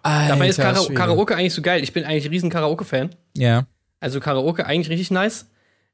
Dabei 0.04 0.48
ist 0.50 0.60
Alter 0.60 0.74
Kara 0.74 0.84
Schwede. 0.86 0.94
Karaoke 1.00 1.36
eigentlich 1.36 1.54
so 1.54 1.62
geil. 1.62 1.84
Ich 1.84 1.94
bin 1.94 2.04
eigentlich 2.06 2.26
ein 2.26 2.32
riesen 2.32 2.50
Karaoke-Fan. 2.50 3.10
Ja. 3.36 3.66
Also 4.00 4.20
Karaoke 4.20 4.66
eigentlich 4.66 4.90
richtig 4.90 5.12
nice. 5.12 5.48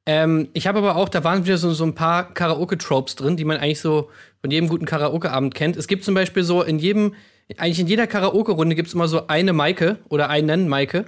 Ähm, 0.06 0.50
ich 0.54 0.68
habe 0.68 0.78
aber 0.78 0.96
auch, 0.96 1.10
da 1.10 1.24
waren 1.24 1.46
wieder 1.46 1.58
so, 1.58 1.74
so 1.74 1.84
ein 1.84 1.96
paar 1.96 2.32
Karaoke-Tropes 2.34 3.16
drin, 3.16 3.38
die 3.38 3.46
man 3.46 3.58
eigentlich 3.58 3.80
so 3.80 4.10
von 4.42 4.52
jedem 4.52 4.70
guten 4.70 4.86
Karaoke-Abend 4.86 5.56
kennt. 5.56 5.76
Es 5.78 5.88
gibt 5.88 6.04
zum 6.04 6.14
Beispiel 6.14 6.44
so 6.44 6.62
in 6.62 6.78
jedem, 6.78 7.16
eigentlich 7.58 7.80
in 7.80 7.88
jeder 7.88 8.06
Karaoke-Runde 8.06 8.76
gibt 8.76 8.88
es 8.90 8.94
immer 8.94 9.08
so 9.08 9.26
eine 9.28 9.52
Maike 9.54 9.98
oder 10.10 10.30
einen 10.30 10.68
Maike, 10.68 11.06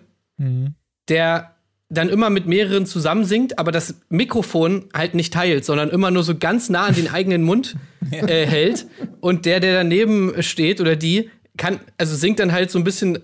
der 1.09 1.55
dann 1.89 2.09
immer 2.09 2.29
mit 2.29 2.47
mehreren 2.47 2.85
zusammen 2.85 3.23
singt, 3.23 3.59
aber 3.59 3.71
das 3.71 3.95
Mikrofon 4.09 4.85
halt 4.93 5.15
nicht 5.15 5.33
teilt, 5.33 5.63
sondern 5.63 5.89
immer 5.89 6.11
nur 6.11 6.23
so 6.23 6.35
ganz 6.35 6.69
nah 6.69 6.85
an 6.85 6.95
den 6.95 7.09
eigenen 7.09 7.43
Mund 7.43 7.75
äh, 8.11 8.45
hält. 8.45 8.87
Und 9.21 9.45
der, 9.45 9.59
der 9.59 9.73
daneben 9.73 10.41
steht 10.43 10.81
oder 10.81 10.95
die, 10.95 11.29
kann, 11.57 11.79
also 11.97 12.15
singt 12.15 12.39
dann 12.39 12.51
halt 12.51 12.71
so 12.71 12.77
ein 12.77 12.83
bisschen 12.83 13.19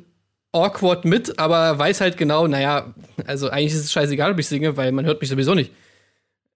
awkward 0.54 1.04
mit, 1.04 1.40
aber 1.40 1.78
weiß 1.78 2.00
halt 2.00 2.16
genau, 2.16 2.48
naja, 2.48 2.94
also 3.26 3.50
eigentlich 3.50 3.74
ist 3.74 3.86
es 3.86 3.92
scheißegal, 3.92 4.32
ob 4.32 4.40
ich 4.40 4.48
singe, 4.48 4.78
weil 4.78 4.92
man 4.92 5.06
hört 5.06 5.20
mich 5.20 5.30
sowieso 5.30 5.56
nicht. 5.56 5.72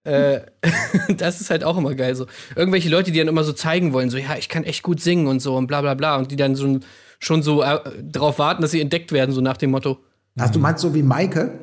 Äh, 0.04 0.40
das 1.16 1.40
ist 1.40 1.50
halt 1.50 1.64
auch 1.64 1.76
immer 1.76 1.94
geil. 1.94 2.14
So. 2.14 2.26
Irgendwelche 2.56 2.88
Leute, 2.88 3.12
die 3.12 3.18
dann 3.18 3.28
immer 3.28 3.44
so 3.44 3.52
zeigen 3.52 3.92
wollen, 3.92 4.08
so, 4.08 4.16
ja, 4.16 4.36
ich 4.38 4.48
kann 4.48 4.64
echt 4.64 4.82
gut 4.82 5.00
singen 5.00 5.26
und 5.26 5.40
so 5.40 5.56
und 5.56 5.66
bla 5.66 5.82
bla 5.82 5.94
bla. 5.94 6.16
Und 6.16 6.30
die 6.30 6.36
dann 6.36 6.54
so, 6.54 6.78
schon 7.18 7.42
so 7.42 7.62
äh, 7.62 7.78
darauf 8.02 8.38
warten, 8.38 8.62
dass 8.62 8.70
sie 8.70 8.80
entdeckt 8.80 9.12
werden, 9.12 9.32
so 9.32 9.40
nach 9.40 9.56
dem 9.56 9.72
Motto. 9.72 9.98
Also 10.38 10.54
du 10.54 10.58
meinst 10.60 10.80
so 10.80 10.94
wie 10.94 11.02
Maike? 11.02 11.58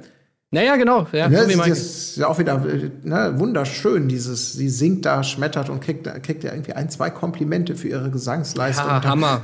Naja, 0.52 0.76
genau. 0.78 1.08
Ja, 1.12 1.28
Ne, 1.28 1.50
so 1.50 1.58
Mike. 1.58 1.72
ist 1.72 2.18
ja 2.18 2.28
auch 2.28 2.40
wieder 2.40 2.64
ne, 3.04 3.34
wunderschön, 3.38 4.08
dieses, 4.08 4.54
sie 4.54 4.70
singt 4.70 5.06
da, 5.06 5.24
schmettert 5.24 5.70
und 5.70 5.82
kriegt, 5.82 6.06
kriegt 6.24 6.44
ja 6.44 6.54
irgendwie 6.54 6.74
ein, 6.74 6.90
zwei 6.90 7.10
Komplimente 7.10 7.76
für 7.76 7.90
ihre 7.90 8.10
Gesangsleistung. 8.10 8.88
Ja, 8.88 9.00
dann, 9.00 9.12
Hammer. 9.12 9.42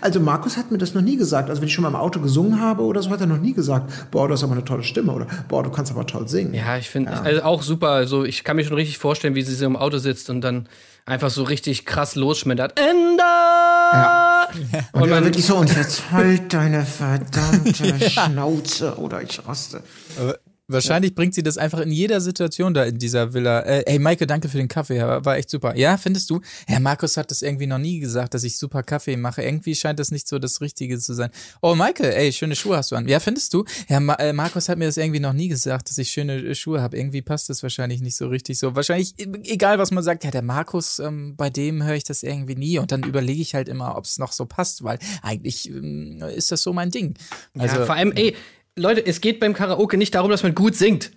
Also 0.00 0.20
Markus 0.20 0.56
hat 0.56 0.70
mir 0.70 0.78
das 0.78 0.92
noch 0.92 1.02
nie 1.02 1.16
gesagt. 1.16 1.48
Also 1.48 1.62
wenn 1.62 1.68
ich 1.68 1.74
schon 1.74 1.82
mal 1.82 1.88
im 1.88 1.96
Auto 1.96 2.20
gesungen 2.20 2.60
habe 2.60 2.82
oder 2.82 3.00
so, 3.00 3.10
hat 3.10 3.20
er 3.20 3.26
noch 3.26 3.38
nie 3.40 3.54
gesagt, 3.54 4.10
boah, 4.10 4.26
du 4.28 4.34
hast 4.34 4.42
aber 4.42 4.52
eine 4.52 4.64
tolle 4.64 4.82
Stimme 4.82 5.12
oder 5.12 5.26
boah, 5.48 5.62
du 5.62 5.70
kannst 5.70 5.92
aber 5.92 6.04
toll 6.06 6.28
singen. 6.28 6.52
Ja, 6.52 6.76
ich 6.76 6.90
finde 6.90 7.12
also 7.12 7.42
auch 7.42 7.62
super. 7.62 7.90
Also 7.90 8.24
ich 8.24 8.44
kann 8.44 8.56
mir 8.56 8.64
schon 8.64 8.76
richtig 8.76 8.98
vorstellen, 8.98 9.34
wie 9.34 9.42
sie 9.42 9.54
so 9.54 9.64
im 9.64 9.76
Auto 9.76 9.98
sitzt 9.98 10.28
und 10.30 10.42
dann 10.42 10.68
einfach 11.06 11.30
so 11.30 11.44
richtig 11.44 11.86
krass 11.86 12.16
losschmettert. 12.16 12.78
Ender! 12.78 13.63
Ja. 13.94 14.48
Und, 14.92 15.02
Und 15.02 15.10
dann 15.10 15.24
wirklich 15.24 15.44
so, 15.46 15.56
und 15.56 15.74
jetzt 15.74 16.02
halt 16.10 16.52
deine 16.52 16.84
verdammte 16.84 18.10
Schnauze 18.10 18.96
oder 18.98 19.22
ich 19.22 19.46
raste. 19.46 19.82
Aber 20.18 20.38
Wahrscheinlich 20.66 21.14
bringt 21.14 21.34
sie 21.34 21.42
das 21.42 21.58
einfach 21.58 21.80
in 21.80 21.92
jeder 21.92 22.22
Situation 22.22 22.72
da 22.72 22.84
in 22.84 22.96
dieser 22.98 23.34
Villa. 23.34 23.60
Äh, 23.60 23.82
ey, 23.86 23.98
Maike, 23.98 24.26
danke 24.26 24.48
für 24.48 24.56
den 24.56 24.68
Kaffee, 24.68 24.98
war 25.00 25.36
echt 25.36 25.50
super. 25.50 25.76
Ja, 25.76 25.98
findest 25.98 26.30
du? 26.30 26.40
Herr 26.66 26.80
Markus 26.80 27.18
hat 27.18 27.30
das 27.30 27.42
irgendwie 27.42 27.66
noch 27.66 27.78
nie 27.78 27.98
gesagt, 28.00 28.32
dass 28.32 28.44
ich 28.44 28.56
super 28.56 28.82
Kaffee 28.82 29.18
mache. 29.18 29.42
Irgendwie 29.42 29.74
scheint 29.74 29.98
das 29.98 30.10
nicht 30.10 30.26
so 30.26 30.38
das 30.38 30.62
Richtige 30.62 30.98
zu 30.98 31.12
sein. 31.12 31.28
Oh, 31.60 31.74
Maike, 31.74 32.14
ey, 32.14 32.32
schöne 32.32 32.56
Schuhe 32.56 32.78
hast 32.78 32.92
du 32.92 32.96
an. 32.96 33.06
Ja, 33.08 33.20
findest 33.20 33.52
du? 33.52 33.64
Herr 33.88 34.00
Ma 34.00 34.14
äh, 34.14 34.32
Markus 34.32 34.70
hat 34.70 34.78
mir 34.78 34.86
das 34.86 34.96
irgendwie 34.96 35.20
noch 35.20 35.34
nie 35.34 35.48
gesagt, 35.48 35.90
dass 35.90 35.98
ich 35.98 36.10
schöne 36.10 36.36
äh, 36.36 36.54
Schuhe 36.54 36.80
habe. 36.80 36.96
Irgendwie 36.96 37.20
passt 37.20 37.50
das 37.50 37.62
wahrscheinlich 37.62 38.00
nicht 38.00 38.16
so 38.16 38.28
richtig 38.28 38.58
so. 38.58 38.74
Wahrscheinlich, 38.74 39.18
e- 39.18 39.26
egal 39.44 39.78
was 39.78 39.90
man 39.90 40.02
sagt, 40.02 40.24
ja, 40.24 40.30
der 40.30 40.42
Markus, 40.42 40.98
ähm, 40.98 41.36
bei 41.36 41.50
dem 41.50 41.82
höre 41.82 41.96
ich 41.96 42.04
das 42.04 42.22
irgendwie 42.22 42.54
nie. 42.54 42.78
Und 42.78 42.90
dann 42.90 43.02
überlege 43.02 43.42
ich 43.42 43.54
halt 43.54 43.68
immer, 43.68 43.98
ob 43.98 44.04
es 44.04 44.18
noch 44.18 44.32
so 44.32 44.46
passt, 44.46 44.82
weil 44.82 44.98
eigentlich 45.20 45.68
ähm, 45.68 46.22
ist 46.34 46.50
das 46.52 46.62
so 46.62 46.72
mein 46.72 46.90
Ding. 46.90 47.14
Also, 47.58 47.80
ja, 47.80 47.86
vor 47.86 47.94
allem, 47.96 48.12
ey, 48.12 48.34
Leute, 48.76 49.04
es 49.06 49.20
geht 49.20 49.40
beim 49.40 49.54
Karaoke 49.54 49.96
nicht 49.96 50.14
darum, 50.14 50.30
dass 50.30 50.42
man 50.42 50.54
gut 50.54 50.74
singt. 50.74 51.12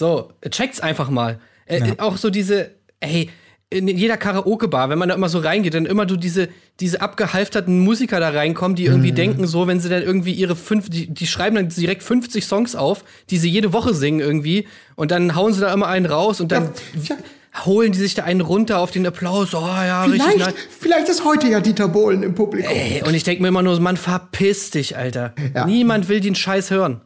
So, 0.00 0.32
checkt's 0.50 0.80
einfach 0.80 1.08
mal. 1.08 1.40
Äh, 1.66 1.78
äh, 1.78 1.98
Auch 1.98 2.16
so 2.16 2.28
diese, 2.30 2.72
ey, 3.00 3.30
in 3.70 3.88
jeder 3.88 4.16
Karaoke-Bar, 4.16 4.90
wenn 4.90 4.98
man 4.98 5.08
da 5.08 5.14
immer 5.14 5.28
so 5.28 5.38
reingeht, 5.38 5.74
dann 5.74 5.86
immer 5.86 6.06
du 6.06 6.16
diese, 6.16 6.48
diese 6.80 7.00
abgehalfterten 7.00 7.80
Musiker 7.80 8.20
da 8.20 8.28
reinkommen, 8.28 8.76
die 8.76 8.84
irgendwie 8.84 9.12
denken, 9.12 9.46
so, 9.46 9.66
wenn 9.66 9.80
sie 9.80 9.88
dann 9.88 10.02
irgendwie 10.02 10.32
ihre 10.32 10.54
fünf, 10.54 10.90
die, 10.90 11.12
die 11.12 11.26
schreiben 11.26 11.56
dann 11.56 11.68
direkt 11.68 12.02
50 12.02 12.44
Songs 12.44 12.76
auf, 12.76 13.04
die 13.30 13.38
sie 13.38 13.48
jede 13.48 13.72
Woche 13.72 13.94
singen 13.94 14.20
irgendwie, 14.20 14.68
und 14.94 15.10
dann 15.10 15.34
hauen 15.34 15.52
sie 15.52 15.60
da 15.60 15.72
immer 15.72 15.88
einen 15.88 16.06
raus 16.06 16.40
und 16.40 16.52
dann 16.52 16.70
Ja, 17.02 17.16
holen 17.64 17.92
die 17.92 17.98
sich 17.98 18.14
da 18.14 18.24
einen 18.24 18.40
runter 18.40 18.78
auf 18.78 18.90
den 18.90 19.06
Applaus. 19.06 19.54
Oh 19.54 19.60
ja, 19.60 20.04
richtig 20.04 20.22
Vielleicht, 20.22 20.38
nice. 20.38 20.54
vielleicht 20.80 21.08
ist 21.08 21.24
heute 21.24 21.48
ja 21.48 21.60
Dieter 21.60 21.88
Bohlen 21.88 22.22
im 22.22 22.34
Publikum. 22.34 22.72
Ey, 22.74 23.02
und 23.06 23.14
ich 23.14 23.22
denke 23.24 23.42
mir 23.42 23.48
immer 23.48 23.62
nur, 23.62 23.78
Mann, 23.80 23.96
verpiss 23.96 24.70
dich, 24.70 24.96
Alter. 24.96 25.34
Ja. 25.54 25.66
Niemand 25.66 26.08
will 26.08 26.20
den 26.20 26.34
Scheiß 26.34 26.70
hören. 26.70 27.00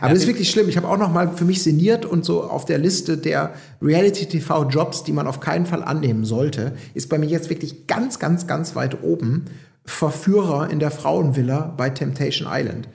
Aber 0.00 0.10
das 0.12 0.20
ist 0.20 0.26
wirklich 0.26 0.50
schlimm. 0.50 0.68
Ich 0.68 0.76
habe 0.76 0.86
auch 0.88 0.98
noch 0.98 1.10
mal 1.10 1.32
für 1.36 1.44
mich 1.46 1.62
sinniert 1.62 2.04
und 2.04 2.24
so 2.24 2.42
auf 2.44 2.66
der 2.66 2.76
Liste 2.78 3.16
der 3.16 3.54
Reality-TV-Jobs, 3.80 5.04
die 5.04 5.12
man 5.12 5.26
auf 5.26 5.40
keinen 5.40 5.64
Fall 5.66 5.82
annehmen 5.82 6.24
sollte, 6.24 6.72
ist 6.94 7.08
bei 7.08 7.18
mir 7.18 7.26
jetzt 7.26 7.48
wirklich 7.50 7.86
ganz, 7.86 8.18
ganz, 8.18 8.46
ganz 8.46 8.74
weit 8.74 9.02
oben 9.02 9.46
Verführer 9.86 10.70
in 10.70 10.78
der 10.80 10.90
Frauenvilla 10.90 11.72
bei 11.76 11.90
Temptation 11.90 12.48
Island. 12.50 12.88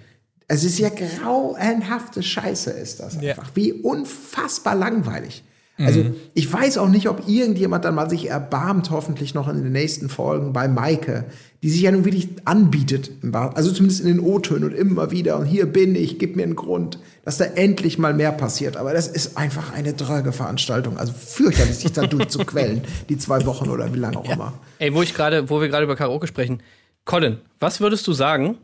Es 0.47 0.63
ist 0.63 0.77
ja 0.77 0.89
grauenhafte 0.89 2.21
Scheiße, 2.21 2.69
ist 2.69 2.99
das 2.99 3.17
Ja. 3.19 3.31
einfach. 3.31 3.49
Wie 3.55 3.73
unfassbar 3.73 4.75
langweilig. 4.75 5.43
Also 5.77 6.05
ich 6.33 6.51
weiß 6.51 6.77
auch 6.77 6.87
nicht, 6.87 7.09
ob 7.09 7.27
irgendjemand 7.27 7.83
dann 7.83 7.95
mal 7.95 8.09
sich 8.09 8.29
erbarmt, 8.29 8.91
hoffentlich 8.91 9.33
noch 9.33 9.49
in 9.49 9.61
den 9.61 9.73
nächsten 9.73 10.07
Folgen 10.07 10.53
bei 10.53 10.69
Maike, 10.69 11.25
die 11.63 11.69
sich 11.69 11.81
ja 11.81 11.91
nun 11.91 12.05
wirklich 12.05 12.29
anbietet, 12.45 13.11
also 13.33 13.71
zumindest 13.71 13.99
in 13.99 14.07
den 14.07 14.19
O-Tönen 14.21 14.63
und 14.65 14.73
immer 14.73 15.11
wieder 15.11 15.37
und 15.37 15.45
hier 15.45 15.65
bin 15.65 15.95
ich, 15.95 16.17
gib 16.17 16.37
mir 16.37 16.43
einen 16.43 16.55
Grund, 16.55 16.99
dass 17.25 17.37
da 17.37 17.45
endlich 17.45 17.97
mal 17.97 18.13
mehr 18.13 18.31
passiert. 18.31 18.77
Aber 18.77 18.93
das 18.93 19.07
ist 19.07 19.35
einfach 19.35 19.73
eine 19.73 19.93
dröge 19.93 20.31
Veranstaltung. 20.31 20.97
Also 20.97 21.11
fürchterlich, 21.11 21.75
sich 21.75 21.91
da 21.91 22.03
durchzuquellen, 22.07 22.83
die 23.09 23.17
zwei 23.17 23.45
Wochen 23.45 23.69
oder 23.69 23.93
wie 23.93 23.99
lange 23.99 24.17
auch 24.17 24.29
immer. 24.29 24.53
Ey, 24.79 24.93
wo 24.93 25.01
ich 25.01 25.13
gerade, 25.13 25.49
wo 25.49 25.59
wir 25.59 25.67
gerade 25.67 25.83
über 25.83 25.97
Karaoke 25.97 26.27
sprechen. 26.27 26.61
Colin, 27.03 27.37
was 27.59 27.81
würdest 27.81 28.07
du 28.07 28.13
sagen, 28.13 28.57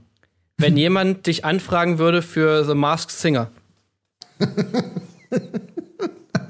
wenn 0.58 0.78
jemand 0.78 1.28
dich 1.28 1.44
anfragen 1.44 1.98
würde 1.98 2.22
für 2.22 2.64
The 2.64 2.76
Masked 2.76 3.12
Singer? 3.12 3.50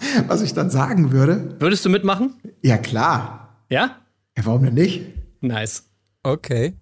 Was 0.28 0.42
ich 0.42 0.54
dann 0.54 0.70
sagen 0.70 1.12
würde, 1.12 1.56
Würdest 1.60 1.84
du 1.86 1.90
mitmachen? 1.90 2.36
ja 2.62 2.78
klar, 2.78 3.58
Ja? 3.70 3.98
ja, 4.38 4.46
warum 4.46 4.64
denn 4.64 4.74
nicht? 4.74 5.02
Nice. 5.42 5.84
Okay. 6.24 6.74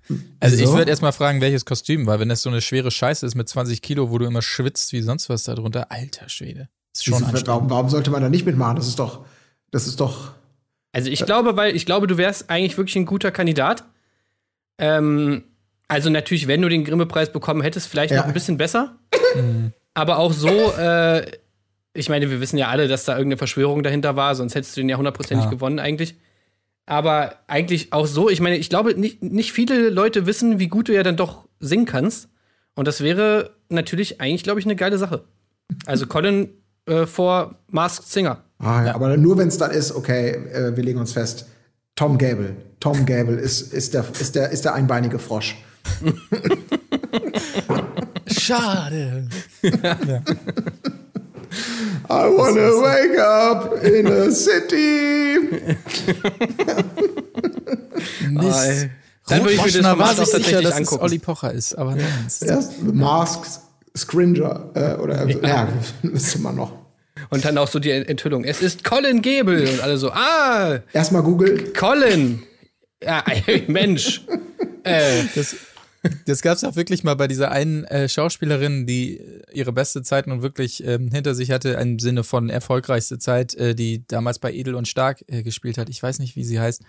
Also 0.42 0.58
ich 0.58 0.68
So? 0.68 0.76
würde 0.78 0.90
erstmal 0.92 1.14
fragen, 1.14 1.40
welches 1.40 1.64
Kostüm, 1.66 2.06
weil 2.08 2.20
wenn 2.20 2.28
das 2.30 2.42
so 2.42 2.50
eine 2.50 2.60
schwere 2.62 2.92
Scheiße 2.92 3.26
ist 3.26 3.36
mit 3.36 3.48
20 3.48 3.82
Kilo, 3.82 4.10
wo 4.12 4.18
du 4.18 4.26
immer 4.26 4.42
schwitzt 4.42 4.92
wie 4.92 5.02
sonst 5.02 5.30
was 5.30 5.44
darunter, 5.46 5.92
alter 5.92 6.28
Schwede. 6.28 6.68
Ist 6.94 7.06
schon 7.06 7.24
Wieso- 7.32 7.48
warum, 7.48 7.70
warum 7.70 7.88
sollte 7.90 8.12
man 8.12 8.22
da 8.22 8.30
nicht 8.30 8.46
mitmachen? 8.46 8.76
Das 8.76 8.88
ist 8.88 9.00
doch, 9.00 9.26
das 9.72 9.88
ist 9.88 10.00
doch, 10.02 10.34
Also 10.92 11.10
ich 11.10 11.26
glaube, 11.26 11.56
weil 11.56 11.74
ich 11.76 11.86
glaube, 11.86 12.08
du 12.08 12.18
wärst 12.18 12.50
eigentlich 12.50 12.78
wirklich 12.78 12.98
ein 12.98 13.06
guter 13.06 13.32
Kandidat. 13.32 13.86
Ähm, 14.78 15.44
also 15.88 16.10
natürlich, 16.10 16.48
wenn 16.48 16.62
du 16.62 16.70
den 16.70 16.84
Grimme-Preis 16.84 17.32
bekommen 17.32 17.62
hättest, 17.62 17.88
vielleicht 17.88 18.12
Ja. 18.12 18.18
noch 18.22 18.26
ein 18.28 18.34
bisschen 18.34 18.58
besser. 18.58 18.98
Aber 19.94 20.18
auch 20.20 20.34
so, 20.34 20.50
äh, 20.50 21.26
ich 21.94 22.10
meine, 22.10 22.30
wir 22.30 22.40
wissen 22.40 22.58
ja 22.58 22.68
alle, 22.68 22.88
dass 22.88 23.06
da 23.06 23.14
irgendeine 23.14 23.38
Verschwörung 23.38 23.84
dahinter 23.84 24.16
war, 24.16 24.36
sonst 24.36 24.56
hättest 24.56 24.78
du 24.78 24.82
den 24.82 24.90
ja 24.90 24.98
hundertprozentig 24.98 25.46
Klar. 25.46 25.56
gewonnen 25.56 25.80
eigentlich. 25.80 26.16
Aber 26.86 27.36
eigentlich 27.48 27.94
auch 27.94 28.08
so, 28.08 28.30
ich 28.30 28.42
meine, 28.42 28.58
ich 28.58 28.70
glaube, 28.70 29.00
nicht, 29.00 29.22
nicht 29.22 29.52
viele 29.52 29.90
Leute 29.90 30.26
wissen, 30.26 30.60
wie 30.60 30.68
gut 30.68 30.88
du 30.88 30.94
ja 30.94 31.04
dann 31.04 31.18
doch 31.18 31.48
singen 31.60 31.86
kannst. 31.86 32.30
Und 32.76 32.88
das 32.88 33.02
wäre 33.02 33.52
natürlich 33.70 34.22
eigentlich, 34.22 34.44
glaube 34.44 34.60
ich, 34.60 34.66
eine 34.66 34.76
geile 34.76 34.98
Sache. 34.98 35.24
Also 35.86 36.08
Colin 36.08 36.50
äh, 36.88 37.06
vor 37.06 37.56
Masked 37.68 38.08
Singer. 38.08 38.44
Ah, 38.58 38.86
ja, 38.86 38.96
aber 38.96 39.16
nur 39.18 39.38
wenn 39.38 39.48
es 39.48 39.58
dann 39.58 39.72
ist, 39.72 39.92
okay, 39.92 40.32
äh, 40.32 40.76
wir 40.76 40.84
legen 40.84 41.00
uns 41.00 41.14
fest. 41.14 41.48
Tom 41.96 42.18
Gable. 42.18 42.56
Tom 42.80 43.06
Gable 43.06 43.36
ist, 43.36 43.74
ist, 43.74 43.94
der, 43.94 44.06
ist, 44.20 44.36
der, 44.36 44.50
ist 44.50 44.66
der 44.66 44.74
einbeinige 44.74 45.20
Frosch. 45.20 45.58
Schade. 48.28 49.28
I 52.10 52.28
wanna 52.30 52.70
wake 52.82 53.20
up 53.20 53.84
in 53.84 54.08
a 54.08 54.32
city. 54.32 55.38
Mist. 58.30 58.90
Dann 59.28 59.42
würde 59.42 59.54
ich 59.54 59.58
mir 59.58 59.66
das 59.72 59.76
Moschner 59.76 59.84
war 60.00 60.08
Format 60.08 60.16
sich 60.18 60.26
sicher, 60.26 60.32
tatsächlich 60.34 60.64
dass 60.64 60.72
es 60.74 60.78
angucken. 60.80 61.04
Olli 61.04 61.20
Pocher 61.20 61.54
ist, 61.54 61.76
aber 61.78 61.92
nein. 61.96 62.06
es 62.26 62.42
ist- 62.42 62.48
Erst 62.50 62.82
Masks, 62.84 63.62
Scringer, 63.96 64.70
äh, 64.74 64.94
oder, 64.96 65.28
ja, 65.46 65.68
müsste 66.02 66.40
man 66.42 66.56
noch. 66.56 66.74
Und 67.30 67.44
dann 67.46 67.58
auch 67.58 67.68
so 67.68 67.80
die 67.80 67.92
Enthüllung. 67.92 68.44
Es 68.46 68.62
ist 68.62 68.84
Colin 68.84 69.22
Gable. 69.22 69.70
Und 69.70 69.82
alle 69.82 69.98
so, 69.98 70.10
ah, 70.12 70.80
Erstmal 70.94 71.22
Google. 71.22 71.74
Colin. 71.74 72.42
Ja, 73.04 73.24
ey, 73.46 73.66
Mensch. 73.68 74.26
äh, 74.84 75.24
Das, 75.36 75.56
das 76.26 76.42
gab 76.42 76.56
es 76.56 76.64
auch 76.64 76.76
wirklich 76.76 77.04
mal 77.04 77.16
bei 77.16 77.28
dieser 77.28 77.52
einen 77.52 77.84
äh, 77.86 78.08
Schauspielerin, 78.08 78.86
die 78.86 79.22
ihre 79.52 79.74
beste 79.74 80.02
Zeit 80.02 80.28
nun 80.28 80.42
wirklich 80.42 80.84
ähm, 80.86 81.10
hinter 81.12 81.36
sich 81.36 81.52
hatte, 81.52 81.70
im 81.70 82.00
Sinne 82.00 82.24
von 82.24 82.50
erfolgreichste 82.50 83.20
Zeit, 83.20 83.56
äh, 83.56 83.76
die 83.76 84.06
damals 84.08 84.40
bei 84.40 84.54
Edel 84.54 84.76
und 84.76 84.88
Stark 84.88 85.24
äh, 85.28 85.44
gespielt 85.44 85.78
hat. 85.78 85.90
Ich 85.90 86.02
weiß 86.02 86.20
nicht, 86.20 86.36
wie 86.36 86.44
sie 86.44 86.60
heißt. 86.60 86.84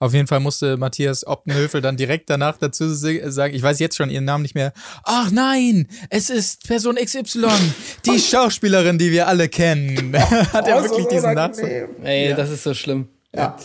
Auf 0.00 0.12
jeden 0.12 0.26
Fall 0.26 0.40
musste 0.40 0.76
Matthias 0.76 1.26
Optenhöfel 1.26 1.80
dann 1.80 1.96
direkt 1.96 2.28
danach 2.28 2.58
dazu 2.58 2.88
sagen, 2.92 3.54
ich 3.54 3.62
weiß 3.62 3.78
jetzt 3.78 3.96
schon 3.96 4.10
ihren 4.10 4.24
Namen 4.24 4.42
nicht 4.42 4.54
mehr. 4.54 4.72
Ach 5.04 5.30
nein, 5.30 5.86
es 6.10 6.30
ist 6.30 6.66
Person 6.66 6.96
XY, 6.96 7.46
die 8.04 8.18
Schauspielerin, 8.18 8.98
die 8.98 9.12
wir 9.12 9.28
alle 9.28 9.48
kennen. 9.48 10.14
Hat 10.52 10.66
er 10.66 10.82
wirklich 10.82 11.06
diesen 11.06 11.34
Nachsatz? 11.34 11.68
ey, 12.02 12.34
das 12.34 12.50
ist 12.50 12.64
so 12.64 12.74
schlimm. 12.74 13.08
Ja. 13.34 13.56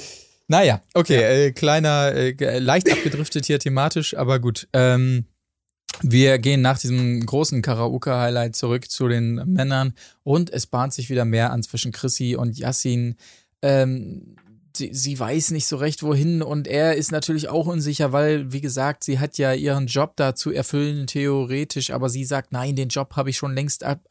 Naja, 0.51 0.81
okay, 0.95 1.47
äh, 1.47 1.51
kleiner, 1.51 2.13
äh, 2.15 2.33
ge- 2.33 2.57
leicht 2.57 2.91
abgedriftet 2.91 3.45
hier 3.45 3.59
thematisch, 3.59 4.17
aber 4.17 4.39
gut. 4.39 4.67
Ähm, 4.73 5.25
wir 6.01 6.39
gehen 6.39 6.61
nach 6.61 6.79
diesem 6.79 7.23
großen 7.25 7.61
Karaoke-Highlight 7.61 8.55
zurück 8.55 8.89
zu 8.89 9.07
den 9.07 9.35
Männern 9.45 9.93
und 10.23 10.51
es 10.51 10.65
bahnt 10.65 10.93
sich 10.93 11.09
wieder 11.09 11.23
mehr 11.23 11.51
an 11.51 11.61
zwischen 11.61 11.91
Chrissy 11.91 12.35
und 12.35 12.57
Yassin. 12.57 13.15
Ähm, 13.61 14.35
sie, 14.79 14.89
sie 14.93 15.19
weiß 15.19 15.51
nicht 15.51 15.67
so 15.67 15.75
recht, 15.77 16.01
wohin 16.01 16.41
und 16.41 16.67
er 16.67 16.95
ist 16.95 17.11
natürlich 17.11 17.47
auch 17.49 17.67
unsicher, 17.67 18.11
weil, 18.11 18.51
wie 18.51 18.61
gesagt, 18.61 19.03
sie 19.03 19.19
hat 19.19 19.37
ja 19.37 19.53
ihren 19.53 19.85
Job 19.85 20.13
da 20.15 20.33
zu 20.33 20.51
erfüllen, 20.51 21.05
theoretisch, 21.05 21.91
aber 21.91 22.09
sie 22.09 22.25
sagt, 22.25 22.51
nein, 22.51 22.75
den 22.75 22.89
Job 22.89 23.15
habe 23.15 23.29
ich 23.29 23.37
schon 23.37 23.53
längst 23.53 23.85
ad, 23.85 24.01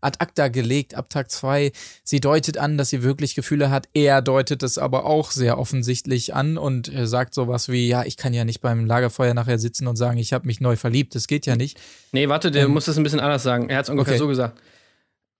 ad 0.00 0.18
acta 0.20 0.46
gelegt, 0.46 0.94
ab 0.94 1.10
Tag 1.10 1.32
zwei. 1.32 1.72
Sie 2.04 2.20
deutet 2.20 2.58
an, 2.58 2.78
dass 2.78 2.90
sie 2.90 3.02
wirklich 3.02 3.34
Gefühle 3.34 3.70
hat. 3.70 3.88
Er 3.92 4.22
deutet 4.22 4.62
es 4.62 4.78
aber 4.78 5.04
auch 5.04 5.32
sehr 5.32 5.58
offensichtlich 5.58 6.34
an 6.36 6.56
und 6.56 6.92
sagt 7.02 7.34
sowas 7.34 7.68
wie, 7.68 7.88
ja, 7.88 8.04
ich 8.04 8.16
kann 8.16 8.32
ja 8.32 8.44
nicht 8.44 8.60
beim 8.60 8.86
Lagerfeuer 8.86 9.34
nachher 9.34 9.58
sitzen 9.58 9.88
und 9.88 9.96
sagen, 9.96 10.18
ich 10.18 10.32
habe 10.32 10.46
mich 10.46 10.60
neu 10.60 10.76
verliebt. 10.76 11.16
Das 11.16 11.26
geht 11.26 11.46
ja 11.46 11.56
nicht. 11.56 11.80
Nee, 12.12 12.28
warte, 12.28 12.52
der 12.52 12.68
muss 12.68 12.84
das 12.84 12.96
ein 12.96 13.02
bisschen 13.02 13.20
anders 13.20 13.42
sagen. 13.42 13.68
Er 13.68 13.78
hat 13.78 13.86
es 13.86 13.90
ungefähr 13.90 14.14
Okay. 14.14 14.18
so 14.20 14.28
gesagt. 14.28 14.60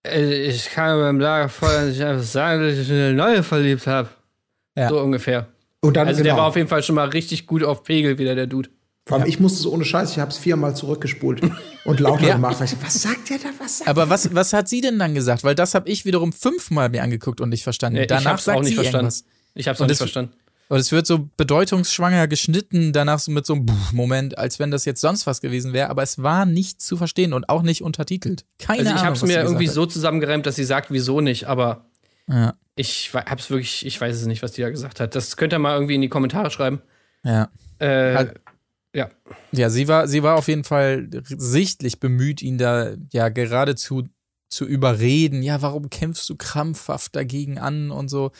Äh, 0.07 0.47
Ich 0.49 0.71
kann 0.71 0.99
beim 0.99 1.21
Lagerfeuer 1.21 1.87
nicht 1.87 2.01
einfach 2.03 2.25
sagen, 2.25 2.63
dass 2.63 2.77
ich 2.79 2.91
eine 2.91 3.13
neue 3.13 3.43
verliebt 3.43 3.87
habe. 3.87 4.09
Ja. 4.79 4.89
So 4.89 5.01
ungefähr. 5.01 5.49
Und 5.81 5.97
dann, 5.97 6.09
Also 6.09 6.23
der 6.23 6.33
genau. 6.33 6.43
war 6.43 6.49
auf 6.49 6.57
jeden 6.57 6.69
Fall 6.69 6.83
schon 6.83 6.95
mal 6.97 7.09
richtig 7.09 7.47
gut 7.47 7.63
auf 7.63 7.83
Pegel 7.85 8.19
wieder, 8.19 8.35
der 8.35 8.47
Dude. 8.47 8.69
Vor 9.07 9.19
allem, 9.19 9.27
ich 9.29 9.41
musste 9.41 9.61
so 9.63 9.73
ohne 9.73 9.85
Scheiß, 9.87 10.11
ich 10.13 10.19
habe 10.19 10.31
es 10.31 10.37
viermal 10.37 10.77
zurückgespult 10.77 11.41
und 11.85 12.01
lauter 12.01 12.23
Ja. 12.29 12.35
gemacht. 12.35 12.57
Ich, 12.63 12.75
was 12.83 13.01
sagt 13.03 13.31
der 13.31 13.39
da? 13.39 13.49
Was 13.59 13.79
sagt 13.79 13.89
Aber 13.89 14.11
was, 14.11 14.35
was 14.35 14.53
hat 14.53 14.69
sie 14.69 14.81
denn 14.83 14.99
dann 14.99 15.15
gesagt? 15.15 15.45
Weil 15.45 15.55
das 15.55 15.75
habe 15.75 15.89
ich 15.89 16.05
wiederum 16.05 16.33
fünfmal 16.33 16.91
mir 16.91 17.03
angeguckt 17.03 17.41
und 17.41 17.49
nicht 17.49 17.63
verstanden. 17.63 17.97
Nee, 17.97 18.03
ich 18.03 18.09
Danach 18.09 18.33
hab's 18.33 18.45
sagt 18.45 18.59
auch 18.59 18.61
nicht 18.63 18.71
sie 18.71 18.75
verstanden. 18.75 19.07
irgendwas. 19.07 19.25
Ich 19.55 19.67
hab's 19.69 19.79
auch 19.81 19.85
Und 19.85 19.87
nicht 19.89 19.95
es- 19.95 19.99
verstanden. 19.99 20.33
Und 20.71 20.79
es 20.79 20.93
wird 20.93 21.07
so 21.07 21.31
bedeutungsschwanger 21.39 22.29
geschnitten, 22.29 22.93
danach 22.93 23.19
so 23.21 23.31
mit 23.33 23.47
so 23.47 23.55
einem 23.55 23.67
Moment, 23.93 24.37
als 24.37 24.59
wenn 24.59 24.71
das 24.71 24.85
jetzt 24.85 25.01
sonst 25.01 25.27
was 25.27 25.41
gewesen 25.41 25.73
wäre, 25.73 25.89
aber 25.89 26.03
es 26.03 26.23
war 26.23 26.45
nicht 26.45 26.83
zu 26.83 26.99
verstehen 26.99 27.33
und 27.33 27.49
auch 27.49 27.63
nicht 27.63 27.83
untertitelt. 27.83 28.45
Keine 28.59 28.81
Also 28.81 28.91
ich 28.91 28.97
Ahnung. 28.97 29.07
hab's 29.07 29.23
was 29.23 29.29
mir 29.29 29.33
sie 29.37 29.41
irgendwie 29.41 29.65
gesagt 29.65 29.75
so 29.77 29.87
zusammengereimt, 29.87 30.45
dass 30.45 30.57
sie 30.57 30.65
sagt, 30.65 30.91
wieso 30.91 31.23
nicht, 31.23 31.47
aber 31.49 31.87
hat. 32.29 32.35
Ja, 32.37 32.55
ich 32.79 33.13
hab's 33.15 33.51
wirklich, 33.51 33.85
ich 33.85 34.01
weiß 34.01 34.17
es 34.17 34.27
nicht, 34.27 34.43
was 34.43 34.53
die 34.53 34.63
da 34.63 34.71
gesagt 34.71 35.01
hat. 35.01 35.15
Das 35.15 35.37
könnt 35.37 35.53
ihr 35.53 35.59
mal 35.59 35.75
irgendwie 35.75 35.95
in 35.97 36.01
die 36.03 36.09
Kommentare 36.09 36.51
schreiben. 36.51 36.81
ja. 37.25 37.49
Äh, 37.81 38.15
Halt- 38.15 38.41
ja. 38.95 39.11
Ja, 39.53 39.71
sie 39.71 39.87
war, 39.87 40.09
sie 40.09 40.23
war 40.25 40.37
auf 40.37 40.49
jeden 40.49 40.65
Fall 40.65 41.09
sichtlich 41.25 42.01
bemüht, 42.01 42.43
ihn 42.43 42.59
da 42.59 42.95
ja 43.13 43.29
geradezu 43.29 44.09
zu 44.51 44.65
überreden. 44.67 45.43
Ja, 45.43 45.61
warum 45.63 45.91
kämpfst 45.91 46.29
du 46.29 46.37
krampfhaft 46.37 47.15
dagegen 47.15 47.59
an 47.59 47.91
und 47.91 48.09
so. 48.09 48.33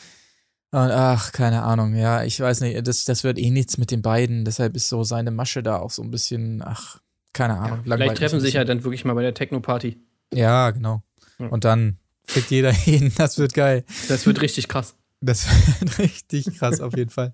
Und 0.71 0.91
ach, 0.91 1.31
keine 1.31 1.61
Ahnung, 1.63 1.95
ja, 1.95 2.23
ich 2.23 2.39
weiß 2.39 2.61
nicht, 2.61 2.85
das, 2.87 3.05
das 3.05 3.23
wird 3.23 3.37
eh 3.39 3.49
nichts 3.51 3.77
mit 3.77 3.91
den 3.91 4.01
beiden. 4.01 4.43
Deshalb 4.43 4.75
ist 4.75 4.89
so 4.89 5.03
seine 5.03 5.31
Masche 5.31 5.63
da 5.63 5.77
auch 5.77 5.91
so 5.91 6.01
ein 6.03 6.11
bisschen, 6.11 6.61
ach, 6.65 6.99
keine 7.31 7.53
Ahnung. 7.57 7.79
langweilig 7.85 8.03
Vielleicht 8.03 8.17
treffen 8.17 8.39
sie 8.39 8.47
sich 8.47 8.55
ja 8.55 8.63
dann 8.65 8.83
wirklich 8.83 9.05
mal 9.05 9.13
bei 9.13 9.21
der 9.21 9.33
Techno-Party. 9.33 9.97
Ja, 10.33 10.71
genau. 10.71 11.01
Ja. 11.37 11.47
Und 11.47 11.63
dann 11.63 11.97
fickt 12.29 12.51
jeder 12.51 12.71
jeden. 12.85 13.13
Das 13.15 13.37
wird 13.37 13.53
geil. 13.53 13.83
Das 14.07 14.25
wird 14.25 14.41
richtig 14.41 14.67
krass. 14.67 14.95
Das 15.21 15.47
wird 15.79 15.99
richtig 15.99 16.57
krass 16.57 16.79
auf 16.79 16.95
jeden 16.95 17.09
Fall. 17.09 17.33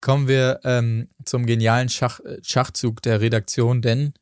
Kommen 0.00 0.28
wir 0.28 0.60
ähm, 0.64 1.08
zum 1.24 1.46
genialen 1.46 1.88
Schach, 1.88 2.20
äh, 2.20 2.38
Schachzug 2.42 3.02
der 3.02 3.20
Redaktion, 3.20 3.82
denn 3.82 4.14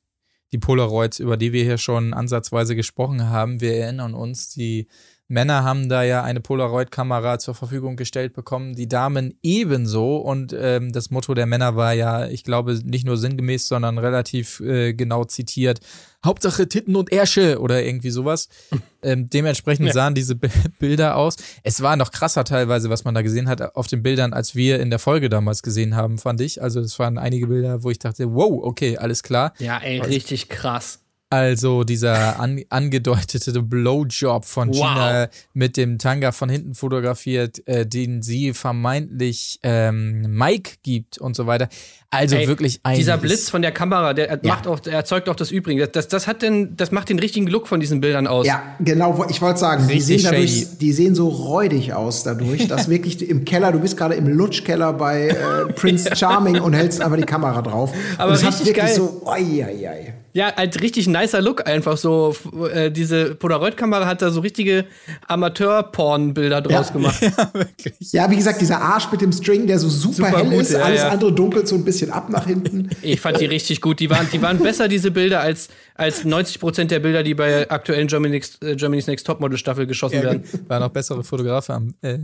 die 0.53 0.59
Polaroids, 0.59 1.21
über 1.21 1.37
die 1.37 1.53
wir 1.53 1.63
hier 1.63 1.79
schon 1.79 2.13
ansatzweise 2.13 2.75
gesprochen 2.75 3.29
haben, 3.29 3.61
wir 3.61 3.75
erinnern 3.75 4.15
uns, 4.15 4.51
die 4.51 4.89
Männer 5.31 5.62
haben 5.64 5.89
da 5.89 6.03
ja 6.03 6.22
eine 6.24 6.41
Polaroid-Kamera 6.41 7.39
zur 7.39 7.55
Verfügung 7.55 7.97
gestellt 7.97 8.35
bekommen, 8.35 8.74
die 8.74 8.89
Damen 8.89 9.39
ebenso. 9.43 10.16
Und 10.16 10.53
ähm, 10.59 10.93
das 10.93 11.11
Motto 11.11 11.35
der 11.35 11.47
Männer 11.47 11.76
war 11.76 11.93
ja, 11.93 12.26
ich 12.26 12.43
glaube, 12.45 12.78
nicht 12.85 13.07
nur 13.07 13.16
sinngemäß, 13.16 13.68
sondern 13.68 13.97
relativ 13.99 14.61
äh, 14.61 14.93
genau 14.93 15.24
zitiert, 15.24 15.81
Hauptsache 16.24 16.68
Titten 16.68 16.97
und 16.97 17.11
Ärsche 17.12 17.61
oder 17.61 17.83
irgendwie 17.83 18.11
sowas. 18.11 18.49
Ähm, 19.03 19.31
dementsprechend 19.31 19.87
Ja. 19.87 19.93
sahen 19.95 20.14
diese 20.14 20.35
Bi- 20.35 20.51
Bilder 20.78 21.16
aus. 21.16 21.37
Es 21.62 21.81
war 21.81 21.97
noch 21.97 22.11
krasser 22.11 22.45
teilweise, 22.45 22.91
was 22.91 23.03
man 23.05 23.14
da 23.14 23.22
gesehen 23.22 23.49
hat 23.49 23.74
auf 23.74 23.87
den 23.87 24.03
Bildern, 24.03 24.35
als 24.35 24.55
wir 24.55 24.78
in 24.78 24.91
der 24.91 24.99
Folge 24.99 25.31
damals 25.31 25.62
gesehen 25.62 25.97
haben, 25.97 26.18
fand 26.18 26.43
ich. 26.43 26.61
Also 26.61 26.81
es 26.81 26.99
waren 26.99 27.16
einige 27.16 27.47
Bilder, 27.47 27.83
wo 27.83 27.91
ich 27.91 27.99
dachte, 27.99 28.35
wow, 28.35 28.62
okay, 28.62 28.99
alles 28.99 29.22
klar. 29.22 29.55
Ja, 29.59 29.78
ey, 29.78 30.01
richtig 30.01 30.51
krass. 30.51 30.99
Also 31.33 31.85
dieser 31.85 32.41
an, 32.41 32.61
angedeutete 32.70 33.62
Blowjob 33.62 34.45
von 34.45 34.68
Wow. 34.70 34.74
Gina 34.76 35.28
mit 35.55 35.76
dem 35.76 35.99
Tanga 35.99 36.33
von 36.33 36.49
hinten 36.49 36.74
fotografiert, 36.74 37.66
äh, 37.68 37.87
den 37.87 38.20
sie 38.22 38.53
vermeintlich 38.53 39.61
ähm, 39.62 40.22
Mike 40.28 40.72
gibt 40.83 41.18
und 41.18 41.37
so 41.37 41.47
weiter. 41.47 41.68
Also 42.11 42.35
Ey, 42.35 42.49
wirklich 42.49 42.81
ein 42.83 42.97
Dieser 42.97 43.16
Blitz 43.16 43.49
von 43.49 43.62
der 43.62 43.70
Kamera, 43.70 44.12
der 44.12 44.28
Ja. 44.28 44.39
macht 44.43 44.66
auch, 44.66 44.81
der 44.81 44.95
erzeugt 44.95 45.28
auch 45.28 45.37
das 45.37 45.53
Übrige. 45.53 45.83
Das, 45.87 45.93
das, 45.93 46.09
das 46.09 46.26
hat 46.26 46.43
denn, 46.43 46.76
das 46.76 46.91
macht 46.91 47.09
den 47.09 47.20
richtigen 47.20 47.47
Look 47.47 47.68
von 47.68 47.78
diesen 47.78 48.01
Bildern 48.01 48.26
aus. 48.26 48.45
Ja, 48.45 48.61
genau, 48.81 49.24
ich 49.31 49.41
wollte 49.41 49.61
sagen, 49.61 49.87
die 49.87 49.95
Richtig 49.95 50.22
sehen, 50.22 50.33
dadurch, 50.33 50.51
shady. 50.51 50.78
die 50.81 50.93
sehen 50.93 51.14
so 51.14 51.28
räudig 51.28 51.93
aus 51.93 52.24
dadurch, 52.24 52.66
dass 52.66 52.89
wirklich 52.91 53.28
im 53.28 53.45
Keller, 53.45 53.70
du 53.70 53.78
bist 53.78 53.97
gerade 53.97 54.16
im 54.16 54.26
Lutschkeller 54.26 54.93
bei 54.95 55.28
äh, 55.28 55.72
Prince 55.74 56.11
Charming 56.16 56.59
und 56.61 56.72
hältst 56.72 57.01
einfach 57.01 57.16
die 57.18 57.22
Kamera 57.22 57.62
drauf. 57.62 57.93
Aber 58.18 58.31
und 58.33 58.35
es 58.35 58.43
hat 58.43 58.55
richtig 58.55 58.66
wirklich 58.66 58.85
geil. 58.87 58.95
so, 58.97 59.22
oi, 59.26 59.64
oi, 59.64 59.89
oi. 59.89 60.14
Ja, 60.33 60.55
halt 60.57 60.81
richtig 60.81 61.07
nicer 61.09 61.41
Look 61.41 61.66
einfach 61.66 61.97
so. 61.97 62.35
Äh, 62.72 62.91
diese 62.91 63.35
Polaroid-Kamera 63.35 64.07
hat 64.07 64.22
da 64.22 64.31
so 64.31 64.41
richtige 64.41 64.85
Amateur-Porn-Bilder 65.26 66.61
draus 66.61 66.89
Ja. 66.89 66.93
gemacht. 66.93 67.20
wirklich. 67.53 68.12
Ja, 68.12 68.31
wie 68.31 68.37
gesagt, 68.37 68.61
dieser 68.61 68.81
Arsch 68.81 69.11
mit 69.11 69.20
dem 69.20 69.33
String, 69.33 69.66
der 69.66 69.78
so 69.78 69.89
super, 69.89 70.14
Super 70.26 70.39
hell 70.39 70.51
gut, 70.51 70.61
ist, 70.62 70.72
ja, 70.72 70.81
alles 70.83 71.01
ja. 71.03 71.09
andere 71.09 71.33
dunkelt 71.33 71.68
so 71.68 71.74
ein 71.76 71.85
bisschen 71.85 72.11
ab 72.11 72.28
nach 72.31 72.47
hinten. 72.47 72.91
Ich 73.03 73.20
fand 73.20 73.41
die 73.41 73.47
richtig 73.47 73.81
gut. 73.81 73.99
Die 74.01 74.11
waren, 74.11 74.28
die 74.33 74.41
waren 74.43 74.59
besser, 74.59 74.87
diese 74.87 75.11
Bilder, 75.11 75.41
als, 75.41 75.68
als 75.95 76.24
90% 76.24 76.85
der 76.85 76.99
Bilder, 77.01 77.22
die 77.22 77.35
bei 77.35 77.49
der 77.49 77.72
aktuellen 77.72 78.09
Germany's, 78.09 78.59
äh, 78.62 78.76
Germany's 78.76 79.07
Next 79.07 79.26
Topmodel-Staffel 79.26 79.87
geschossen 79.87 80.22
werden. 80.22 80.45
War 80.68 80.81
noch 80.81 80.91
bessere 80.91 81.24
Fotografe 81.24 81.74
am, 81.74 81.95
äh, 82.03 82.18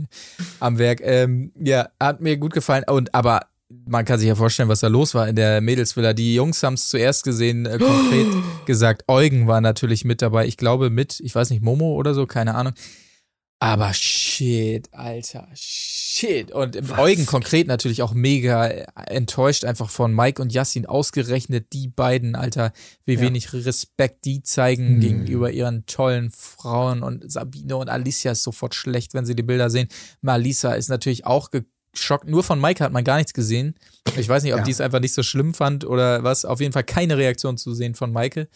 am 0.59 0.77
Werk. 0.77 1.01
Ähm, 1.03 1.51
ja, 1.59 1.89
hat 1.99 2.21
mir 2.21 2.37
gut 2.37 2.53
gefallen. 2.53 2.83
Und 2.87 3.13
aber 3.13 3.41
man 3.69 4.05
kann 4.05 4.19
sich 4.19 4.27
ja 4.27 4.35
vorstellen, 4.35 4.69
was 4.69 4.79
da 4.79 4.87
los 4.87 5.13
war 5.13 5.27
in 5.27 5.35
der 5.35 5.61
Mädelsvilla. 5.61 6.13
Die 6.13 6.35
Jungs 6.35 6.63
haben 6.63 6.75
es 6.75 6.89
zuerst 6.89 7.23
gesehen, 7.23 7.65
äh, 7.65 7.77
konkret 7.77 8.27
gesagt. 8.65 9.03
Eugen 9.07 9.47
war 9.47 9.61
natürlich 9.61 10.05
mit 10.05 10.21
dabei. 10.21 10.47
Ich 10.47 10.57
glaube 10.57 10.89
mit, 10.89 11.19
ich 11.19 11.35
weiß 11.35 11.49
nicht, 11.49 11.61
Momo 11.61 11.93
oder 11.93 12.13
so, 12.13 12.25
keine 12.25 12.55
Ahnung. 12.55 12.73
Aber 13.59 13.91
shit, 13.91 14.87
Alter, 14.93 15.47
shit. 15.55 16.51
Und 16.51 16.77
Eugen 16.99 17.25
konkret 17.25 17.65
natürlich 17.65 18.03
auch 18.03 18.13
mega 18.13 18.67
enttäuscht 18.67 19.65
einfach 19.65 19.89
von 19.89 20.13
Mike 20.13 20.39
und 20.39 20.53
Yassin. 20.53 20.85
Ausgerechnet 20.85 21.73
die 21.73 21.87
beiden, 21.87 22.35
Alter, 22.35 22.71
wie 23.05 23.19
wenig 23.19 23.51
Respekt 23.53 24.25
die 24.25 24.43
zeigen 24.43 24.99
gegenüber 24.99 25.49
ihren 25.51 25.87
tollen 25.87 26.29
Frauen. 26.29 27.01
Und 27.01 27.31
Sabine 27.31 27.77
und 27.77 27.89
Alicia 27.89 28.33
ist 28.33 28.43
sofort 28.43 28.75
schlecht, 28.75 29.15
wenn 29.15 29.25
sie 29.25 29.35
die 29.35 29.41
Bilder 29.41 29.71
sehen. 29.71 29.87
Malisa 30.21 30.73
ist 30.73 30.89
natürlich 30.89 31.25
auch 31.25 31.49
geschockt. 31.91 32.27
Nur 32.27 32.43
von 32.43 32.59
Mike 32.61 32.83
hat 32.83 32.91
man 32.91 33.03
gar 33.03 33.17
nichts 33.17 33.33
gesehen. 33.33 33.75
Ich 34.15 34.27
weiß 34.29 34.43
nicht, 34.43 34.53
ob 34.53 34.59
Ja. 34.59 34.65
die 34.65 34.71
es 34.71 34.81
einfach 34.81 34.99
nicht 34.99 35.13
so 35.13 35.23
schlimm 35.23 35.53
fand 35.53 35.85
oder 35.85 36.23
was. 36.23 36.45
Auf 36.45 36.59
jeden 36.59 36.73
Fall 36.73 36.83
keine 36.83 37.17
Reaktion 37.17 37.57
zu 37.57 37.73
sehen 37.73 37.95
von 37.95 38.11
Maike. 38.11 38.47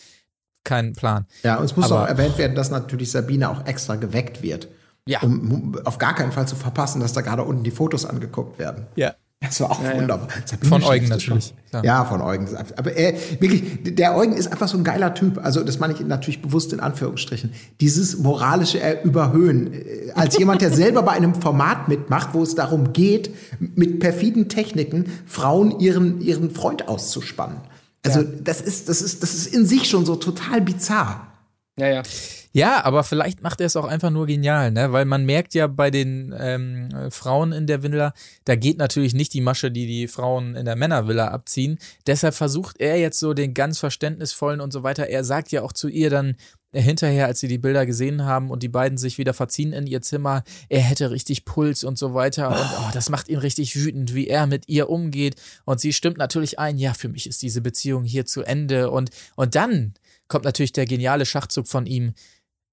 Kein 0.64 0.94
Plan. 0.94 1.26
Ja, 1.44 1.56
und 1.58 1.66
es 1.66 1.76
muss 1.76 1.86
Aber- 1.92 2.04
auch 2.04 2.08
erwähnt 2.08 2.38
werden, 2.38 2.56
dass 2.56 2.70
natürlich 2.70 3.12
Sabine 3.12 3.50
auch 3.50 3.66
extra 3.66 3.96
geweckt 3.96 4.42
wird. 4.44 4.68
Ja. 5.08 5.22
Um 5.22 5.76
auf 5.86 5.98
gar 5.98 6.14
keinen 6.14 6.32
Fall 6.32 6.48
zu 6.48 6.56
verpassen, 6.56 7.02
dass 7.02 7.14
da 7.14 7.22
gerade 7.22 7.44
unten 7.44 7.64
die 7.64 7.72
Fotos 7.72 8.06
angeguckt 8.06 8.60
werden. 8.60 8.86
Ja. 8.96 9.16
Das 9.42 9.60
war 9.60 9.72
auch 9.72 9.84
wunderbar. 9.84 10.28
Sabine 10.46 10.70
Von 10.70 10.84
Eugen 10.84 11.08
natürlich, 11.08 11.56
klar. 11.72 11.84
Ja, 11.84 12.06
von 12.06 12.22
Eugen. 12.22 12.48
Aber 12.78 12.94
er, 12.94 13.16
wirklich, 13.40 13.96
der 13.96 14.16
Eugen 14.16 14.34
ist 14.34 14.52
einfach 14.52 14.68
so 14.68 14.78
ein 14.78 14.84
geiler 14.84 15.16
Typ. 15.16 15.44
Also, 15.44 15.64
das 15.64 15.80
meine 15.80 15.94
ich 15.94 16.00
natürlich 16.02 16.44
bewusst 16.44 16.74
in 16.74 16.80
Anführungsstrichen. 16.80 17.52
Dieses 17.82 18.20
moralische 18.20 18.80
äh, 18.80 19.02
Überhöhen. 19.04 19.74
Äh, 19.74 20.12
Als 20.14 20.38
jemand, 20.38 20.62
der 20.62 20.72
selber 20.74 21.02
bei 21.02 21.14
einem 21.14 21.34
Format 21.34 21.88
mitmacht, 21.88 22.30
wo 22.34 22.44
es 22.44 22.54
darum 22.54 22.94
geht, 22.94 23.34
mit 23.60 24.00
perfiden 24.00 24.48
Techniken 24.48 25.06
Frauen 25.26 25.80
ihren, 25.80 26.22
ihren 26.22 26.52
Freund 26.52 26.88
auszuspannen. 26.88 27.58
Also, 28.06 28.22
das 28.22 28.62
ist, 28.62 28.90
das 28.90 29.02
ist, 29.02 29.24
das 29.24 29.34
ist 29.34 29.48
in 29.48 29.66
sich 29.66 29.90
schon 29.90 30.06
so 30.06 30.18
total 30.18 30.62
bizarr. 30.62 31.28
Ja, 31.80 31.88
ja. 31.88 32.04
Ja, 32.54 32.84
aber 32.84 33.04
vielleicht 33.04 33.42
macht 33.42 33.62
er 33.62 33.68
es 33.68 33.78
auch 33.78 33.86
einfach 33.86 34.10
nur 34.10 34.28
genial, 34.28 34.72
ne? 34.72 34.92
Weil 34.92 35.06
man 35.06 35.26
merkt 35.26 35.54
ja 35.54 35.68
bei 35.68 35.90
den 35.90 36.36
ähm, 36.38 36.90
Frauen 37.10 37.54
in 37.54 37.66
der 37.66 37.82
Villa, 37.82 38.14
da 38.44 38.56
geht 38.56 38.78
natürlich 38.78 39.14
nicht 39.14 39.34
die 39.34 39.40
Masche, 39.42 39.72
die 39.72 39.88
die 39.88 40.08
Frauen 40.10 40.56
in 40.56 40.66
der 40.66 40.76
Männervilla 40.76 41.30
abziehen. 41.30 41.80
Deshalb 42.08 42.34
versucht 42.34 42.82
er 42.82 42.98
jetzt 42.98 43.20
so 43.20 43.34
den 43.34 43.54
ganz 43.54 43.80
verständnisvollen 43.80 44.60
und 44.60 44.74
so 44.74 44.84
weiter. 44.84 45.08
Er 45.08 45.24
sagt 45.24 45.54
ja 45.54 45.62
auch 45.62 45.72
zu 45.72 45.88
ihr 45.88 46.10
dann 46.10 46.36
hinterher, 46.74 47.26
als 47.28 47.40
sie 47.40 47.48
die 47.48 47.58
Bilder 47.58 47.86
gesehen 47.86 48.26
haben 48.26 48.50
und 48.50 48.64
die 48.64 48.70
beiden 48.70 48.98
sich 48.98 49.18
wieder 49.18 49.34
verziehen 49.34 49.74
in 49.74 49.88
ihr 49.88 50.02
Zimmer, 50.02 50.44
er 50.70 50.82
hätte 50.82 51.12
richtig 51.12 51.46
Puls 51.46 51.84
und 51.84 51.98
so 51.98 52.14
weiter. 52.14 52.50
Und 52.50 52.58
oh, 52.58 52.92
das 52.94 53.10
macht 53.10 53.30
ihn 53.30 53.40
richtig 53.40 53.76
wütend, 53.76 54.14
wie 54.14 54.28
er 54.28 54.48
mit 54.48 54.68
ihr 54.68 54.90
umgeht. 54.90 55.36
Und 55.66 55.80
sie 55.80 55.94
stimmt 55.94 56.18
natürlich 56.18 56.60
ein, 56.60 56.78
ja, 56.78 56.94
für 56.94 57.10
mich 57.10 57.28
ist 57.28 57.42
diese 57.42 57.62
Beziehung 57.62 58.04
hier 58.04 58.26
zu 58.26 58.44
Ende. 58.44 58.90
Und, 58.90 59.10
und 59.36 59.56
dann 59.56 59.94
kommt 60.28 60.46
natürlich 60.46 60.72
der 60.72 60.86
geniale 60.86 61.26
Schachzug 61.26 61.68
von 61.68 61.86
ihm. 61.86 62.14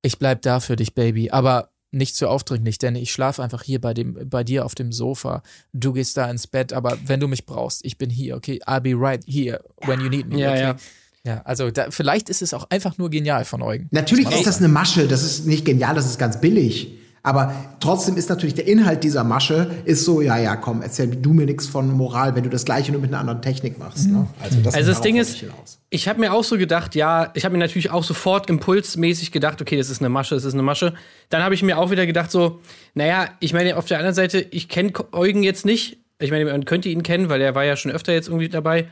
Ich 0.02 0.18
bleib 0.18 0.42
da 0.42 0.60
für 0.60 0.76
dich, 0.76 0.94
Baby, 0.94 1.30
aber 1.30 1.70
nicht 1.90 2.16
zu 2.16 2.28
aufdringlich, 2.28 2.78
denn 2.78 2.96
ich 2.96 3.12
schlafe 3.12 3.42
einfach 3.42 3.62
hier 3.62 3.80
bei 3.80 3.94
dem, 3.94 4.28
bei 4.28 4.44
dir 4.44 4.64
auf 4.64 4.74
dem 4.74 4.92
Sofa. 4.92 5.42
Du 5.72 5.92
gehst 5.94 6.16
da 6.16 6.30
ins 6.30 6.46
Bett, 6.46 6.72
aber 6.72 6.98
wenn 7.06 7.18
du 7.18 7.28
mich 7.28 7.46
brauchst, 7.46 7.84
ich 7.84 7.96
bin 7.96 8.10
hier, 8.10 8.36
okay? 8.36 8.60
I'll 8.66 8.80
be 8.80 8.92
right 8.94 9.24
here 9.26 9.60
when 9.86 10.00
you 10.00 10.08
need 10.08 10.28
me, 10.28 10.38
Ja, 10.38 10.50
okay? 10.50 10.60
ja. 10.60 10.76
Ja, 11.24 11.42
also 11.42 11.70
da, 11.70 11.90
vielleicht 11.90 12.30
ist 12.30 12.42
es 12.42 12.54
auch 12.54 12.70
einfach 12.70 12.96
nur 12.96 13.10
genial 13.10 13.44
von 13.44 13.60
Eugen. 13.60 13.88
Natürlich 13.90 14.30
ist 14.30 14.46
das 14.46 14.58
eine 14.58 14.68
Masche, 14.68 15.08
das 15.08 15.22
ist 15.22 15.46
nicht 15.46 15.64
genial, 15.64 15.94
das 15.94 16.06
ist 16.06 16.18
ganz 16.18 16.40
billig. 16.40 16.92
Aber 17.22 17.52
trotzdem 17.80 18.16
ist 18.16 18.28
natürlich 18.28 18.54
der 18.54 18.66
Inhalt 18.66 19.02
dieser 19.02 19.24
Masche 19.24 19.70
ist 19.84 20.04
so, 20.04 20.20
ja, 20.20 20.38
ja, 20.38 20.56
komm, 20.56 20.82
erzähl 20.82 21.08
du 21.08 21.32
mir 21.32 21.46
nichts 21.46 21.66
von 21.66 21.90
Moral, 21.92 22.34
wenn 22.34 22.44
du 22.44 22.50
das 22.50 22.64
gleiche 22.64 22.92
nur 22.92 23.00
mit 23.00 23.10
einer 23.10 23.20
anderen 23.20 23.42
Technik 23.42 23.78
machst. 23.78 24.08
Ne? 24.08 24.26
Also 24.40 24.60
das, 24.60 24.74
Also 24.74 24.92
das 24.92 25.00
Ding 25.00 25.16
ist, 25.16 25.34
ich 25.34 25.40
hinaus. 25.40 25.80
ich 25.90 26.08
habe 26.08 26.20
mir 26.20 26.32
auch 26.32 26.44
so 26.44 26.56
gedacht, 26.56 26.94
ja, 26.94 27.30
ich 27.34 27.44
habe 27.44 27.52
mir 27.52 27.58
natürlich 27.58 27.90
auch 27.90 28.04
sofort 28.04 28.48
impulsmäßig 28.48 29.32
gedacht, 29.32 29.60
okay, 29.60 29.76
das 29.76 29.90
ist 29.90 30.00
eine 30.00 30.08
Masche, 30.08 30.36
das 30.36 30.44
ist 30.44 30.54
eine 30.54 30.62
Masche. 30.62 30.94
Dann 31.28 31.42
habe 31.42 31.54
ich 31.54 31.62
mir 31.62 31.78
auch 31.78 31.90
wieder 31.90 32.06
gedacht, 32.06 32.30
so, 32.30 32.60
naja, 32.94 33.28
ich 33.40 33.52
meine, 33.52 33.76
auf 33.76 33.86
der 33.86 33.98
anderen 33.98 34.14
Seite, 34.14 34.40
ich 34.50 34.68
kenne 34.68 34.92
Eugen 35.12 35.42
jetzt 35.42 35.66
nicht. 35.66 35.98
Ich 36.20 36.30
meine, 36.30 36.44
man 36.46 36.64
könnte 36.64 36.88
ihn 36.88 37.02
kennen, 37.02 37.28
weil 37.28 37.40
er 37.40 37.54
war 37.54 37.64
ja 37.64 37.76
schon 37.76 37.92
öfter 37.92 38.12
jetzt 38.12 38.28
irgendwie 38.28 38.48
dabei. 38.48 38.88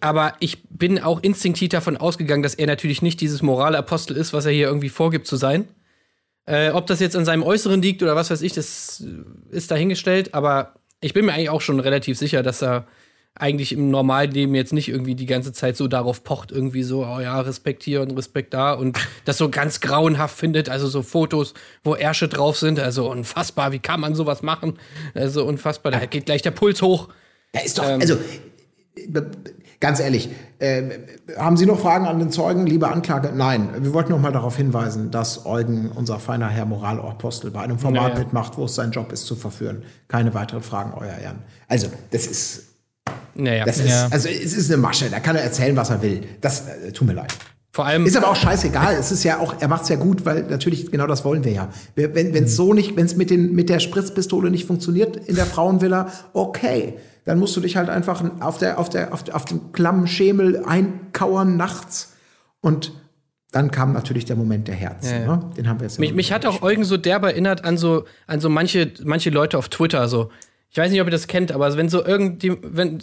Aber 0.00 0.34
ich 0.40 0.64
bin 0.68 0.98
auch 0.98 1.22
instinktiv 1.22 1.68
davon 1.68 1.96
ausgegangen, 1.96 2.42
dass 2.42 2.54
er 2.54 2.66
natürlich 2.66 3.02
nicht 3.02 3.20
dieses 3.20 3.42
Moralapostel 3.42 4.16
ist, 4.16 4.32
was 4.32 4.46
er 4.46 4.52
hier 4.52 4.66
irgendwie 4.66 4.88
vorgibt 4.88 5.26
zu 5.26 5.36
sein. 5.36 5.68
Äh, 6.46 6.70
ob 6.70 6.86
das 6.86 7.00
jetzt 7.00 7.16
an 7.16 7.24
seinem 7.24 7.42
Äußeren 7.42 7.80
liegt 7.80 8.02
oder 8.02 8.16
was 8.16 8.30
weiß 8.30 8.42
ich, 8.42 8.52
das 8.52 9.02
ist 9.50 9.70
dahingestellt. 9.70 10.34
Aber 10.34 10.74
ich 11.00 11.14
bin 11.14 11.24
mir 11.24 11.32
eigentlich 11.32 11.50
auch 11.50 11.60
schon 11.60 11.80
relativ 11.80 12.18
sicher, 12.18 12.42
dass 12.42 12.62
er 12.62 12.86
eigentlich 13.36 13.72
im 13.72 13.90
normalen 13.90 14.30
Leben 14.30 14.54
jetzt 14.54 14.72
nicht 14.72 14.88
irgendwie 14.88 15.16
die 15.16 15.26
ganze 15.26 15.52
Zeit 15.52 15.76
so 15.76 15.88
darauf 15.88 16.22
pocht, 16.22 16.52
irgendwie 16.52 16.84
so, 16.84 17.04
oh 17.04 17.18
ja, 17.18 17.40
Respekt 17.40 17.82
hier 17.82 18.00
und 18.00 18.12
Respekt 18.16 18.54
da 18.54 18.74
und 18.74 18.96
das 19.24 19.38
so 19.38 19.48
ganz 19.48 19.80
grauenhaft 19.80 20.38
findet, 20.38 20.68
also 20.68 20.86
so 20.86 21.02
Fotos, 21.02 21.52
wo 21.82 21.96
Ärsche 21.96 22.28
drauf 22.28 22.56
sind, 22.58 22.78
also 22.78 23.10
unfassbar, 23.10 23.72
wie 23.72 23.80
kann 23.80 23.98
man 23.98 24.14
sowas 24.14 24.42
machen? 24.42 24.78
Also 25.14 25.44
unfassbar, 25.44 25.90
da 25.90 26.06
geht 26.06 26.26
gleich 26.26 26.42
der 26.42 26.52
Puls 26.52 26.80
hoch. 26.80 27.08
Da 27.52 27.60
ist 27.60 27.76
doch, 27.76 27.88
Ähm. 27.88 28.00
also 28.00 28.14
äh, 28.94 29.22
ganz 29.84 30.00
ehrlich, 30.00 30.30
äh, 30.60 30.82
haben 31.36 31.58
Sie 31.58 31.66
noch 31.66 31.78
Fragen 31.78 32.06
an 32.06 32.18
den 32.18 32.30
Zeugen, 32.30 32.64
liebe 32.66 32.88
Anklage? 32.88 33.32
Nein, 33.36 33.68
wir 33.80 33.92
wollten 33.92 34.12
noch 34.12 34.18
mal 34.20 34.32
darauf 34.32 34.56
hinweisen, 34.56 35.10
dass 35.10 35.44
Eugen, 35.44 35.90
unser 35.94 36.18
feiner 36.18 36.48
Herr 36.48 36.64
Moralapostel, 36.64 37.50
bei 37.50 37.60
einem 37.60 37.78
Format 37.78 38.12
Ja, 38.12 38.14
ja. 38.14 38.18
mitmacht, 38.20 38.56
wo 38.56 38.64
es 38.64 38.74
sein 38.74 38.92
Job 38.92 39.12
ist, 39.12 39.26
zu 39.26 39.36
verführen. 39.36 39.82
Keine 40.08 40.32
weiteren 40.32 40.62
Fragen, 40.62 40.94
Euer 40.96 41.12
Ehren. 41.22 41.40
Also, 41.68 41.88
das 42.12 42.26
ist, 42.26 42.62
Naja, 43.34 43.66
das 43.66 43.78
ist, 43.78 43.90
Ja. 43.90 44.08
also 44.10 44.26
es 44.30 44.54
ist 44.54 44.70
eine 44.72 44.80
Masche, 44.80 45.10
da 45.10 45.20
kann 45.20 45.36
er 45.36 45.42
erzählen, 45.42 45.76
was 45.76 45.90
er 45.90 46.00
will. 46.00 46.22
Das 46.40 46.66
äh, 46.66 46.90
tut 46.92 47.06
mir 47.06 47.12
leid. 47.14 47.34
vor 47.70 47.84
allem, 47.84 48.06
Ist 48.06 48.16
aber 48.16 48.28
auch 48.30 48.36
scheißegal. 48.36 48.94
Es 48.98 49.12
ist 49.12 49.22
ja 49.22 49.38
auch, 49.40 49.56
er 49.60 49.68
macht's 49.68 49.90
ja 49.90 49.96
gut, 49.96 50.24
weil 50.24 50.44
natürlich 50.44 50.90
genau 50.90 51.06
das 51.06 51.26
wollen 51.26 51.44
wir 51.44 51.52
ja. 51.52 51.68
Wenn 51.94 52.44
es 52.44 52.56
so 52.56 52.72
nicht, 52.72 52.96
wenn 52.96 53.04
es 53.04 53.16
mit 53.16 53.28
den 53.28 53.54
mit 53.54 53.68
der 53.68 53.80
Spritzpistole 53.80 54.50
nicht 54.50 54.64
funktioniert 54.66 55.16
in 55.28 55.34
der 55.34 55.44
Frauenvilla, 55.44 56.06
okay, 56.32 56.94
dann 57.24 57.38
musst 57.38 57.56
du 57.56 57.60
dich 57.60 57.76
halt 57.76 57.88
einfach 57.88 58.22
auf 58.40 58.58
der 58.58 58.78
auf 58.78 58.88
der 58.88 59.12
auf, 59.12 59.28
auf 59.32 59.44
dem 59.44 59.72
klammen 59.72 60.06
Schemel 60.06 60.62
einkauern 60.64 61.56
nachts 61.56 62.14
und 62.60 62.92
dann 63.54 63.70
kam 63.70 63.92
natürlich 63.92 64.24
der 64.24 64.34
Moment 64.34 64.66
der 64.66 64.74
Herzen. 64.74 65.12
Ja, 65.12 65.20
ja. 65.20 65.36
Ne? 65.36 65.50
Den 65.56 65.68
haben 65.68 65.78
wir 65.78 65.86
jetzt. 65.86 66.00
Mich, 66.00 66.12
mich 66.12 66.32
hat 66.32 66.44
auch 66.44 66.62
Eugen 66.62 66.82
so 66.82 66.96
derbe 66.96 67.28
erinnert 67.28 67.64
an 67.64 67.78
so, 67.78 68.04
an 68.26 68.40
so 68.40 68.50
manche, 68.50 68.92
manche 69.04 69.30
Leute 69.30 69.58
auf 69.58 69.68
Twitter. 69.68 70.08
So. 70.08 70.32
Ich 70.70 70.76
weiß 70.76 70.90
nicht, 70.90 71.00
ob 71.00 71.06
ihr 71.06 71.12
das 71.12 71.28
kennt, 71.28 71.52
aber 71.52 71.76
wenn 71.76 71.88
so 71.88 72.04
irgendwie, 72.04 72.56
wenn. 72.62 73.00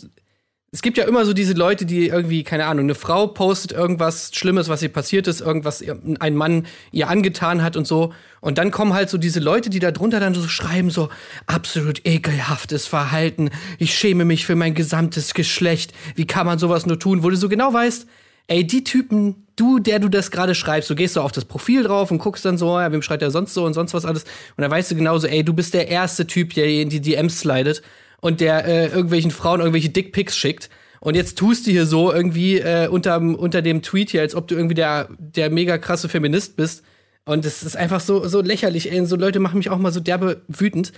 Es 0.73 0.81
gibt 0.81 0.97
ja 0.97 1.03
immer 1.03 1.25
so 1.25 1.33
diese 1.33 1.51
Leute, 1.51 1.85
die 1.85 2.07
irgendwie, 2.07 2.43
keine 2.45 2.65
Ahnung, 2.65 2.85
eine 2.85 2.95
Frau 2.95 3.27
postet 3.27 3.73
irgendwas 3.73 4.31
Schlimmes, 4.33 4.69
was 4.69 4.81
ihr 4.81 4.87
passiert 4.87 5.27
ist, 5.27 5.41
irgendwas 5.41 5.83
ein 6.21 6.35
Mann 6.35 6.65
ihr 6.93 7.09
angetan 7.09 7.61
hat 7.61 7.75
und 7.75 7.85
so. 7.85 8.13
Und 8.39 8.57
dann 8.57 8.71
kommen 8.71 8.93
halt 8.93 9.09
so 9.09 9.17
diese 9.17 9.41
Leute, 9.41 9.69
die 9.69 9.79
da 9.79 9.91
drunter 9.91 10.21
dann 10.21 10.33
so 10.33 10.47
schreiben, 10.47 10.89
so 10.89 11.09
absolut 11.45 12.05
ekelhaftes 12.05 12.87
Verhalten. 12.87 13.49
Ich 13.79 13.93
schäme 13.93 14.23
mich 14.23 14.45
für 14.45 14.55
mein 14.55 14.73
gesamtes 14.73 15.33
Geschlecht. 15.33 15.91
Wie 16.15 16.25
kann 16.25 16.45
man 16.45 16.57
sowas 16.57 16.85
nur 16.85 16.97
tun? 16.97 17.21
Wo 17.21 17.29
du 17.29 17.35
so 17.35 17.49
genau 17.49 17.73
weißt, 17.73 18.07
ey, 18.47 18.65
die 18.65 18.85
Typen, 18.85 19.47
du, 19.57 19.79
der 19.79 19.99
du 19.99 20.07
das 20.07 20.31
gerade 20.31 20.55
schreibst, 20.55 20.89
du 20.89 20.95
gehst 20.95 21.15
so 21.15 21.21
auf 21.21 21.33
das 21.33 21.43
Profil 21.43 21.83
drauf 21.83 22.11
und 22.11 22.19
guckst 22.19 22.45
dann 22.45 22.57
so, 22.57 22.79
ja, 22.79 22.89
wem 22.93 23.01
schreibt 23.01 23.23
er 23.23 23.31
sonst 23.31 23.53
so 23.53 23.65
und 23.65 23.73
sonst 23.73 23.93
was 23.93 24.05
alles. 24.05 24.23
Und 24.55 24.61
dann 24.61 24.71
weißt 24.71 24.89
du 24.91 24.95
genauso, 24.95 25.27
ey, 25.27 25.43
du 25.43 25.53
bist 25.53 25.73
der 25.73 25.89
erste 25.89 26.27
Typ, 26.27 26.53
der 26.53 26.67
in 26.67 26.87
die 26.87 27.01
DMs 27.01 27.41
slidet 27.41 27.81
und 28.21 28.39
der 28.39 28.65
äh, 28.65 28.87
irgendwelchen 28.87 29.31
Frauen 29.31 29.59
irgendwelche 29.59 29.89
Dickpics 29.89 30.37
schickt. 30.37 30.69
Und 31.01 31.15
jetzt 31.15 31.37
tust 31.37 31.65
du 31.65 31.71
hier 31.71 31.87
so 31.87 32.13
irgendwie 32.13 32.59
äh, 32.59 32.87
unterm, 32.87 33.35
unter 33.35 33.61
dem 33.61 33.81
Tweet 33.81 34.11
hier, 34.11 34.21
als 34.21 34.35
ob 34.35 34.47
du 34.47 34.55
irgendwie 34.55 34.75
der, 34.75 35.09
der 35.17 35.49
mega 35.49 35.77
krasse 35.79 36.07
Feminist 36.07 36.55
bist. 36.55 36.83
Und 37.25 37.45
es 37.45 37.63
ist 37.63 37.75
einfach 37.75 37.99
so, 37.99 38.27
so 38.27 38.41
lächerlich, 38.41 38.91
ey. 38.91 39.05
So 39.05 39.15
Leute 39.15 39.39
machen 39.39 39.57
mich 39.57 39.69
auch 39.71 39.79
mal 39.79 39.91
so 39.91 39.99
derbe 39.99 40.41
wütend. 40.47 40.93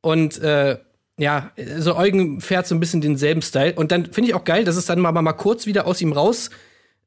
Und 0.00 0.38
äh, 0.42 0.78
ja, 1.18 1.52
so 1.78 1.96
Eugen 1.96 2.40
fährt 2.40 2.66
so 2.66 2.74
ein 2.74 2.80
bisschen 2.80 3.00
denselben 3.00 3.42
Style. 3.42 3.74
Und 3.74 3.92
dann 3.92 4.12
finde 4.12 4.30
ich 4.30 4.34
auch 4.34 4.44
geil, 4.44 4.64
dass 4.64 4.76
es 4.76 4.86
dann 4.86 5.00
mal, 5.00 5.12
mal 5.12 5.32
kurz 5.32 5.66
wieder 5.66 5.86
aus 5.86 6.00
ihm 6.00 6.12
raus, 6.12 6.50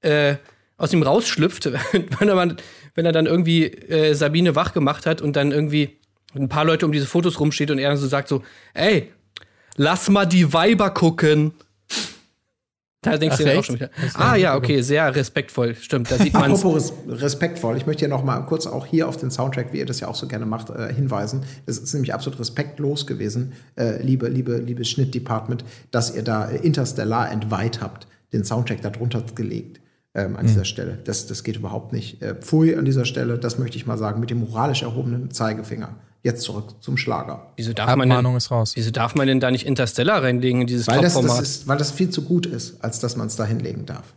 äh, 0.01 0.36
aus 0.78 0.93
ihm 0.93 1.03
rausschlüpft, 1.03 1.65
wenn 2.20 2.30
er, 2.30 2.36
mal, 2.36 2.55
wenn 2.95 3.05
er 3.05 3.11
dann 3.11 3.26
irgendwie 3.26 3.65
äh, 3.65 4.13
Sabine 4.13 4.55
wach 4.55 4.74
gemacht 4.74 5.05
hat 5.05 5.22
und 5.22 5.36
dann 5.36 5.51
irgendwie 5.51 5.97
ein 6.34 6.49
paar 6.49 6.65
Leute 6.65 6.86
um 6.86 6.91
diese 6.91 7.07
Fotos 7.07 7.39
rumsteht 7.39 7.72
und 7.72 7.80
er 7.80 7.89
dann 7.89 7.97
so 7.97 8.07
sagt 8.07 8.30
so, 8.30 8.43
ey, 8.74 9.11
lass 9.78 10.09
mal 10.09 10.25
die 10.25 10.51
Weiber 10.51 10.89
gucken. 10.89 11.53
Da 13.01 13.17
denkst 13.17 13.38
Ach, 13.39 13.43
du 13.43 13.51
auch 13.51 13.57
echt? 13.59 13.65
schon 13.65 13.75
wieder. 13.75 13.89
Ah 14.15 14.36
ja, 14.36 14.55
okay, 14.55 14.82
sehr 14.82 15.15
respektvoll. 15.15 15.75
Stimmt, 15.75 16.11
da 16.11 16.17
sieht 16.17 16.34
man 16.34 16.51
Apropos 16.51 16.91
res 17.07 17.21
respektvoll, 17.21 17.78
ich 17.78 17.86
möchte 17.86 18.01
ja 18.01 18.09
noch 18.09 18.23
mal 18.23 18.41
kurz 18.41 18.67
auch 18.67 18.86
hier 18.86 19.07
auf 19.07 19.17
den 19.17 19.32
Soundtrack, 19.32 19.71
wie 19.71 19.78
ihr 19.78 19.86
das 19.86 19.99
ja 19.99 20.07
auch 20.07 20.15
so 20.15 20.28
gerne 20.28 20.45
macht, 20.45 20.71
äh, 20.71 20.93
hinweisen. 20.93 21.43
Es 21.67 21.78
ist 21.78 21.93
nämlich 21.93 22.13
absolut 22.13 22.39
respektlos 22.39 23.07
gewesen, 23.07 23.53
äh, 23.78 24.01
liebe, 24.01 24.28
liebe, 24.28 24.57
liebe 24.57 24.84
Schnittdepartment, 24.84 25.63
dass 25.91 26.13
ihr 26.13 26.23
da 26.23 26.49
äh, 26.49 26.57
Interstellar 26.57 27.32
entweiht 27.32 27.82
habt, 27.82 28.07
den 28.34 28.43
Soundtrack 28.43 28.82
da 28.82 28.89
drunter 28.89 29.23
gelegt 29.36 29.80
ähm, 30.15 30.36
an 30.36 30.47
dieser 30.47 30.65
Stelle. 30.65 30.97
Das, 31.03 31.28
das 31.28 31.43
geht 31.43 31.57
überhaupt 31.57 31.93
nicht. 31.93 32.21
Äh, 32.21 32.36
pfui 32.36 32.75
an 32.75 32.84
dieser 32.84 33.05
Stelle, 33.05 33.38
das 33.38 33.59
möchte 33.59 33.78
ich 33.78 33.86
mal 33.86 33.97
sagen, 33.97 34.19
mit 34.19 34.32
dem 34.32 34.39
moralisch 34.39 34.82
erhobenen 34.82 35.32
Zeigefinger. 35.32 35.95
Jetzt 36.28 36.41
zurück 36.41 36.75
zum 36.82 36.97
Schlager. 36.97 37.53
Wieso 37.55 37.71
darf, 37.71 37.95
man 37.95 38.09
denn, 38.09 38.36
ist 38.36 38.51
raus. 38.51 38.73
wieso 38.75 38.91
darf 38.91 39.15
man 39.15 39.28
denn 39.28 39.39
da 39.39 39.49
nicht 39.49 39.65
Interstellar 39.65 40.23
reinlegen 40.23 40.59
in 40.59 40.67
dieses 40.67 40.86
Weil 40.86 40.99
das, 40.99 41.13
das 41.13 41.39
ist, 41.39 41.67
weil 41.69 41.78
das 41.78 41.91
viel 41.91 42.09
zu 42.09 42.21
gut 42.21 42.45
ist, 42.45 42.84
als 42.84 42.99
dass 42.99 43.15
man 43.15 43.28
es 43.28 43.38
da 43.38 43.45
hinlegen 43.45 43.86
darf. 43.86 44.13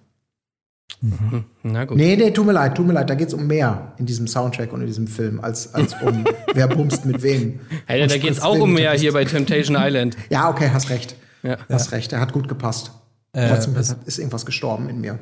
Na 1.62 1.84
gut. 1.84 1.96
Nee, 1.96 2.16
nee, 2.16 2.32
tut 2.32 2.46
mir 2.46 2.52
leid, 2.52 2.74
tut 2.74 2.84
mir 2.84 2.94
leid, 2.94 3.08
da 3.08 3.14
geht 3.14 3.28
es 3.28 3.34
um 3.34 3.46
mehr 3.46 3.92
in 3.98 4.06
diesem 4.06 4.26
Soundtrack 4.26 4.72
und 4.72 4.80
in 4.80 4.88
diesem 4.88 5.06
Film, 5.06 5.38
als, 5.38 5.72
als 5.72 5.94
um 6.02 6.24
wer 6.52 6.66
bumst 6.66 7.04
mit 7.04 7.22
wem. 7.22 7.60
Hey, 7.86 8.00
da 8.00 8.06
geht's 8.06 8.24
spritzt 8.24 8.42
auch 8.42 8.58
um 8.58 8.72
mehr 8.74 8.92
hier 8.94 9.12
bei. 9.12 9.24
Temptation 9.24 9.76
Island. 9.78 10.16
Ja, 10.30 10.50
okay, 10.50 10.70
hast 10.72 10.90
recht. 10.90 11.14
Ja. 11.44 11.58
Hast 11.68 11.92
recht, 11.92 12.12
er 12.12 12.20
hat 12.20 12.32
gut 12.32 12.48
gepasst. 12.48 12.90
Äh, 13.34 13.50
Trotzdem 13.50 13.76
es- 13.76 13.94
ist 14.04 14.18
irgendwas 14.18 14.44
gestorben 14.44 14.88
in 14.88 15.00
mir. 15.00 15.20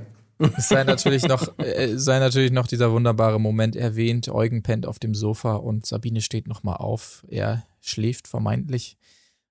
Es 0.57 0.69
sei 0.69 0.85
natürlich 0.85 1.25
noch, 1.25 1.59
äh, 1.59 1.97
sei 1.97 2.19
natürlich 2.19 2.53
noch 2.53 2.67
dieser 2.67 2.93
wunderbare 2.93 3.41
Moment 3.41 3.75
erwähnt. 3.77 4.29
Eugen 4.29 4.63
pennt 4.63 4.87
auf 4.87 4.99
dem 4.99 5.15
Sofa 5.15 5.55
und 5.55 5.87
Sabine 5.87 6.21
steht 6.21 6.47
noch 6.47 6.63
mal 6.63 6.77
auf. 6.77 7.25
Er 7.29 7.65
schläft 7.81 8.29
vermeintlich 8.29 8.97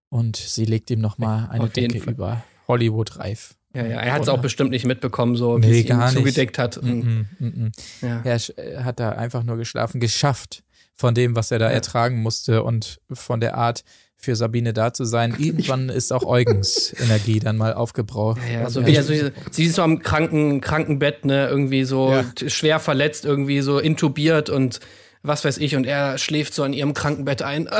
und 0.09 0.35
sie 0.37 0.65
legt 0.65 0.89
ihm 0.89 1.01
noch 1.01 1.17
mal 1.17 1.47
eine 1.49 1.69
Decke 1.69 1.99
Fall. 1.99 2.13
über 2.13 2.43
Hollywood 2.67 3.17
reif. 3.19 3.55
Ja, 3.75 3.85
ja, 3.85 3.99
er 3.99 4.13
hat 4.13 4.23
es 4.23 4.29
auch 4.29 4.41
bestimmt 4.41 4.71
nicht 4.71 4.85
mitbekommen, 4.85 5.35
so 5.35 5.57
wie 5.61 5.67
Nee, 5.67 5.79
es 5.79 5.85
ihn 5.85 5.87
gar 5.89 6.05
nicht. 6.05 6.17
zugedeckt 6.17 6.57
hat. 6.57 6.77
Und, 6.77 7.03
Mhm, 7.03 7.27
mhm. 7.39 7.71
ja. 8.01 8.21
Er 8.23 8.35
äh, 8.57 8.83
hat 8.83 8.99
da 8.99 9.11
einfach 9.11 9.43
nur 9.43 9.57
geschlafen, 9.57 9.99
geschafft 9.99 10.63
von 10.95 11.13
dem, 11.13 11.35
was 11.35 11.51
er 11.51 11.59
da 11.59 11.69
ertragen 11.69 12.21
musste 12.21 12.63
und 12.63 12.99
von 13.11 13.39
der 13.39 13.55
Art, 13.55 13.83
für 14.17 14.35
Sabine 14.35 14.73
da 14.73 14.93
zu 14.93 15.05
sein. 15.05 15.35
Irgendwann 15.39 15.89
ist 15.89 16.11
auch 16.11 16.23
Eugens 16.25 16.93
Energie 16.99 17.39
dann 17.39 17.57
mal 17.57 17.73
aufgebraucht. 17.73 18.39
Ja, 18.51 18.63
Also 18.63 18.81
er 18.81 19.03
so, 19.03 19.13
sie 19.51 19.65
ist 19.65 19.75
so 19.75 19.83
am 19.83 19.99
Kranken, 19.99 20.59
Krankenbett, 20.61 21.25
ne, 21.25 21.47
irgendwie 21.47 21.83
so 21.83 22.11
Ja. 22.11 22.25
schwer 22.49 22.79
verletzt, 22.79 23.25
irgendwie 23.25 23.61
so 23.61 23.79
intubiert 23.79 24.49
und 24.49 24.79
was 25.23 25.43
weiß 25.45 25.57
ich, 25.57 25.75
und 25.75 25.85
er 25.85 26.17
schläft 26.17 26.53
so 26.53 26.63
an 26.63 26.73
ihrem 26.73 26.93
Krankenbett 26.93 27.41
ein. 27.41 27.67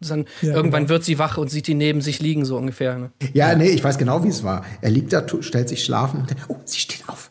Und 0.00 0.10
dann 0.10 0.24
irgendwann 0.42 0.88
wird 0.88 1.04
sie 1.04 1.20
wach 1.20 1.38
und 1.38 1.52
sieht 1.52 1.68
ihn 1.68 1.78
neben 1.78 2.00
sich 2.00 2.18
liegen, 2.18 2.44
so 2.44 2.56
ungefähr. 2.56 2.98
Ne? 2.98 3.12
Ja, 3.32 3.54
nee, 3.54 3.68
ich 3.68 3.84
weiß 3.84 3.96
genau, 3.96 4.24
wie 4.24 4.28
es 4.28 4.42
war. 4.42 4.64
Er 4.80 4.90
liegt 4.90 5.12
da, 5.12 5.24
stellt 5.40 5.68
sich 5.68 5.84
schlafen 5.84 6.22
und 6.22 6.30
denkt, 6.30 6.42
oh, 6.48 6.56
sie 6.64 6.80
steht 6.80 7.04
auf. 7.08 7.30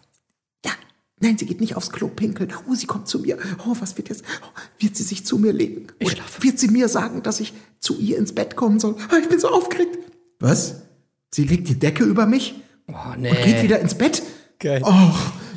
Ja, 1.19 1.27
Nein, 1.29 1.37
sie 1.37 1.45
geht 1.45 1.61
nicht 1.61 1.75
aufs 1.75 1.91
Klo 1.91 2.07
pinkeln. 2.09 2.53
Oh, 2.69 2.75
sie 2.75 2.85
kommt 2.85 3.07
zu 3.07 3.19
mir. 3.19 3.37
Oh, 3.65 3.75
was 3.79 3.97
wird 3.97 4.09
jetzt? 4.09 4.23
Oh, 4.43 4.59
wird 4.79 4.95
sie 4.95 5.03
sich 5.03 5.25
zu 5.25 5.37
mir 5.37 5.51
legen? 5.53 5.87
Oder 6.03 6.15
wird 6.41 6.59
sie 6.59 6.67
mir 6.67 6.87
sagen, 6.89 7.23
dass 7.23 7.39
ich 7.39 7.53
zu 7.79 7.97
ihr 7.99 8.17
ins 8.17 8.33
Bett 8.33 8.55
kommen 8.55 8.79
soll? 8.79 8.95
Ah, 9.09 9.17
ich 9.21 9.27
bin 9.27 9.39
so 9.39 9.49
aufgeregt. 9.49 9.97
Was? 10.39 10.75
Sie 11.33 11.43
legt 11.43 11.67
die 11.69 11.79
Decke 11.79 12.03
über 12.03 12.25
mich 12.25 12.55
Oh, 12.89 12.93
und 13.15 13.23
geht 13.23 13.63
wieder 13.63 13.79
ins 13.79 13.95
Bett? 13.95 14.21
Geil. 14.59 14.81
Oh, 14.85 15.11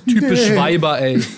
Typisch 0.07 0.49
nee. 0.49 0.57
Weiber, 0.57 1.01
ey. 1.01 1.23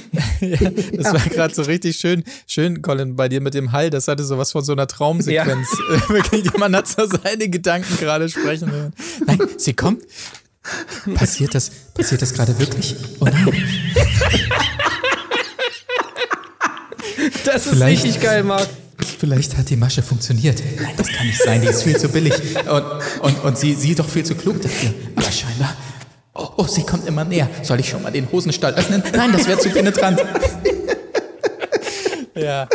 Das 0.92 1.12
war 1.12 1.20
gerade 1.20 1.54
so 1.54 1.62
richtig 1.62 1.96
schön, 1.96 2.24
schön, 2.46 2.82
Colin, 2.82 3.14
bei 3.16 3.28
dir 3.28 3.40
mit 3.40 3.54
dem 3.54 3.72
Hall. 3.72 3.90
Das 3.90 4.08
hatte 4.08 4.24
sowas 4.24 4.52
von 4.52 4.64
so 4.64 4.72
einer 4.72 4.86
Traumsequenz. 4.86 5.68
Wirklich, 6.08 6.52
man 6.58 6.74
hat 6.74 6.88
so 6.88 7.06
seine 7.06 7.48
Gedanken 7.48 7.96
gerade 7.98 8.28
sprechen 8.28 8.70
hören. 8.70 8.92
Nein, 9.26 9.38
sie 9.56 9.74
kommt. 9.74 10.02
Passiert 11.14 11.54
das, 11.54 11.70
passiert 11.94 12.22
das 12.22 12.32
gerade 12.32 12.58
wirklich? 12.58 12.94
Oh 13.20 13.24
nein. 13.30 13.64
Das 17.44 17.66
ist 17.66 17.70
Vielleicht- 17.72 18.04
richtig 18.04 18.22
geil, 18.22 18.42
Marc. 18.44 18.68
Vielleicht 19.18 19.56
hat 19.56 19.68
die 19.68 19.76
Masche 19.76 20.02
funktioniert. 20.02 20.62
Nein, 20.80 20.94
das 20.96 21.08
kann 21.08 21.26
nicht 21.26 21.40
sein, 21.42 21.60
die 21.60 21.66
ist 21.68 21.82
viel 21.82 21.96
zu 21.96 22.08
billig. 22.08 22.34
Und, 22.68 22.84
und, 23.20 23.44
und 23.44 23.58
sie, 23.58 23.74
sie 23.74 23.94
doch 23.94 24.08
viel 24.08 24.24
zu 24.24 24.34
klug 24.34 24.60
dafür. 24.62 24.90
Aber 25.16 25.30
scheinbar. 25.30 25.76
Oh, 26.34 26.48
oh, 26.58 26.66
sie 26.66 26.82
kommt 26.82 27.06
immer 27.06 27.24
näher. 27.24 27.48
Soll 27.62 27.80
ich 27.80 27.88
schon 27.88 28.02
mal 28.02 28.10
den 28.12 28.30
Hosenstall 28.30 28.74
öffnen? 28.74 29.02
Nein, 29.14 29.32
das 29.32 29.46
wäre 29.46 29.58
zu 29.58 29.70
penetrant. 29.70 30.20
ja. 32.34 32.68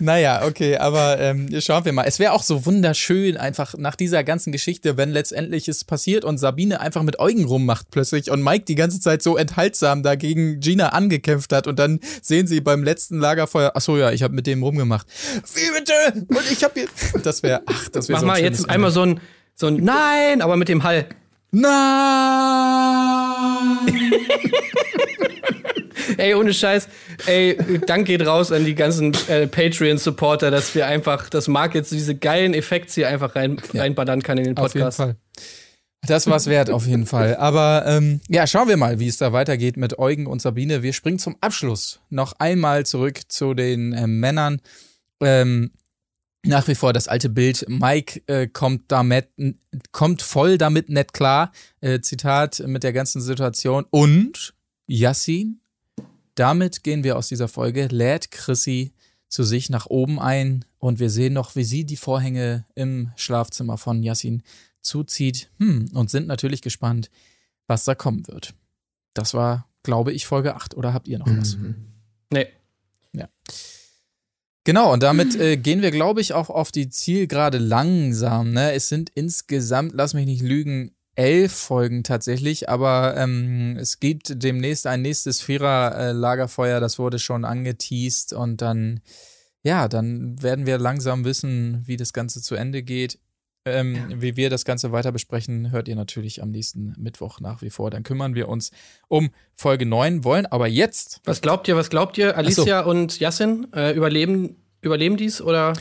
Naja, 0.00 0.44
okay, 0.46 0.76
aber 0.76 1.18
ähm, 1.20 1.48
schauen 1.60 1.84
wir 1.84 1.92
mal. 1.92 2.04
Es 2.04 2.18
wäre 2.18 2.32
auch 2.32 2.42
so 2.42 2.66
wunderschön, 2.66 3.36
einfach 3.36 3.76
nach 3.76 3.96
dieser 3.96 4.24
ganzen 4.24 4.52
Geschichte, 4.52 4.96
wenn 4.96 5.10
letztendlich 5.10 5.68
es 5.68 5.84
passiert 5.84 6.24
und 6.24 6.38
Sabine 6.38 6.80
einfach 6.80 7.02
mit 7.02 7.18
Eugen 7.18 7.44
rummacht 7.44 7.90
plötzlich 7.90 8.30
und 8.30 8.42
Mike 8.42 8.64
die 8.66 8.74
ganze 8.74 9.00
Zeit 9.00 9.22
so 9.22 9.36
enthaltsam 9.36 10.02
dagegen 10.02 10.60
Gina 10.60 10.88
angekämpft 10.90 11.52
hat 11.52 11.66
und 11.66 11.78
dann 11.78 12.00
sehen 12.22 12.46
sie 12.46 12.60
beim 12.60 12.82
letzten 12.82 13.18
Lagerfeuer, 13.18 13.72
ach 13.74 13.80
so 13.80 13.96
ja, 13.96 14.10
ich 14.12 14.22
habe 14.22 14.34
mit 14.34 14.46
dem 14.46 14.62
rumgemacht. 14.62 15.06
Wie 15.54 15.70
bitte? 15.76 16.26
Und 16.28 16.50
ich 16.50 16.64
habe 16.64 16.80
hier. 16.80 16.88
Das 17.22 17.42
wäre, 17.42 17.62
ach, 17.66 17.88
das 17.88 18.08
wäre 18.08 18.16
Mach 18.16 18.20
so 18.20 18.26
ein 18.26 18.28
mal 18.28 18.40
jetzt 18.42 18.68
einmal 18.68 18.90
so 18.90 19.02
ein, 19.02 19.20
so 19.54 19.66
ein 19.68 19.76
Nein, 19.76 20.42
aber 20.42 20.56
mit 20.56 20.68
dem 20.68 20.82
Hall. 20.82 21.06
Nein! 21.50 21.70
Ey, 26.16 26.34
ohne 26.34 26.54
Scheiß. 26.54 26.88
Ey, 27.26 27.56
Dank 27.86 28.06
geht 28.06 28.26
raus 28.26 28.52
an 28.52 28.64
die 28.64 28.74
ganzen 28.74 29.12
äh, 29.28 29.46
Patreon-Supporter, 29.46 30.50
dass 30.50 30.74
wir 30.74 30.86
einfach, 30.86 31.28
dass 31.28 31.48
Marc 31.48 31.74
jetzt 31.74 31.92
diese 31.92 32.14
geilen 32.14 32.54
Effekte 32.54 32.94
hier 32.94 33.08
einfach 33.08 33.34
rein, 33.36 33.60
reinballern 33.72 34.22
kann 34.22 34.38
in 34.38 34.44
den 34.44 34.56
Auf 34.56 34.74
jeden 34.74 34.84
Podcast. 34.84 34.96
Fall. 34.98 35.16
Das 36.06 36.26
war's 36.26 36.46
wert, 36.46 36.70
auf 36.70 36.86
jeden 36.86 37.06
Fall. 37.06 37.36
Aber 37.36 37.84
ähm, 37.86 38.20
ja, 38.28 38.46
schauen 38.46 38.68
wir 38.68 38.76
mal, 38.76 38.98
wie 39.00 39.08
es 39.08 39.16
da 39.16 39.32
weitergeht 39.32 39.76
mit 39.76 39.98
Eugen 39.98 40.26
und 40.26 40.42
Sabine. 40.42 40.82
Wir 40.82 40.92
springen 40.92 41.18
zum 41.18 41.36
Abschluss 41.40 42.00
noch 42.10 42.34
einmal 42.38 42.84
zurück 42.84 43.20
zu 43.28 43.54
den 43.54 43.92
äh, 43.92 44.06
Männern. 44.06 44.60
Ähm, 45.22 45.70
nach 46.44 46.68
wie 46.68 46.74
vor 46.74 46.92
das 46.92 47.08
alte 47.08 47.30
Bild. 47.30 47.64
Mike 47.68 48.22
äh, 48.26 48.46
kommt 48.46 48.84
damit, 48.88 49.28
kommt 49.92 50.22
voll 50.22 50.58
damit 50.58 50.88
nicht 50.88 51.14
klar. 51.14 51.52
Äh, 51.80 52.00
Zitat 52.00 52.62
mit 52.66 52.82
der 52.82 52.92
ganzen 52.92 53.22
Situation. 53.22 53.86
Und 53.90 54.54
Yassin, 54.86 55.60
damit 56.34 56.82
gehen 56.82 57.04
wir 57.04 57.16
aus 57.16 57.28
dieser 57.28 57.48
Folge, 57.48 57.86
lädt 57.86 58.30
Chrissy 58.30 58.92
zu 59.28 59.42
sich 59.42 59.70
nach 59.70 59.86
oben 59.86 60.20
ein 60.20 60.64
und 60.78 61.00
wir 61.00 61.10
sehen 61.10 61.32
noch, 61.32 61.56
wie 61.56 61.64
sie 61.64 61.84
die 61.84 61.96
Vorhänge 61.96 62.66
im 62.74 63.10
Schlafzimmer 63.16 63.78
von 63.78 64.02
Yassin 64.02 64.42
zuzieht 64.80 65.50
hm, 65.58 65.90
und 65.94 66.10
sind 66.10 66.26
natürlich 66.26 66.62
gespannt, 66.62 67.10
was 67.66 67.84
da 67.84 67.94
kommen 67.94 68.26
wird. 68.28 68.54
Das 69.14 69.34
war, 69.34 69.68
glaube 69.82 70.12
ich, 70.12 70.26
Folge 70.26 70.54
8 70.54 70.76
oder 70.76 70.92
habt 70.92 71.08
ihr 71.08 71.18
noch 71.18 71.26
was? 71.26 71.56
Nee. 72.32 72.48
Genau, 74.64 74.94
und 74.94 75.02
damit 75.02 75.36
äh, 75.36 75.58
gehen 75.58 75.82
wir, 75.82 75.90
glaube 75.90 76.22
ich, 76.22 76.32
auch 76.32 76.48
auf 76.48 76.72
die 76.72 76.88
Zielgerade 76.88 77.58
langsam. 77.58 78.52
Ne? 78.52 78.72
Es 78.72 78.88
sind 78.88 79.10
insgesamt, 79.14 79.92
lass 79.94 80.14
mich 80.14 80.24
nicht 80.24 80.42
lügen, 80.42 80.93
elf 81.16 81.52
Folgen 81.52 82.02
tatsächlich, 82.02 82.68
aber 82.68 83.16
ähm, 83.16 83.76
es 83.78 84.00
gibt 84.00 84.42
demnächst 84.42 84.86
ein 84.86 85.02
nächstes 85.02 85.40
Vierer-Lagerfeuer, 85.40 86.80
das 86.80 86.98
wurde 86.98 87.18
schon 87.18 87.44
angeteased 87.44 88.32
und 88.32 88.62
dann, 88.62 89.00
ja, 89.62 89.88
dann 89.88 90.42
werden 90.42 90.66
wir 90.66 90.78
langsam 90.78 91.24
wissen, 91.24 91.82
wie 91.86 91.96
das 91.96 92.12
Ganze 92.12 92.42
zu 92.42 92.54
Ende 92.54 92.82
geht. 92.82 93.18
Ähm, 93.66 94.20
Wie 94.20 94.36
wir 94.36 94.50
das 94.50 94.66
Ganze 94.66 94.92
weiter 94.92 95.10
besprechen, 95.10 95.70
hört 95.70 95.88
ihr 95.88 95.96
natürlich 95.96 96.42
am 96.42 96.50
nächsten 96.50 96.92
Mittwoch 96.98 97.40
nach 97.40 97.62
wie 97.62 97.70
vor. 97.70 97.90
Dann 97.90 98.02
kümmern 98.02 98.34
wir 98.34 98.50
uns 98.50 98.72
um 99.08 99.30
Folge 99.54 99.86
9, 99.86 100.22
wollen 100.22 100.44
aber 100.44 100.66
jetzt 100.68 101.22
Was 101.24 101.40
glaubt 101.40 101.66
ihr, 101.66 101.74
was 101.74 101.88
glaubt 101.88 102.18
ihr? 102.18 102.36
Alicia 102.36 102.80
und 102.80 103.18
Yassin 103.18 103.68
äh, 103.72 103.92
überleben, 103.92 104.56
überleben 104.82 105.16
dies 105.16 105.40
oder? 105.40 105.72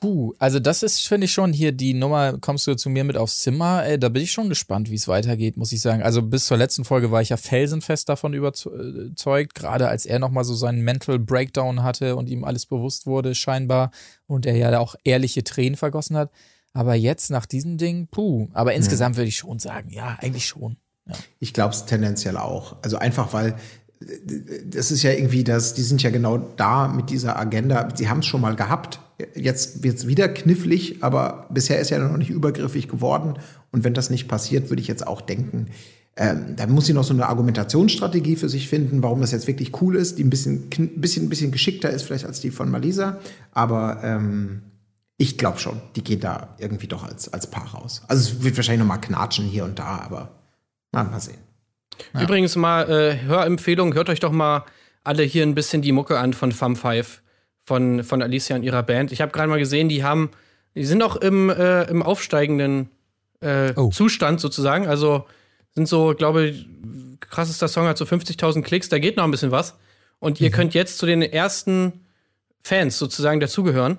Puh, 0.00 0.34
also 0.38 0.60
das 0.60 0.82
ist, 0.82 1.08
finde 1.08 1.24
ich 1.24 1.32
schon 1.32 1.54
hier 1.54 1.72
die 1.72 1.94
Nummer, 1.94 2.36
kommst 2.38 2.66
du 2.66 2.74
zu 2.74 2.90
mir 2.90 3.02
mit 3.02 3.16
aufs 3.16 3.40
Zimmer, 3.40 3.84
ey, 3.84 3.98
da 3.98 4.10
bin 4.10 4.22
ich 4.22 4.30
schon 4.30 4.50
gespannt, 4.50 4.90
wie 4.90 4.94
es 4.94 5.08
weitergeht, 5.08 5.56
muss 5.56 5.72
ich 5.72 5.80
sagen. 5.80 6.02
Also 6.02 6.20
bis 6.20 6.46
zur 6.46 6.58
letzten 6.58 6.84
Folge 6.84 7.10
war 7.10 7.22
ich 7.22 7.30
ja 7.30 7.38
felsenfest 7.38 8.08
davon 8.08 8.34
überzeugt, 8.34 9.54
gerade 9.54 9.88
als 9.88 10.04
er 10.04 10.18
nochmal 10.18 10.44
so 10.44 10.54
seinen 10.54 10.82
Mental 10.82 11.18
Breakdown 11.18 11.82
hatte 11.82 12.16
und 12.16 12.28
ihm 12.28 12.44
alles 12.44 12.66
bewusst 12.66 13.06
wurde, 13.06 13.34
scheinbar, 13.34 13.90
und 14.26 14.44
er 14.44 14.56
ja 14.56 14.78
auch 14.78 14.96
ehrliche 15.02 15.44
Tränen 15.44 15.76
vergossen 15.76 16.16
hat. 16.16 16.30
Aber 16.74 16.94
jetzt 16.94 17.30
nach 17.30 17.46
diesem 17.46 17.78
Ding, 17.78 18.06
puh, 18.10 18.48
aber 18.52 18.74
insgesamt 18.74 19.16
würde 19.16 19.28
ich 19.28 19.38
schon 19.38 19.58
sagen, 19.58 19.90
ja, 19.90 20.18
eigentlich 20.20 20.46
schon. 20.46 20.76
Ich 21.38 21.54
glaube 21.54 21.72
es 21.72 21.86
tendenziell 21.86 22.36
auch. 22.36 22.76
Also 22.82 22.98
einfach, 22.98 23.32
weil 23.32 23.56
das 24.66 24.90
ist 24.90 25.02
ja 25.02 25.12
irgendwie 25.12 25.42
das, 25.42 25.72
die 25.72 25.82
sind 25.82 26.02
ja 26.02 26.10
genau 26.10 26.36
da 26.36 26.88
mit 26.88 27.08
dieser 27.08 27.38
Agenda. 27.38 27.88
Sie 27.94 28.10
haben 28.10 28.18
es 28.18 28.26
schon 28.26 28.42
mal 28.42 28.56
gehabt. 28.56 29.00
Jetzt 29.34 29.82
wird 29.82 29.96
es 29.96 30.06
wieder 30.06 30.28
knifflig, 30.28 31.02
aber 31.02 31.46
bisher 31.50 31.78
ist 31.78 31.90
ja 31.90 31.98
noch 31.98 32.16
nicht 32.16 32.30
übergriffig 32.30 32.88
geworden. 32.88 33.34
Und 33.72 33.84
wenn 33.84 33.94
das 33.94 34.10
nicht 34.10 34.28
passiert, 34.28 34.70
würde 34.70 34.82
ich 34.82 34.88
jetzt 34.88 35.06
auch 35.06 35.20
denken, 35.20 35.68
ähm, 36.18 36.56
dann 36.56 36.70
muss 36.70 36.86
sie 36.86 36.94
noch 36.94 37.04
so 37.04 37.12
eine 37.12 37.26
Argumentationsstrategie 37.26 38.36
für 38.36 38.48
sich 38.48 38.68
finden, 38.68 39.02
warum 39.02 39.20
das 39.20 39.32
jetzt 39.32 39.46
wirklich 39.46 39.80
cool 39.80 39.96
ist, 39.96 40.18
die 40.18 40.24
ein 40.24 40.30
bisschen, 40.30 40.70
bisschen, 40.96 41.28
bisschen 41.28 41.50
geschickter 41.50 41.90
ist 41.90 42.02
vielleicht 42.02 42.24
als 42.24 42.40
die 42.40 42.50
von 42.50 42.70
Malisa. 42.70 43.18
Aber 43.52 44.00
ähm, 44.02 44.62
ich 45.18 45.38
glaube 45.38 45.58
schon, 45.58 45.80
die 45.94 46.04
geht 46.04 46.24
da 46.24 46.54
irgendwie 46.58 46.86
doch 46.86 47.04
als, 47.04 47.32
als 47.32 47.50
Paar 47.50 47.74
raus. 47.74 48.02
Also 48.08 48.30
es 48.30 48.44
wird 48.44 48.56
wahrscheinlich 48.56 48.80
noch 48.80 48.94
mal 48.94 48.98
knatschen 48.98 49.46
hier 49.46 49.64
und 49.64 49.78
da, 49.78 50.00
aber 50.00 50.40
na, 50.92 51.04
mal 51.04 51.20
sehen. 51.20 51.38
Übrigens 52.18 52.56
mal 52.56 52.90
äh, 52.90 53.22
Hörempfehlung, 53.22 53.94
hört 53.94 54.08
euch 54.08 54.20
doch 54.20 54.32
mal 54.32 54.64
alle 55.04 55.22
hier 55.22 55.42
ein 55.42 55.54
bisschen 55.54 55.82
die 55.82 55.92
Mucke 55.92 56.18
an 56.18 56.32
von 56.32 56.52
Fam 56.52 56.76
5 56.76 57.22
von, 57.66 58.04
von 58.04 58.22
Alicia 58.22 58.56
und 58.56 58.62
ihrer 58.62 58.82
Band. 58.82 59.12
Ich 59.12 59.20
habe 59.20 59.32
gerade 59.32 59.48
mal 59.48 59.58
gesehen, 59.58 59.88
die 59.88 60.04
haben, 60.04 60.30
die 60.74 60.84
sind 60.84 61.02
auch 61.02 61.16
im, 61.16 61.50
äh, 61.50 61.82
im 61.90 62.02
aufsteigenden 62.02 62.88
äh, 63.40 63.72
Oh. 63.76 63.90
Zustand 63.90 64.40
sozusagen. 64.40 64.86
Also 64.86 65.26
sind 65.74 65.88
so, 65.88 66.14
glaube 66.16 66.46
ich, 66.46 66.66
krassester 67.20 67.68
Song 67.68 67.86
hat 67.86 67.98
so 67.98 68.04
50.000 68.04 68.62
Klicks, 68.62 68.88
da 68.88 68.98
geht 68.98 69.16
noch 69.16 69.24
ein 69.24 69.30
bisschen 69.30 69.50
was. 69.50 69.74
Und 70.20 70.40
ihr 70.40 70.50
könnt 70.50 70.72
jetzt 70.72 70.96
zu 70.96 71.04
den 71.04 71.20
ersten 71.20 72.04
Fans 72.62 72.98
sozusagen 72.98 73.40
dazugehören. 73.40 73.98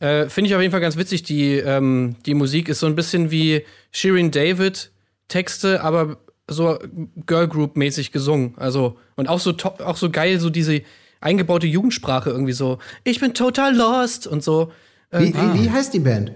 Äh, 0.00 0.28
Finde 0.28 0.48
ich 0.48 0.54
auf 0.54 0.60
jeden 0.60 0.72
Fall 0.72 0.82
ganz 0.82 0.96
witzig. 0.96 1.22
Die, 1.22 1.54
ähm, 1.54 2.16
die 2.26 2.34
Musik 2.34 2.68
ist 2.68 2.80
so 2.80 2.86
ein 2.86 2.94
bisschen 2.94 3.30
wie 3.30 3.64
Shirin 3.92 4.30
David 4.30 4.90
Texte, 5.28 5.82
aber 5.82 6.18
so 6.46 6.78
Girl 7.26 7.48
Group 7.48 7.76
mäßig 7.76 8.12
gesungen. 8.12 8.54
Also 8.56 8.98
und 9.16 9.28
auch 9.28 9.40
so 9.40 9.52
top, 9.52 9.80
auch 9.80 9.96
so 9.96 10.10
geil 10.10 10.38
so 10.40 10.50
diese 10.50 10.82
eingebaute 11.20 11.66
Jugendsprache 11.66 12.30
irgendwie 12.30 12.52
so. 12.52 12.78
Ich 13.04 13.20
bin 13.20 13.34
total 13.34 13.74
lost 13.76 14.26
und 14.26 14.42
so. 14.42 14.72
Wie, 15.10 15.34
wie, 15.34 15.54
wie 15.64 15.70
heißt 15.70 15.92
die 15.94 15.98
Band? 16.00 16.32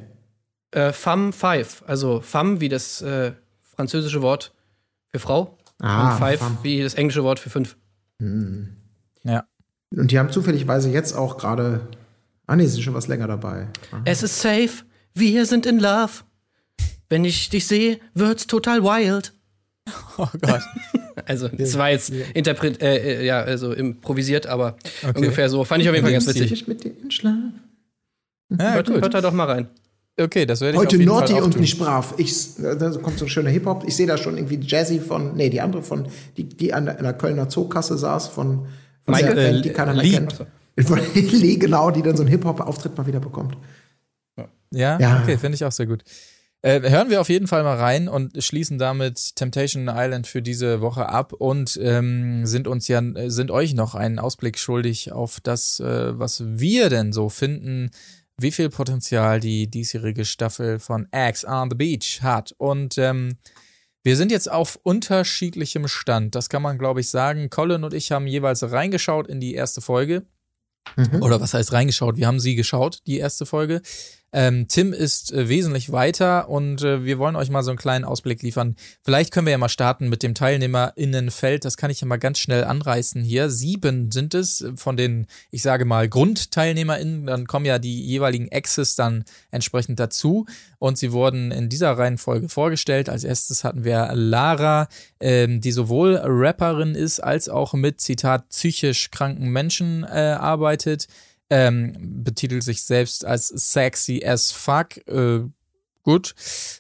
Äh, 0.72 0.93
Femme 0.93 1.32
Five, 1.32 1.82
also 1.87 2.20
Femme 2.20 2.61
wie 2.61 2.68
das 2.68 3.01
äh, 3.03 3.32
französische 3.62 4.22
Wort 4.22 4.53
für 5.12 5.18
Frau 5.20 5.57
Ah, 5.80 6.12
und 6.12 6.18
Five 6.18 6.39
Femme. 6.41 6.59
wie 6.62 6.82
das 6.82 6.95
englische 6.95 7.22
Wort 7.24 7.39
für 7.39 7.51
fünf. 7.51 7.76
Ja. 9.22 9.45
Und 9.91 10.11
die 10.11 10.18
haben 10.18 10.30
zufälligweise 10.30 10.91
jetzt 10.91 11.12
auch 11.14 11.37
gerade. 11.39 11.87
Ah, 12.47 12.57
nee, 12.57 12.66
sind 12.66 12.82
schon 12.82 12.95
was 12.95 13.09
länger 13.09 13.26
dabei. 13.26 13.68
Es 14.05 14.22
ist 14.22 14.41
safe, 14.41 14.85
wir 15.14 15.47
sind 15.47 15.66
in 15.66 15.78
love. 15.78 16.22
Wenn 17.09 17.24
ich 17.24 17.49
dich 17.51 17.66
sehe, 17.66 18.01
wird's 18.14 18.47
total 18.47 18.82
wild. 18.82 19.32
Oh 20.18 20.28
Gott. 20.41 20.62
Also, 21.26 21.49
das 21.49 21.76
war 21.76 21.91
jetzt 21.91 22.11
interpret 22.35 22.80
äh, 22.80 23.20
äh, 23.20 23.26
ja, 23.26 23.41
also 23.41 23.72
improvisiert, 23.72 24.47
aber 24.47 24.76
ungefähr 25.14 25.49
so. 25.49 25.64
Fand 25.64 25.82
ich 25.82 25.89
auf 25.89 25.95
jeden 25.95 26.05
Fall 26.05 26.12
ganz 26.12 26.26
witzig. 26.26 26.53
Ich 26.53 26.68
mit 26.68 26.85
dir 26.85 26.93
in 27.03 27.11
Schlaf. 27.11 27.35
Ja, 28.51 28.74
Hört, 28.74 28.87
gut. 28.89 29.01
hört 29.03 29.14
da 29.14 29.20
doch 29.20 29.32
mal 29.32 29.45
rein. 29.51 29.68
Okay, 30.20 30.47
das 30.47 30.61
werde 30.61 30.74
ich 30.74 30.78
auf 30.78 30.85
Heute 30.85 30.97
jeden 30.97 31.09
naughty 31.09 31.32
Fall 31.32 31.43
und 31.43 31.59
nicht 31.59 31.78
brav. 31.78 32.14
Ich, 32.18 32.55
da 32.57 32.74
kommt 32.91 33.18
so 33.18 33.24
ein 33.24 33.28
schöner 33.28 33.51
Hip-Hop. 33.51 33.82
Ich 33.87 33.97
sehe 33.97 34.07
da 34.07 34.16
schon 34.16 34.37
irgendwie 34.37 34.61
Jazzy 34.61 35.01
von, 35.01 35.35
nee, 35.35 35.51
die 35.51 35.61
andere 35.61 35.82
von, 35.82 36.07
die, 36.37 36.45
die 36.45 36.72
an 36.72 36.85
der, 36.85 36.95
der 36.95 37.14
Kölner 37.14 37.49
Zookasse 37.49 37.99
saß, 37.99 38.28
von, 38.28 38.66
von 39.05 39.14
Michael, 39.14 39.35
der 39.35 39.51
Band, 39.51 39.64
die 39.64 39.70
keiner 39.70 39.95
mehr 39.95 40.05
kennt. 40.05 40.47
Von 40.87 41.01
Lee, 41.14 41.57
genau, 41.57 41.91
die 41.91 42.03
dann 42.03 42.16
so 42.16 42.22
einen 42.22 42.30
Hip-Hop-Auftritt 42.30 42.97
mal 42.97 43.07
wieder 43.07 43.20
bekommt. 43.20 43.57
Ja, 44.70 44.99
Ja. 45.01 45.20
okay, 45.22 45.37
finde 45.39 45.57
ich 45.57 45.64
auch 45.64 45.72
sehr 45.72 45.87
gut. 45.87 46.05
Äh, 46.64 46.88
hören 46.88 47.10
wir 47.10 47.20
auf 47.20 47.28
jeden 47.28 47.46
Fall 47.46 47.62
mal 47.62 47.76
rein 47.76 48.08
und 48.08 48.42
schließen 48.42 48.78
damit 48.78 49.36
Temptation 49.36 49.86
Island 49.86 50.26
für 50.26 50.40
diese 50.40 50.80
Woche 50.80 51.10
ab 51.10 51.34
und 51.34 51.78
ähm, 51.82 52.46
sind 52.46 52.66
uns 52.68 52.88
ja, 52.88 53.02
sind 53.26 53.50
euch 53.50 53.74
noch 53.74 53.94
einen 53.94 54.18
Ausblick 54.18 54.58
schuldig 54.58 55.12
auf 55.12 55.40
das, 55.40 55.78
äh, 55.80 56.18
was 56.18 56.42
wir 56.42 56.88
denn 56.88 57.12
so 57.12 57.28
finden, 57.28 57.90
wie 58.38 58.50
viel 58.50 58.70
Potenzial 58.70 59.40
die 59.40 59.70
diesjährige 59.70 60.24
Staffel 60.24 60.78
von 60.78 61.06
Eggs 61.12 61.44
on 61.44 61.68
the 61.68 61.76
Beach 61.76 62.20
hat. 62.22 62.54
Und 62.56 62.96
ähm, 62.96 63.36
wir 64.02 64.16
sind 64.16 64.32
jetzt 64.32 64.50
auf 64.50 64.80
unterschiedlichem 64.82 65.86
Stand. 65.86 66.34
Das 66.34 66.48
kann 66.48 66.62
man, 66.62 66.78
glaube 66.78 67.00
ich, 67.00 67.10
sagen. 67.10 67.50
Colin 67.50 67.84
und 67.84 67.92
ich 67.92 68.10
haben 68.10 68.26
jeweils 68.26 68.62
reingeschaut 68.62 69.28
in 69.28 69.38
die 69.38 69.52
erste 69.52 69.82
Folge. 69.82 70.24
Mhm. 70.96 71.22
Oder 71.22 71.42
was 71.42 71.52
heißt 71.52 71.72
reingeschaut? 71.72 72.16
Wir 72.16 72.26
haben 72.26 72.40
sie 72.40 72.54
geschaut, 72.54 73.00
die 73.06 73.18
erste 73.18 73.44
Folge. 73.44 73.82
Ähm, 74.37 74.66
Tim 74.66 74.93
ist 74.93 75.32
äh, 75.32 75.49
wesentlich 75.49 75.93
weiter 75.93 76.49
und 76.49 76.82
äh, 76.82 77.05
wir 77.05 77.20
wollen 77.20 77.37
euch 77.37 77.51
mal 77.51 77.62
so 77.62 77.70
einen 77.70 77.78
kleinen 77.78 78.05
Ausblick 78.05 78.43
liefern. 78.43 78.74
Vielleicht 79.01 79.32
können 79.32 79.47
wir 79.47 79.53
ja 79.53 79.59
mal 79.59 79.68
starten 79.68 80.09
mit 80.09 80.24
dem 80.24 80.35
TeilnehmerInnenfeld. 80.35 81.64
Das 81.64 81.76
kann 81.76 81.93
ich 81.93 82.01
ja 82.01 82.09
mal 82.09 82.16
ganz 82.16 82.41
schnell 82.41 82.64
anreißen 82.64 83.22
hier. 83.22 83.49
Sieben 83.49 84.11
sind 84.11 84.35
es 84.35 84.66
von 84.74 84.97
den, 84.97 85.28
ich 85.53 85.62
sage 85.62 85.85
mal, 85.85 86.09
GrundteilnehmerInnen. 86.09 87.26
Dann 87.26 87.47
kommen 87.47 87.64
ja 87.64 87.78
die 87.78 88.05
jeweiligen 88.05 88.49
Exes 88.49 88.97
dann 88.97 89.24
entsprechend 89.53 90.01
dazu. 90.01 90.47
Und 90.80 90.99
sie 90.99 91.12
wurden 91.12 91.53
in 91.53 91.68
dieser 91.68 91.97
Reihenfolge 91.97 92.49
vorgestellt. 92.49 93.09
Als 93.09 93.22
erstes 93.22 93.62
hatten 93.62 93.85
wir 93.85 94.11
Lara, 94.14 94.89
ähm, 95.20 95.61
die 95.61 95.70
sowohl 95.70 96.16
Rapperin 96.20 96.97
ist, 96.97 97.20
als 97.20 97.49
auch 97.49 97.72
mit, 97.74 98.01
Zitat, 98.01 98.49
psychisch 98.49 99.12
kranken 99.12 99.51
Menschen 99.51 100.03
äh, 100.03 100.37
arbeitet 100.41 101.07
ähm, 101.51 102.22
betitelt 102.24 102.62
sich 102.62 102.82
selbst 102.82 103.24
als 103.24 103.49
sexy 103.49 104.24
as 104.24 104.53
fuck. 104.53 104.97
Äh, 105.07 105.40
gut, 106.03 106.34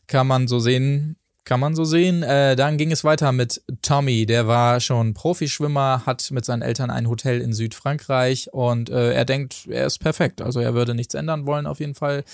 kann 0.06 0.26
man 0.26 0.48
so 0.48 0.58
sehen. 0.58 1.16
Kann 1.44 1.60
man 1.60 1.74
so 1.74 1.84
sehen. 1.84 2.22
Äh, 2.22 2.56
dann 2.56 2.78
ging 2.78 2.90
es 2.90 3.04
weiter 3.04 3.30
mit 3.30 3.62
Tommy. 3.82 4.24
Der 4.24 4.46
war 4.46 4.80
schon 4.80 5.12
Profischwimmer, 5.12 6.06
hat 6.06 6.30
mit 6.30 6.46
seinen 6.46 6.62
Eltern 6.62 6.90
ein 6.90 7.06
Hotel 7.06 7.42
in 7.42 7.52
Südfrankreich 7.52 8.48
und 8.54 8.88
äh, 8.88 9.12
er 9.12 9.26
denkt, 9.26 9.66
er 9.68 9.84
ist 9.84 9.98
perfekt. 9.98 10.40
Also 10.40 10.60
er 10.60 10.72
würde 10.72 10.94
nichts 10.94 11.12
ändern 11.12 11.44
wollen 11.44 11.66
auf 11.66 11.80
jeden 11.80 11.94
Fall. 11.94 12.24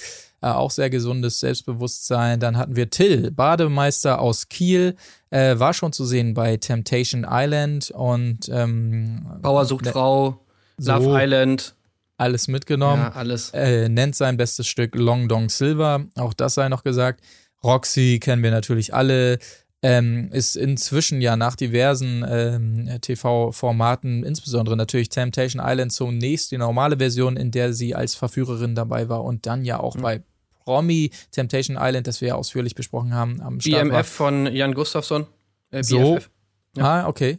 Äh, 0.42 0.46
auch 0.46 0.70
sehr 0.70 0.90
gesundes 0.90 1.40
Selbstbewusstsein. 1.40 2.38
Dann 2.38 2.56
hatten 2.56 2.76
wir 2.76 2.88
Till, 2.88 3.32
Bademeister 3.32 4.20
aus 4.20 4.48
Kiel, 4.48 4.94
äh, 5.30 5.58
war 5.58 5.74
schon 5.74 5.92
zu 5.92 6.04
sehen 6.04 6.34
bei 6.34 6.56
Temptation 6.56 7.26
Island 7.28 7.90
und 7.90 8.48
ähm, 8.48 9.26
Bauer 9.42 9.64
sucht 9.64 9.88
Frau, 9.88 10.38
Love 10.78 11.02
So. 11.02 11.18
Island. 11.18 11.74
Alles 12.20 12.48
mitgenommen. 12.48 13.02
Ja, 13.02 13.12
alles. 13.12 13.50
äh, 13.54 13.88
nennt 13.88 14.14
sein 14.14 14.36
bestes 14.36 14.68
Stück 14.68 14.94
Long 14.94 15.28
Dong 15.28 15.48
Silver, 15.48 16.06
auch 16.16 16.34
das 16.34 16.54
sei 16.54 16.68
noch 16.68 16.84
gesagt. 16.84 17.20
Roxy 17.64 18.18
kennen 18.20 18.42
wir 18.42 18.50
natürlich 18.50 18.94
alle, 18.94 19.38
ähm, 19.82 20.30
ist 20.32 20.56
inzwischen 20.56 21.20
ja 21.20 21.36
nach 21.36 21.56
diversen 21.56 22.24
ähm, 22.28 22.98
TV-Formaten, 23.00 24.22
insbesondere 24.24 24.76
natürlich 24.76 25.08
Temptation 25.08 25.62
Island 25.64 25.92
zunächst 25.92 26.52
die 26.52 26.58
normale 26.58 26.98
Version, 26.98 27.36
in 27.36 27.50
der 27.50 27.72
sie 27.72 27.94
als 27.94 28.14
Verführerin 28.14 28.74
dabei 28.74 29.08
war 29.08 29.24
und 29.24 29.46
dann 29.46 29.64
ja 29.64 29.80
auch 29.80 29.96
bei 29.96 30.22
Promi 30.64 31.10
Temptation 31.30 31.78
Island, 31.80 32.06
das 32.06 32.20
wir 32.20 32.28
ja 32.28 32.34
ausführlich 32.34 32.74
besprochen 32.74 33.14
haben, 33.14 33.40
am 33.40 33.60
Start. 33.60 33.84
BMF 33.84 34.06
von 34.06 34.46
Jan 34.54 34.74
Gustafsson. 34.74 35.26
Äh, 35.70 35.82
So. 35.82 36.14
BFF. 36.16 36.30
Ah, 36.78 37.08
okay. 37.08 37.38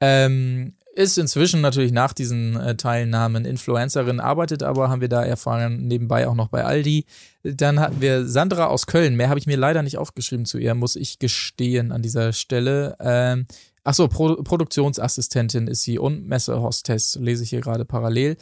Ähm, 0.00 0.74
ist 0.98 1.16
inzwischen 1.16 1.60
natürlich 1.60 1.92
nach 1.92 2.12
diesen 2.12 2.56
äh, 2.56 2.76
Teilnahmen 2.76 3.44
Influencerin, 3.44 4.18
arbeitet 4.18 4.64
aber, 4.64 4.90
haben 4.90 5.00
wir 5.00 5.08
da 5.08 5.24
erfahren, 5.24 5.86
nebenbei 5.86 6.26
auch 6.26 6.34
noch 6.34 6.48
bei 6.48 6.64
Aldi. 6.64 7.04
Dann 7.44 7.78
hatten 7.78 8.00
wir 8.00 8.26
Sandra 8.26 8.66
aus 8.66 8.86
Köln. 8.86 9.14
Mehr 9.14 9.28
habe 9.28 9.38
ich 9.38 9.46
mir 9.46 9.56
leider 9.56 9.82
nicht 9.82 9.96
aufgeschrieben 9.96 10.44
zu 10.44 10.58
ihr, 10.58 10.74
muss 10.74 10.96
ich 10.96 11.20
gestehen 11.20 11.92
an 11.92 12.02
dieser 12.02 12.32
Stelle. 12.32 12.96
Ähm, 12.98 13.46
Achso, 13.84 14.08
Pro 14.08 14.42
Produktionsassistentin 14.42 15.68
ist 15.68 15.82
sie 15.82 16.00
und 16.00 16.26
Messehostess, 16.26 17.16
lese 17.22 17.44
ich 17.44 17.50
hier 17.50 17.60
gerade 17.60 17.84
parallel. 17.84 18.36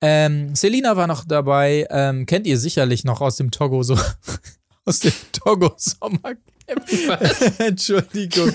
Ähm, 0.00 0.56
Selina 0.56 0.96
war 0.96 1.06
noch 1.06 1.24
dabei, 1.24 1.86
ähm, 1.88 2.26
kennt 2.26 2.48
ihr 2.48 2.58
sicherlich 2.58 3.04
noch 3.04 3.20
aus 3.20 3.36
dem 3.36 3.52
Togo 3.52 3.84
so 3.84 3.96
aus 4.84 4.98
dem 4.98 5.12
Togo 5.32 5.72
Sommercamp. 5.76 6.51
Entschuldigung. 7.58 8.50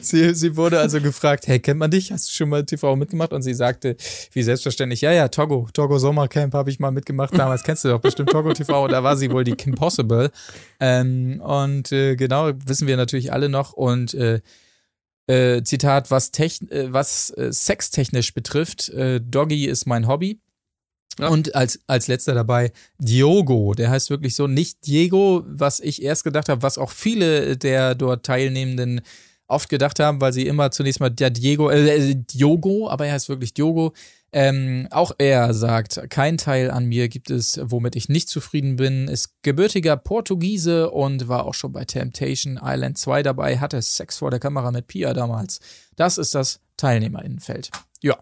Sie, 0.00 0.34
sie 0.34 0.56
wurde 0.56 0.80
also 0.80 1.00
gefragt, 1.00 1.46
hey, 1.46 1.58
kennt 1.58 1.78
man 1.78 1.90
dich? 1.90 2.12
Hast 2.12 2.28
du 2.28 2.32
schon 2.32 2.48
mal 2.48 2.64
TV 2.64 2.96
mitgemacht? 2.96 3.32
Und 3.32 3.42
sie 3.42 3.54
sagte, 3.54 3.96
wie 4.32 4.42
selbstverständlich, 4.42 5.00
ja, 5.00 5.12
ja, 5.12 5.28
Togo, 5.28 5.68
Togo 5.72 5.98
Sommercamp 5.98 6.54
habe 6.54 6.70
ich 6.70 6.78
mal 6.78 6.90
mitgemacht. 6.90 7.36
Damals 7.36 7.62
kennst 7.62 7.84
du 7.84 7.88
doch 7.88 8.00
bestimmt 8.00 8.30
Togo 8.30 8.52
TV. 8.52 8.88
Da 8.88 9.02
war 9.02 9.16
sie 9.16 9.30
wohl 9.30 9.44
die 9.44 9.54
Kim 9.54 9.74
Possible. 9.74 10.30
Ähm, 10.80 11.40
und 11.40 11.92
äh, 11.92 12.16
genau, 12.16 12.50
wissen 12.66 12.86
wir 12.86 12.96
natürlich 12.96 13.32
alle 13.32 13.48
noch. 13.48 13.72
Und 13.72 14.14
äh, 14.14 14.40
äh, 15.26 15.62
Zitat, 15.62 16.10
was, 16.10 16.30
techn 16.30 16.70
äh, 16.70 16.92
was 16.92 17.30
äh, 17.30 17.52
sextechnisch 17.52 18.34
betrifft, 18.34 18.88
äh, 18.90 19.20
Doggy 19.20 19.66
ist 19.66 19.86
mein 19.86 20.08
Hobby. 20.08 20.40
Ja. 21.18 21.28
Und 21.28 21.54
als, 21.54 21.80
als 21.86 22.08
letzter 22.08 22.34
dabei 22.34 22.72
Diogo, 22.98 23.74
der 23.74 23.90
heißt 23.90 24.10
wirklich 24.10 24.34
so, 24.34 24.46
nicht 24.46 24.86
Diego, 24.86 25.44
was 25.46 25.80
ich 25.80 26.02
erst 26.02 26.24
gedacht 26.24 26.48
habe, 26.48 26.62
was 26.62 26.78
auch 26.78 26.90
viele 26.90 27.56
der 27.56 27.94
dort 27.94 28.24
Teilnehmenden 28.24 29.00
oft 29.48 29.68
gedacht 29.68 29.98
haben, 29.98 30.20
weil 30.20 30.32
sie 30.32 30.46
immer 30.46 30.70
zunächst 30.70 31.00
mal 31.00 31.10
der 31.10 31.30
Diego, 31.30 31.70
äh, 31.70 32.14
Diogo, 32.14 32.88
aber 32.88 33.06
er 33.06 33.14
heißt 33.14 33.28
wirklich 33.28 33.54
Diogo. 33.54 33.94
Ähm, 34.30 34.88
auch 34.90 35.12
er 35.16 35.54
sagt, 35.54 36.10
kein 36.10 36.36
Teil 36.36 36.70
an 36.70 36.84
mir 36.84 37.08
gibt 37.08 37.30
es, 37.30 37.58
womit 37.62 37.96
ich 37.96 38.10
nicht 38.10 38.28
zufrieden 38.28 38.76
bin, 38.76 39.08
ist 39.08 39.42
gebürtiger 39.42 39.96
Portugiese 39.96 40.90
und 40.90 41.28
war 41.28 41.46
auch 41.46 41.54
schon 41.54 41.72
bei 41.72 41.86
Temptation 41.86 42.60
Island 42.62 42.98
2 42.98 43.22
dabei, 43.22 43.58
hatte 43.58 43.80
Sex 43.80 44.18
vor 44.18 44.30
der 44.30 44.38
Kamera 44.38 44.70
mit 44.70 44.86
Pia 44.86 45.14
damals. 45.14 45.60
Das 45.96 46.18
ist 46.18 46.34
das 46.34 46.60
Teilnehmerinnenfeld. 46.76 47.70
Ja. 48.02 48.18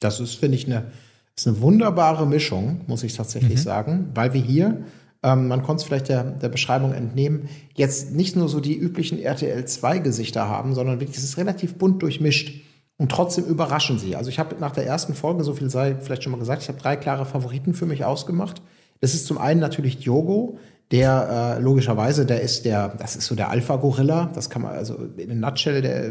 Das 0.00 0.20
ist, 0.20 0.34
finde 0.34 0.58
ich, 0.58 0.66
eine, 0.66 0.92
ist 1.40 1.46
eine 1.48 1.60
wunderbare 1.60 2.26
Mischung, 2.26 2.82
muss 2.86 3.02
ich 3.02 3.14
tatsächlich 3.16 3.58
Mhm. 3.58 3.62
sagen, 3.62 4.08
weil 4.14 4.32
wir 4.34 4.40
hier, 4.40 4.84
ähm, 5.22 5.48
man 5.48 5.62
konnte 5.62 5.80
es 5.82 5.86
vielleicht 5.86 6.08
der, 6.08 6.24
der 6.24 6.48
Beschreibung 6.48 6.92
entnehmen, 6.92 7.48
jetzt 7.74 8.12
nicht 8.14 8.36
nur 8.36 8.48
so 8.48 8.60
die 8.60 8.76
üblichen 8.76 9.18
RTL 9.18 9.64
2-Gesichter 9.64 10.48
haben, 10.48 10.74
sondern 10.74 11.00
wirklich, 11.00 11.18
es 11.18 11.24
ist 11.24 11.36
relativ 11.36 11.76
bunt 11.76 12.02
durchmischt. 12.02 12.62
Und 12.96 13.10
trotzdem 13.10 13.44
überraschen 13.46 13.98
sie. 13.98 14.14
Also 14.14 14.28
ich 14.28 14.38
habe 14.38 14.56
nach 14.60 14.72
der 14.72 14.86
ersten 14.86 15.14
Folge, 15.14 15.42
so 15.42 15.54
viel 15.54 15.70
sei 15.70 15.96
vielleicht 15.98 16.22
schon 16.22 16.32
mal 16.32 16.38
gesagt, 16.38 16.62
ich 16.62 16.68
habe 16.68 16.78
drei 16.78 16.96
klare 16.96 17.24
Favoriten 17.24 17.72
für 17.72 17.86
mich 17.86 18.04
ausgemacht. 18.04 18.60
Das 19.00 19.14
ist 19.14 19.26
zum 19.26 19.38
einen 19.38 19.58
natürlich 19.60 19.98
Diogo, 20.00 20.58
der 20.90 21.56
äh, 21.58 21.62
logischerweise, 21.62 22.26
der 22.26 22.40
ist 22.40 22.64
der, 22.64 22.88
das 22.98 23.14
ist 23.14 23.26
so 23.26 23.36
der 23.36 23.48
Alpha-Gorilla. 23.50 24.30
Das 24.34 24.50
kann 24.50 24.62
man 24.62 24.72
also 24.72 24.96
in 25.16 25.30
a 25.30 25.34
nutshell, 25.34 25.82
der, 25.82 26.10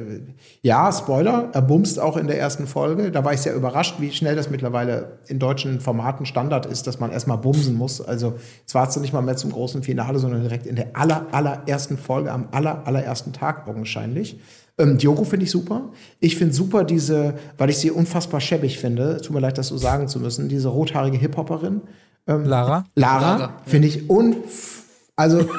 ja, 0.62 0.90
Spoiler, 0.92 1.50
er 1.52 1.62
bumst 1.62 2.00
auch 2.00 2.16
in 2.16 2.28
der 2.28 2.40
ersten 2.40 2.66
Folge. 2.66 3.12
Da 3.12 3.26
war 3.26 3.34
ich 3.34 3.42
sehr 3.42 3.54
überrascht, 3.56 3.96
wie 4.00 4.12
schnell 4.12 4.38
das 4.38 4.50
mittlerweile 4.50 5.20
in 5.28 5.38
deutschen 5.38 5.82
Formaten 5.82 6.26
Standard 6.26 6.66
ist, 6.66 6.88
dass 6.88 6.98
man 6.98 7.12
erstmal 7.12 7.38
bumsen 7.38 7.76
muss. 7.76 8.00
Also 8.00 8.36
es 8.66 8.74
war 8.74 8.86
jetzt 8.86 8.96
nicht 9.02 9.12
mal 9.12 9.22
mehr 9.22 9.36
zum 9.36 9.52
großen 9.52 9.84
Finale, 9.84 10.18
sondern 10.18 10.44
direkt 10.44 10.66
in 10.66 10.78
der 10.78 10.88
aller, 10.94 11.26
allerersten 11.32 11.98
Folge, 11.98 12.32
am 12.32 12.48
aller, 12.52 12.88
allerersten 12.88 13.34
Tag 13.34 13.68
augenscheinlich. 13.68 14.40
Ähm, 14.78 14.98
Diogo 14.98 15.26
finde 15.26 15.44
ich 15.44 15.52
super. 15.52 15.90
Ich 16.22 16.38
finde 16.38 16.54
super 16.54 16.86
diese, 16.86 17.34
weil 17.58 17.70
ich 17.70 17.78
sie 17.78 17.92
unfassbar 17.92 18.40
schäbig 18.40 18.80
finde, 18.80 19.20
tut 19.20 19.36
mir 19.36 19.42
leid, 19.42 19.58
das 19.58 19.68
so 19.68 19.78
sagen 19.78 20.08
zu 20.08 20.22
müssen, 20.22 20.48
diese 20.48 20.70
rothaarige 20.70 21.18
Hip-Hopperin. 21.18 21.82
Lara? 22.26 22.84
Lara, 22.96 23.38
Lara, 23.38 23.54
finde 23.66 23.88
ich 23.88 24.10
un 24.10 24.36
also 25.16 25.50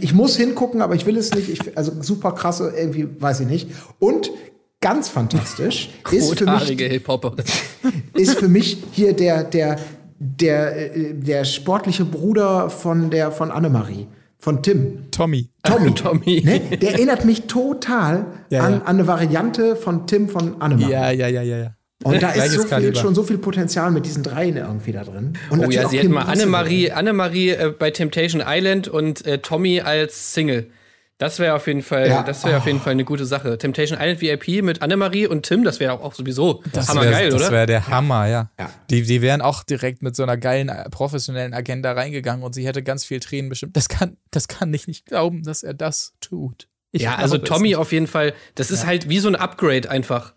ich 0.00 0.12
muss 0.12 0.36
hingucken, 0.36 0.82
aber 0.82 0.94
ich 0.94 1.06
will 1.06 1.16
es 1.16 1.32
nicht. 1.34 1.48
Ich, 1.48 1.76
also 1.76 1.92
super 2.02 2.32
krasse, 2.32 2.72
irgendwie, 2.76 3.08
weiß 3.18 3.40
ich 3.40 3.46
nicht. 3.46 3.70
Und 3.98 4.30
ganz 4.80 5.08
fantastisch 5.08 5.90
ist 6.10 6.38
für 6.38 6.46
mich 6.46 6.68
Hip-Hopper. 6.68 7.34
ist 8.14 8.38
für 8.38 8.48
mich 8.48 8.82
hier 8.92 9.14
der 9.14 9.44
der 9.44 9.78
der 10.18 10.96
äh, 10.96 11.14
der 11.14 11.44
sportliche 11.44 12.04
Bruder 12.04 12.70
von 12.70 13.10
der 13.10 13.32
von 13.32 13.50
Annemarie, 13.50 14.06
von 14.38 14.62
Tim. 14.62 15.10
Tommy. 15.10 15.50
Tommy. 15.62 15.94
Tommy. 15.94 16.42
Ne? 16.44 16.76
Der 16.76 16.92
erinnert 16.92 17.24
mich 17.24 17.46
total 17.46 18.26
Ja, 18.50 18.62
an, 18.64 18.72
ja. 18.72 18.78
an 18.80 18.86
eine 18.86 19.06
Variante 19.06 19.76
von 19.76 20.06
Tim 20.06 20.28
von 20.28 20.60
Annemarie. 20.60 20.92
Ja, 20.92 21.10
ja, 21.10 21.28
ja, 21.28 21.42
ja, 21.42 21.56
ja. 21.58 21.74
Und 22.02 22.22
da 22.22 22.30
ist 22.32 22.52
so 22.52 22.62
viel, 22.64 22.96
schon 22.96 23.14
so 23.14 23.22
viel 23.22 23.38
Potenzial 23.38 23.90
mit 23.90 24.06
diesen 24.06 24.22
dreien 24.22 24.56
irgendwie 24.56 24.92
da 24.92 25.04
drin. 25.04 25.34
Und 25.50 25.60
Oh 25.66 25.70
ja, 25.70 25.84
auch 25.86 25.90
sie 25.90 25.98
hätten 25.98 26.12
mal. 26.12 26.22
Annemarie, 26.22 26.90
Annemarie 26.92 27.50
äh, 27.50 27.74
bei 27.78 27.90
Temptation 27.90 28.42
Island 28.46 28.88
und 28.88 29.26
äh, 29.26 29.38
Tommy 29.38 29.80
als 29.80 30.32
Single. 30.34 30.70
Das 31.18 31.38
wäre 31.38 31.54
auf 31.54 31.66
jeden 31.66 31.82
Fall, 31.82 32.08
Ja. 32.08 32.22
das 32.22 32.46
wäre 32.46 32.56
auf 32.56 32.64
jeden 32.66 32.80
Fall 32.80 32.92
eine 32.92 33.04
gute 33.04 33.26
Sache. 33.26 33.58
Temptation 33.58 33.98
Island 34.00 34.22
VIP 34.22 34.64
mit 34.64 34.80
Annemarie 34.80 35.26
und 35.26 35.44
Tim, 35.44 35.64
das 35.64 35.78
wäre 35.78 36.00
auch 36.00 36.14
sowieso 36.14 36.62
Das 36.72 36.88
hammergeil, 36.88 37.24
wär, 37.24 37.30
Das 37.32 37.42
oder? 37.42 37.50
wäre 37.52 37.66
der 37.66 37.88
Hammer, 37.88 38.26
ja. 38.26 38.50
Ja. 38.58 38.70
Die, 38.88 39.02
die 39.02 39.20
wären 39.20 39.42
auch 39.42 39.62
direkt 39.62 40.02
mit 40.02 40.16
so 40.16 40.22
einer 40.22 40.38
geilen 40.38 40.70
äh, 40.70 40.88
professionellen 40.88 41.52
Agenda 41.52 41.92
reingegangen 41.92 42.42
und 42.42 42.54
sie 42.54 42.66
hätte 42.66 42.82
ganz 42.82 43.04
viel 43.04 43.20
Tränen 43.20 43.50
bestimmt. 43.50 43.76
Das 43.76 43.90
kann, 43.90 44.16
das 44.30 44.48
kann 44.48 44.72
ich 44.72 44.86
nicht 44.86 45.04
glauben, 45.04 45.42
dass 45.42 45.62
er 45.62 45.74
das 45.74 46.14
tut. 46.22 46.68
Ich 46.90 47.02
ja, 47.02 47.16
also 47.16 47.36
Tommy 47.36 47.74
auf 47.76 47.92
jeden 47.92 48.06
Fall, 48.06 48.32
das 48.54 48.70
ist 48.70 48.86
halt 48.86 49.10
wie 49.10 49.18
so 49.18 49.28
ein 49.28 49.36
Upgrade 49.36 49.90
einfach. 49.90 50.32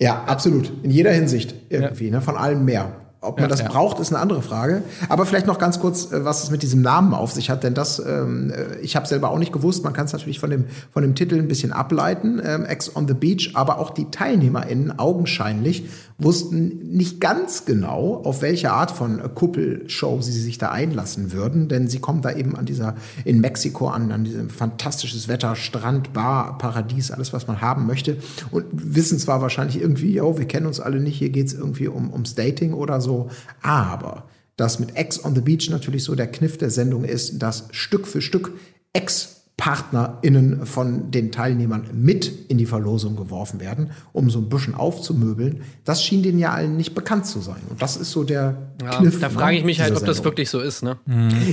Ja, 0.00 0.24
absolut. 0.24 0.72
In 0.82 0.90
jeder 0.90 1.12
Hinsicht 1.12 1.54
irgendwie, 1.68 2.10
ne? 2.10 2.20
Von 2.20 2.36
allem 2.36 2.64
mehr. 2.64 2.96
Ob 3.22 3.36
man 3.36 3.44
Ja, 3.44 3.48
das 3.48 3.60
ja. 3.60 3.68
braucht, 3.68 4.00
ist 4.00 4.12
eine 4.12 4.20
andere 4.20 4.42
Frage. 4.42 4.82
Aber 5.08 5.24
vielleicht 5.26 5.46
noch 5.46 5.58
ganz 5.58 5.78
kurz, 5.78 6.10
äh, 6.10 6.24
was 6.24 6.42
es 6.42 6.50
mit 6.50 6.62
diesem 6.62 6.82
Namen 6.82 7.14
auf 7.14 7.30
sich 7.32 7.50
hat, 7.50 7.62
denn 7.62 7.72
das, 7.72 8.02
ähm, 8.04 8.50
äh, 8.50 8.80
ich 8.80 8.96
habe 8.96 9.06
selber 9.06 9.30
auch 9.30 9.38
nicht 9.38 9.52
gewusst. 9.52 9.84
Man 9.84 9.92
kann 9.92 10.06
es 10.06 10.12
natürlich 10.12 10.40
von 10.40 10.50
dem, 10.50 10.64
von 10.92 11.02
dem 11.02 11.14
Titel 11.14 11.38
ein 11.38 11.46
bisschen 11.46 11.72
ableiten, 11.72 12.42
ähm, 12.44 12.64
Ex 12.64 12.94
on 12.96 13.06
the 13.06 13.14
Beach, 13.14 13.52
aber 13.54 13.78
auch 13.78 13.90
die 13.90 14.10
TeilnehmerInnen 14.10 14.98
augenscheinlich 14.98 15.84
wussten 16.18 16.80
nicht 16.92 17.20
ganz 17.20 17.64
genau, 17.64 18.20
auf 18.24 18.42
welche 18.42 18.72
Art 18.72 18.90
von 18.90 19.18
äh, 19.18 19.28
Kuppelshow 19.34 20.20
sie 20.20 20.32
sich 20.32 20.58
da 20.58 20.70
einlassen 20.70 21.32
würden, 21.32 21.68
denn 21.68 21.88
sie 21.88 21.98
kommen 21.98 22.22
da 22.22 22.32
eben 22.32 22.56
an 22.56 22.66
dieser, 22.66 22.94
in 23.24 23.40
Mexiko 23.40 23.88
an, 23.88 24.12
an 24.12 24.24
diesem 24.24 24.50
fantastisches 24.50 25.28
Wetter, 25.28 25.56
Strand, 25.56 26.12
Bar, 26.12 26.58
Paradies, 26.58 27.10
alles, 27.10 27.32
was 27.32 27.46
man 27.46 27.60
haben 27.60 27.86
möchte 27.86 28.16
und 28.50 28.64
wissen 28.72 29.18
zwar 29.18 29.40
wahrscheinlich 29.40 29.80
irgendwie, 29.80 30.20
oh, 30.20 30.38
wir 30.38 30.46
kennen 30.46 30.66
uns 30.66 30.80
alle 30.80 31.00
nicht, 31.00 31.16
hier 31.16 31.30
geht's 31.30 31.52
irgendwie 31.52 31.88
um, 31.88 32.12
ums 32.12 32.34
Dating 32.34 32.72
oder 32.74 33.00
so, 33.00 33.11
aber 33.62 34.24
dass 34.56 34.78
mit 34.78 34.96
Ex 34.96 35.24
on 35.24 35.34
the 35.34 35.40
Beach 35.40 35.70
natürlich 35.70 36.04
so 36.04 36.14
der 36.14 36.26
Kniff 36.30 36.58
der 36.58 36.70
Sendung 36.70 37.04
ist, 37.04 37.38
dass 37.42 37.68
Stück 37.72 38.06
für 38.06 38.20
Stück 38.20 38.52
Ex-PartnerInnen 38.92 40.66
von 40.66 41.10
den 41.10 41.32
Teilnehmern 41.32 41.86
mit 41.92 42.30
in 42.50 42.58
die 42.58 42.66
Verlosung 42.66 43.16
geworfen 43.16 43.60
werden, 43.60 43.90
um 44.12 44.30
so 44.30 44.38
ein 44.38 44.48
bisschen 44.48 44.74
aufzumöbeln. 44.74 45.62
Das 45.84 46.02
schien 46.04 46.22
denen 46.22 46.38
ja 46.38 46.52
allen 46.52 46.76
nicht 46.76 46.94
bekannt 46.94 47.26
zu 47.26 47.40
sein. 47.40 47.60
Und 47.68 47.80
das 47.80 47.96
ist 47.96 48.10
so 48.10 48.24
der 48.24 48.56
Ja, 48.82 48.98
Kniff. 48.98 49.20
da 49.20 49.30
frage 49.30 49.56
ich 49.56 49.64
mich 49.64 49.78
ne, 49.78 49.84
halt, 49.84 49.92
ob 49.92 49.98
dieser 50.00 50.06
das 50.06 50.16
Sendung. 50.18 50.30
wirklich 50.32 50.50
so 50.50 50.60
ist, 50.60 50.82
ne? 50.82 50.98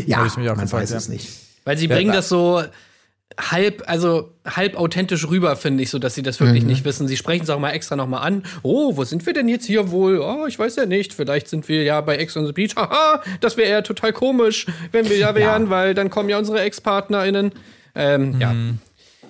Ja, 0.05 0.17
Hab 0.19 0.27
ich 0.27 0.37
mich 0.37 0.49
auch 0.49 0.55
man 0.55 0.65
gefragt, 0.65 0.83
weiß 0.83 0.91
ja. 0.91 0.97
es 0.97 1.09
nicht. 1.09 1.29
Weil 1.65 1.77
sie 1.77 1.87
Ja, 1.87 1.95
bringen 1.95 2.09
da- 2.11 2.17
das 2.17 2.29
so 2.29 2.61
halb, 3.37 3.83
also 3.87 4.31
halb 4.45 4.75
authentisch 4.75 5.29
rüber, 5.29 5.55
finde 5.55 5.83
ich, 5.83 5.89
so 5.89 5.99
dass 5.99 6.15
sie 6.15 6.23
das 6.23 6.39
wirklich 6.39 6.63
Mhm. 6.63 6.69
nicht 6.69 6.83
wissen. 6.85 7.07
Sie 7.07 7.15
sprechen 7.17 7.43
es 7.43 7.49
auch 7.49 7.59
mal 7.59 7.71
extra 7.71 7.95
nochmal 7.95 8.25
an. 8.25 8.43
Oh, 8.63 8.97
wo 8.97 9.03
sind 9.03 9.25
wir 9.25 9.33
denn 9.33 9.47
jetzt 9.47 9.65
hier 9.65 9.91
wohl? 9.91 10.19
Oh, 10.19 10.45
ich 10.47 10.57
weiß 10.57 10.75
ja 10.75 10.85
nicht. 10.85 11.13
Vielleicht 11.13 11.47
sind 11.47 11.67
wir 11.69 11.83
ja 11.83 12.01
bei 12.01 12.17
Ex 12.17 12.35
on 12.35 12.45
the 12.45 12.51
Beach. 12.51 12.75
Haha, 12.75 13.21
das 13.39 13.55
wäre 13.55 13.69
ja 13.69 13.81
total 13.81 14.13
komisch, 14.13 14.65
wenn 14.91 15.07
wir 15.09 15.17
ja 15.17 15.35
wären, 15.35 15.69
weil 15.69 15.93
dann 15.93 16.09
kommen 16.09 16.29
ja 16.29 16.37
unsere 16.37 16.61
Ex-PartnerInnen. 16.61 17.51
Ähm, 17.95 18.39
ja. 18.39 18.55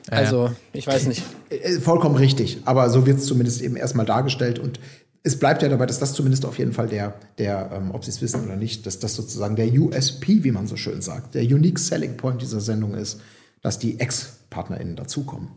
Also, 0.09 0.51
ich 0.73 0.87
weiß 0.87 1.05
nicht. 1.07 1.23
Äh, 1.49 1.79
Vollkommen 1.79 2.15
richtig, 2.15 2.59
aber 2.65 2.89
so 2.89 3.05
wird 3.05 3.19
es 3.19 3.25
zumindest 3.25 3.61
eben 3.61 3.75
erstmal 3.75 4.05
dargestellt 4.05 4.57
und 4.59 4.79
es 5.21 5.37
bleibt 5.37 5.61
ja 5.61 5.69
dabei, 5.69 5.85
dass 5.85 5.99
das 5.99 6.13
zumindest 6.13 6.45
auf 6.45 6.57
jeden 6.57 6.71
Fall 6.71 6.87
der, 6.87 7.13
der 7.37 7.69
ähm, 7.73 7.91
ob 7.91 8.05
Sie 8.05 8.11
es 8.11 8.21
wissen 8.21 8.45
oder 8.45 8.55
nicht, 8.55 8.85
dass 8.85 8.99
das 8.99 9.15
sozusagen 9.15 9.55
der 9.55 9.67
USP, 9.67 10.43
wie 10.43 10.51
man 10.51 10.65
so 10.65 10.77
schön 10.77 11.01
sagt, 11.01 11.35
der 11.35 11.43
Unique 11.43 11.77
Selling 11.77 12.15
Point 12.17 12.41
dieser 12.41 12.61
Sendung 12.61 12.95
ist, 12.95 13.19
dass 13.61 13.79
die 13.79 13.99
Ex-PartnerInnen 13.99 14.95
dazukommen. 14.95 15.49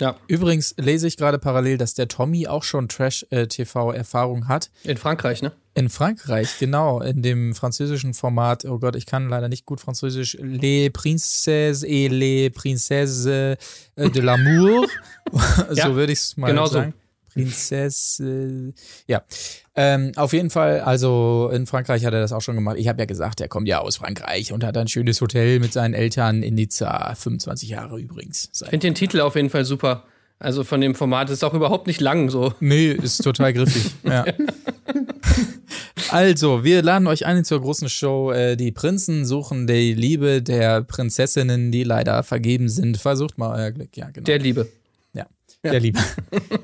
Ja, 0.00 0.16
Übrigens 0.28 0.74
lese 0.78 1.08
ich 1.08 1.16
gerade 1.16 1.40
parallel, 1.40 1.76
dass 1.76 1.94
der 1.94 2.06
Tommy 2.06 2.46
auch 2.46 2.62
schon 2.62 2.88
Trash-TV-Erfahrung 2.88 4.46
hat. 4.46 4.70
in 4.84 4.96
Frankreich, 4.96 5.42
ne? 5.42 5.52
In 5.74 5.88
Frankreich, 5.88 6.58
genau, 6.60 7.00
in 7.00 7.22
dem 7.22 7.54
französischen 7.54 8.14
Format, 8.14 8.64
oh 8.64 8.78
Gott, 8.78 8.94
ich 8.94 9.06
kann 9.06 9.28
leider 9.28 9.48
nicht 9.48 9.66
gut 9.66 9.80
Französisch, 9.80 10.36
Les 10.40 10.90
Princesses 10.90 11.82
et 11.82 12.08
les 12.10 12.50
Princesses 12.50 13.26
äh, 13.26 13.56
de 13.96 14.22
l'amour, 14.22 14.86
so 15.68 15.74
Ja, 15.74 15.94
würde 15.94 16.12
ich 16.12 16.20
es 16.20 16.36
mal 16.36 16.48
genau 16.48 16.66
so. 16.66 16.84
Sagen. 17.38 17.50
Prinzesse, 17.50 18.72
ja. 19.06 19.22
Ähm, 19.74 20.12
auf 20.16 20.32
jeden 20.32 20.50
Fall, 20.50 20.80
also 20.80 21.50
in 21.52 21.66
Frankreich 21.66 22.04
hat 22.04 22.12
er 22.12 22.20
das 22.20 22.32
auch 22.32 22.42
schon 22.42 22.56
gemacht. 22.56 22.76
Ich 22.78 22.88
habe 22.88 22.98
ja 22.98 23.06
gesagt, 23.06 23.40
er 23.40 23.48
kommt 23.48 23.68
ja 23.68 23.78
aus 23.78 23.96
Frankreich 23.98 24.52
und 24.52 24.64
hat 24.64 24.76
ein 24.76 24.88
schönes 24.88 25.20
Hotel 25.20 25.60
mit 25.60 25.72
seinen 25.72 25.94
Eltern 25.94 26.42
in 26.42 26.54
Nizza, 26.54 27.14
25 27.14 27.68
Jahre 27.68 27.98
übrigens. 27.98 28.50
Ich 28.52 28.68
finde 28.68 28.86
den 28.86 28.94
Titel 28.94 29.20
auf 29.20 29.36
jeden 29.36 29.50
Fall 29.50 29.64
super. 29.64 30.04
Also 30.40 30.62
von 30.62 30.80
dem 30.80 30.94
Format 30.94 31.30
ist 31.30 31.44
auch 31.44 31.54
überhaupt 31.54 31.86
nicht 31.86 32.00
lang 32.00 32.30
so. 32.30 32.52
Nee, 32.60 32.92
ist 32.92 33.18
total 33.18 33.52
griffig. 33.52 33.90
ja. 34.04 34.24
Also, 36.10 36.64
wir 36.64 36.82
laden 36.82 37.06
euch 37.06 37.26
ein 37.26 37.44
zur 37.44 37.60
großen 37.60 37.88
Show. 37.88 38.30
Äh, 38.32 38.56
die 38.56 38.72
Prinzen 38.72 39.26
suchen 39.26 39.66
die 39.66 39.92
Liebe 39.94 40.40
der 40.40 40.82
Prinzessinnen, 40.82 41.70
die 41.70 41.84
leider 41.84 42.22
vergeben 42.22 42.68
sind. 42.68 42.96
Versucht 42.96 43.36
mal 43.36 43.58
euer 43.58 43.72
Glück, 43.72 43.96
ja, 43.96 44.10
genau. 44.10 44.24
Der 44.24 44.38
Liebe. 44.38 44.68
Ja, 45.68 45.72
der 45.72 45.80
Liebe. 45.80 46.00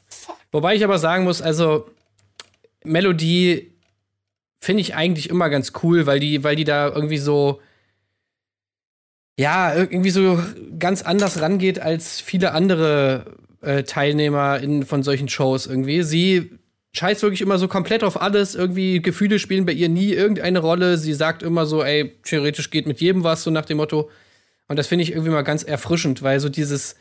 Wobei 0.53 0.75
ich 0.75 0.85
aber 0.85 0.99
sagen 0.99 1.25
muss, 1.25 1.41
also 1.41 1.87
Melodie 2.85 3.70
finde 4.61 4.83
ich 4.83 4.95
eigentlich 4.95 5.31
immer 5.31 5.49
ganz 5.51 5.73
cool, 5.83 6.07
weil 6.07 6.21
die, 6.21 6.45
weil 6.45 6.57
die 6.57 6.65
da 6.65 6.89
irgendwie 6.89 7.19
so 7.19 7.61
ja, 9.41 9.75
irgendwie 9.75 10.11
so 10.11 10.39
ganz 10.79 11.01
anders 11.01 11.41
rangeht 11.41 11.79
als 11.79 12.21
viele 12.21 12.53
andere 12.53 13.39
äh, 13.63 13.85
Teilnehmer 13.85 14.61
in, 14.61 14.85
von 14.85 15.03
solchen 15.03 15.31
Shows 15.31 15.67
irgendwie. 15.67 16.03
Sie 16.03 16.51
scheißt 16.93 17.23
wirklich 17.23 17.41
immer 17.41 17.57
so 17.57 17.67
komplett 17.67 18.05
auf 18.05 18.21
alles. 18.21 18.55
Irgendwie 18.55 19.01
Gefühle 19.01 19.39
spielen 19.39 19.65
bei 19.65 19.73
ihr 19.73 19.89
nie 19.89 20.13
irgendeine 20.13 20.59
Rolle. 20.59 20.99
Sie 20.99 21.15
sagt 21.15 21.43
immer 21.43 21.65
so, 21.65 21.83
ey, 21.83 22.13
theoretisch 22.23 22.71
geht 22.71 22.87
mit 22.87 23.01
jedem 23.01 23.25
was, 23.25 23.43
so 23.43 23.51
nach 23.51 23.65
dem 23.65 23.79
Motto. 23.79 24.11
Und 24.69 24.79
das 24.79 24.89
finde 24.89 25.05
ich 25.05 25.13
irgendwie 25.13 25.31
mal 25.31 25.41
ganz 25.41 25.63
erfrischend, 25.63 26.23
weil 26.23 26.39
so 26.39 26.51
dieses, 26.51 26.97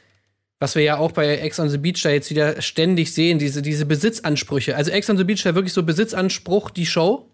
was 0.59 0.75
wir 0.75 0.83
ja 0.83 0.97
auch 0.97 1.11
bei 1.11 1.39
Ex 1.39 1.59
on 1.59 1.67
the 1.67 1.77
Beach 1.77 2.01
da 2.03 2.09
jetzt 2.09 2.29
wieder 2.29 2.61
ständig 2.61 3.13
sehen, 3.13 3.37
diese, 3.37 3.61
diese 3.61 3.85
Besitzansprüche. 3.85 4.77
Also 4.77 4.91
Ex 4.91 5.09
on 5.09 5.17
the 5.17 5.25
Beach 5.25 5.43
da 5.43 5.55
wirklich 5.55 5.73
so 5.73 5.83
Besitzanspruch, 5.83 6.69
die 6.69 6.85
Show. 6.85 7.29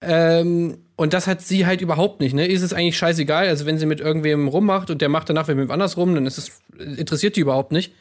Ähm, 0.00 0.78
und 0.96 1.12
das 1.12 1.26
hat 1.26 1.42
sie 1.42 1.66
halt 1.66 1.80
überhaupt 1.80 2.20
nicht, 2.20 2.34
ne? 2.34 2.46
Ist 2.46 2.62
es 2.62 2.72
eigentlich 2.72 2.98
scheißegal. 2.98 3.48
Also, 3.48 3.66
wenn 3.66 3.78
sie 3.78 3.86
mit 3.86 4.00
irgendwem 4.00 4.48
rummacht 4.48 4.90
und 4.90 5.00
der 5.00 5.08
macht 5.08 5.28
danach 5.28 5.46
mit 5.48 5.56
wem 5.56 5.70
anders 5.70 5.96
rum, 5.96 6.14
dann 6.14 6.26
ist 6.26 6.38
es, 6.38 6.60
interessiert 6.78 7.36
die 7.36 7.40
überhaupt 7.40 7.72
nicht. 7.72 7.92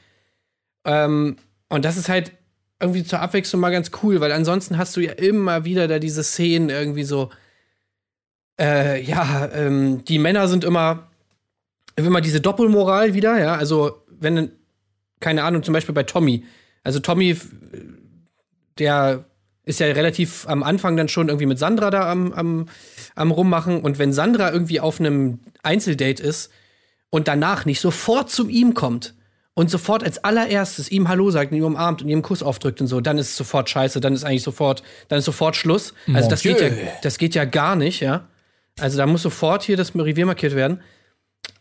Ähm, 0.85 1.37
und 1.69 1.85
das 1.85 1.97
ist 1.97 2.09
halt 2.09 2.31
irgendwie 2.79 3.03
zur 3.03 3.21
Abwechslung 3.21 3.61
mal 3.61 3.71
ganz 3.71 3.91
cool, 4.03 4.19
weil 4.21 4.31
ansonsten 4.31 4.77
hast 4.77 4.95
du 4.95 5.01
ja 5.01 5.13
immer 5.13 5.65
wieder 5.65 5.87
da 5.87 5.99
diese 5.99 6.23
Szenen 6.23 6.69
irgendwie 6.69 7.03
so, 7.03 7.29
äh, 8.59 9.01
ja, 9.01 9.49
ähm, 9.53 10.03
die 10.05 10.19
Männer 10.19 10.47
sind 10.47 10.63
immer, 10.63 11.09
immer 11.95 12.21
diese 12.21 12.41
Doppelmoral 12.41 13.13
wieder, 13.13 13.39
ja, 13.39 13.55
also 13.55 14.03
wenn, 14.09 14.51
keine 15.19 15.43
Ahnung, 15.43 15.63
zum 15.63 15.73
Beispiel 15.73 15.95
bei 15.95 16.03
Tommy, 16.03 16.45
also 16.83 16.99
Tommy, 16.99 17.35
der 18.77 19.25
ist 19.67 19.79
ja 19.79 19.87
relativ 19.87 20.47
am 20.47 20.63
Anfang 20.63 20.95
dann 20.95 21.09
schon 21.09 21.27
irgendwie 21.27 21.45
mit 21.45 21.59
Sandra 21.59 21.89
da 21.89 22.09
am, 22.09 22.31
am, 22.31 22.65
am 23.15 23.31
rummachen 23.31 23.81
und 23.81 23.99
wenn 23.99 24.13
Sandra 24.13 24.51
irgendwie 24.51 24.79
auf 24.79 24.99
einem 24.99 25.39
Einzeldate 25.61 26.23
ist 26.23 26.49
und 27.09 27.27
danach 27.27 27.65
nicht 27.65 27.81
sofort 27.81 28.29
zu 28.29 28.47
ihm 28.47 28.73
kommt 28.73 29.13
und 29.55 29.69
sofort 29.69 30.03
als 30.03 30.23
allererstes 30.23 30.89
ihm 30.89 31.09
Hallo 31.09 31.31
sagt 31.31 31.51
und 31.51 31.57
ihn 31.57 31.63
umarmt 31.63 32.01
und 32.01 32.07
ihm 32.07 32.13
einen 32.13 32.21
Kuss 32.21 32.43
aufdrückt 32.43 32.79
und 32.79 32.87
so, 32.87 33.01
dann 33.01 33.17
ist 33.17 33.31
es 33.31 33.37
sofort 33.37 33.69
scheiße, 33.69 33.99
dann 33.99 34.13
ist 34.13 34.23
eigentlich 34.23 34.43
sofort, 34.43 34.83
dann 35.09 35.19
ist 35.19 35.25
sofort 35.25 35.57
Schluss. 35.57 35.93
Also 36.13 36.29
das 36.29 36.43
geht, 36.43 36.61
ja, 36.61 36.69
das 37.03 37.17
geht 37.17 37.35
ja 37.35 37.43
gar 37.43 37.75
nicht, 37.75 37.99
ja. 37.99 38.27
Also 38.79 38.97
da 38.97 39.05
muss 39.05 39.23
sofort 39.23 39.63
hier 39.63 39.75
das 39.75 39.93
Revier 39.95 40.25
markiert 40.25 40.55
werden. 40.55 40.81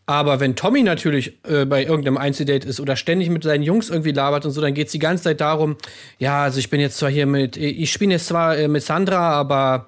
Aber 0.09 0.39
wenn 0.39 0.55
Tommy 0.55 0.83
natürlich 0.83 1.37
äh, 1.43 1.65
bei 1.65 1.83
irgendeinem 1.83 2.17
Einzeldate 2.17 2.65
ist 2.65 2.79
oder 2.79 2.95
ständig 2.95 3.29
mit 3.29 3.43
seinen 3.43 3.61
Jungs 3.61 3.89
irgendwie 3.89 4.13
labert 4.13 4.45
und 4.45 4.51
so, 4.51 4.61
dann 4.61 4.73
geht's 4.73 4.93
die 4.93 4.99
ganze 4.99 5.25
Zeit 5.25 5.41
darum, 5.41 5.75
ja, 6.17 6.43
also 6.43 6.59
ich 6.59 6.69
bin 6.69 6.79
jetzt 6.79 6.97
zwar 6.97 7.09
hier 7.09 7.25
mit, 7.25 7.57
ich 7.57 7.91
spiele 7.91 8.13
jetzt 8.13 8.27
zwar 8.27 8.57
äh, 8.57 8.69
mit 8.69 8.83
Sandra, 8.83 9.31
aber 9.31 9.87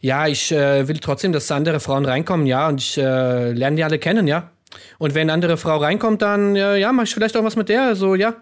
ja, 0.00 0.26
ich 0.26 0.50
äh, 0.50 0.88
will 0.88 0.98
trotzdem, 0.98 1.32
dass 1.32 1.50
andere 1.52 1.78
Frauen 1.78 2.04
reinkommen, 2.04 2.46
ja, 2.46 2.66
und 2.68 2.80
ich 2.80 2.98
äh, 2.98 3.52
lerne 3.52 3.76
die 3.76 3.84
alle 3.84 4.00
kennen, 4.00 4.26
ja. 4.26 4.50
Und 4.98 5.14
wenn 5.14 5.22
eine 5.22 5.34
andere 5.34 5.56
Frau 5.56 5.76
reinkommt, 5.76 6.20
dann, 6.20 6.56
äh, 6.56 6.78
ja, 6.78 6.92
mach 6.92 7.04
ich 7.04 7.14
vielleicht 7.14 7.36
auch 7.36 7.44
was 7.44 7.54
mit 7.54 7.68
der, 7.68 7.84
also 7.84 8.16
ja, 8.16 8.34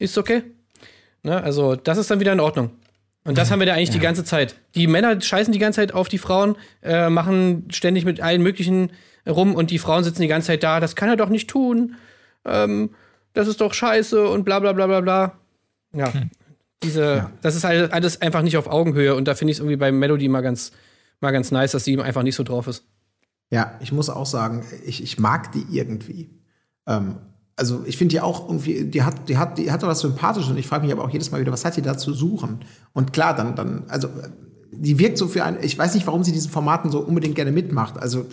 ist 0.00 0.18
okay. 0.18 0.42
Ne? 1.22 1.40
Also, 1.42 1.76
das 1.76 1.96
ist 1.96 2.10
dann 2.10 2.18
wieder 2.18 2.32
in 2.32 2.40
Ordnung. 2.40 2.72
Und 3.26 3.36
das 3.36 3.50
haben 3.50 3.58
wir 3.58 3.66
da 3.66 3.74
eigentlich 3.74 3.90
die 3.90 3.98
ganze 3.98 4.24
Zeit. 4.24 4.56
Die 4.74 4.86
Männer 4.86 5.20
scheißen 5.20 5.52
die 5.52 5.58
ganze 5.58 5.80
Zeit 5.80 5.92
auf 5.92 6.08
die 6.08 6.18
Frauen, 6.18 6.56
äh, 6.82 7.10
machen 7.10 7.68
ständig 7.70 8.04
mit 8.04 8.20
allen 8.20 8.42
möglichen 8.42 8.92
rum 9.28 9.54
und 9.54 9.70
die 9.70 9.78
Frauen 9.78 10.04
sitzen 10.04 10.22
die 10.22 10.28
ganze 10.28 10.46
Zeit 10.48 10.62
da. 10.62 10.78
Das 10.78 10.94
kann 10.94 11.08
er 11.08 11.16
doch 11.16 11.28
nicht 11.28 11.50
tun. 11.50 11.96
Ähm, 12.44 12.90
das 13.32 13.48
ist 13.48 13.60
doch 13.60 13.74
scheiße 13.74 14.28
und 14.28 14.44
bla 14.44 14.60
bla 14.60 14.72
bla 14.72 14.86
bla 14.86 15.00
bla. 15.00 15.32
Ja. 15.92 16.12
Diese, 16.82 17.30
das 17.42 17.56
ist 17.56 17.64
alles, 17.64 17.90
alles 17.90 18.20
einfach 18.22 18.42
nicht 18.42 18.56
auf 18.56 18.68
Augenhöhe 18.68 19.14
und 19.14 19.26
da 19.26 19.34
finde 19.34 19.50
ich 19.50 19.56
es 19.56 19.60
irgendwie 19.60 19.76
bei 19.76 19.90
Melody 19.90 20.28
mal 20.28 20.42
ganz, 20.42 20.72
mal 21.20 21.32
ganz 21.32 21.50
nice, 21.50 21.72
dass 21.72 21.84
sie 21.84 22.00
einfach 22.00 22.22
nicht 22.22 22.36
so 22.36 22.44
drauf 22.44 22.68
ist. 22.68 22.84
Ja, 23.50 23.76
ich 23.80 23.92
muss 23.92 24.08
auch 24.08 24.26
sagen, 24.26 24.64
ich, 24.84 25.02
ich 25.02 25.18
mag 25.18 25.52
die 25.52 25.64
irgendwie. 25.70 26.30
Ähm, 26.86 27.16
also 27.56 27.82
ich 27.86 27.96
finde 27.96 28.12
die 28.12 28.20
auch 28.20 28.48
irgendwie, 28.48 28.84
die 28.84 29.02
hat, 29.02 29.28
die 29.28 29.38
hat, 29.38 29.56
die 29.58 29.72
hat 29.72 29.82
doch 29.82 29.88
was 29.88 30.00
Sympathisches 30.00 30.50
und 30.50 30.58
ich 30.58 30.66
frage 30.66 30.84
mich 30.84 30.92
aber 30.92 31.04
auch 31.04 31.10
jedes 31.10 31.30
Mal 31.30 31.40
wieder, 31.40 31.52
was 31.52 31.64
hat 31.64 31.76
die 31.76 31.82
da 31.82 31.96
zu 31.96 32.12
suchen? 32.12 32.60
Und 32.92 33.14
klar, 33.14 33.34
dann, 33.34 33.56
dann, 33.56 33.84
also 33.88 34.08
die 34.70 34.98
wirkt 34.98 35.16
so 35.16 35.26
für 35.26 35.42
ein, 35.42 35.56
ich 35.62 35.78
weiß 35.78 35.94
nicht, 35.94 36.06
warum 36.06 36.22
sie 36.22 36.32
diesen 36.32 36.50
Formaten 36.50 36.90
so 36.90 37.00
unbedingt 37.00 37.34
gerne 37.34 37.52
mitmacht. 37.52 37.98
Also 37.98 38.26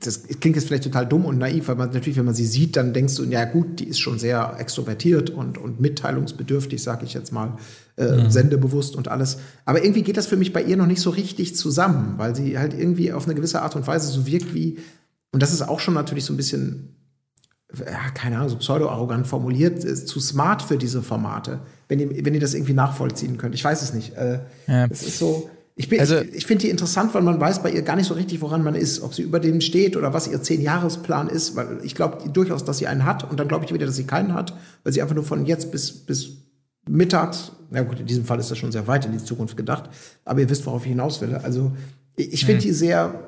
das 0.00 0.24
klingt 0.40 0.56
jetzt 0.56 0.66
vielleicht 0.66 0.84
total 0.84 1.06
dumm 1.06 1.24
und 1.24 1.38
naiv, 1.38 1.68
weil 1.68 1.76
man 1.76 1.90
natürlich, 1.90 2.18
wenn 2.18 2.24
man 2.24 2.34
sie 2.34 2.46
sieht, 2.46 2.76
dann 2.76 2.92
denkst 2.92 3.14
du, 3.16 3.24
ja 3.24 3.44
gut, 3.44 3.80
die 3.80 3.88
ist 3.88 3.98
schon 3.98 4.18
sehr 4.18 4.56
extrovertiert 4.58 5.30
und, 5.30 5.58
und 5.58 5.80
mitteilungsbedürftig, 5.80 6.82
sage 6.82 7.04
ich 7.04 7.14
jetzt 7.14 7.32
mal, 7.32 7.56
äh, 7.96 8.28
sendebewusst 8.28 8.96
und 8.96 9.08
alles. 9.08 9.38
Aber 9.64 9.82
irgendwie 9.82 10.02
geht 10.02 10.16
das 10.16 10.26
für 10.26 10.36
mich 10.36 10.52
bei 10.52 10.62
ihr 10.62 10.76
noch 10.76 10.86
nicht 10.86 11.00
so 11.00 11.10
richtig 11.10 11.56
zusammen, 11.56 12.14
weil 12.16 12.34
sie 12.34 12.58
halt 12.58 12.74
irgendwie 12.74 13.12
auf 13.12 13.24
eine 13.24 13.34
gewisse 13.34 13.62
Art 13.62 13.76
und 13.76 13.86
Weise 13.86 14.08
so 14.08 14.26
wirkt 14.26 14.54
wie, 14.54 14.78
und 15.32 15.42
das 15.42 15.52
ist 15.52 15.62
auch 15.62 15.80
schon 15.80 15.94
natürlich 15.94 16.24
so 16.24 16.32
ein 16.32 16.36
bisschen, 16.36 16.95
ja, 17.80 18.10
keine 18.14 18.36
Ahnung, 18.36 18.48
so 18.48 18.56
pseudo-arrogant 18.56 19.26
formuliert, 19.26 19.84
äh, 19.84 19.94
zu 19.94 20.20
smart 20.20 20.62
für 20.62 20.76
diese 20.78 21.02
Formate, 21.02 21.60
wenn 21.88 21.98
ihr, 22.00 22.24
wenn 22.24 22.34
ihr 22.34 22.40
das 22.40 22.54
irgendwie 22.54 22.72
nachvollziehen 22.74 23.36
könnt. 23.38 23.54
Ich 23.54 23.64
weiß 23.64 23.82
es 23.82 23.92
nicht. 23.92 24.14
Äh, 24.16 24.40
Ja. 24.66 24.86
Es 24.86 25.02
ist 25.02 25.18
so. 25.18 25.50
Ich, 25.78 25.88
bin- 25.90 26.00
Also- 26.00 26.18
ich, 26.20 26.34
ich 26.34 26.46
finde 26.46 26.62
die 26.62 26.70
interessant, 26.70 27.12
weil 27.14 27.20
man 27.22 27.38
weiß 27.38 27.62
bei 27.62 27.70
ihr 27.70 27.82
gar 27.82 27.96
nicht 27.96 28.06
so 28.06 28.14
richtig, 28.14 28.40
woran 28.40 28.62
man 28.64 28.74
ist, 28.74 29.02
ob 29.02 29.12
sie 29.14 29.22
über 29.22 29.40
dem 29.40 29.60
steht 29.60 29.96
oder 29.96 30.14
was 30.14 30.26
ihr 30.26 30.42
Zehn-Jahresplan 30.42 31.28
ist, 31.28 31.54
weil 31.54 31.80
ich 31.82 31.94
glaube 31.94 32.30
durchaus, 32.30 32.64
dass 32.64 32.78
sie 32.78 32.86
einen 32.86 33.04
hat 33.04 33.28
und 33.30 33.38
dann 33.38 33.46
glaube 33.48 33.66
ich 33.66 33.74
wieder, 33.74 33.84
dass 33.84 33.96
sie 33.96 34.04
keinen 34.04 34.32
hat, 34.32 34.54
weil 34.84 34.92
sie 34.94 35.02
einfach 35.02 35.14
nur 35.14 35.24
von 35.24 35.44
jetzt 35.44 35.70
bis, 35.72 35.92
bis 35.92 36.30
mittags, 36.88 37.52
na 37.70 37.82
gut, 37.82 38.00
in 38.00 38.06
diesem 38.06 38.24
Fall 38.24 38.38
ist 38.40 38.50
das 38.50 38.56
schon 38.56 38.72
sehr 38.72 38.86
weit 38.86 39.04
in 39.04 39.12
die 39.12 39.22
Zukunft 39.22 39.56
gedacht, 39.56 39.90
aber 40.24 40.40
ihr 40.40 40.48
wisst, 40.48 40.64
worauf 40.64 40.82
ich 40.84 40.88
hinaus 40.90 41.20
will. 41.20 41.34
Also 41.34 41.72
ich, 42.14 42.32
ich 42.32 42.46
finde 42.46 42.62
die 42.62 42.72
sehr 42.72 43.26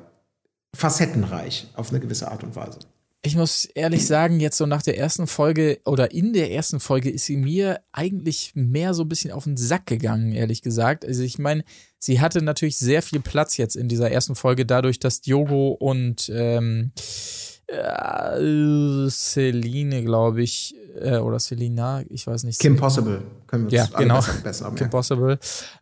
facettenreich 0.75 1.67
auf 1.75 1.91
eine 1.91 2.01
gewisse 2.01 2.31
Art 2.31 2.45
und 2.45 2.55
Weise. 2.57 2.79
Ich 3.29 3.37
muss 3.37 3.67
ehrlich 3.67 4.07
sagen, 4.07 4.41
jetzt 4.41 4.57
so 4.57 4.65
nach 4.65 4.81
der 4.81 4.97
ersten 4.97 5.27
Folge 5.27 5.81
oder 5.85 6.13
in 6.13 6.33
der 6.33 6.51
ersten 6.51 6.81
Folge 6.81 7.11
ist 7.11 7.27
sie 7.27 7.37
mir 7.37 7.83
eigentlich 7.93 8.53
mehr 8.55 8.95
so 8.95 9.03
ein 9.03 9.09
bisschen 9.11 9.33
auf 9.33 9.45
den 9.45 9.59
Sack 9.59 9.85
gegangen, 9.85 10.33
ehrlich 10.33 10.63
gesagt. 10.63 11.05
Also 11.05 11.23
ich 11.23 11.39
meine, 11.39 11.63
sie 11.99 12.23
hatte 12.23 12.41
natürlich 12.41 12.79
sehr 12.79 13.03
viel 13.03 13.21
Platz 13.21 13.59
jetzt 13.59 13.77
in 13.77 13.87
dieser 13.87 14.11
ersten 14.11 14.35
Folge, 14.35 14.65
dadurch, 14.65 14.99
dass 14.99 15.21
Diogo 15.21 15.73
und 15.73 16.33
ähm, 16.35 16.93
äh, 17.67 19.11
Celine, 19.11 20.05
glaube 20.05 20.43
ich, 20.43 20.75
äh, 21.01 21.19
oder 21.19 21.39
Selina, 21.39 22.03
ich 22.09 22.27
weiß 22.27 22.45
nicht. 22.45 22.61
Kim 22.61 22.77
Possible 22.77 23.23
können 23.47 23.71
wir 23.71 23.81
uns 23.81 23.91
Ja, 23.91 23.99
genau. 23.99 24.17
besser, 24.17 24.33
besser 24.43 24.73
Kim. 24.75 24.91
Possible, 24.91 25.39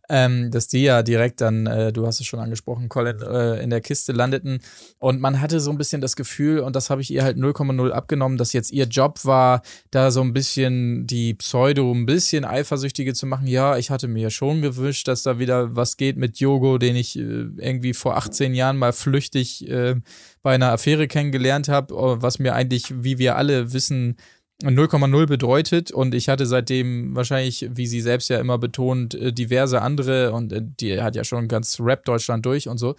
ähm, 0.08 0.50
dass 0.50 0.68
die 0.68 0.82
ja 0.82 1.02
direkt 1.02 1.40
dann, 1.40 1.66
äh, 1.66 1.92
du 1.92 2.06
hast 2.06 2.20
es 2.20 2.26
schon 2.26 2.38
angesprochen, 2.40 2.88
Colin, 2.88 3.20
äh, 3.20 3.62
in 3.62 3.70
der 3.70 3.80
Kiste 3.80 4.12
landeten. 4.12 4.60
Und 4.98 5.20
man 5.20 5.40
hatte 5.40 5.60
so 5.60 5.70
ein 5.70 5.78
bisschen 5.78 6.00
das 6.00 6.16
Gefühl, 6.16 6.60
und 6.60 6.76
das 6.76 6.90
habe 6.90 7.00
ich 7.00 7.10
ihr 7.10 7.24
halt 7.24 7.36
0,0 7.36 7.90
abgenommen, 7.90 8.38
dass 8.38 8.52
jetzt 8.52 8.70
ihr 8.72 8.84
Job 8.84 9.24
war, 9.24 9.62
da 9.90 10.10
so 10.10 10.20
ein 10.20 10.32
bisschen 10.32 11.06
die 11.06 11.34
Pseudo, 11.34 11.92
ein 11.92 12.06
bisschen 12.06 12.44
Eifersüchtige 12.44 13.14
zu 13.14 13.26
machen. 13.26 13.46
Ja, 13.46 13.76
ich 13.76 13.90
hatte 13.90 14.08
mir 14.08 14.30
schon 14.30 14.62
gewünscht, 14.62 15.08
dass 15.08 15.22
da 15.22 15.38
wieder 15.38 15.74
was 15.74 15.96
geht 15.96 16.16
mit 16.16 16.38
Yogo, 16.38 16.78
den 16.78 16.96
ich 16.96 17.18
äh, 17.18 17.22
irgendwie 17.56 17.94
vor 17.94 18.16
18 18.16 18.54
Jahren 18.54 18.76
mal 18.76 18.92
flüchtig 18.92 19.68
äh, 19.68 19.96
bei 20.42 20.54
einer 20.54 20.70
Affäre 20.70 21.08
kennengelernt 21.08 21.68
habe, 21.68 22.22
was 22.22 22.38
mir 22.38 22.54
eigentlich, 22.54 23.02
wie 23.02 23.18
wir 23.18 23.34
alle 23.36 23.72
wissen, 23.72 24.16
0,0 24.62 25.26
bedeutet 25.26 25.90
und 25.90 26.14
ich 26.14 26.28
hatte 26.28 26.46
seitdem 26.46 27.14
wahrscheinlich, 27.14 27.68
wie 27.72 27.86
sie 27.86 28.00
selbst 28.00 28.30
ja 28.30 28.38
immer 28.40 28.58
betont, 28.58 29.14
äh, 29.14 29.32
diverse 29.32 29.82
andere 29.82 30.32
und 30.32 30.52
äh, 30.52 30.62
die 30.62 31.00
hat 31.00 31.14
ja 31.14 31.24
schon 31.24 31.48
ganz 31.48 31.78
Rap 31.80 32.04
Deutschland 32.04 32.46
durch 32.46 32.68
und 32.68 32.78
so. 32.78 32.96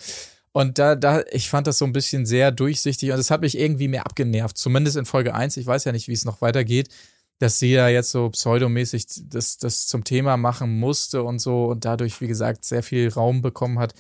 Und 0.51 0.79
da, 0.79 0.95
da, 0.95 1.23
ich 1.31 1.49
fand 1.49 1.67
das 1.67 1.77
so 1.77 1.85
ein 1.85 1.93
bisschen 1.93 2.25
sehr 2.25 2.51
durchsichtig 2.51 3.11
und 3.11 3.19
es 3.19 3.31
hat 3.31 3.41
mich 3.41 3.57
irgendwie 3.57 3.87
mehr 3.87 4.05
abgenervt, 4.05 4.57
zumindest 4.57 4.97
in 4.97 5.05
Folge 5.05 5.33
1. 5.33 5.57
Ich 5.57 5.67
weiß 5.67 5.83
ja 5.85 5.91
nicht, 5.91 6.07
wie 6.07 6.13
es 6.13 6.25
noch 6.25 6.41
weitergeht, 6.41 6.89
dass 7.39 7.59
sie 7.59 7.73
ja 7.73 7.87
jetzt 7.89 8.11
so 8.11 8.29
pseudomäßig 8.29 9.05
das, 9.29 9.57
das 9.57 9.87
zum 9.87 10.03
Thema 10.03 10.37
machen 10.37 10.79
musste 10.79 11.23
und 11.23 11.39
so 11.39 11.65
und 11.65 11.85
dadurch, 11.85 12.21
wie 12.21 12.27
gesagt, 12.27 12.65
sehr 12.65 12.83
viel 12.83 13.09
Raum 13.09 13.41
bekommen 13.41 13.79
hat. 13.79 13.93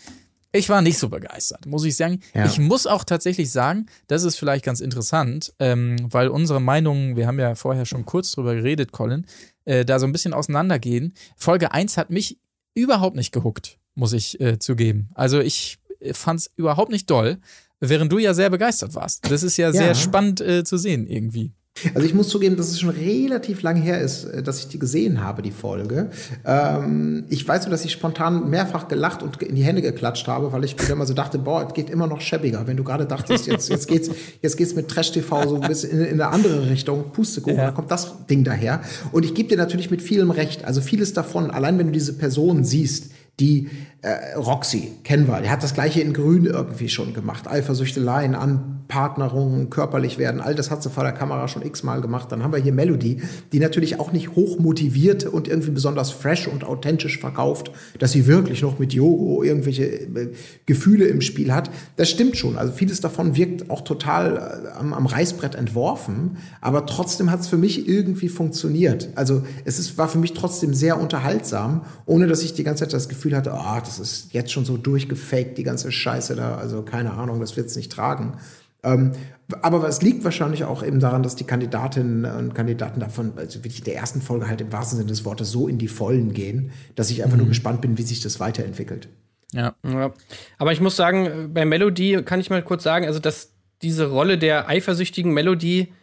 Ich 0.57 0.69
war 0.69 0.81
nicht 0.81 0.97
so 0.97 1.09
begeistert, 1.09 1.65
muss 1.65 1.85
ich 1.85 1.95
sagen. 1.95 2.19
Ja. 2.33 2.45
Ich 2.45 2.59
muss 2.59 2.87
auch 2.87 3.03
tatsächlich 3.03 3.51
sagen, 3.51 3.85
das 4.07 4.23
ist 4.23 4.37
vielleicht 4.37 4.65
ganz 4.65 4.79
interessant, 4.79 5.53
ähm, 5.59 5.97
weil 6.09 6.27
unsere 6.27 6.59
Meinungen, 6.59 7.15
wir 7.15 7.27
haben 7.27 7.39
ja 7.39 7.55
vorher 7.55 7.85
schon 7.85 8.05
kurz 8.05 8.31
drüber 8.31 8.55
geredet, 8.55 8.91
Colin, 8.91 9.25
äh, 9.65 9.85
da 9.85 9.99
so 9.99 10.05
ein 10.05 10.11
bisschen 10.11 10.33
auseinandergehen. 10.33 11.13
Folge 11.35 11.71
1 11.71 11.97
hat 11.97 12.09
mich 12.09 12.39
überhaupt 12.73 13.15
nicht 13.15 13.31
gehuckt, 13.31 13.77
muss 13.95 14.13
ich 14.13 14.39
äh, 14.39 14.59
zugeben. 14.59 15.09
Also 15.13 15.39
ich 15.39 15.79
fand 16.11 16.41
es 16.41 16.51
überhaupt 16.55 16.91
nicht 16.91 17.09
doll, 17.09 17.39
während 17.79 18.11
du 18.11 18.17
ja 18.17 18.33
sehr 18.33 18.49
begeistert 18.49 18.95
warst. 18.95 19.29
Das 19.29 19.43
ist 19.43 19.57
ja, 19.57 19.71
sehr 19.71 19.95
spannend 19.95 20.41
äh, 20.41 20.63
zu 20.63 20.77
sehen 20.77 21.07
irgendwie. 21.07 21.53
Also 21.93 22.07
ich 22.07 22.13
muss 22.13 22.29
zugeben, 22.29 22.55
dass 22.55 22.69
es 22.69 22.79
schon 22.79 22.89
relativ 22.89 23.61
lang 23.61 23.75
her 23.81 24.01
ist, 24.01 24.25
äh, 24.25 24.43
dass 24.43 24.59
ich 24.59 24.67
die 24.67 24.79
gesehen 24.79 25.23
habe, 25.23 25.41
die 25.41 25.51
Folge. 25.51 26.09
Ähm, 26.45 27.25
ich 27.29 27.47
weiß 27.47 27.63
nur, 27.65 27.71
dass 27.71 27.85
ich 27.85 27.91
spontan 27.91 28.49
mehrfach 28.49 28.87
gelacht 28.87 29.23
und 29.23 29.41
in 29.41 29.55
die 29.55 29.63
Hände 29.63 29.81
geklatscht 29.81 30.27
habe, 30.27 30.51
weil 30.51 30.63
ich 30.63 30.81
wieder 30.81 30.95
mal 30.95 31.05
so 31.07 31.13
dachte, 31.13 31.37
boah, 31.39 31.65
es 31.67 31.73
geht 31.73 31.89
immer 31.89 32.07
noch 32.07 32.21
schäbiger. 32.21 32.65
Wenn 32.67 32.77
du 32.77 32.83
gerade 32.83 33.05
dachtest, 33.05 33.47
jetzt, 33.47 33.69
jetzt 33.69 33.87
geht's, 33.89 34.09
jetzt 34.41 34.57
geht's 34.57 34.75
mit 34.75 34.87
Trash-TV 34.87 35.47
so 35.49 35.55
ein 35.61 35.67
bisschen 35.67 35.91
in, 35.91 36.05
in 36.05 36.21
eine 36.21 36.27
andere 36.27 36.69
Richtung, 36.69 37.11
Pustekuchen, 37.11 37.57
Ja. 37.57 37.65
dann 37.65 37.73
kommt 37.75 37.91
das 37.91 38.25
Ding 38.27 38.43
daher. 38.43 38.81
Und 39.11 39.23
ich 39.25 39.33
gebe 39.33 39.49
dir 39.49 39.57
natürlich 39.57 39.91
mit 39.91 40.01
vielem 40.01 40.31
recht. 40.31 40.65
Also 40.65 40.81
vieles 40.81 41.13
davon, 41.13 41.51
allein 41.51 41.77
wenn 41.77 41.87
du 41.87 41.93
diese 41.93 42.13
Person 42.13 42.63
siehst, 42.63 43.11
die 43.39 43.69
äh, 44.01 44.35
Roxy, 44.35 44.91
kennen 45.03 45.27
wir, 45.27 45.41
die 45.41 45.49
hat 45.49 45.63
das 45.63 45.73
gleiche 45.73 46.01
in 46.01 46.13
Grün 46.13 46.45
irgendwie 46.45 46.87
schon 46.87 47.13
gemacht. 47.15 47.47
Eifersüchteleien, 47.47 48.35
Anpartnerungen, 48.35 49.71
körperlich 49.71 50.19
werden, 50.19 50.39
all 50.39 50.53
das 50.53 50.69
hat 50.69 50.83
sie 50.83 50.91
vor 50.91 51.03
der 51.03 51.13
Kamera 51.13 51.47
schon 51.47 51.63
x-mal 51.63 51.99
gemacht. 51.99 52.31
Dann 52.31 52.43
haben 52.43 52.53
wir 52.53 52.59
hier 52.59 52.73
Melody, 52.73 53.21
die 53.51 53.59
natürlich 53.59 53.99
auch 53.99 54.11
nicht 54.11 54.35
hoch 54.35 54.59
motiviert 54.59 55.25
und 55.25 55.47
irgendwie 55.47 55.71
besonders 55.71 56.11
fresh 56.11 56.47
und 56.47 56.63
authentisch 56.63 57.19
verkauft, 57.19 57.71
dass 57.97 58.11
sie 58.11 58.27
wirklich 58.27 58.61
noch 58.61 58.77
mit 58.77 58.93
Yogo 58.93 59.41
irgendwelche 59.41 59.85
äh, 59.85 60.31
Gefühle 60.67 61.05
im 61.05 61.21
Spiel 61.21 61.51
hat. 61.51 61.71
Das 61.95 62.07
stimmt 62.09 62.37
schon. 62.37 62.57
Also 62.57 62.73
vieles 62.73 63.01
davon 63.01 63.35
wirkt 63.35 63.71
auch 63.71 63.81
total 63.81 64.37
äh, 64.37 64.77
am, 64.77 64.93
am 64.93 65.07
Reißbrett 65.07 65.55
entworfen, 65.55 66.37
aber 66.61 66.85
trotzdem 66.85 67.31
hat 67.31 67.39
es 67.39 67.47
für 67.47 67.57
mich 67.57 67.87
irgendwie 67.87 68.29
funktioniert. 68.29 69.09
Also 69.15 69.41
es 69.65 69.79
ist, 69.79 69.97
war 69.97 70.07
für 70.07 70.19
mich 70.19 70.33
trotzdem 70.33 70.75
sehr 70.75 71.01
unterhaltsam, 71.01 71.81
ohne 72.05 72.27
dass 72.27 72.43
ich 72.43 72.53
die 72.53 72.63
ganze 72.63 72.83
Zeit 72.83 72.93
das 72.93 73.09
Gefühl 73.09 73.35
hatte, 73.35 73.53
ah, 73.53 73.81
das 73.87 73.96
ist 73.99 74.33
jetzt 74.33 74.51
schon 74.51 74.65
so 74.65 74.77
durchgefaked, 74.77 75.57
die 75.57 75.63
ganze 75.63 75.91
Scheiße 75.91 76.35
da, 76.35 76.55
also 76.55 76.81
keine 76.83 77.13
Ahnung, 77.13 77.39
das 77.39 77.55
wird 77.57 77.67
es 77.67 77.75
nicht 77.75 77.91
tragen. 77.91 78.37
Ähm, 78.83 79.13
aber 79.61 79.87
es 79.87 80.01
liegt 80.01 80.23
wahrscheinlich 80.23 80.63
auch 80.65 80.83
eben 80.83 80.99
daran, 80.99 81.23
dass 81.23 81.35
die 81.35 81.45
Kandidatinnen 81.45 82.25
und 82.25 82.53
Kandidaten 82.53 82.99
davon, 82.99 83.33
also 83.35 83.59
wirklich 83.59 83.79
in 83.79 83.85
der 83.85 83.95
ersten 83.95 84.21
Folge 84.21 84.47
halt 84.47 84.61
im 84.61 84.71
wahrsten 84.71 84.97
Sinne 84.97 85.09
des 85.09 85.25
Wortes 85.25 85.51
so 85.51 85.67
in 85.67 85.77
die 85.77 85.87
Vollen 85.87 86.33
gehen, 86.33 86.71
dass 86.95 87.09
ich 87.09 87.23
einfach 87.23 87.37
nur 87.37 87.47
gespannt 87.47 87.81
bin, 87.81 87.97
wie 87.97 88.03
sich 88.03 88.21
das 88.21 88.39
weiterentwickelt. 88.39 89.07
Ja. 89.53 89.75
Ja. 89.85 90.13
Aber 90.57 90.73
ich 90.73 90.81
muss 90.81 90.95
sagen, 90.95 91.51
bei 91.53 91.65
Melody 91.65 92.21
kann 92.23 92.39
ich 92.39 92.49
mal 92.49 92.61
kurz 92.61 92.83
sagen, 92.83 93.05
also 93.05 93.19
dass 93.19 93.53
diese 93.81 94.09
Rolle 94.09 94.37
der 94.37 94.67
eifersüchtigen 94.67 95.33
Melody, 95.33 95.93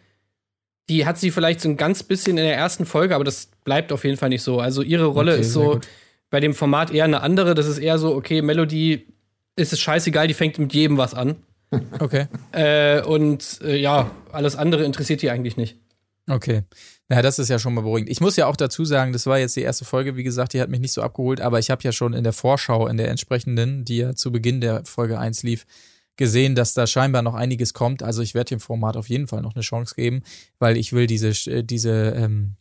die 0.89 1.05
hat 1.05 1.19
sie 1.19 1.31
vielleicht 1.31 1.61
so 1.61 1.69
ein 1.69 1.77
ganz 1.77 2.03
bisschen 2.03 2.37
in 2.37 2.43
der 2.43 2.55
ersten 2.55 2.85
Folge, 2.85 3.15
aber 3.15 3.23
das 3.23 3.49
bleibt 3.63 3.91
auf 3.91 4.03
jeden 4.03 4.17
Fall 4.17 4.29
nicht 4.29 4.43
so. 4.43 4.59
Also 4.59 4.81
ihre 4.81 5.05
Rolle 5.05 5.33
Okay, 5.33 5.41
ist 5.41 5.53
so. 5.53 5.79
Bei 6.35 6.41
dem 6.41 6.53
Format 6.53 6.91
eher 6.91 7.05
eine 7.05 7.21
andere. 7.21 7.55
Das 7.55 7.65
ist 7.65 7.77
eher 7.77 7.97
so, 7.97 8.13
okay, 8.13 8.41
Melody 8.41 9.07
ist 9.55 9.71
es 9.71 9.79
scheißegal, 9.79 10.27
die 10.27 10.33
fängt 10.33 10.59
mit 10.59 10.73
jedem 10.73 10.97
was 10.97 11.13
an. 11.13 11.37
Okay. 11.99 12.27
Äh, 12.51 13.01
und 13.03 13.59
äh, 13.63 13.77
ja, 13.77 14.11
alles 14.33 14.57
andere 14.57 14.83
interessiert 14.83 15.21
die 15.21 15.29
eigentlich 15.29 15.55
nicht. 15.55 15.77
Okay. 16.29 16.63
Ja, 17.09 17.21
das 17.21 17.39
ist 17.39 17.49
ja 17.49 17.57
schon 17.57 17.73
mal 17.73 17.81
beruhigend. 17.81 18.09
Ich 18.09 18.19
muss 18.19 18.35
ja 18.35 18.47
auch 18.47 18.57
dazu 18.57 18.83
sagen, 18.83 19.13
das 19.13 19.25
war 19.27 19.39
jetzt 19.39 19.55
die 19.55 19.61
erste 19.61 19.85
Folge, 19.85 20.17
wie 20.17 20.23
gesagt, 20.23 20.53
die 20.53 20.59
hat 20.59 20.69
mich 20.69 20.81
nicht 20.81 20.91
so 20.91 21.01
abgeholt, 21.01 21.39
aber 21.39 21.57
ich 21.59 21.69
habe 21.69 21.81
ja 21.83 21.93
schon 21.93 22.13
in 22.13 22.25
der 22.25 22.33
Vorschau, 22.33 22.87
in 22.87 22.97
der 22.97 23.07
entsprechenden, 23.07 23.85
die 23.85 23.97
ja 23.97 24.13
zu 24.13 24.31
Beginn 24.31 24.59
der 24.59 24.83
Folge 24.85 25.17
1 25.17 25.43
lief, 25.43 25.65
gesehen, 26.17 26.53
dass 26.55 26.73
da 26.73 26.85
scheinbar 26.85 27.21
noch 27.21 27.33
einiges 27.33 27.73
kommt. 27.73 28.03
Also 28.03 28.21
ich 28.21 28.35
werde 28.35 28.49
dem 28.49 28.59
Format 28.59 28.97
auf 28.97 29.07
jeden 29.07 29.27
Fall 29.27 29.41
noch 29.41 29.55
eine 29.55 29.63
Chance 29.63 29.95
geben, 29.95 30.21
weil 30.59 30.75
ich 30.75 30.91
will 30.91 31.07
diese, 31.07 31.29
äh, 31.49 31.63
diese, 31.63 32.13
ähm, 32.17 32.55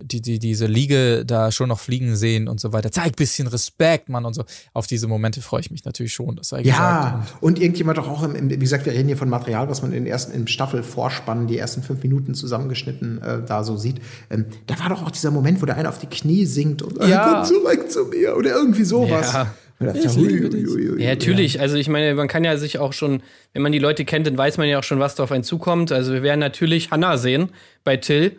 die, 0.00 0.20
die, 0.22 0.38
diese 0.38 0.66
Liege 0.66 1.24
da 1.26 1.50
schon 1.50 1.68
noch 1.68 1.80
fliegen 1.80 2.16
sehen 2.16 2.48
und 2.48 2.60
so 2.60 2.72
weiter. 2.72 2.90
Zeig 2.92 3.16
bisschen 3.16 3.46
Respekt, 3.48 4.08
Mann, 4.08 4.24
und 4.24 4.34
so. 4.34 4.44
Auf 4.72 4.86
diese 4.86 5.08
Momente 5.08 5.40
freue 5.42 5.60
ich 5.60 5.70
mich 5.70 5.84
natürlich 5.84 6.12
schon, 6.14 6.36
das 6.36 6.48
sei 6.48 6.62
gesagt. 6.62 6.78
Ja, 6.78 7.26
und 7.40 7.60
irgendjemand 7.60 7.98
doch 7.98 8.08
auch, 8.08 8.22
im, 8.22 8.34
im, 8.34 8.50
wie 8.50 8.56
gesagt, 8.58 8.86
wir 8.86 8.92
reden 8.92 9.08
hier 9.08 9.16
von 9.16 9.28
Material, 9.28 9.68
was 9.68 9.82
man 9.82 9.92
in 9.92 10.04
den 10.04 10.06
ersten 10.06 10.32
im 10.32 10.46
Staffel-Vorspann, 10.46 11.46
die 11.46 11.58
ersten 11.58 11.82
fünf 11.82 12.02
Minuten 12.02 12.34
zusammengeschnitten 12.34 13.20
äh, 13.22 13.42
da 13.46 13.64
so 13.64 13.76
sieht. 13.76 14.00
Ähm, 14.30 14.46
da 14.66 14.78
war 14.78 14.88
doch 14.88 15.02
auch 15.04 15.10
dieser 15.10 15.30
Moment, 15.30 15.60
wo 15.62 15.66
der 15.66 15.76
eine 15.76 15.88
auf 15.88 15.98
die 15.98 16.06
Knie 16.06 16.46
sinkt 16.46 16.82
und 16.82 17.00
äh, 17.00 17.08
Ja. 17.08 17.42
komm 17.42 17.44
zurück 17.44 17.90
zu 17.90 18.04
mir 18.04 18.36
oder 18.36 18.50
irgendwie 18.50 18.84
sowas. 18.84 19.32
Ja. 19.32 19.54
Und 19.80 19.88
ui. 20.16 21.00
Ja, 21.02 21.10
natürlich. 21.10 21.60
Also 21.60 21.76
ich 21.76 21.88
meine, 21.88 22.14
man 22.14 22.26
kann 22.26 22.42
ja 22.42 22.56
sich 22.56 22.78
auch 22.78 22.92
schon, 22.92 23.22
wenn 23.52 23.62
man 23.62 23.70
die 23.70 23.78
Leute 23.78 24.04
kennt, 24.04 24.26
dann 24.26 24.36
weiß 24.36 24.58
man 24.58 24.68
ja 24.68 24.80
auch 24.80 24.82
schon, 24.82 24.98
was 24.98 25.14
da 25.14 25.22
auf 25.22 25.30
einen 25.30 25.44
zukommt. 25.44 25.92
Also 25.92 26.12
wir 26.12 26.22
werden 26.24 26.40
natürlich 26.40 26.90
Hannah 26.90 27.16
sehen 27.16 27.50
bei 27.84 27.96
Till, 27.96 28.32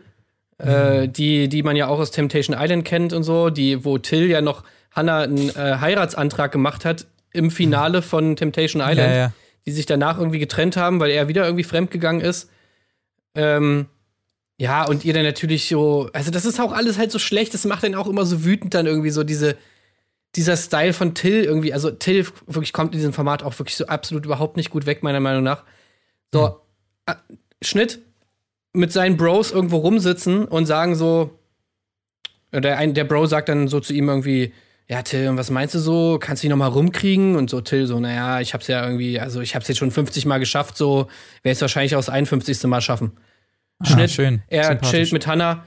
äh, 0.59 1.07
die, 1.07 1.49
die 1.49 1.63
man 1.63 1.75
ja 1.75 1.87
auch 1.87 1.99
aus 1.99 2.11
Temptation 2.11 2.55
Island 2.59 2.85
kennt 2.85 3.13
und 3.13 3.23
so, 3.23 3.49
die, 3.49 3.83
wo 3.85 3.97
Till 3.97 4.29
ja 4.29 4.41
noch 4.41 4.63
Hannah 4.91 5.21
einen 5.21 5.49
äh, 5.49 5.77
Heiratsantrag 5.79 6.51
gemacht 6.51 6.85
hat 6.85 7.07
im 7.31 7.51
Finale 7.51 8.01
von 8.01 8.35
Temptation 8.35 8.81
Island, 8.81 9.09
Ja, 9.11 9.15
ja. 9.15 9.33
die 9.65 9.71
sich 9.71 9.85
danach 9.85 10.17
irgendwie 10.17 10.39
getrennt 10.39 10.77
haben, 10.77 10.99
weil 10.99 11.11
er 11.11 11.27
wieder 11.27 11.45
irgendwie 11.45 11.63
fremdgegangen 11.63 12.21
ist. 12.21 12.49
Ähm, 13.35 13.87
ja, 14.57 14.85
und 14.85 15.05
ihr 15.05 15.13
dann 15.13 15.23
natürlich 15.23 15.69
so, 15.69 16.09
also 16.11 16.31
das 16.31 16.45
ist 16.45 16.59
auch 16.59 16.73
alles 16.73 16.97
halt 16.97 17.11
so 17.11 17.19
schlecht, 17.19 17.53
das 17.53 17.65
macht 17.65 17.83
dann 17.83 17.95
auch 17.95 18.07
immer 18.07 18.25
so 18.25 18.43
wütend 18.43 18.73
dann 18.73 18.87
irgendwie 18.87 19.11
so 19.11 19.23
diese, 19.23 19.55
dieser 20.35 20.57
Style 20.57 20.91
von 20.91 21.13
Till 21.13 21.45
irgendwie, 21.45 21.71
also 21.71 21.91
Till 21.91 22.27
wirklich 22.45 22.73
kommt 22.73 22.93
in 22.93 22.99
diesem 22.99 23.13
Format 23.13 23.43
auch 23.43 23.57
wirklich 23.57 23.77
so 23.77 23.85
absolut 23.87 24.25
überhaupt 24.25 24.57
nicht 24.57 24.69
gut 24.69 24.85
weg, 24.85 25.01
meiner 25.01 25.21
Meinung 25.21 25.43
nach. 25.43 25.63
So, 26.33 26.59
äh, 27.05 27.15
Schnitt, 27.61 27.99
mit 28.73 28.91
seinen 28.91 29.17
Bros 29.17 29.51
irgendwo 29.51 29.77
rumsitzen 29.77 30.45
und 30.45 30.65
sagen 30.65 30.95
so, 30.95 31.39
der, 32.51 32.77
ein, 32.77 32.93
der 32.93 33.03
Bro 33.03 33.27
sagt 33.27 33.49
dann 33.49 33.67
so 33.67 33.79
zu 33.79 33.93
ihm 33.93 34.09
irgendwie, 34.09 34.53
ja, 34.87 35.03
Till, 35.03 35.37
was 35.37 35.51
meinst 35.51 35.75
du 35.75 35.79
so? 35.79 36.17
Kannst 36.19 36.41
du 36.41 36.45
dich 36.45 36.49
noch 36.49 36.57
mal 36.57 36.67
rumkriegen? 36.67 37.35
Und 37.35 37.49
so 37.49 37.61
Till 37.61 37.85
so, 37.85 37.99
naja, 37.99 38.41
ich 38.41 38.53
hab's 38.53 38.67
ja 38.67 38.83
irgendwie, 38.83 39.19
also 39.19 39.39
ich 39.39 39.55
hab's 39.55 39.67
jetzt 39.67 39.77
schon 39.77 39.91
50 39.91 40.25
Mal 40.25 40.39
geschafft, 40.39 40.77
so 40.77 41.07
werde 41.43 41.53
es 41.53 41.61
wahrscheinlich 41.61 41.95
auch 41.95 41.99
das 41.99 42.09
51. 42.09 42.63
Mal 42.63 42.81
schaffen. 42.81 43.11
Schnitt, 43.83 44.11
schön. 44.11 44.41
er 44.47 44.81
chillt 44.81 45.13
mit 45.13 45.27
Hannah. 45.27 45.63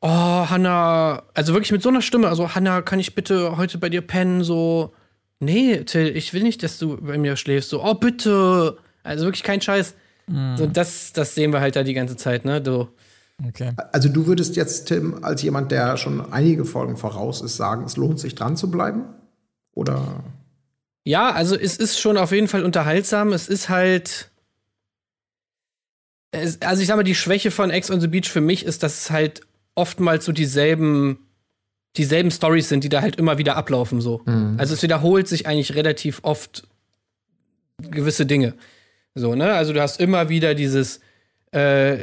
Oh, 0.00 0.08
Hannah, 0.08 1.22
also 1.34 1.52
wirklich 1.52 1.72
mit 1.72 1.82
so 1.82 1.88
einer 1.88 2.02
Stimme, 2.02 2.28
also 2.28 2.54
Hannah, 2.54 2.82
kann 2.82 3.00
ich 3.00 3.14
bitte 3.14 3.56
heute 3.56 3.78
bei 3.78 3.88
dir 3.88 4.00
pennen? 4.00 4.42
So, 4.42 4.94
nee, 5.38 5.84
Till, 5.84 6.16
ich 6.16 6.32
will 6.32 6.42
nicht, 6.42 6.62
dass 6.62 6.78
du 6.78 6.96
bei 6.96 7.18
mir 7.18 7.36
schläfst. 7.36 7.70
So, 7.70 7.84
oh, 7.84 7.94
bitte. 7.94 8.78
Also 9.02 9.24
wirklich 9.24 9.42
kein 9.42 9.60
Scheiß. 9.60 9.94
So, 10.28 10.66
das, 10.66 11.12
das 11.12 11.34
sehen 11.34 11.52
wir 11.52 11.60
halt 11.60 11.76
da 11.76 11.84
die 11.84 11.94
ganze 11.94 12.16
Zeit, 12.16 12.44
ne? 12.44 12.60
Du, 12.60 12.88
Okay. 13.44 13.72
Also 13.92 14.08
du 14.08 14.26
würdest 14.26 14.56
jetzt, 14.56 14.86
Tim, 14.88 15.22
als 15.22 15.42
jemand, 15.42 15.70
der 15.70 15.96
schon 15.96 16.32
einige 16.32 16.64
Folgen 16.64 16.96
voraus 16.96 17.42
ist, 17.42 17.56
sagen, 17.56 17.84
es 17.84 17.96
lohnt 17.96 18.18
sich 18.18 18.34
dran 18.34 18.56
zu 18.56 18.70
bleiben? 18.70 19.04
Oder? 19.74 20.24
Ja, 21.04 21.30
also 21.32 21.54
es 21.54 21.76
ist 21.76 22.00
schon 22.00 22.16
auf 22.16 22.32
jeden 22.32 22.48
Fall 22.48 22.64
unterhaltsam. 22.64 23.32
Es 23.32 23.48
ist 23.48 23.68
halt. 23.68 24.30
Es, 26.30 26.60
also 26.62 26.80
ich 26.80 26.88
sag 26.88 26.96
mal, 26.96 27.02
die 27.02 27.14
Schwäche 27.14 27.50
von 27.50 27.70
Ex 27.70 27.90
on 27.90 28.00
the 28.00 28.08
Beach 28.08 28.30
für 28.30 28.40
mich 28.40 28.64
ist, 28.64 28.82
dass 28.82 29.02
es 29.02 29.10
halt 29.10 29.42
oftmals 29.74 30.24
so 30.24 30.32
dieselben, 30.32 31.18
dieselben 31.96 32.30
Stories 32.30 32.68
sind, 32.70 32.84
die 32.84 32.88
da 32.88 33.02
halt 33.02 33.16
immer 33.16 33.36
wieder 33.38 33.56
ablaufen 33.56 34.00
so. 34.00 34.22
Also 34.58 34.74
es 34.74 34.82
wiederholt 34.82 35.28
sich 35.28 35.46
eigentlich 35.46 35.74
relativ 35.74 36.20
oft 36.22 36.66
gewisse 37.78 38.24
Dinge. 38.24 38.54
So, 39.18 39.34
ne? 39.34 39.54
Also 39.54 39.72
du 39.72 39.80
hast 39.80 39.98
immer 39.98 40.28
wieder 40.28 40.54
dieses, 40.54 41.00
äh, 41.50 41.96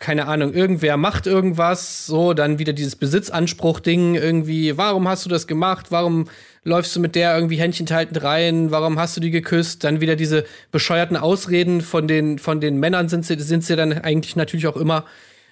keine 0.00 0.26
Ahnung, 0.26 0.54
irgendwer 0.54 0.96
macht 0.96 1.26
irgendwas, 1.26 2.06
so, 2.06 2.32
dann 2.32 2.58
wieder 2.58 2.72
dieses 2.72 2.96
Besitzanspruch-Ding 2.96 4.14
irgendwie, 4.14 4.78
warum 4.78 5.06
hast 5.06 5.26
du 5.26 5.28
das 5.28 5.46
gemacht? 5.46 5.88
Warum 5.90 6.30
läufst 6.64 6.96
du 6.96 7.00
mit 7.00 7.14
der 7.14 7.34
irgendwie 7.36 7.56
händchenhaltend 7.56 8.22
rein? 8.22 8.70
Warum 8.70 8.98
hast 8.98 9.18
du 9.18 9.20
die 9.20 9.30
geküsst? 9.30 9.84
Dann 9.84 10.00
wieder 10.00 10.16
diese 10.16 10.46
bescheuerten 10.72 11.18
Ausreden 11.18 11.82
von 11.82 12.08
den, 12.08 12.38
von 12.38 12.62
den 12.62 12.78
Männern 12.80 13.10
sind 13.10 13.26
sie, 13.26 13.38
sind 13.38 13.62
sie 13.62 13.76
dann 13.76 13.92
eigentlich 13.92 14.34
natürlich 14.34 14.66
auch 14.66 14.78
immer, 14.78 15.04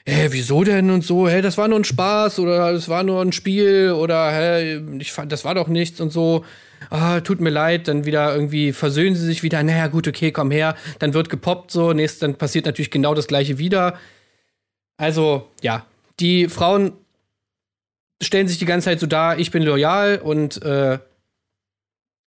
hä, 0.07 0.29
wieso 0.31 0.65
denn 0.65 0.91
und 0.91 1.05
so, 1.05 1.29
hä, 1.29 1.43
das 1.43 1.59
war 1.59 1.69
nur 1.69 1.81
ein 1.81 1.85
Spaß 1.85 2.39
oder 2.39 2.73
das 2.73 2.89
war 2.89 3.03
nur 3.03 3.21
ein 3.21 3.33
Spiel 3.33 3.93
oder 3.93 4.31
hä, 4.33 4.81
ich 5.01 5.13
fand, 5.13 5.33
das 5.33 5.45
war 5.45 5.55
doch 5.55 5.69
nichts 5.69 6.01
und 6.01 6.15
so. 6.15 6.47
Ah, 6.91 7.21
tut 7.21 7.41
mir 7.41 7.51
leid, 7.51 7.89
dann 7.89 8.05
wieder 8.05 8.35
irgendwie 8.35 8.73
versöhnen 8.73 9.17
sie 9.17 9.25
sich 9.25 9.43
wieder, 9.43 9.63
naja, 9.63 9.89
gut, 9.89 10.09
okay, 10.09 10.33
komm 10.33 10.51
her, 10.51 10.75
dann 10.99 11.15
wird 11.15 11.31
gepoppt 11.31 11.71
so, 11.71 11.93
nächst, 11.93 12.23
dann 12.23 12.37
passiert 12.37 12.67
natürlich 12.67 12.91
genau 12.91 13.15
das 13.15 13.27
gleiche 13.27 13.59
wieder. 13.59 13.99
Also, 14.97 15.49
ja, 15.63 15.87
die 16.21 16.49
Frauen 16.49 16.93
stellen 18.23 18.49
sich 18.49 18.59
die 18.59 18.65
ganze 18.65 18.87
Zeit 18.87 19.01
so 19.01 19.07
dar, 19.07 19.39
ich 19.39 19.51
bin 19.51 19.63
loyal 19.63 20.19
und 20.19 20.63
äh, 20.63 20.99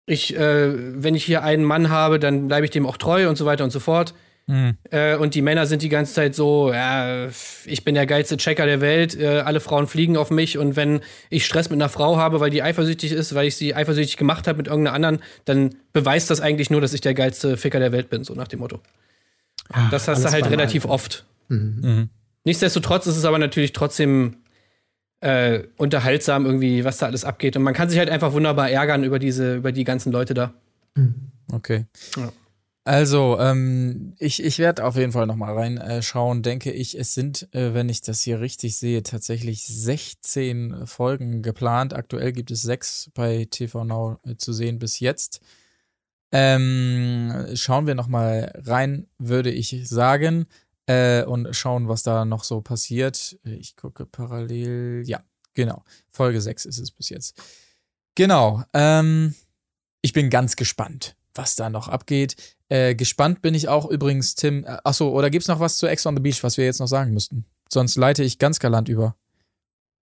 ich, 0.05 0.35
äh, 0.35 1.03
wenn 1.03 1.15
ich 1.15 1.25
hier 1.25 1.43
einen 1.43 1.63
Mann 1.63 1.89
habe, 1.89 2.19
dann 2.19 2.47
bleibe 2.47 2.65
ich 2.65 2.71
dem 2.71 2.85
auch 2.85 2.97
treu 2.97 3.29
und 3.29 3.37
so 3.37 3.45
weiter 3.45 3.63
und 3.63 3.71
so 3.71 3.79
fort. 3.79 4.13
Hm. 4.51 4.75
Äh, 4.89 5.15
und 5.15 5.33
die 5.33 5.41
Männer 5.41 5.65
sind 5.65 5.81
die 5.81 5.87
ganze 5.87 6.13
Zeit 6.13 6.35
so, 6.35 6.73
ja, 6.73 7.29
ich 7.65 7.85
bin 7.85 7.95
der 7.95 8.05
geilste 8.05 8.35
Checker 8.35 8.65
der 8.65 8.81
Welt, 8.81 9.17
äh, 9.17 9.39
alle 9.45 9.61
Frauen 9.61 9.87
fliegen 9.87 10.17
auf 10.17 10.29
mich 10.29 10.57
und 10.57 10.75
wenn 10.75 10.99
ich 11.29 11.45
Stress 11.45 11.69
mit 11.69 11.77
einer 11.77 11.87
Frau 11.87 12.17
habe, 12.17 12.41
weil 12.41 12.49
die 12.49 12.61
eifersüchtig 12.61 13.13
ist, 13.13 13.33
weil 13.33 13.47
ich 13.47 13.55
sie 13.55 13.73
eifersüchtig 13.73 14.17
gemacht 14.17 14.49
habe 14.49 14.57
mit 14.57 14.67
irgendeiner 14.67 14.93
anderen, 14.93 15.19
dann 15.45 15.75
beweist 15.93 16.29
das 16.29 16.41
eigentlich 16.41 16.69
nur, 16.69 16.81
dass 16.81 16.91
ich 16.91 16.99
der 16.99 17.13
geilste 17.13 17.55
Ficker 17.55 17.79
der 17.79 17.93
Welt 17.93 18.09
bin, 18.09 18.25
so 18.25 18.33
nach 18.33 18.49
dem 18.49 18.59
Motto. 18.59 18.81
Das 19.89 20.09
hast 20.09 20.25
du 20.25 20.29
halt 20.29 20.49
relativ 20.49 20.83
Alten. 20.83 20.93
oft. 20.93 21.25
Mhm. 21.47 22.09
Nichtsdestotrotz 22.43 23.07
ist 23.07 23.15
es 23.15 23.23
aber 23.23 23.39
natürlich 23.39 23.71
trotzdem 23.71 24.35
äh, 25.21 25.63
unterhaltsam 25.77 26.45
irgendwie, 26.45 26.83
was 26.83 26.97
da 26.97 27.05
alles 27.05 27.23
abgeht. 27.23 27.55
Und 27.55 27.63
man 27.63 27.73
kann 27.73 27.89
sich 27.89 27.99
halt 27.99 28.09
einfach 28.09 28.33
wunderbar 28.33 28.69
ärgern 28.69 29.05
über 29.05 29.17
diese, 29.17 29.55
über 29.55 29.71
die 29.71 29.85
ganzen 29.85 30.11
Leute 30.11 30.33
da. 30.33 30.53
Okay. 31.53 31.85
Ja. 32.17 32.33
Also, 32.83 33.37
ähm, 33.39 34.15
ich, 34.17 34.43
ich 34.43 34.57
werde 34.57 34.83
auf 34.85 34.95
jeden 34.95 35.11
Fall 35.11 35.27
noch 35.27 35.35
mal 35.35 35.53
reinschauen. 35.53 36.41
Denke 36.41 36.71
ich, 36.71 36.97
es 36.97 37.13
sind, 37.13 37.53
äh, 37.53 37.75
wenn 37.75 37.89
ich 37.89 38.01
das 38.01 38.21
hier 38.21 38.41
richtig 38.41 38.75
sehe, 38.75 39.03
tatsächlich 39.03 39.63
16 39.67 40.87
Folgen 40.87 41.43
geplant. 41.43 41.93
Aktuell 41.93 42.31
gibt 42.31 42.49
es 42.49 42.63
sechs 42.63 43.11
bei 43.13 43.45
TV 43.49 43.83
Now 43.83 44.17
äh, 44.25 44.35
zu 44.35 44.51
sehen 44.51 44.79
bis 44.79 44.99
jetzt. 44.99 45.41
Ähm, 46.31 47.49
schauen 47.53 47.85
wir 47.85 47.93
noch 47.93 48.07
mal 48.07 48.51
rein, 48.65 49.07
würde 49.19 49.51
ich 49.51 49.87
sagen, 49.87 50.47
äh, 50.87 51.23
und 51.23 51.55
schauen, 51.55 51.87
was 51.87 52.01
da 52.03 52.25
noch 52.25 52.43
so 52.43 52.61
passiert. 52.61 53.37
Ich 53.43 53.75
gucke 53.75 54.07
parallel. 54.07 55.03
Ja, 55.05 55.21
genau. 55.53 55.83
Folge 56.09 56.41
6 56.41 56.65
ist 56.65 56.79
es 56.79 56.89
bis 56.91 57.09
jetzt. 57.09 57.39
Genau. 58.15 58.63
Ähm, 58.73 59.35
ich 60.01 60.13
bin 60.13 60.29
ganz 60.31 60.55
gespannt, 60.55 61.15
was 61.35 61.55
da 61.55 61.69
noch 61.69 61.87
abgeht. 61.87 62.35
Äh, 62.69 62.95
gespannt 62.95 63.41
bin 63.41 63.53
ich 63.53 63.67
auch 63.67 63.89
übrigens, 63.89 64.35
Tim. 64.35 64.63
Äh, 64.63 64.77
achso, 64.83 65.09
oder 65.09 65.29
gibt's 65.29 65.47
noch 65.47 65.59
was 65.59 65.77
zu 65.77 65.87
Ex 65.87 66.05
on 66.05 66.15
the 66.15 66.21
Beach, 66.21 66.43
was 66.43 66.57
wir 66.57 66.65
jetzt 66.65 66.79
noch 66.79 66.87
sagen 66.87 67.13
müssten? 67.13 67.45
Sonst 67.69 67.95
leite 67.97 68.23
ich 68.23 68.37
ganz 68.39 68.59
galant 68.59 68.89
über. 68.89 69.15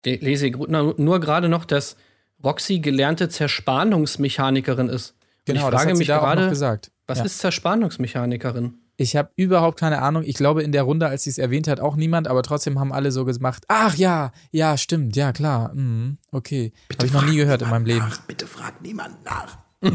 Le- 0.06 0.16
Lese 0.16 0.48
ich 0.48 0.56
nur, 0.58 0.96
nur 0.98 1.20
gerade 1.20 1.50
noch, 1.50 1.66
dass 1.66 1.98
Roxy 2.44 2.80
gelernte 2.80 3.30
Zerspannungsmechanikerin 3.30 4.90
ist. 4.90 5.12
Und 5.12 5.56
Genau, 5.56 5.70
ich 5.70 5.76
frage 5.76 5.96
mich 5.96 6.08
gerade, 6.08 6.50
gesagt. 6.50 6.92
was 7.08 7.20
Ja. 7.20 7.26
ist 7.26 7.40
Zerspannungsmechanikerin? 7.40 8.76
Ich 9.00 9.16
habe 9.16 9.30
überhaupt 9.36 9.80
keine 9.80 10.02
Ahnung. 10.02 10.24
Ich 10.26 10.36
glaube, 10.36 10.64
in 10.64 10.72
der 10.72 10.84
Runde, 10.84 11.08
als 11.08 11.24
sie 11.24 11.30
es 11.30 11.38
erwähnt 11.38 11.68
hat, 11.68 11.80
auch 11.80 11.96
niemand, 11.96 12.28
aber 12.28 12.42
trotzdem 12.44 12.80
haben 12.80 12.92
alle 12.92 13.12
so 13.12 13.26
gemacht, 13.26 13.64
ach 13.68 13.96
ja, 13.96 14.32
ja, 14.52 14.76
stimmt, 14.78 15.16
ja, 15.16 15.32
klar, 15.34 15.72
mhm, 15.74 16.18
okay. 16.32 16.74
Habe 16.94 17.06
ich 17.06 17.14
noch 17.14 17.26
nie 17.26 17.38
gehört 17.38 17.62
in 17.62 17.70
meinem 17.70 17.86
Leben. 17.86 18.00
Nach, 18.00 18.22
bitte 18.22 18.48
fragt 18.48 18.82
niemand 18.82 19.24
nach. 19.24 19.58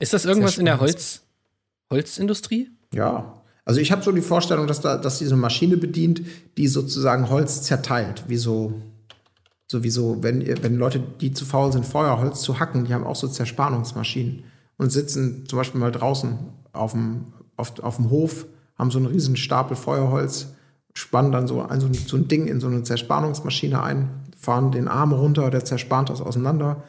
Ist 0.00 0.12
das 0.12 0.24
irgendwas 0.24 0.58
in 0.58 0.64
der. 0.64 0.80
Holz, 0.80 1.22
Holzindustrie? 1.90 2.70
Ja. 2.92 3.40
Also 3.64 3.80
ich 3.80 3.92
habe 3.92 4.02
so 4.02 4.10
die 4.10 4.22
Vorstellung, 4.22 4.66
dass 4.66 4.80
da, 4.80 4.96
dass 4.96 5.18
diese 5.18 5.36
Maschine 5.36 5.76
bedient, 5.76 6.22
die 6.56 6.66
sozusagen 6.66 7.28
Holz 7.28 7.62
zerteilt, 7.62 8.24
wie 8.26 8.36
so, 8.36 8.80
sowieso, 9.70 10.22
wenn, 10.22 10.44
wenn 10.62 10.76
Leute, 10.76 11.00
die 11.20 11.32
zu 11.32 11.44
faul 11.44 11.72
sind, 11.72 11.86
Feuerholz 11.86 12.40
zu 12.40 12.58
hacken, 12.58 12.86
die 12.86 12.94
haben 12.94 13.06
auch 13.06 13.16
so 13.16 13.28
Zerspannungsmaschinen 13.28 14.44
und 14.76 14.90
sitzen 14.90 15.46
zum 15.46 15.58
Beispiel 15.58 15.80
mal 15.80 15.92
draußen 15.92 16.38
auf 16.72 16.92
dem, 16.92 17.26
auf, 17.56 17.78
auf 17.80 17.96
dem 17.96 18.10
Hof, 18.10 18.46
haben 18.76 18.90
so 18.90 18.98
einen 18.98 19.06
riesen 19.06 19.36
Stapel 19.36 19.76
Feuerholz, 19.76 20.48
spannen 20.94 21.30
dann 21.30 21.46
so 21.46 21.62
ein, 21.62 21.80
so 21.80 21.86
ein, 21.86 21.94
so 21.94 22.16
ein 22.16 22.28
Ding 22.28 22.46
in 22.46 22.60
so 22.60 22.66
eine 22.66 22.82
Zerspannungsmaschine 22.82 23.82
ein, 23.82 24.08
fahren 24.36 24.72
den 24.72 24.88
Arm 24.88 25.12
runter, 25.12 25.50
der 25.50 25.64
zerspannt 25.64 26.08
das 26.08 26.22
auseinander. 26.22 26.82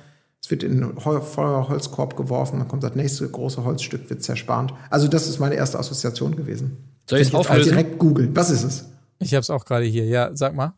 Es 0.44 0.50
wird 0.50 0.64
in 0.64 0.82
den 0.82 1.00
Feuerholzkorb 1.00 2.18
geworfen, 2.18 2.60
dann 2.60 2.68
kommt 2.68 2.84
das 2.84 2.96
nächste 2.96 3.30
große 3.30 3.64
Holzstück, 3.64 4.10
wird 4.10 4.24
zerspannt. 4.24 4.74
Also 4.90 5.08
das 5.08 5.28
ist 5.28 5.40
meine 5.40 5.56
erste 5.56 5.78
Assoziation 5.78 6.36
gewesen. 6.36 6.78
Soll 7.08 7.20
ich 7.20 7.28
es 7.28 7.36
auflösen? 7.36 7.70
direkt 7.70 8.00
googeln. 8.00 8.36
Was 8.36 8.50
ist 8.50 8.64
es? 8.64 8.86
Ich 9.20 9.34
habe 9.34 9.42
es 9.42 9.50
auch 9.50 9.66
gerade 9.66 9.86
hier. 9.86 10.06
Ja, 10.06 10.32
sag 10.36 10.56
mal. 10.56 10.74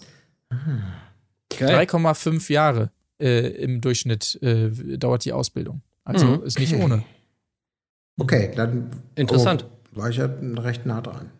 3,5 1.50 2.50
Jahre 2.50 2.90
äh, 3.20 3.48
im 3.48 3.82
Durchschnitt 3.82 4.38
äh, 4.42 4.70
dauert 4.96 5.26
die 5.26 5.32
Ausbildung. 5.32 5.82
Also 6.04 6.26
Mhm. 6.26 6.42
ist 6.44 6.58
nicht 6.58 6.74
ohne. 6.74 7.04
Okay, 8.18 8.50
dann 8.54 8.90
Interessant. 9.14 9.66
Oh, 9.94 10.00
war 10.00 10.10
ich 10.10 10.16
ja 10.16 10.28
recht 10.56 10.86
nah 10.86 11.00
dran. 11.00 11.30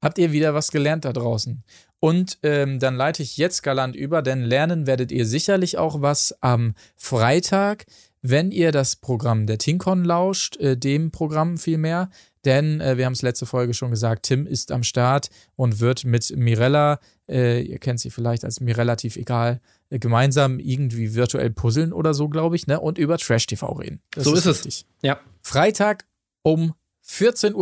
Habt 0.00 0.18
ihr 0.18 0.32
wieder 0.32 0.52
was 0.52 0.70
gelernt 0.70 1.04
da 1.04 1.12
draußen? 1.12 1.62
Und 2.00 2.38
ähm, 2.42 2.80
dann 2.80 2.96
leite 2.96 3.22
ich 3.22 3.36
jetzt 3.36 3.62
galant 3.62 3.94
über, 3.94 4.22
denn 4.22 4.42
lernen 4.42 4.88
werdet 4.88 5.12
ihr 5.12 5.24
sicherlich 5.24 5.78
auch 5.78 6.02
was 6.02 6.34
am 6.40 6.74
Freitag, 6.96 7.86
wenn 8.22 8.50
ihr 8.50 8.72
das 8.72 8.96
Programm 8.96 9.46
der 9.46 9.58
Tinkon 9.58 10.04
lauscht, 10.04 10.56
äh, 10.56 10.76
dem 10.76 11.12
Programm 11.12 11.58
vielmehr. 11.58 12.10
Denn 12.44 12.80
äh, 12.80 12.96
wir 12.96 13.06
haben 13.06 13.12
es 13.12 13.22
letzte 13.22 13.46
Folge 13.46 13.72
schon 13.74 13.90
gesagt, 13.90 14.24
Tim 14.24 14.46
ist 14.46 14.72
am 14.72 14.82
Start 14.82 15.28
und 15.54 15.78
wird 15.78 16.04
mit 16.04 16.36
Mirella, 16.36 16.98
äh, 17.28 17.62
ihr 17.62 17.78
kennt 17.78 18.00
sie 18.00 18.10
vielleicht 18.10 18.44
als 18.44 18.58
mir 18.60 18.76
relativ 18.76 19.16
egal, 19.16 19.60
äh, 19.90 20.00
gemeinsam 20.00 20.58
irgendwie 20.58 21.14
virtuell 21.14 21.50
puzzeln 21.50 21.92
oder 21.92 22.14
so, 22.14 22.28
glaube 22.28 22.56
ich, 22.56 22.66
ne? 22.66 22.80
Und 22.80 22.98
über 22.98 23.16
Trash 23.18 23.46
TV 23.46 23.70
reden. 23.74 24.00
Das 24.10 24.24
So 24.24 24.34
ist 24.34 24.46
es. 24.46 24.64
richtig. 24.64 24.86
Ja. 25.02 25.20
Freitag 25.40 26.04
um 26.42 26.74
14.50 27.06 27.54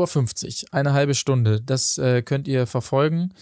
Uhr, 0.65 0.69
eine 0.73 0.93
halbe 0.93 1.15
Stunde. 1.15 1.61
Das 1.61 1.99
äh, 1.99 2.23
könnt 2.23 2.47
ihr 2.49 2.67
verfolgen 2.67 3.33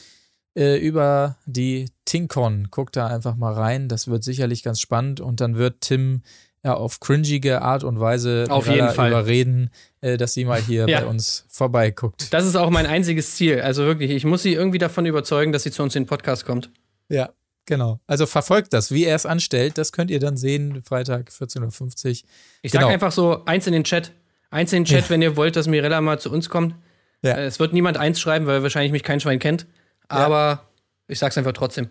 äh, 0.56 0.76
über 0.78 1.36
die 1.46 1.90
Tinkon. 2.04 2.68
Guckt 2.70 2.96
da 2.96 3.06
einfach 3.08 3.36
mal 3.36 3.52
rein. 3.52 3.88
Das 3.88 4.08
wird 4.08 4.24
sicherlich 4.24 4.62
ganz 4.62 4.80
spannend. 4.80 5.20
Und 5.20 5.40
dann 5.40 5.56
wird 5.56 5.80
Tim 5.82 6.22
ja 6.64 6.74
auf 6.74 7.00
cringige 7.00 7.62
Art 7.62 7.84
und 7.84 8.00
Weise 8.00 8.46
Auf 8.48 8.66
jeden 8.68 8.90
Fall. 8.90 9.10
überreden, 9.10 9.70
äh, 10.00 10.16
dass 10.16 10.32
sie 10.34 10.44
mal 10.44 10.60
hier 10.60 10.86
Ja. 10.88 11.00
bei 11.00 11.06
uns 11.06 11.44
vorbeiguckt. 11.48 12.32
Das 12.32 12.44
ist 12.46 12.56
auch 12.56 12.70
mein 12.70 12.86
einziges 12.86 13.34
Ziel. 13.36 13.60
Also 13.60 13.84
wirklich, 13.84 14.10
ich 14.10 14.24
muss 14.24 14.42
sie 14.42 14.54
irgendwie 14.54 14.78
davon 14.78 15.06
überzeugen, 15.06 15.52
dass 15.52 15.62
sie 15.64 15.70
zu 15.70 15.82
uns 15.82 15.94
in 15.94 16.04
den 16.04 16.08
Podcast 16.08 16.44
kommt. 16.46 16.70
Ja, 17.08 17.30
genau. 17.66 18.00
Also 18.06 18.26
verfolgt 18.26 18.72
das. 18.72 18.90
Wie 18.92 19.04
er 19.04 19.14
es 19.16 19.24
anstellt, 19.26 19.78
das 19.78 19.92
könnt 19.92 20.10
ihr 20.10 20.20
dann 20.20 20.36
sehen. 20.36 20.82
Freitag 20.82 21.30
14.50 21.30 22.06
Uhr. 22.24 22.28
Ich 22.62 22.72
Genau. 22.72 22.86
sag 22.86 22.92
einfach 22.94 23.12
so 23.12 23.44
eins 23.44 23.66
in 23.66 23.72
den 23.72 23.84
Chat. 23.84 24.12
Eins 24.50 24.72
in 24.72 24.80
den 24.82 24.84
Chat, 24.86 25.04
Ja. 25.04 25.10
wenn 25.10 25.22
ihr 25.22 25.36
wollt, 25.36 25.56
dass 25.56 25.66
Mirella 25.66 26.00
mal 26.00 26.18
zu 26.18 26.30
uns 26.32 26.48
kommt. 26.48 26.74
Ja. 27.22 27.32
Äh, 27.36 27.46
Es 27.46 27.58
wird 27.60 27.72
niemand 27.72 27.96
eins 27.96 28.20
schreiben, 28.20 28.46
weil 28.46 28.62
wahrscheinlich 28.62 28.92
mich 28.92 29.02
kein 29.02 29.20
Schwein 29.20 29.38
kennt. 29.38 29.66
Aber 30.08 30.68
ich 31.06 31.18
sag's 31.18 31.36
einfach 31.36 31.52
trotzdem. 31.52 31.88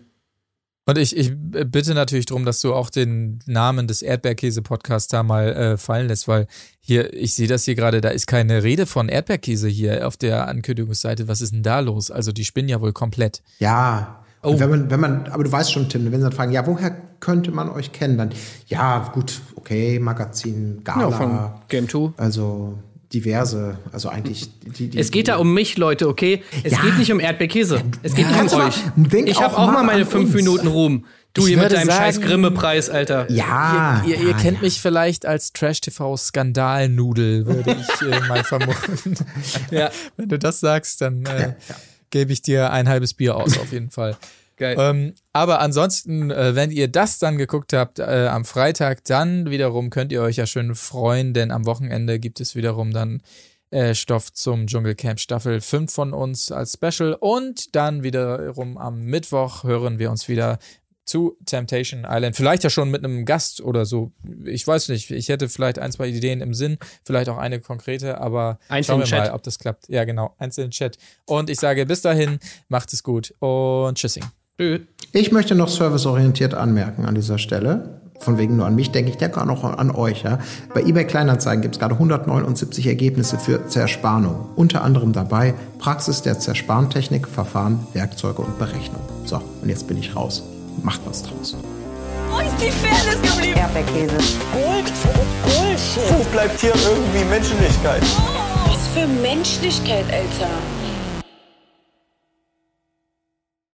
Und 0.86 0.96
ich, 0.96 1.14
ich 1.14 1.32
bitte 1.36 1.92
natürlich 1.92 2.24
darum, 2.26 2.46
dass 2.46 2.62
du 2.62 2.72
auch 2.72 2.88
den 2.88 3.40
Namen 3.44 3.86
des 3.86 4.00
Erdbeerkäse-Podcasts 4.00 5.08
da 5.08 5.22
mal 5.22 5.48
äh, 5.54 5.76
fallen 5.76 6.08
lässt, 6.08 6.26
weil 6.28 6.46
hier, 6.80 7.12
ich 7.12 7.34
sehe 7.34 7.46
das 7.46 7.64
hier 7.66 7.74
gerade, 7.74 8.00
da 8.00 8.08
ist 8.08 8.26
keine 8.26 8.62
Rede 8.62 8.86
von 8.86 9.10
Erdbeerkäse 9.10 9.68
hier 9.68 10.06
auf 10.08 10.16
der 10.16 10.48
Ankündigungsseite. 10.48 11.28
Was 11.28 11.42
ist 11.42 11.52
denn 11.52 11.62
da 11.62 11.80
los? 11.80 12.10
Also 12.10 12.32
die 12.32 12.44
spinnen 12.46 12.70
ja 12.70 12.80
wohl 12.80 12.94
komplett. 12.94 13.42
Ja. 13.58 14.24
Oh. 14.42 14.58
Wenn 14.60 14.70
man, 14.70 14.90
wenn 14.90 15.00
man, 15.00 15.26
aber 15.28 15.44
du 15.44 15.50
weißt 15.52 15.72
schon, 15.72 15.88
Tim, 15.88 16.04
wenn 16.12 16.20
sie 16.20 16.24
dann 16.24 16.32
fragen, 16.32 16.52
ja, 16.52 16.66
woher 16.66 16.96
könnte 17.20 17.50
man 17.50 17.68
euch 17.68 17.90
kennen? 17.92 18.16
Dann, 18.18 18.30
ja, 18.68 19.10
gut, 19.12 19.40
okay, 19.56 19.98
Magazin, 19.98 20.82
Gala, 20.84 21.02
Ja, 21.02 21.10
von 21.10 21.50
Game 21.68 21.88
2. 21.88 22.12
also 22.16 22.78
diverse, 23.12 23.78
also 23.90 24.10
eigentlich 24.10 24.48
die, 24.62 24.88
die 24.90 24.98
Es 24.98 25.10
geht 25.10 25.28
da 25.28 25.36
um 25.38 25.52
mich, 25.54 25.76
Leute, 25.78 26.06
okay? 26.08 26.42
Es 26.62 26.72
Ja. 26.72 26.82
geht 26.82 26.98
nicht 26.98 27.10
um 27.10 27.18
Erdbeerkäse. 27.20 27.82
Es 28.02 28.14
geht 28.14 28.30
Ja, 28.30 28.42
nicht 28.42 28.54
um 28.54 28.60
euch. 28.60 28.76
Ich 29.26 29.40
habe 29.40 29.56
auch 29.56 29.66
mal 29.66 29.72
mal 29.72 29.84
meine 29.84 30.06
fünf 30.06 30.26
uns. 30.26 30.34
Minuten 30.34 30.66
Ruhm. 30.68 31.04
Du 31.34 31.42
Ich 31.42 31.48
hier 31.48 31.58
mit 31.58 31.72
deinem 31.72 31.88
scheiß 31.90 32.16
sagen- 32.16 32.26
Grimme-Preis, 32.26 32.90
Alter. 32.90 33.30
Ja. 33.30 34.02
ihr 34.06 34.16
ihr 34.18 34.30
ja, 34.30 34.36
kennt 34.36 34.58
ja. 34.58 34.62
mich 34.62 34.80
vielleicht 34.80 35.26
als 35.26 35.52
Trash-TV-Skandalnudel, 35.52 37.46
würde 37.46 37.76
ich 37.80 38.02
äh, 38.06 38.20
mal 38.28 38.44
vermuten. 38.44 39.14
Ja. 39.70 39.90
Wenn 40.16 40.28
du 40.28 40.38
das 40.38 40.60
sagst, 40.60 41.00
dann 41.00 41.24
äh, 41.26 41.54
gebe 42.10 42.32
ich 42.32 42.42
dir 42.42 42.70
ein 42.70 42.88
halbes 42.88 43.14
Bier 43.14 43.36
aus, 43.36 43.58
auf 43.58 43.72
jeden 43.72 43.90
Fall. 43.90 44.16
Geil. 44.58 44.76
Ähm, 44.78 45.14
aber 45.32 45.60
ansonsten, 45.60 46.32
äh, 46.32 46.56
wenn 46.56 46.72
ihr 46.72 46.88
das 46.88 47.20
dann 47.20 47.38
geguckt 47.38 47.72
habt 47.72 48.00
äh, 48.00 48.26
am 48.28 48.44
Freitag, 48.44 49.04
dann 49.04 49.50
wiederum 49.50 49.88
könnt 49.88 50.10
ihr 50.10 50.20
euch 50.20 50.36
ja 50.36 50.46
schön 50.46 50.74
freuen, 50.74 51.32
denn 51.32 51.52
am 51.52 51.64
Wochenende 51.64 52.18
gibt 52.18 52.40
es 52.40 52.56
wiederum 52.56 52.92
dann 52.92 53.22
äh, 53.70 53.94
Stoff 53.94 54.32
zum 54.32 54.66
Dschungelcamp 54.66 55.20
Staffel 55.20 55.60
5 55.60 55.92
von 55.92 56.12
uns 56.12 56.50
als 56.50 56.72
Special 56.72 57.14
und 57.14 57.76
dann 57.76 58.02
wiederum 58.02 58.78
am 58.78 59.02
Mittwoch 59.02 59.62
hören 59.62 60.00
wir 60.00 60.10
uns 60.10 60.26
wieder 60.26 60.58
zu 61.08 61.36
Temptation 61.46 62.06
Island. 62.08 62.36
Vielleicht 62.36 62.64
ja 62.64 62.70
schon 62.70 62.90
mit 62.90 63.04
einem 63.04 63.24
Gast 63.24 63.60
oder 63.60 63.86
so. 63.86 64.12
Ich 64.44 64.66
weiß 64.66 64.90
nicht. 64.90 65.10
Ich 65.10 65.28
hätte 65.28 65.48
vielleicht 65.48 65.78
ein, 65.78 65.90
zwei 65.90 66.08
Ideen 66.08 66.40
im 66.40 66.54
Sinn, 66.54 66.78
vielleicht 67.04 67.28
auch 67.28 67.38
eine 67.38 67.60
konkrete, 67.60 68.20
aber 68.20 68.58
Eins 68.68 68.86
schauen 68.86 68.96
in 68.96 69.06
wir 69.06 69.06
Chat. 69.06 69.28
mal, 69.28 69.34
ob 69.34 69.42
das 69.42 69.58
klappt. 69.58 69.88
Ja, 69.88 70.04
genau. 70.04 70.34
Eins 70.38 70.58
in 70.58 70.64
den 70.64 70.70
Chat. 70.70 70.98
Und 71.26 71.50
ich 71.50 71.58
sage 71.58 71.86
bis 71.86 72.02
dahin, 72.02 72.38
macht 72.68 72.92
es 72.92 73.02
gut 73.02 73.34
und 73.40 73.96
tschüssing. 73.96 74.24
Tschüss. 74.58 74.80
Ich 75.12 75.32
möchte 75.32 75.54
noch 75.54 75.68
serviceorientiert 75.68 76.54
anmerken 76.54 77.06
an 77.06 77.14
dieser 77.14 77.38
Stelle. 77.38 78.02
Von 78.20 78.36
wegen 78.36 78.56
nur 78.56 78.66
an 78.66 78.74
mich 78.74 78.90
denke 78.90 79.12
ich, 79.12 79.16
denke 79.16 79.40
auch 79.40 79.44
noch 79.46 79.62
an 79.62 79.90
euch. 79.92 80.24
Ja. 80.24 80.40
Bei 80.74 80.82
eBay 80.82 81.06
Kleinanzeigen 81.06 81.62
gibt 81.62 81.76
es 81.76 81.78
gerade 81.78 81.94
179 81.94 82.86
Ergebnisse 82.86 83.38
für 83.38 83.68
Zerspannung. 83.68 84.50
Unter 84.56 84.82
anderem 84.82 85.12
dabei 85.12 85.54
Praxis 85.78 86.22
der 86.22 86.38
Zersparntechnik, 86.38 87.28
Verfahren, 87.28 87.86
Werkzeuge 87.92 88.42
und 88.42 88.58
Berechnung. 88.58 89.02
So, 89.24 89.40
und 89.62 89.68
jetzt 89.68 89.86
bin 89.86 89.96
ich 89.96 90.16
raus. 90.16 90.42
Macht 90.82 91.00
was 91.04 91.22
draus. 91.22 91.56
Wo 92.30 92.38
ist 92.38 92.56
die 92.60 92.70
Fairness 92.70 93.20
geblieben? 93.22 93.58
Erdbeerkäse. 93.58 94.16
Gold, 94.52 94.92
Bullshit. 95.44 96.18
Wo 96.18 96.24
bleibt 96.30 96.60
hier 96.60 96.74
irgendwie 96.74 97.24
Menschlichkeit? 97.24 98.02
Was 98.66 98.86
für 98.94 99.06
Menschlichkeit, 99.06 100.04
Alter. 100.12 100.50